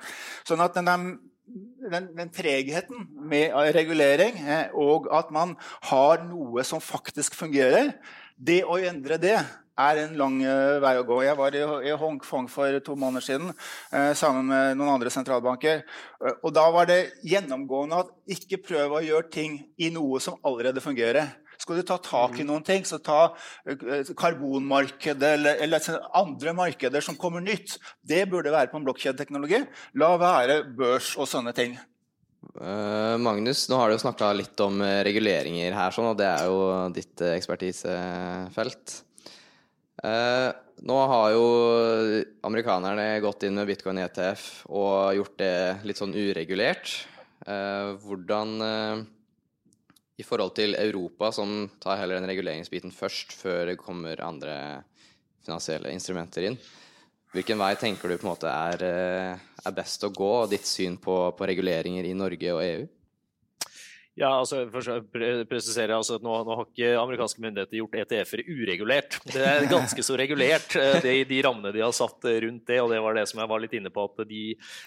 Sånn 0.47 0.61
at 0.63 0.76
den, 0.78 0.89
den, 0.89 1.07
den 1.45 2.31
tregheten 2.33 3.05
med 3.29 3.53
regulering 3.75 4.39
eh, 4.41 4.71
og 4.73 5.09
at 5.13 5.29
man 5.33 5.53
har 5.91 6.23
noe 6.25 6.63
som 6.65 6.81
faktisk 6.81 7.37
fungerer, 7.37 7.93
det 8.35 8.63
å 8.65 8.79
endre 8.81 9.19
det 9.21 9.37
er 9.75 9.99
en 9.99 10.13
lang 10.15 10.37
uh, 10.39 10.79
vei 10.79 10.93
å 10.95 11.03
gå. 11.07 11.17
Jeg 11.25 11.35
var 11.35 11.55
i, 11.55 11.63
i 11.89 11.95
Hongkong 11.99 12.47
for 12.51 12.79
to 12.83 12.95
måneder 12.99 13.25
siden 13.25 13.51
uh, 13.51 14.13
sammen 14.15 14.47
med 14.47 14.77
noen 14.79 14.93
andre 14.93 15.11
sentralbanker. 15.11 15.83
Og 16.37 16.53
Da 16.55 16.63
var 16.71 16.87
det 16.87 17.17
gjennomgående 17.27 17.99
at 18.05 18.13
ikke 18.37 18.61
prøv 18.63 18.95
å 18.95 19.03
gjøre 19.03 19.31
ting 19.33 19.57
i 19.75 19.91
noe 19.91 20.21
som 20.23 20.39
allerede 20.47 20.83
fungerer. 20.83 21.33
Skal 21.66 21.80
du 21.82 21.88
ta 21.89 21.95
tak 21.97 22.36
i 22.38 22.43
mm. 22.43 22.49
noen 22.51 22.63
ting, 22.66 22.84
så 22.86 22.99
ta 23.01 23.32
eh, 23.66 24.05
karbonmarkedet 24.13 25.32
eller, 25.39 25.57
eller, 25.66 25.88
andre 26.13 26.51
markeder 26.53 27.01
som 27.01 27.18
kommer 27.18 27.41
nytt. 27.41 27.80
Det 28.05 28.20
burde 28.30 28.53
være 28.53 28.70
på 28.70 28.78
en 28.78 28.86
blokkjedeteknologi. 28.86 29.63
La 29.97 30.11
være 30.22 30.59
børs 30.78 31.16
og 31.18 31.26
sånne 31.32 31.55
ting. 31.57 31.74
Uh, 32.53 33.18
Magnus, 33.18 33.63
nå 33.72 33.80
har 33.82 33.89
du 33.89 33.97
snakka 33.97 34.30
litt 34.38 34.61
om 34.61 34.78
eh, 34.86 34.99
reguleringer 35.07 35.74
her, 35.74 35.95
sånn, 35.95 36.11
og 36.11 36.20
det 36.22 36.30
er 36.30 36.45
jo 36.51 36.61
ditt 36.93 37.26
ekspertisefelt. 37.32 38.99
Uh, 40.05 40.53
nå 40.86 40.99
har 41.09 41.34
jo 41.34 41.49
amerikanerne 42.45 43.09
gått 43.26 43.47
inn 43.49 43.57
med 43.57 43.72
bitcoin 43.72 44.03
ETF 44.05 44.68
og 44.70 45.18
gjort 45.18 45.41
det 45.41 45.57
litt 45.89 45.97
sånn 45.97 46.13
uregulert. 46.13 46.93
Uh, 47.41 47.97
hvordan 48.05 48.59
i 50.18 50.24
forhold 50.24 50.55
til 50.55 50.78
Europa, 50.80 51.32
som 51.36 51.70
tar 51.82 51.99
heller 51.99 52.20
den 52.20 52.30
reguleringsbiten 52.30 52.93
først, 52.95 53.36
før 53.36 53.72
det 53.72 53.80
kommer 53.82 54.22
andre 54.24 54.55
finansielle 55.43 55.91
instrumenter 55.91 56.47
inn. 56.49 56.59
Hvilken 57.36 57.59
vei 57.59 57.74
tenker 57.76 58.07
du 58.09 58.16
på 58.16 58.24
en 58.24 58.32
måte 58.32 58.47
er, 58.47 58.84
eh, 58.88 59.47
er 59.66 59.76
best 59.76 60.05
å 60.07 60.13
gå, 60.13 60.32
og 60.45 60.49
ditt 60.53 60.68
syn 60.68 60.95
på, 60.97 61.18
på 61.36 61.47
reguleringer 61.49 62.07
i 62.07 62.16
Norge 62.16 62.53
og 62.55 62.63
EU? 62.63 62.86
Ja, 64.16 64.30
altså, 64.39 64.61
først 64.72 65.09
presiserer 65.11 65.47
presisere 65.49 65.95
altså, 65.97 66.16
at 66.16 66.24
nå, 66.24 66.32
nå, 66.47 66.55
har 66.55 66.68
ikke 66.70 66.91
amerikanske 67.01 67.41
myndigheter 67.43 67.82
gjort 67.82 67.95
ETF-er 67.99 68.41
uregulert. 68.47 69.18
Det 69.28 69.41
er 69.43 69.66
ganske 69.68 70.03
så 70.07 70.16
regulert, 70.16 70.76
de, 71.03 71.16
de 71.28 71.39
rammene 71.43 71.74
de 71.76 71.82
har 71.84 71.91
satt 71.95 72.24
rundt 72.45 72.70
det. 72.70 72.78
og 72.80 72.93
Det 72.93 73.01
var 73.03 73.18
det 73.18 73.26
som 73.28 73.41
jeg 73.41 73.49
var 73.51 73.59
litt 73.59 73.74
inne 73.76 73.89
på, 73.91 74.05
at 74.07 74.22
de, 74.30 74.43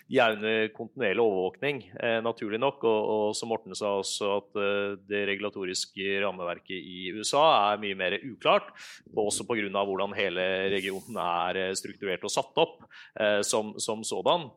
de 0.09 0.21
er 0.25 0.37
under 0.39 0.71
kontinuerlig 0.73 1.21
overvåkning, 1.21 1.83
eh, 2.01 2.17
naturlig 2.25 2.61
nok. 2.63 2.87
Og, 2.89 3.11
og, 3.13 3.25
som 3.37 3.53
Morten 3.53 3.77
sa 3.77 3.91
også, 3.99 4.31
at 4.39 4.61
eh, 4.65 4.95
det 5.11 5.21
regulatoriske 5.29 6.23
rammeverket 6.25 6.79
i 6.79 7.11
USA 7.19 7.43
er 7.75 7.83
mye 7.83 7.99
mer 8.01 8.17
uklart. 8.23 8.71
Også 9.13 9.45
pga. 9.45 9.69
hvordan 9.77 10.17
hele 10.17 10.47
regionen 10.73 11.21
er 11.21 11.77
strukturert 11.77 12.25
og 12.25 12.33
satt 12.33 12.65
opp 12.65 12.81
eh, 13.21 13.43
som, 13.45 13.75
som 13.77 14.01
sådan. 14.01 14.49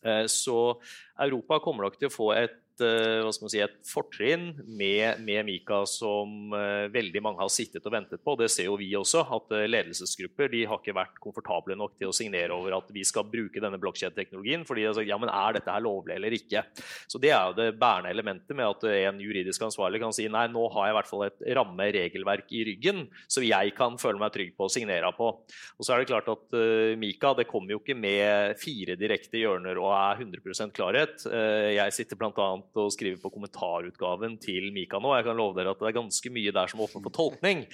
Eh, 0.00 0.24
så 0.32 0.78
Europa 1.20 1.60
kommer 1.60 1.84
nok 1.90 2.00
til 2.00 2.08
å 2.08 2.16
få 2.16 2.30
et 2.38 2.56
Eh, 2.56 2.67
hva 2.84 3.30
skal 3.34 3.46
man 3.46 3.52
si, 3.52 3.60
et 3.62 3.76
fortrinn 3.88 4.50
med, 4.66 5.22
med, 5.24 5.44
Mika 5.48 5.80
som 5.88 6.52
uh, 6.52 6.88
veldig 6.92 7.22
mange 7.24 7.42
har 7.42 7.50
sittet 7.52 7.84
og 7.86 7.94
ventet 7.94 8.22
på. 8.24 8.34
Det 8.38 8.50
ser 8.52 8.68
jo 8.68 8.76
vi 8.80 8.90
også, 8.98 9.24
at 9.36 9.54
uh, 9.54 9.64
ledelsesgrupper 9.68 10.50
de 10.52 10.64
har 10.68 10.80
ikke 10.80 10.96
vært 10.96 11.20
komfortable 11.22 11.76
nok 11.78 11.96
til 11.98 12.10
å 12.10 12.16
signere 12.16 12.54
over 12.54 12.78
at 12.78 12.90
vi 12.94 13.04
skal 13.06 13.26
bruke 13.28 13.62
denne 13.62 13.80
blokkjedeteknologien. 13.80 14.66
fordi 14.68 14.86
altså, 14.90 15.04
ja, 15.06 15.18
men 15.20 15.32
Er 15.32 15.58
dette 15.58 15.72
her 15.72 15.84
lovlig 15.84 16.16
eller 16.16 16.34
ikke? 16.34 16.64
Så 17.08 17.20
Det 17.20 17.32
er 17.32 17.50
jo 17.50 17.56
det 17.58 17.78
bærende 17.78 18.12
elementet 18.12 18.56
med 18.56 18.66
at 18.66 18.84
en 18.88 19.20
juridisk 19.22 19.62
ansvarlig 19.62 20.00
kan 20.02 20.14
si 20.14 20.28
nei, 20.28 20.46
nå 20.48 20.68
har 20.74 20.88
jeg 20.88 20.94
i 20.94 20.98
hvert 20.98 21.10
fall 21.10 21.26
et 21.26 21.44
ramme 21.58 21.88
regelverk 21.94 22.52
i 22.54 22.64
ryggen 22.66 23.04
så 23.28 23.42
jeg 23.44 23.74
kan 23.76 23.98
føle 24.00 24.20
meg 24.20 24.32
trygg 24.34 24.54
på 24.56 24.66
å 24.66 24.72
signere 24.72 25.10
på. 25.16 25.30
Og 25.78 25.84
så 25.84 25.94
er 25.94 26.02
det 26.02 26.10
klart 26.10 26.28
at 26.32 26.56
Mika 27.00 27.34
det 27.36 27.48
kommer 27.50 27.74
jo 27.74 27.80
ikke 27.82 27.96
med 27.98 28.58
fire 28.60 28.96
direkte 28.98 29.40
hjørner 29.40 29.78
og 29.80 29.92
er 29.94 30.22
100% 30.24 30.74
klarhet. 30.76 31.24
jeg 31.74 31.94
sitter 31.96 32.18
blant 32.20 32.38
annet 32.42 32.67
å 32.76 32.88
skrive 32.92 33.20
på 33.22 33.30
kommentarutgaven 33.32 34.36
til 34.42 34.68
Mika 34.74 35.00
nå. 35.00 35.14
Jeg 35.16 35.28
kan 35.28 35.38
love 35.38 35.56
dere 35.56 35.72
at 35.72 35.80
det 35.80 35.88
er 35.90 35.98
ganske 36.00 36.32
mye 36.34 36.54
der 36.54 36.70
som 36.70 36.80
er 36.80 36.88
åpent 36.88 37.06
for 37.06 37.14
tolkning. 37.14 37.64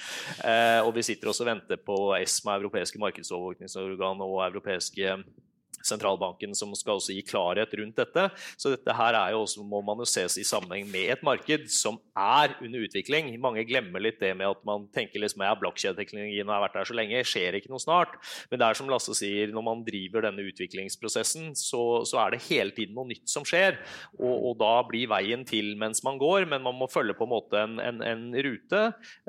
Eh, 0.45 0.81
og 0.85 0.95
vi 0.97 1.07
sitter 1.07 1.33
også 1.33 1.47
og 1.47 1.51
venter 1.51 1.81
på 1.83 1.99
ESMA, 2.21 2.59
europeiske 2.61 3.01
markedsovervåkningsorgan 3.03 4.23
og 4.25 4.39
europeiske 4.47 5.19
sentralbanken 5.89 6.55
som 6.57 6.73
skal 6.79 6.99
også 6.99 7.17
gi 7.17 7.25
klarhet 7.27 7.75
rundt 7.79 7.99
dette. 8.01 8.29
Så 8.57 8.75
dette 8.75 8.97
her 8.97 9.17
er 9.19 9.35
jo 9.35 9.43
også, 9.45 9.65
må 9.69 9.83
man 9.85 10.01
jo 10.03 10.09
ses 10.09 10.39
i 10.41 10.47
sammenheng 10.47 10.89
med 10.91 11.13
et 11.15 11.25
marked 11.27 11.69
som 11.73 11.99
er 12.19 12.57
under 12.61 12.87
utvikling. 12.87 13.33
Mange 13.43 13.65
glemmer 13.69 14.03
litt 14.03 14.21
det 14.23 14.33
med 14.39 14.49
at 14.51 14.63
man 14.67 14.87
tenker 14.95 15.23
liksom 15.23 15.45
ja, 15.45 15.55
blokkjedeteknologien 15.59 16.51
har 16.51 16.63
vært 16.65 16.79
der 16.79 16.89
så 16.89 16.97
lenge, 16.97 17.25
skjer 17.29 17.59
ikke 17.59 17.73
noe 17.73 17.83
snart. 17.83 18.17
Men 18.51 18.61
det 18.61 18.69
er 18.69 18.79
som 18.79 18.91
Lasse 18.91 19.17
sier, 19.19 19.53
når 19.55 19.67
man 19.67 19.85
driver 19.87 20.27
denne 20.27 20.45
utviklingsprosessen, 20.49 21.53
så, 21.59 21.83
så 22.09 22.21
er 22.25 22.35
det 22.35 22.45
hele 22.49 22.75
tiden 22.77 22.97
noe 22.97 23.09
nytt 23.11 23.31
som 23.31 23.47
skjer. 23.47 23.79
Og, 24.19 24.35
og, 24.35 24.53
da 24.61 24.73
blir 24.89 25.11
veien 25.11 25.45
til 25.49 25.75
mens 25.81 26.03
man 26.07 26.19
går, 26.21 26.49
men 26.51 26.63
man 26.65 26.77
må 26.79 26.89
følge 26.91 27.17
på 27.19 27.27
en 27.27 27.33
måte 27.35 27.61
en, 27.61 27.79
en, 27.83 28.01
en 28.07 28.25
rute. 28.47 28.83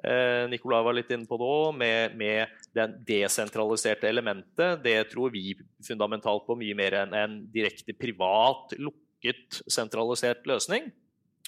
Eh, 0.06 0.45
Nicolai 0.51 0.84
var 0.86 0.97
litt 0.97 1.12
inne 1.14 1.28
på 1.30 1.39
det 1.41 1.49
òg, 1.49 1.72
med, 1.80 2.16
med 2.20 2.56
det 2.76 2.88
desentraliserte 3.08 4.10
elementet. 4.10 4.84
Det 4.86 4.97
tror 5.12 5.34
vi 5.34 5.56
fundamentalt 5.86 6.44
på 6.47 6.57
mye 6.59 6.77
mer 6.77 6.99
enn 7.01 7.15
en 7.17 7.39
direkte 7.51 7.95
privat, 7.97 8.75
lukket, 8.77 9.61
sentralisert 9.71 10.45
løsning. 10.49 10.91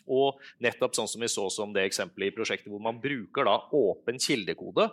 Og 0.08 0.40
nettopp 0.64 0.96
sånn 0.96 1.10
som 1.12 1.24
vi 1.24 1.30
så 1.32 1.48
som 1.52 1.74
det 1.76 1.84
eksempelet 1.88 2.32
i 2.32 2.36
prosjektet 2.36 2.72
hvor 2.72 2.84
man 2.84 3.00
bruker 3.04 3.48
da 3.48 3.58
åpen 3.76 4.22
kildekode 4.24 4.88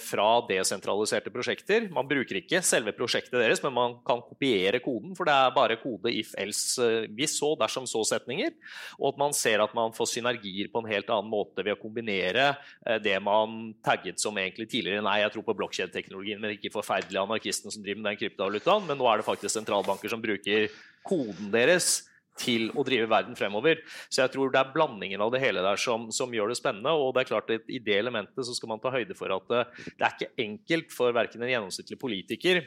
fra 0.00 0.26
desentraliserte 0.48 1.30
prosjekter. 1.32 1.90
Man 1.92 2.08
bruker 2.08 2.38
ikke 2.40 2.62
selve 2.64 2.94
prosjektet 2.96 3.36
deres, 3.36 3.60
men 3.64 3.74
man 3.76 3.96
kan 4.06 4.22
kopiere 4.24 4.80
koden, 4.80 5.12
for 5.16 5.28
det 5.28 5.34
er 5.34 5.54
bare 5.56 5.76
kode 5.80 6.12
if 6.14 6.32
else, 6.40 6.80
eh, 6.84 7.08
hvis 7.12 7.36
så, 7.38 7.52
dersom 7.60 7.86
så-setninger. 7.88 8.54
Og 8.98 9.12
at 9.12 9.20
man 9.20 9.36
ser 9.36 9.62
at 9.64 9.74
man 9.76 9.92
får 9.96 10.12
synergier 10.14 10.70
på 10.72 10.82
en 10.82 10.90
helt 10.90 11.10
annen 11.12 11.30
måte 11.30 11.64
ved 11.64 11.76
å 11.76 11.80
kombinere 11.80 12.50
eh, 12.86 12.98
det 13.02 13.16
man 13.24 13.74
tagget 13.84 14.20
som 14.20 14.36
egentlig 14.40 14.68
tidligere 14.70 15.04
Nei, 15.04 15.20
jeg 15.22 15.34
tror 15.34 15.46
på 15.46 15.56
blokkjedeteknologien, 15.60 16.40
men 16.42 16.56
ikke 16.56 16.72
forferdelige 16.74 17.22
anarkisten 17.22 17.72
som 17.72 17.84
driver 17.84 18.02
med 18.02 18.12
den 18.12 18.22
kryptovalutaen. 18.22 18.88
Men 18.88 19.00
nå 19.00 19.08
er 19.08 19.20
det 19.20 19.28
faktisk 19.28 19.54
sentralbanker 19.54 20.12
som 20.12 20.22
bruker 20.24 20.68
koden 21.06 21.52
deres 21.52 22.07
til 22.38 22.70
å 22.78 22.84
drive 22.86 23.08
verden 23.10 23.38
fremover. 23.38 23.82
Så 24.08 24.22
jeg 24.22 24.34
tror 24.34 24.52
det 24.54 24.62
er 24.62 24.72
blandingen 24.74 25.22
av 25.24 25.32
det 25.34 25.42
hele 25.42 25.64
der 25.64 25.80
som, 25.80 26.08
som 26.14 26.34
gjør 26.34 26.52
det 26.52 26.58
spennende. 26.60 26.94
Og 26.94 27.12
det 27.14 27.24
er 27.24 27.30
klart 27.32 27.54
at 27.54 27.70
i 27.70 27.82
det 27.82 27.98
elementet 27.98 28.46
så 28.46 28.56
skal 28.56 28.72
man 28.72 28.82
ta 28.82 28.94
høyde 28.94 29.16
for 29.18 29.34
at 29.34 29.48
det, 29.52 29.64
eh, 29.66 29.94
det 29.98 30.08
er 30.08 30.16
ikke 30.16 30.46
enkelt 30.48 30.94
for 30.94 31.16
verken 31.16 31.44
en 31.44 31.54
gjennomsnittlig 31.54 32.00
politiker 32.00 32.64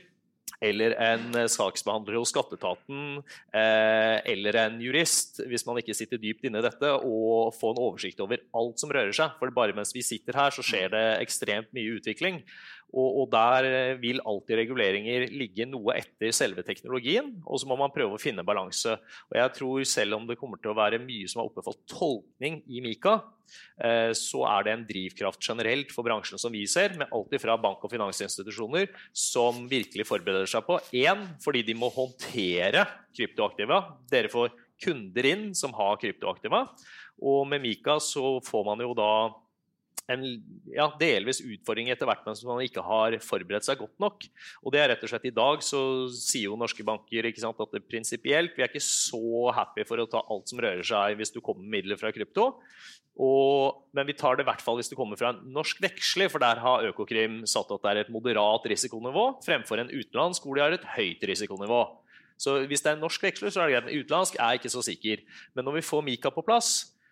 eller 0.61 0.93
en 1.01 1.37
saksbehandler 1.49 2.19
hos 2.19 2.29
skatteetaten 2.33 3.21
eh, 3.57 4.17
eller 4.29 4.57
en 4.61 4.77
jurist, 4.83 5.41
hvis 5.49 5.65
man 5.65 5.79
ikke 5.81 5.95
sitter 5.97 6.21
dypt 6.21 6.45
inne 6.45 6.61
i 6.61 6.65
dette, 6.65 6.91
og 7.01 7.55
få 7.57 7.71
en 7.73 7.81
oversikt 7.81 8.21
over 8.21 8.43
alt 8.57 8.81
som 8.81 8.93
rører 8.93 9.15
seg. 9.15 9.33
For 9.39 9.53
bare 9.55 9.75
mens 9.77 9.93
vi 9.95 10.05
sitter 10.05 10.37
her, 10.37 10.53
så 10.53 10.65
skjer 10.65 10.93
det 10.93 11.05
ekstremt 11.23 11.71
mye 11.73 11.97
utvikling. 11.97 12.41
Og, 12.91 13.21
og, 13.21 13.25
der 13.31 13.67
eh, 13.67 13.97
vil 14.01 14.19
alltid 14.27 14.59
reguleringer 14.59 15.27
ligge 15.31 15.67
noe 15.69 15.95
etter 15.95 16.33
selve 16.35 16.63
teknologien, 16.67 17.33
og 17.45 17.61
så 17.61 17.69
må 17.69 17.77
man 17.79 17.93
prøve 17.93 18.17
å 18.17 18.21
finne 18.21 18.45
balanse. 18.47 18.97
Og 19.29 19.37
jeg 19.39 19.53
tror 19.57 19.85
selv 19.87 20.17
om 20.17 20.25
det 20.27 20.37
kommer 20.39 20.59
til 20.59 20.73
å 20.73 20.77
være 20.77 20.99
mye 21.03 21.29
som 21.31 21.41
er 21.41 21.51
oppe 21.51 21.63
for 21.65 21.79
tolkning 21.89 22.59
i 22.67 22.83
Mika, 22.83 23.17
eh, 23.79 24.11
så 24.17 24.43
er 24.49 24.67
det 24.67 24.73
en 24.75 24.87
drivkraft 24.89 25.47
generelt 25.47 25.93
for 25.95 26.07
bransjen 26.07 26.41
som 26.41 26.51
vi 26.51 26.65
ser, 26.69 26.97
med 26.99 27.11
alt 27.15 27.37
fra 27.41 27.55
bank- 27.61 27.85
og 27.87 27.93
finansinstitusjoner 27.93 28.91
som 29.15 29.63
virkelig 29.71 30.07
forbereder 30.09 30.49
seg 30.51 30.67
på. 30.67 30.81
Én, 30.99 31.23
fordi 31.43 31.63
de 31.67 31.77
må 31.77 31.91
håndtere 31.95 32.83
kryptoaktiva. 33.15 33.85
Dere 34.11 34.31
får 34.31 34.51
kunder 34.81 35.27
inn 35.29 35.47
som 35.55 35.71
har 35.77 35.99
kryptoaktiva. 36.01 36.65
Og 37.21 37.45
med 37.47 37.63
Mika 37.63 37.99
så 38.01 38.39
får 38.43 38.67
man 38.67 38.83
jo 38.83 38.95
da 38.97 39.13
en 40.11 40.25
ja, 40.73 40.87
delvis 40.99 41.41
utfordring 41.43 41.91
etter 41.93 42.09
hvert, 42.09 42.23
men 42.27 42.37
som 42.37 42.51
man 42.51 42.63
ikke 42.65 42.83
har 42.85 43.17
forberedt 43.23 43.67
seg 43.67 43.81
godt 43.81 43.97
nok. 44.03 44.27
Og 44.63 44.73
det 44.75 44.81
er 44.81 44.91
rett 44.93 45.05
og 45.05 45.11
slett 45.11 45.27
I 45.29 45.35
dag 45.35 45.65
så 45.65 45.81
sier 46.13 46.49
jo 46.49 46.59
norske 46.59 46.85
banker 46.87 47.29
sant, 47.41 47.59
at 47.63 47.75
det 47.75 47.85
prinsipielt 47.87 48.57
vi 48.57 48.65
er 48.65 48.71
ikke 48.71 48.83
så 48.83 49.51
happy 49.55 49.85
for 49.87 50.01
å 50.01 50.09
ta 50.09 50.23
alt 50.23 50.51
som 50.51 50.61
rører 50.61 50.85
seg 50.85 51.19
hvis 51.19 51.33
du 51.33 51.41
kommer 51.41 51.63
med 51.63 51.81
midler 51.81 51.99
fra 51.99 52.13
krypto. 52.15 52.51
Og, 53.21 53.81
men 53.93 54.07
vi 54.07 54.15
tar 54.17 54.37
det 54.37 54.45
i 54.45 54.47
hvert 54.47 54.63
fall 54.63 54.77
hvis 54.79 54.89
det 54.91 54.97
kommer 54.97 55.19
fra 55.19 55.33
en 55.33 55.41
norsk 55.53 55.81
veksler, 55.83 56.31
for 56.31 56.41
der 56.43 56.61
har 56.63 56.85
Økokrim 56.87 57.41
satt 57.49 57.71
at 57.73 57.83
det 57.83 57.91
er 57.91 58.03
et 58.05 58.13
moderat 58.13 58.65
risikonivå, 58.71 59.25
fremfor 59.45 59.81
en 59.81 59.91
utenlandsk 59.91 60.47
hvor 60.47 60.57
de 60.57 60.63
har 60.63 60.77
et 60.77 60.87
høyt 60.95 61.25
risikonivå. 61.27 61.83
Så 62.41 62.55
hvis 62.65 62.81
det 62.81 62.89
er 62.89 62.97
en 62.97 63.03
norsk 63.05 63.21
veksler, 63.21 63.53
så 63.53 63.61
er 63.61 63.69
det 63.69 63.75
greit. 63.75 63.89
Men 63.89 64.01
utenlandsk 64.01 64.39
er 64.41 64.57
ikke 64.57 64.71
så 64.73 64.81
sikker. 64.85 65.21
Men 65.53 65.67
når 65.67 65.77
vi 65.77 65.85
får 65.85 66.05
Mika 66.07 66.31
på 66.33 66.43
plass, 66.45 66.71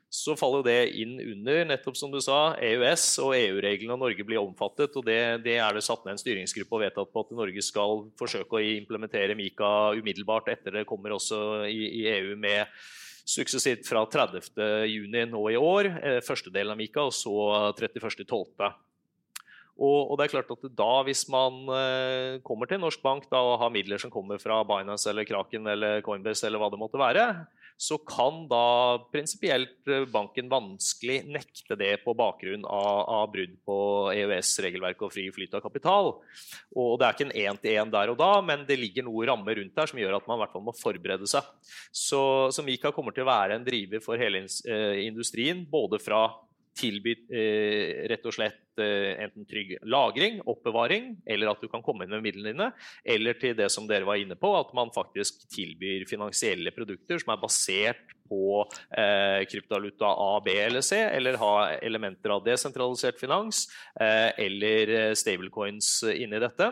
så 0.10 0.34
faller 0.34 0.64
det 0.66 0.78
inn 0.97 1.20
under 1.22 1.68
nettopp 1.70 1.97
som 1.97 2.10
du 2.10 2.18
sa, 2.24 2.55
EØS 2.57 3.03
og 3.22 3.36
EU-reglene, 3.38 3.93
og 3.93 4.01
Norge 4.01 4.26
blir 4.26 4.41
omfattet. 4.41 4.95
og 4.97 5.05
det, 5.05 5.20
det, 5.45 5.60
er 5.62 5.76
det 5.78 5.84
satt 5.86 6.01
ned 6.05 6.16
en 6.18 6.22
styringsgruppe 6.22 6.76
og 6.76 6.82
vedtatt 6.82 7.12
på 7.14 7.24
at 7.26 7.36
Norge 7.38 7.62
skal 7.66 8.07
forsøke 8.18 8.57
å 8.57 8.64
implementere 8.80 9.38
Mika 9.38 9.93
umiddelbart 9.93 10.49
etter 10.49 10.80
det 10.80 10.88
kommer 10.89 11.14
også 11.14 11.68
i, 11.70 11.78
i 12.01 12.07
EU 12.16 12.34
med 12.41 12.66
suksessivt 13.30 13.86
fra 13.86 14.01
30.6 14.10 15.30
nå 15.30 15.43
i 15.53 15.62
år, 15.62 15.91
eh, 16.01 16.20
første 16.26 16.49
delen 16.49 16.74
av 16.74 16.82
Mika, 16.82 17.05
og 17.05 17.14
så 17.14 17.36
31.12. 17.78 18.74
Og, 19.80 20.18
det 20.20 20.26
er 20.26 20.32
klart 20.34 20.49
at 20.51 20.64
da, 20.76 20.89
Hvis 21.07 21.22
man 21.32 21.62
eh, 21.72 22.41
kommer 22.43 22.68
til 22.68 22.76
en 22.76 22.84
norsk 22.84 22.99
bank 22.99 23.30
da, 23.32 23.39
og 23.39 23.62
har 23.62 23.72
midler 23.72 24.01
som 24.01 24.12
kommer 24.12 24.41
fra 24.41 24.57
Binance 24.68 25.07
eller 25.07 25.24
Kraken 25.24 25.70
eller 25.72 26.01
Coinbase, 26.03 26.47
eller 26.47 26.60
hva 26.60 26.68
det 26.74 26.82
måtte 26.82 26.99
være, 26.99 27.30
så 27.80 27.96
kan 28.04 28.42
da 28.52 29.00
prinsipielt 29.14 29.88
eh, 29.88 30.04
banken 30.12 30.50
vanskelig 30.52 31.22
nekte 31.32 31.78
det 31.80 31.94
på 32.04 32.12
bakgrunn 32.18 32.66
av, 32.68 33.06
av 33.08 33.30
brudd 33.32 33.54
på 33.64 33.78
EØS-regelverket 34.12 35.06
og 35.08 35.14
fri 35.14 35.24
flyt 35.32 35.56
av 35.56 35.64
kapital. 35.64 36.12
Og 36.76 36.98
Det 37.00 37.08
er 37.08 37.16
ikke 37.16 37.28
en 37.30 37.38
én-til-én 37.46 37.94
der 37.94 38.12
og 38.12 38.20
da, 38.20 38.34
men 38.44 38.66
det 38.68 38.82
ligger 38.82 39.08
noe 39.08 39.30
rammer 39.30 39.56
rundt 39.62 39.80
der 39.80 39.92
som 39.92 40.02
gjør 40.02 40.18
at 40.20 40.28
man 40.28 40.42
i 40.42 40.44
hvert 40.44 40.58
fall 40.58 40.68
må 40.68 40.76
forberede 40.76 41.30
seg. 41.32 41.48
Så, 41.96 42.22
så 42.52 42.68
Mika 42.68 42.92
kommer 42.96 43.16
til 43.16 43.24
å 43.24 43.32
være 43.32 43.56
en 43.56 43.68
driver 43.68 44.04
for 44.04 44.20
hele 44.20 44.44
eh, 44.44 45.00
industrien, 45.08 45.64
både 45.72 46.02
fra 46.04 46.26
tilby 46.78 47.16
eh, 47.34 48.06
rett 48.10 48.26
og 48.28 48.36
slett 48.36 48.82
eh, 48.82 49.16
enten 49.26 49.48
trygg 49.50 49.76
lagring, 49.90 50.40
oppbevaring, 50.50 51.12
eller 51.30 51.52
at 51.52 51.64
du 51.64 51.68
kan 51.72 51.84
komme 51.86 52.06
inn 52.06 52.14
med 52.14 52.24
midlene 52.26 52.54
dine, 52.54 52.70
eller 53.04 53.40
til 53.42 53.58
det 53.58 53.70
som 53.74 53.88
dere 53.90 54.08
var 54.08 54.22
inne 54.22 54.38
på, 54.40 54.52
at 54.58 54.72
man 54.78 54.94
faktisk 54.96 55.46
tilbyr 55.54 56.08
finansielle 56.10 56.74
produkter 56.76 57.22
som 57.22 57.34
er 57.34 57.42
basert 57.42 58.16
på 58.30 58.64
eh, 58.94 59.46
kryptovaluta 59.50 60.12
A, 60.14 60.32
B 60.46 60.56
eller 60.62 60.86
C, 60.86 61.02
eller 61.02 61.40
ha 61.42 61.54
elementer 61.80 62.36
av 62.36 62.44
desentralisert 62.46 63.20
finans 63.22 63.66
eh, 64.00 64.30
eller 64.46 64.96
eh, 64.98 65.14
stablecoins 65.18 66.04
inni 66.14 66.42
dette. 66.42 66.70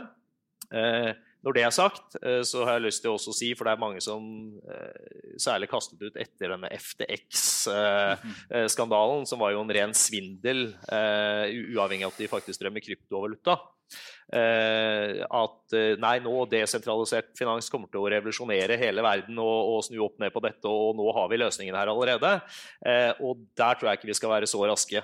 Eh, 0.74 1.12
når 1.48 1.56
det 1.56 1.64
er 1.64 1.72
sagt, 1.72 2.20
eh, 2.20 2.44
så 2.44 2.68
har 2.68 2.76
jeg 2.76 2.84
lyst 2.90 3.00
til 3.06 3.14
også 3.14 3.32
å 3.32 3.40
si, 3.40 3.56
for 3.56 3.64
det 3.64 3.72
er 3.74 3.86
mange 3.86 4.02
som 4.04 4.22
eh, 4.68 5.00
særlig 5.40 5.72
kastet 5.72 6.04
ut 6.04 6.20
etter 6.20 6.52
denne 6.52 6.68
FTX-skandalen, 6.76 9.24
som 9.30 9.40
var 9.40 9.56
jo 9.56 9.64
en 9.64 9.76
ren 9.80 9.94
svindel, 9.96 10.76
uavhengig 10.92 12.04
av 12.04 12.12
at 12.12 12.20
de 12.20 12.28
faktisk 12.32 12.60
drev 12.62 12.74
med 12.76 12.84
kryptovaluta. 12.84 13.77
Eh, 14.28 15.22
at 15.24 15.76
eh, 15.78 15.94
nei, 16.04 16.18
nå 16.20 16.34
desentralisert 16.52 17.30
finans 17.40 17.70
kommer 17.72 17.88
til 17.92 18.02
å 18.02 18.10
revolusjonere 18.12 18.76
hele 18.80 19.06
verden 19.06 19.40
og, 19.40 19.70
og, 19.72 19.86
snu 19.88 20.02
opp 20.04 20.18
ned 20.20 20.34
på 20.36 20.44
dette, 20.44 20.68
og 20.68 20.98
nå 21.00 21.06
har 21.16 21.30
vi 21.32 21.40
løsningen 21.40 21.78
her 21.80 21.94
allerede. 21.94 22.34
Eh, 22.84 23.14
og 23.24 23.46
der 23.56 23.80
tror 23.80 23.92
jeg 23.92 24.02
ikke 24.02 24.12
vi 24.12 24.18
skal 24.20 24.36
være 24.36 24.52
så 24.52 24.66
raske. 24.68 25.04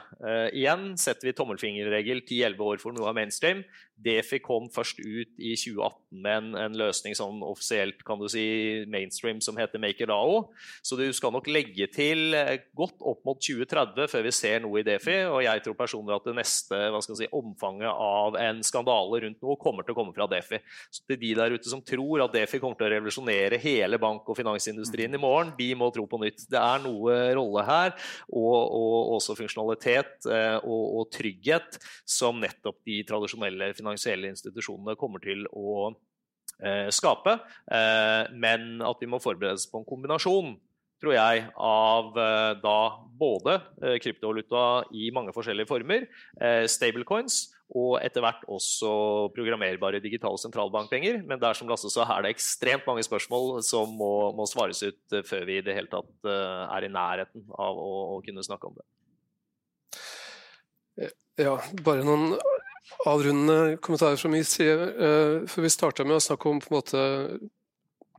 igjen 0.52 0.94
setter 1.00 1.30
vi 1.30 1.38
tommelfingerregel 1.38 2.24
10-11 2.26 2.68
år 2.68 2.84
for 2.84 2.96
noe 2.96 3.12
av 3.12 3.18
mainstream. 3.18 3.64
Defi 4.04 4.40
kom 4.44 4.66
først 4.74 5.00
ut 5.00 5.38
i 5.38 5.54
2018 5.56 6.20
med 6.26 6.34
en, 6.34 6.48
en, 6.60 6.78
løsning 6.82 7.14
sånn 7.16 7.44
offisielt 7.46 8.02
kan 8.04 8.20
du 8.20 8.26
si, 8.32 8.44
mainstream 8.90 9.40
som 9.44 9.56
heter 9.60 9.80
MakerDAO. 9.80 10.50
Så 10.84 10.98
du 11.00 11.06
skal 11.16 11.32
nok 11.36 11.48
legge 11.48 11.88
til 11.94 12.36
godt 12.76 13.00
opp 13.00 13.22
mot 13.28 13.40
2030 13.40 14.10
før 14.12 14.26
vi 14.26 14.34
ser 14.36 14.64
noe 14.66 14.82
i 14.82 14.88
Defi. 14.88 15.22
Og 15.30 15.44
jeg 15.46 15.64
tror 15.64 15.78
personlig 15.80 16.18
at 16.18 16.28
det 16.28 16.36
neste 16.42 16.82
hva 16.92 17.04
skal 17.06 17.22
si, 17.22 17.30
omfanget 17.32 17.94
av 17.94 18.40
en 18.42 18.64
skandale 18.74 19.22
rundt 19.24 19.44
noe 19.44 19.60
kommer 19.62 19.86
til 19.86 19.94
å 19.94 19.98
komme 20.00 20.16
fra 20.16 20.28
Defi. 20.32 20.60
Så 20.92 21.06
til 21.08 21.20
de 21.22 21.34
der 21.38 21.56
ute 21.56 21.70
som 21.70 21.82
tror 21.86 22.26
at 22.26 22.34
Defi 22.34 22.60
kommer 22.62 22.80
til 22.80 22.90
å 22.90 22.94
revolusjonere 22.96 23.60
hele 23.62 24.00
bank- 24.02 24.28
og 24.30 24.38
finansindustrien 24.40 25.14
i 25.14 25.22
morgen, 25.22 25.54
de 25.58 25.70
må 25.78 25.90
tro 25.94 26.06
på 26.10 26.20
nytt. 26.22 26.48
Det 26.52 26.60
er 26.60 26.82
noe 26.84 27.18
rolle 27.38 27.66
her, 27.68 27.94
og, 28.34 28.58
og 28.80 29.14
også 29.20 29.38
funksjonalitet 29.40 30.28
eh, 30.30 30.58
og, 30.62 30.84
og, 31.00 31.08
trygghet, 31.14 31.80
som 32.10 32.42
nettopp 32.42 32.82
de 32.88 33.02
tradisjonelle 33.08 33.72
finansielle 33.78 34.32
institusjonene 34.34 34.98
kommer 35.00 35.24
til 35.24 35.46
å 35.54 35.92
eh, 36.64 36.90
skape. 36.94 37.38
Eh, 37.72 38.34
men 38.34 38.84
at 38.86 39.02
vi 39.04 39.10
må 39.10 39.22
forberedes 39.24 39.70
på 39.70 39.82
en 39.82 39.90
kombinasjon 39.90 40.56
tror 41.04 41.18
jeg, 41.18 41.42
av 41.60 42.14
da 42.64 42.78
både 43.20 43.58
kryptovaluta 44.00 44.86
i 44.96 45.10
mange 45.12 45.34
forskjellige 45.36 45.68
former, 45.68 46.06
stablecoins 46.72 47.42
og 47.74 47.98
etter 48.06 48.22
hvert 48.22 48.44
også 48.46 48.90
programmerbare 49.34 50.02
digitale 50.04 50.38
sentralbankpenger. 50.42 51.22
Men 51.26 51.42
der 51.42 51.58
som 51.58 51.70
Lasse 51.70 51.90
sa, 51.90 52.06
er 52.06 52.26
det 52.26 52.34
ekstremt 52.36 52.86
mange 52.86 53.06
spørsmål 53.06 53.64
som 53.66 53.96
må, 53.98 54.32
må 54.38 54.46
svares 54.50 54.84
ut 54.86 55.18
før 55.26 55.48
vi 55.50 55.58
i 55.58 55.66
det 55.66 55.76
hele 55.78 55.90
tatt 55.92 56.30
er 56.30 56.86
i 56.86 56.92
nærheten 56.94 57.48
av 57.58 57.80
å, 57.82 57.94
å 58.18 58.20
kunne 58.26 58.46
snakke 58.46 58.70
om 58.70 58.78
det. 58.78 58.86
Ja, 61.42 61.58
bare 61.82 62.06
noen 62.06 62.36
avrundende 63.10 63.80
kommentarer 63.82 64.22
fra 64.22 64.30
min 64.30 64.46
side. 64.46 64.92
For 65.50 65.66
vi 65.66 65.74
starta 65.74 66.06
med 66.06 66.20
å 66.20 66.24
snakke 66.24 66.52
om 66.52 66.62
på 66.62 66.70
en 66.70 66.78
måte 66.78 67.04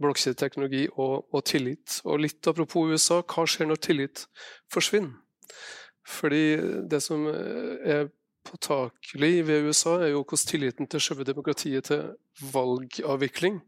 blokkjedeteknologi 0.03 0.89
og, 0.97 1.29
og, 1.31 1.41
tillit. 1.47 2.01
Og 2.05 2.25
litt 2.25 2.51
apropos 2.51 2.91
USA, 2.91 3.21
hva 3.23 3.47
skjer 3.47 3.71
når 3.71 3.83
tillit 3.87 4.27
forsvinner? 4.73 5.15
Fordi 6.05 6.45
det 6.91 7.01
som 7.01 7.25
er 7.31 8.11
påtakelig 8.45 9.45
ved 9.49 9.69
USA, 9.69 9.99
er 10.01 10.15
jo 10.15 10.25
hvordan 10.25 10.51
tilliten 10.51 10.91
til 10.91 11.03
selve 11.03 11.27
demokratiet 11.29 11.91
til 11.91 12.11
valgavvikling 12.55 13.63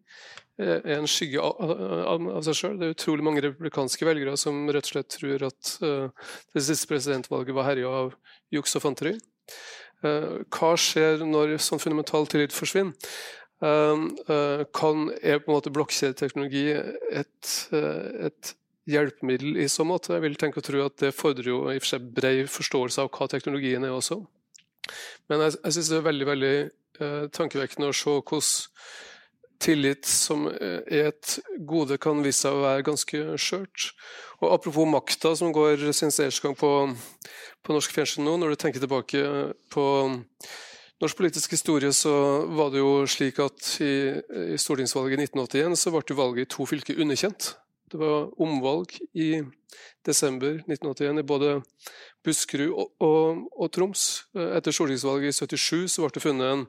er 0.57 0.95
en 0.97 1.09
skygge 1.11 1.43
av, 1.43 2.23
seg 2.47 2.57
sjøl. 2.57 2.77
Det 2.81 2.87
er 2.87 2.95
utrolig 2.95 3.25
mange 3.27 3.43
republikanske 3.45 4.07
velgere 4.09 4.39
som 4.41 4.63
rett 4.73 4.89
og 4.89 4.93
slett 4.95 5.11
tror 5.13 5.43
at 5.51 5.73
uh, 5.85 6.31
det 6.57 6.63
siste 6.65 6.89
presidentvalget 6.89 7.57
var 7.59 7.69
herja 7.69 7.91
av 7.93 8.15
juks 8.55 8.73
og 8.79 8.87
fanteri. 8.87 9.13
Uh, 10.01 10.41
hva 10.49 10.73
skjer 10.81 11.27
når 11.29 11.59
sånn 11.61 11.83
fundamental 11.83 12.25
tillit 12.33 12.57
forsvinner? 12.57 12.97
Eh, 13.65 14.65
kan, 14.77 15.09
er 15.23 15.41
på 15.41 15.49
en 15.49 15.57
måte 15.57 15.73
blokkjedeteknologi 15.73 16.67
et, 16.77 17.53
eh, 17.73 18.29
et, 18.29 18.55
hjelpemiddel 18.87 19.57
i 19.59 19.69
så 19.73 19.83
måte? 19.83 20.13
Jeg 20.13 20.23
vil 20.23 20.37
tenke 20.39 20.61
og 20.61 20.67
tro 20.67 20.85
at 20.85 20.99
det 21.01 21.15
fordrer 21.17 21.49
jo 21.49 21.63
i 21.73 21.81
for 21.81 21.95
seg 21.95 22.05
bred 22.15 22.45
forståelse 22.53 23.03
av 23.03 23.09
hva 23.11 23.27
teknologien 23.33 23.83
er 23.83 23.97
også. 23.97 24.21
Men 25.31 25.47
jeg, 25.47 25.59
jeg 25.63 25.77
syns 25.77 25.91
det 25.93 25.99
er 25.99 26.09
veldig 26.09 26.29
veldig 26.31 26.55
uh, 27.01 27.27
tankevekkende 27.35 27.91
å 27.91 27.97
se 27.97 28.17
hvordan 28.17 28.49
tillit 29.63 30.05
som 30.05 30.47
er 30.53 31.09
et 31.09 31.39
gode, 31.65 31.97
kan 31.97 32.21
vise 32.25 32.45
seg 32.45 32.57
å 32.57 32.65
være 32.65 32.85
ganske 32.87 33.21
skjørt. 33.41 33.91
Og 34.43 34.53
Apropos 34.53 34.89
makta 34.89 35.33
som 35.39 35.53
går 35.55 35.87
sin 35.97 36.13
seiersgang 36.13 36.57
på, 36.59 36.71
på 37.65 37.77
norsk 37.77 37.95
fjernsyn 37.97 38.27
nå, 38.27 38.37
når 38.37 38.53
du 38.53 38.61
tenker 38.61 38.85
tilbake 38.85 39.23
på 39.73 39.87
norsk 41.03 41.19
politisk 41.19 41.53
historie 41.57 41.93
så 41.93 42.13
var 42.57 42.73
det 42.73 42.81
jo 42.81 43.05
slik 43.11 43.41
at 43.45 43.77
i, 43.85 43.95
i 44.57 44.61
stortingsvalget 44.61 45.21
i 45.21 45.29
1981 45.29 45.81
så 45.81 45.93
ble 45.95 46.19
valget 46.19 46.47
i 46.47 46.53
to 46.57 46.69
fylker 46.69 47.01
underkjent. 47.03 47.55
Det 47.91 47.99
var 48.01 48.31
omvalg 48.43 48.97
i 49.15 49.43
desember 50.07 50.55
1981 50.67 51.19
i 51.21 51.23
både 51.27 51.63
Buskerud 52.27 52.73
og, 52.73 52.91
og, 52.99 53.49
og, 53.55 53.73
Troms. 53.75 54.23
Etter 54.35 54.73
stortingsvalget 54.75 55.29
i 55.31 55.33
77 55.39 55.89
så 55.95 56.03
ble 56.03 56.11
det 56.17 56.23
funnet 56.25 56.47
en 56.51 56.67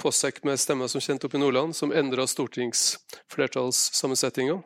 postsekk 0.00 0.36
med 0.44 0.60
stemmer 0.60 0.88
som 0.92 1.00
kjente 1.04 1.26
opp 1.28 1.36
i 1.38 1.40
Nordland, 1.40 1.70
som 1.76 1.94
endra 1.96 2.26
stortingsflertallssammensetninga. 2.28 4.56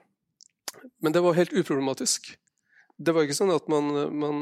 Men 1.04 1.10
det 1.14 1.22
var 1.22 1.38
helt 1.38 1.54
uproblematisk. 1.54 2.20
det 3.02 3.12
var 3.14 3.22
ikke 3.22 3.38
sånn 3.38 3.54
at 3.54 3.68
man, 3.70 3.84
man 4.14 4.36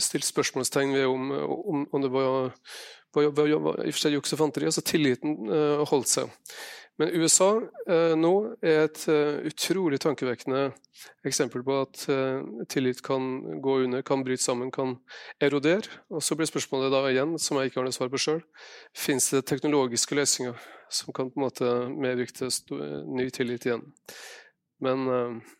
stilte 0.00 0.26
spørsmålstegn 0.28 0.92
ved 0.96 1.06
om, 1.08 1.30
om, 1.32 1.88
om 1.92 2.02
det 2.04 2.10
var, 2.12 2.52
var, 3.16 3.24
var, 3.32 3.48
var, 3.48 3.74
i 3.84 3.88
og 3.88 3.94
for 3.96 4.02
seg 4.04 4.12
juks 4.18 4.32
og 4.36 4.40
fanteri. 4.40 4.64
Altså 4.68 4.82
tilliten 4.84 5.32
holdt 5.88 6.08
seg. 6.12 6.26
Men 7.00 7.10
USA 7.18 7.48
eh, 7.90 8.12
nå 8.14 8.32
er 8.62 8.84
et 8.84 9.00
uh, 9.10 9.40
utrolig 9.48 9.98
tankevekkende 10.02 10.68
eksempel 11.26 11.64
på 11.66 11.78
at 11.82 12.04
uh, 12.06 12.44
tillit 12.70 13.00
kan 13.02 13.24
gå 13.62 13.78
under, 13.82 14.04
kan 14.06 14.22
bryte 14.22 14.44
sammen, 14.44 14.70
kan 14.70 14.94
erodere. 15.42 15.90
Og 16.14 16.22
Så 16.22 16.38
blir 16.38 16.46
spørsmålet 16.46 16.94
da 16.94 17.02
igjen, 17.10 17.34
som 17.42 17.58
jeg 17.58 17.72
ikke 17.72 17.80
har 17.80 17.88
noe 17.88 17.96
svar 17.96 18.12
på 18.12 18.20
sjøl, 18.22 18.44
fins 18.94 19.26
det 19.34 19.42
teknologiske 19.50 20.14
løsninger 20.14 20.54
som 20.94 21.10
kan 21.16 21.32
på 21.32 21.40
en 21.40 21.46
måte 21.48 21.72
medvirke 21.90 22.36
til 22.36 22.84
ny 23.10 23.26
tillit 23.34 23.66
igjen? 23.66 23.82
Men 24.84 25.08
uh, 25.10 25.56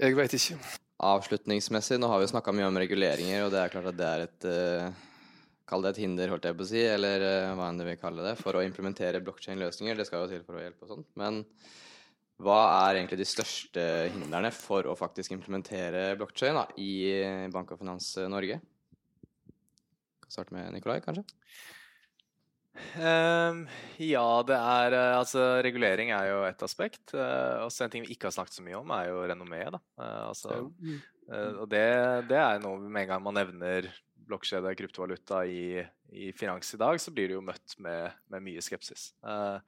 jeg 0.00 0.18
veit 0.18 0.34
ikke. 0.34 0.58
Avslutningsmessig, 1.00 2.00
nå 2.02 2.10
har 2.10 2.18
vi 2.20 2.32
snakka 2.34 2.52
mye 2.52 2.66
om 2.72 2.82
reguleringer, 2.82 3.46
og 3.46 3.54
det 3.54 3.62
er 3.62 3.72
klart 3.72 3.92
at 3.92 4.02
det 4.02 4.10
er 4.10 4.26
et 4.26 4.50
Kall 5.70 5.84
det 5.86 5.94
et 5.94 6.02
hinder, 6.02 6.32
holdt 6.32 6.48
jeg 6.48 6.56
på 6.58 6.66
å 6.66 6.70
si, 6.70 6.80
eller 6.82 7.22
uh, 7.22 7.52
hva 7.58 7.68
enn 7.70 7.78
du 7.78 7.86
vil 7.86 8.00
kalle 8.00 8.24
det, 8.26 8.34
for 8.40 8.58
å 8.58 8.64
implementere 8.66 9.22
blokkjedeløsninger. 9.22 9.98
Det 9.98 10.08
skal 10.08 10.24
jo 10.24 10.32
til 10.32 10.42
for 10.46 10.58
å 10.58 10.64
hjelpe 10.64 10.86
og 10.86 10.92
sånn. 10.96 11.06
Men 11.20 11.44
hva 12.40 12.60
er 12.88 12.98
egentlig 12.98 13.20
de 13.20 13.28
største 13.28 13.86
hindrene 14.14 14.50
for 14.56 14.88
å 14.88 14.96
faktisk 14.98 15.36
implementere 15.36 16.14
blokkjede 16.18 16.66
i 16.80 16.92
Bank 17.54 17.74
og 17.74 17.82
Finans 17.82 18.14
Norge? 18.32 18.58
Kan 20.24 20.34
starte 20.34 20.56
med 20.56 20.72
Nikolai, 20.74 20.98
kanskje? 21.04 21.26
Um, 22.96 23.64
ja, 24.00 24.24
det 24.46 24.56
er 24.56 24.94
uh, 24.94 25.18
Altså, 25.18 25.42
regulering 25.64 26.12
er 26.14 26.28
jo 26.30 26.42
et 26.48 26.62
aspekt. 26.64 27.02
Uh, 27.12 27.66
også 27.66 27.86
en 27.86 27.92
ting 27.92 28.06
vi 28.06 28.14
ikke 28.14 28.30
har 28.30 28.36
snakket 28.38 28.58
så 28.58 28.66
mye 28.66 28.78
om, 28.78 28.92
er 28.94 29.10
jo 29.10 29.24
renommeet, 29.30 29.74
Da. 29.76 29.80
Uh, 30.00 30.28
altså, 30.30 30.60
og 31.30 31.66
det, 31.70 31.84
det, 32.26 32.38
er 32.38 32.62
noe 32.62 32.80
med 32.82 33.04
en 33.04 33.10
gang 33.12 33.20
man 33.22 33.36
nevner 33.38 33.86
blokkjede 34.30 34.72
kryptovaluta 34.78 35.42
i, 35.46 35.82
i, 36.12 36.30
finans 36.36 36.74
i 36.74 36.80
dag, 36.80 37.00
så 37.00 37.12
blir 37.14 37.30
du 37.30 37.36
jo 37.36 37.44
møtt 37.44 37.76
med, 37.82 38.16
med 38.32 38.44
mye 38.46 38.62
skepsis. 38.64 39.10
Uh, 39.26 39.58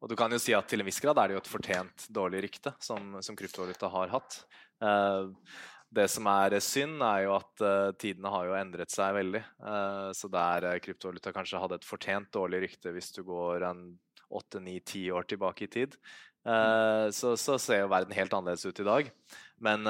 og 0.00 0.10
du 0.10 0.16
kan 0.18 0.32
jo 0.32 0.40
si 0.42 0.54
at 0.56 0.68
til 0.70 0.82
en 0.82 0.88
viss 0.88 1.00
grad 1.02 1.18
er 1.20 1.30
det 1.30 1.38
jo 1.38 1.42
et 1.42 1.50
fortjent 1.50 2.06
dårlig 2.12 2.44
rykte 2.46 2.74
som, 2.82 3.18
som 3.24 3.38
kryptovaluta 3.38 3.90
har 3.92 4.14
hatt. 4.14 4.40
Uh, 4.82 5.32
det 5.90 6.06
som 6.12 6.28
er 6.30 6.54
synd, 6.62 7.00
er 7.02 7.24
jo 7.26 7.34
at 7.34 7.64
uh, 7.66 7.90
tidene 7.98 8.30
har 8.30 8.46
jo 8.46 8.58
endret 8.58 8.94
seg 8.94 9.14
veldig. 9.16 9.42
så 10.14 10.28
der 10.30 10.68
kryptovaluta 10.84 11.32
kanskje 11.34 11.62
hadde 11.62 11.80
et 11.80 11.86
fortjent 11.88 12.30
dårlig 12.34 12.62
rykte 12.66 12.92
hvis 12.94 13.10
du 13.16 13.24
går 13.26 13.66
en 13.66 13.86
åtte, 14.30 14.60
ni, 14.62 14.78
ti 14.86 15.08
år 15.10 15.26
tilbake 15.26 15.66
i 15.66 15.70
tid, 15.70 15.96
så, 16.46 17.32
så, 17.34 17.56
ser 17.58 17.82
jo 17.82 17.88
verden 17.90 18.14
helt 18.14 18.32
annerledes 18.32 18.62
ut 18.70 18.78
i 18.80 18.86
dag. 18.86 19.10
Men 19.58 19.82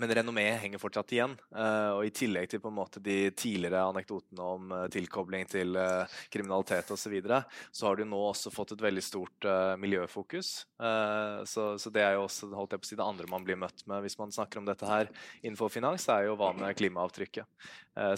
men 0.00 0.14
renommé 0.16 0.44
henger 0.56 0.80
fortsatt 0.80 1.12
igjen. 1.12 1.34
Uh, 1.52 1.98
og 1.98 2.06
I 2.06 2.12
tillegg 2.16 2.48
til 2.48 2.62
på 2.64 2.70
en 2.72 2.78
måte 2.78 3.00
de 3.04 3.16
tidligere 3.36 3.82
anekdotene 3.90 4.46
om 4.54 4.72
uh, 4.72 4.86
tilkobling 4.92 5.44
til 5.50 5.76
uh, 5.76 6.08
kriminalitet 6.32 6.88
osv., 6.94 7.02
så, 7.02 7.10
videre, 7.12 7.42
så 7.74 7.88
har 7.88 7.98
du 7.98 8.06
nå 8.08 8.18
også 8.30 8.50
fått 8.54 8.72
et 8.72 8.82
veldig 8.84 9.02
stort 9.04 9.46
miljøfokus. 9.82 10.50
Så, 11.50 11.64
så, 11.82 11.90
det 11.92 12.04
er 12.04 12.14
jo 12.14 12.22
også 12.24 12.48
holdt 12.54 12.76
jeg 12.76 12.80
på 12.80 12.86
å 12.86 12.88
si, 12.88 12.96
det 12.98 13.04
andre 13.04 13.28
man 13.28 13.44
blir 13.44 13.58
møtt 13.58 13.82
med 13.90 14.04
hvis 14.04 14.16
man 14.20 14.32
snakker 14.32 14.60
om 14.60 14.68
dette 14.68 14.86
her 14.86 15.10
innenfor 15.42 15.72
finans, 15.72 16.06
er 16.14 16.28
jo 16.28 16.36
hva 16.40 16.52
med 16.56 16.76
klimaavtrykket? 16.78 17.66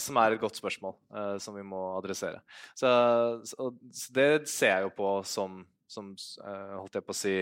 som 0.04 0.20
er 0.20 0.36
et 0.36 0.42
godt 0.42 0.60
spørsmål 0.60 0.94
som 1.42 1.56
vi 1.56 1.64
må 1.66 1.80
adressere. 1.96 2.44
Så, 2.78 2.90
så, 3.48 3.72
det 4.14 4.44
ser 4.52 4.76
jeg 4.76 4.86
jo 4.86 4.92
på 5.00 5.08
som, 5.26 5.64
som 5.90 6.12
holdt 6.76 7.00
jeg 7.00 7.08
på 7.08 7.16
å 7.16 7.18
si 7.24 7.38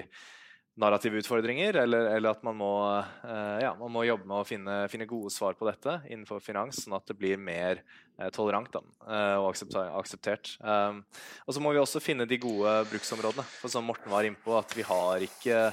narrative 0.75 1.21
utfordringer, 1.21 1.77
eller, 1.77 2.07
eller 2.17 2.33
at 2.33 2.45
man 2.47 2.57
må, 2.57 2.73
uh, 2.89 3.59
ja, 3.61 3.73
man 3.79 3.93
må, 3.93 4.05
jobbe 4.09 4.29
med 4.29 4.39
å 4.41 4.47
finne, 4.49 4.77
finne, 4.93 5.09
gode 5.09 5.33
svar 5.33 5.57
på 5.59 5.69
dette 5.69 5.99
innenfor 6.09 6.41
finans, 6.45 6.81
sånn 6.85 6.97
at 6.97 7.09
det 7.11 7.17
blir 7.19 7.41
mer 7.41 7.83
uh, 8.21 8.31
tolerant 8.33 8.71
da, 8.73 8.81
uh, 9.05 9.43
og 9.43 9.51
akseptert. 9.53 10.55
Um, 10.65 11.03
og 11.45 11.57
så 11.57 11.65
må 11.65 11.75
vi 11.75 11.83
også 11.83 12.03
finne 12.03 12.29
de 12.29 12.41
gode 12.41 12.79
bruksområdene. 12.93 13.45
For 13.61 13.73
som 13.73 13.85
Morten 13.89 14.13
var 14.13 14.29
innpå, 14.29 14.57
at 14.61 14.73
vi 14.79 14.87
har 14.89 15.29
ikke 15.29 15.67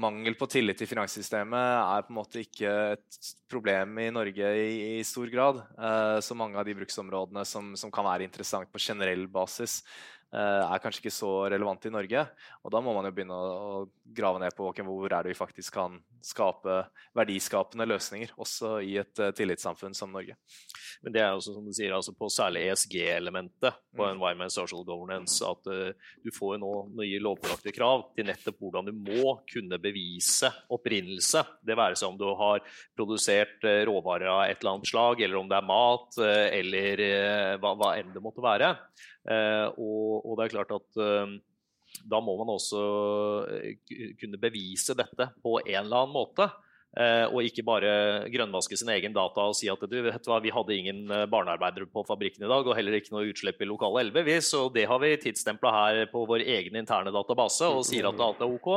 Mangel 0.00 0.32
på 0.32 0.46
tillit 0.48 0.78
til 0.80 0.88
finanssystemet 0.88 1.60
er 1.60 2.04
på 2.06 2.08
en 2.08 2.16
måte 2.16 2.40
ikke 2.40 2.70
et 2.94 3.18
problem 3.52 3.98
i 4.00 4.06
Norge 4.16 4.52
i, 4.56 4.70
i 4.96 5.02
stor 5.04 5.28
grad. 5.28 5.58
så 6.24 6.36
mange 6.40 6.56
av 6.56 6.64
de 6.64 6.72
bruksområdene 6.78 7.44
som, 7.44 7.74
som 7.76 7.92
kan 7.92 8.06
være 8.08 8.24
interessant 8.24 8.72
på 8.72 8.80
generell 8.80 9.26
basis, 9.28 9.82
Eh, 9.82 10.17
er 10.32 10.80
kanskje 10.82 11.04
ikke 11.04 11.14
så 11.14 11.30
relevant 11.48 11.86
i 11.88 11.92
Norge. 11.92 12.24
Og 12.64 12.72
da 12.74 12.82
må 12.84 12.92
man 12.96 13.08
jo 13.08 13.14
begynne 13.16 13.36
å, 13.38 13.86
grave 14.14 14.40
ned 14.42 14.54
på 14.56 14.66
okay, 14.68 14.84
hvor 14.84 15.12
er 15.12 15.24
det 15.24 15.32
vi 15.32 15.38
faktisk 15.38 15.74
kan 15.76 15.98
skape 16.24 16.80
verdiskapende 17.16 17.86
løsninger, 17.88 18.32
også 18.40 18.78
i 18.84 18.96
et 19.00 19.20
uh, 19.22 19.30
tillitssamfunn 19.36 19.94
som 19.96 20.12
Norge. 20.12 20.36
Men 21.04 21.14
det 21.14 21.22
er 21.22 21.34
også 21.34 21.54
som 21.54 21.66
du 21.66 21.72
sier, 21.76 21.94
altså 21.94 22.14
på 22.16 22.30
særlig 22.32 22.64
ESG-elementet 22.68 23.76
på 23.94 24.02
mm. 24.02 24.10
Environment 24.16 24.52
Social 24.52 24.84
Governance 24.86 25.44
at 25.46 25.70
uh, 25.70 26.14
du 26.24 26.30
får 26.34 26.56
jo 26.56 26.60
nå 26.64 26.72
nye 27.02 27.20
lovpålagte 27.22 27.74
krav 27.76 28.08
til 28.16 28.28
nettopp 28.30 28.58
hvordan 28.62 28.90
du 28.90 28.94
må 28.96 29.36
kunne 29.50 29.80
bevise 29.82 30.50
opprinnelse. 30.74 31.44
Det 31.62 31.78
være 31.78 31.98
seg 31.98 32.12
om 32.12 32.18
du 32.20 32.26
har 32.40 32.64
produsert 32.98 33.62
uh, 33.66 33.82
råvarer 33.88 34.32
av 34.32 34.42
et 34.46 34.58
eller 34.58 34.78
annet 34.78 34.92
slag, 34.92 35.22
eller 35.24 35.42
om 35.42 35.50
det 35.50 35.58
er 35.58 35.68
mat, 35.68 36.18
eller 36.18 37.00
hva, 37.62 37.72
hva 37.78 37.92
enn 37.98 38.10
det 38.14 38.22
måtte 38.22 38.42
være. 38.42 38.72
Eh, 39.26 39.66
og, 39.74 40.24
og, 40.24 40.36
det 40.38 40.46
er 40.46 40.54
klart 40.54 40.74
at 40.76 41.00
eh, 41.02 41.36
da 42.08 42.20
må 42.22 42.36
man 42.38 42.52
også 42.54 42.82
eh, 43.58 44.14
kunne 44.20 44.40
bevise 44.40 44.96
dette 44.98 45.30
på 45.42 45.58
en 45.64 45.80
eller 45.82 46.04
annen 46.04 46.14
måte. 46.14 46.48
Og 46.96 47.44
ikke 47.44 47.62
bare 47.68 47.90
grønnvaske 48.32 48.78
sin 48.80 48.88
egen 48.94 49.12
data 49.14 49.44
og 49.50 49.54
si 49.54 49.68
at 49.70 49.82
du, 49.86 49.96
vet 50.02 50.24
hva, 50.26 50.38
vi 50.42 50.50
hadde 50.54 50.74
ingen 50.74 51.02
barnearbeidere 51.30 51.86
på 51.92 52.02
fabrikken 52.08 52.46
i 52.46 52.50
dag, 52.50 52.64
og 52.64 52.74
heller 52.74 52.96
ikke 52.96 53.12
noe 53.14 53.28
utslipp 53.28 53.60
i 53.62 53.68
lokale 53.68 54.06
elver, 54.06 54.30
så 54.42 54.64
det 54.72 54.88
har 54.88 55.02
vi 55.02 55.12
tidsstempla 55.20 55.74
her 55.74 56.04
på 56.10 56.24
vår 56.26 56.46
egen 56.48 56.80
interne 56.80 57.12
database 57.14 57.68
og 57.68 57.84
sier 57.86 58.08
at 58.08 58.24
alt 58.24 58.42
er 58.42 58.56
OK. 58.56 58.70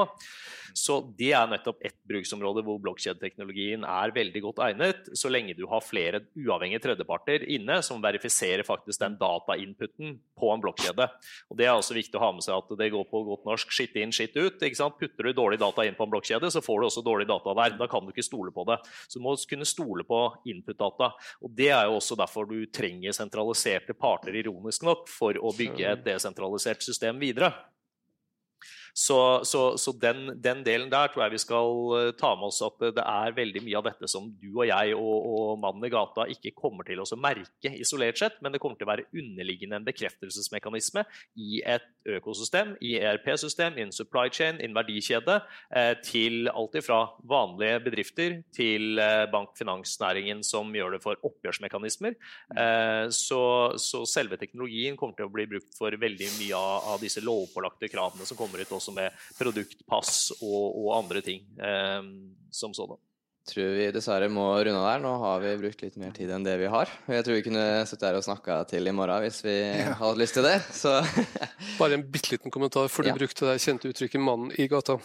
Så 0.77 0.97
det 1.17 1.31
er 1.35 1.49
nettopp 1.51 1.81
ett 1.85 1.97
bruksområde 2.07 2.63
hvor 2.65 2.79
blokkjedeteknologien 2.83 3.83
er 3.87 4.13
veldig 4.15 4.43
godt 4.45 4.61
egnet, 4.67 5.09
så 5.17 5.31
lenge 5.31 5.55
du 5.57 5.65
har 5.69 5.83
flere 5.83 6.23
uavhengige 6.37 6.83
tredjeparter 6.85 7.45
inne 7.51 7.79
som 7.85 8.01
verifiserer 8.03 8.63
faktisk 8.67 9.01
den 9.03 9.17
datainputen 9.19 10.17
på 10.37 10.51
en 10.53 10.63
blokkjede. 10.63 11.07
Og 11.51 11.59
Det 11.59 11.67
er 11.67 11.75
også 11.75 11.97
viktig 11.97 12.17
å 12.17 12.23
ha 12.23 12.31
med 12.35 12.45
seg 12.45 12.57
at 12.57 12.71
det 12.79 12.91
går 12.93 13.07
på 13.11 13.23
godt 13.27 13.47
norsk 13.49 13.73
skitt 13.75 13.97
inn, 13.99 14.13
skitt 14.15 14.37
ut. 14.37 14.61
ikke 14.61 14.79
sant? 14.79 14.97
Putter 14.99 15.27
du 15.27 15.33
dårlig 15.35 15.59
data 15.61 15.85
inn 15.85 15.97
på 15.97 16.07
en 16.07 16.13
blokkjede, 16.13 16.51
så 16.53 16.63
får 16.63 16.79
du 16.79 16.87
også 16.87 17.05
dårlig 17.05 17.27
data 17.29 17.55
der. 17.57 17.77
Da 17.79 17.89
kan 17.91 18.00
du 18.05 18.13
ikke 18.13 18.25
stole 18.25 18.53
på 18.53 18.65
det. 18.69 18.79
Så 19.07 19.19
du 19.19 19.25
må 19.25 19.35
kunne 19.49 19.67
stole 19.67 20.05
på 20.07 20.21
input-data. 20.51 21.11
Og 21.41 21.51
Det 21.55 21.69
er 21.69 21.85
jo 21.89 21.97
også 21.99 22.17
derfor 22.19 22.49
du 22.49 22.65
trenger 22.73 23.15
sentraliserte 23.15 23.93
parter, 23.97 24.35
ironisk 24.35 24.85
nok, 24.87 25.07
for 25.11 25.37
å 25.37 25.53
bygge 25.55 25.91
et 25.91 26.05
desentralisert 26.05 26.83
system 26.85 27.19
videre. 27.21 27.51
Så, 28.93 29.17
så, 29.47 29.63
så 29.81 29.93
den, 30.01 30.29
den, 30.41 30.63
delen 30.65 30.91
der 30.91 31.11
tror 31.11 31.25
jeg 31.25 31.35
vi 31.35 31.41
skal 31.43 31.95
eh, 31.97 32.11
ta 32.17 32.33
med 32.35 32.49
oss 32.49 32.61
at 32.65 32.83
det 32.97 33.05
er 33.05 33.35
veldig 33.37 33.63
mye 33.65 33.79
av 33.79 33.87
dette 33.87 34.09
som 34.11 34.27
du 34.41 34.49
og 34.51 34.65
jeg 34.69 34.95
og, 34.97 35.27
og 35.31 35.61
mannen 35.61 35.87
i 35.87 35.91
gata 35.93 36.27
ikke 36.31 36.53
kommer 36.57 36.87
til 36.87 37.01
å 37.01 37.07
merke 37.19 37.71
isolert 37.71 38.19
sett, 38.19 38.39
men 38.41 38.53
det 38.53 38.61
kommer 38.63 38.79
til 38.79 38.87
å 38.87 38.91
være 38.91 39.07
underliggende 39.11 39.79
en 39.79 39.87
bekreftelsesmekanisme 39.87 41.05
i 41.39 41.61
et 41.61 41.87
økosystem, 42.11 42.75
i 42.81 42.95
ERP-system, 42.99 43.77
i 43.77 43.85
en 43.85 43.95
supply 43.95 44.27
chain, 44.33 44.59
i 44.59 44.67
en 44.67 44.75
verdikjede, 44.75 45.39
eh, 45.75 45.93
til 46.05 46.49
alt 46.51 46.77
ifra 46.79 47.03
vanlige 47.27 47.81
bedrifter 47.85 48.39
til 48.55 48.99
bankfinansnæringen 49.31 50.41
som 50.45 50.71
gjør 50.75 50.95
det 50.95 51.01
for 51.03 51.19
oppgjørsmekanismer. 51.27 52.15
Eh, 52.57 53.05
så, 53.13 53.41
så, 53.81 54.03
selve 54.09 54.37
teknologien 54.41 54.97
kommer 54.99 55.17
til 55.17 55.27
å 55.27 55.33
bli 55.33 55.47
brukt 55.49 55.75
for 55.77 55.95
veldig 56.03 56.29
mye 56.39 56.61
av 56.91 57.01
disse 57.03 57.23
lovpålagte 57.23 57.89
kravene 57.91 58.27
som 58.27 58.39
kommer 58.39 58.61
ut 58.61 58.73
også 58.75 58.80
med 58.95 59.13
produktpass 59.37 60.31
og, 60.39 60.75
og 60.81 60.91
andre 60.97 61.21
ting 61.25 61.45
eh, 61.61 62.01
som 62.51 62.73
sådan. 62.73 62.99
Tror 63.49 63.71
vi 63.73 63.87
dessverre 63.89 64.27
må 64.29 64.43
runde 64.53 64.81
der. 64.83 64.99
Nå 65.01 65.11
har 65.23 65.39
vi 65.41 65.55
brukt 65.63 65.79
litt 65.81 65.95
mer 65.97 66.11
tid 66.13 66.29
enn 66.33 66.43
det 66.45 66.59
vi 66.61 66.69
har. 66.69 66.91
Jeg 67.09 67.25
tror 67.25 67.39
vi 67.39 67.45
kunne 67.47 67.63
sittet 67.89 68.05
her 68.05 68.19
og 68.19 68.25
snakka 68.27 68.59
til 68.69 68.85
i 68.85 68.93
morgen 68.93 69.23
hvis 69.25 69.39
vi 69.45 69.55
ja. 69.57 69.95
hadde 69.97 70.21
lyst 70.21 70.37
til 70.37 70.45
det. 70.45 70.59
Bare 71.81 71.97
en 71.97 72.05
bitte 72.13 72.35
liten 72.35 72.53
kommentar, 72.53 72.91
for 72.93 73.01
du 73.01 73.09
ja. 73.09 73.17
brukte 73.17 73.49
det 73.49 73.63
kjente 73.63 73.89
uttrykket 73.89 74.21
'mannen 74.21 74.53
i 74.61 74.69
gata'. 74.69 74.99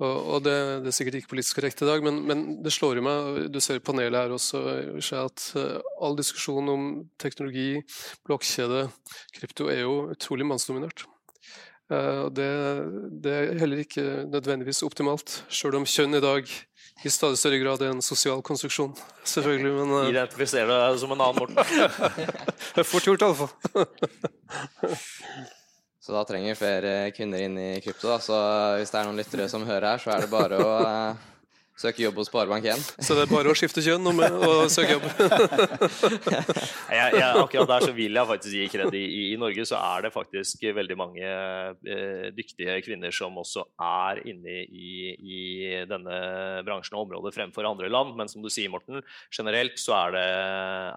Og, 0.00 0.38
det, 0.40 0.54
det, 0.80 0.88
er 0.88 0.96
sikkert 0.96 1.18
ikke 1.18 1.34
politisk 1.34 1.58
korrekt 1.58 1.82
i 1.84 1.86
dag, 1.88 2.00
men, 2.00 2.22
men, 2.24 2.44
det 2.64 2.72
slår 2.72 2.96
jo 2.96 3.04
meg, 3.04 3.50
du 3.52 3.58
ser 3.60 3.76
i 3.76 3.84
panelet 3.84 4.16
her 4.16 4.32
også, 4.32 4.62
at 5.20 5.42
uh, 5.60 5.76
all 6.00 6.16
diskusjon 6.16 6.72
om 6.72 6.86
teknologi, 7.20 7.82
blokkjede, 8.24 8.86
krypto 9.36 9.68
er 9.68 9.82
jo 9.82 9.98
utrolig 10.14 10.48
mannsdominert. 10.48 11.04
Uh, 11.90 12.30
det, 12.30 12.46
det, 13.24 13.32
er 13.34 13.56
heller 13.58 13.80
ikke 13.82 14.02
nødvendigvis 14.30 14.84
optimalt, 14.86 15.40
sjøl 15.50 15.74
om 15.80 15.86
kjønn 15.88 16.14
i 16.14 16.20
dag 16.22 16.46
i 17.00 17.10
stadig 17.10 17.38
større 17.40 17.58
grad 17.62 17.80
er 17.82 17.90
en 17.94 18.02
sosial 18.04 18.42
konstruksjon. 18.44 18.92
Selvfølgelig, 19.24 19.72
men 19.78 19.88
uh, 19.94 20.08
Identifiserer 20.10 20.68
deg 20.68 20.98
som 21.00 21.14
en 21.14 21.22
annen 21.24 21.38
Morten. 21.40 21.56
Fort 22.90 23.06
gjort, 23.08 23.24
iallfall. 23.24 23.52
så 26.04 26.14
da 26.14 26.20
trenger 26.28 26.52
vi 26.52 26.60
flere 26.60 26.92
kvinner 27.16 27.40
inn 27.46 27.56
i 27.56 27.80
krypto. 27.80 28.04
Da. 28.10 28.18
Så 28.20 28.36
hvis 28.76 28.92
det 28.92 29.00
er 29.00 29.06
noen 29.08 29.20
lyttere 29.22 29.48
som 29.48 29.64
hører 29.64 29.94
her, 29.94 30.00
så 30.04 30.12
er 30.12 30.18
det 30.26 30.34
bare 30.34 30.60
å 30.60 30.68
uh, 30.84 31.16
søke 31.80 32.04
jobb 32.04 32.20
hos 32.20 32.28
Sparebank1. 32.30 32.82
Så 33.00 33.16
det 33.16 33.24
er 33.24 33.30
bare 33.30 33.52
å 33.52 33.56
skifte 33.56 33.82
kjønn 33.84 34.06
og, 34.10 34.16
med, 34.18 34.34
og 34.44 34.66
søke 34.72 34.96
jobb. 34.98 35.06
jeg, 36.96 37.14
jeg, 37.16 37.28
akkurat 37.30 37.70
der 37.70 37.86
så 37.86 37.94
vil 37.96 38.18
jeg 38.18 38.28
faktisk 38.28 38.56
gi 38.56 38.66
kred. 38.72 38.96
I, 38.96 39.04
I, 39.32 39.38
Norge 39.40 39.64
så 39.68 39.80
er 39.80 40.04
det 40.06 40.12
faktisk 40.14 40.66
veldig 40.76 40.96
mange 41.00 41.24
eh, 41.24 42.28
dyktige 42.36 42.76
kvinner 42.84 43.14
som 43.14 43.38
også 43.40 43.64
er 43.80 44.20
inne 44.28 44.64
i, 44.66 45.14
i, 45.16 45.40
denne 45.88 46.18
bransjen 46.66 46.98
og 46.98 47.06
området 47.06 47.34
fremfor 47.36 47.68
andre 47.68 47.90
land. 47.92 48.12
Men 48.18 48.30
som 48.30 48.44
du 48.44 48.50
sier, 48.52 48.72
Morten, 48.72 49.00
generelt 49.32 49.80
så 49.80 49.96
er 50.02 50.16
det, 50.18 50.26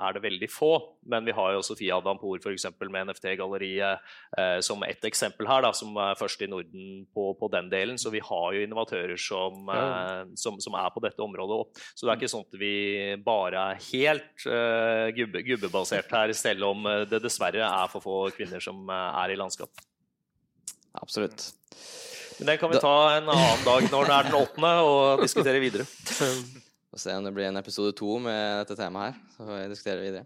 er 0.08 0.18
det 0.18 0.26
veldig 0.28 0.52
få. 0.52 0.74
Men 1.10 1.28
vi 1.28 1.36
har 1.36 1.56
jo 1.56 1.64
Sofia 1.66 2.00
Dampour 2.04 2.42
f.eks. 2.44 2.68
med 2.84 3.10
NFT-galleriet 3.10 4.04
eh, 4.38 4.60
som 4.66 4.84
ett 4.88 5.04
eksempel 5.08 5.48
her, 5.50 5.64
da, 5.66 5.74
som 5.76 5.96
er 6.02 6.20
først 6.20 6.44
i 6.44 6.52
Norden 6.52 7.06
på, 7.14 7.32
på, 7.40 7.52
den 7.54 7.72
delen. 7.72 8.00
Så 8.02 8.12
vi 8.14 8.24
har 8.24 8.56
jo 8.56 8.64
innovatører 8.64 9.20
som, 9.20 9.68
eh, 9.72 10.34
som, 10.40 10.60
som 10.64 10.73
som 10.74 10.82
er 10.82 10.92
på 10.94 11.04
dette 11.04 11.22
området. 11.22 11.84
Så 11.94 12.06
det 12.06 12.14
er 12.14 12.20
ikke 12.20 12.32
sånn 12.32 12.46
at 12.48 12.60
vi 12.60 12.76
bare 13.24 13.66
er 13.74 13.82
helt 13.92 14.46
uh, 14.48 15.10
gubbe, 15.16 15.44
gubbebasert 15.46 16.12
her, 16.14 16.34
selv 16.38 16.70
om 16.72 16.88
eh, 16.90 17.04
det 17.10 17.22
dessverre 17.24 17.64
er 17.66 17.92
for 17.92 18.04
få 18.04 18.18
kvinner 18.36 18.64
som 18.64 18.88
eh, 18.90 19.22
er 19.24 19.34
i 19.34 19.40
landskap. 19.40 19.84
Absolutt. 21.02 21.52
Men 22.40 22.50
det 22.50 22.58
kan 22.62 22.72
vi 22.72 22.82
ta 22.82 22.96
en 23.18 23.30
annen 23.30 23.66
dag 23.66 23.90
når 23.92 24.10
det 24.10 24.16
er 24.16 24.30
den 24.30 24.38
åttende, 24.40 24.74
og 24.88 25.24
diskutere 25.24 25.62
videre. 25.62 25.86
Få 26.94 27.00
se 27.02 27.14
om 27.18 27.26
det 27.26 27.32
blir 27.34 27.48
en 27.48 27.58
episode 27.58 27.96
to 27.98 28.20
med 28.22 28.60
dette 28.62 28.78
temaet 28.78 29.16
her. 29.16 29.22
Så 29.34 29.48
får 29.48 29.56
vi 29.58 29.70
diskutere 29.72 30.04
videre. 30.04 30.26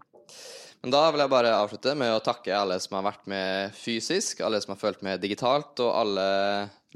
Men 0.84 0.92
da 0.92 1.06
vil 1.08 1.24
jeg 1.24 1.32
bare 1.32 1.54
avslutte 1.56 1.94
med 1.98 2.12
å 2.12 2.20
takke 2.24 2.52
alle 2.54 2.76
som 2.84 2.98
har 2.98 3.06
vært 3.08 3.24
med 3.32 3.72
fysisk, 3.76 4.44
alle 4.44 4.60
som 4.62 4.76
har 4.76 4.82
fulgt 4.82 5.04
med 5.06 5.24
digitalt, 5.24 5.80
og 5.80 5.94
alle 6.04 6.28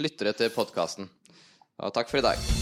lyttere 0.00 0.36
til 0.36 0.52
podkasten. 0.54 1.08
Og 1.80 1.96
takk 1.96 2.12
for 2.12 2.20
i 2.20 2.28
dag. 2.28 2.61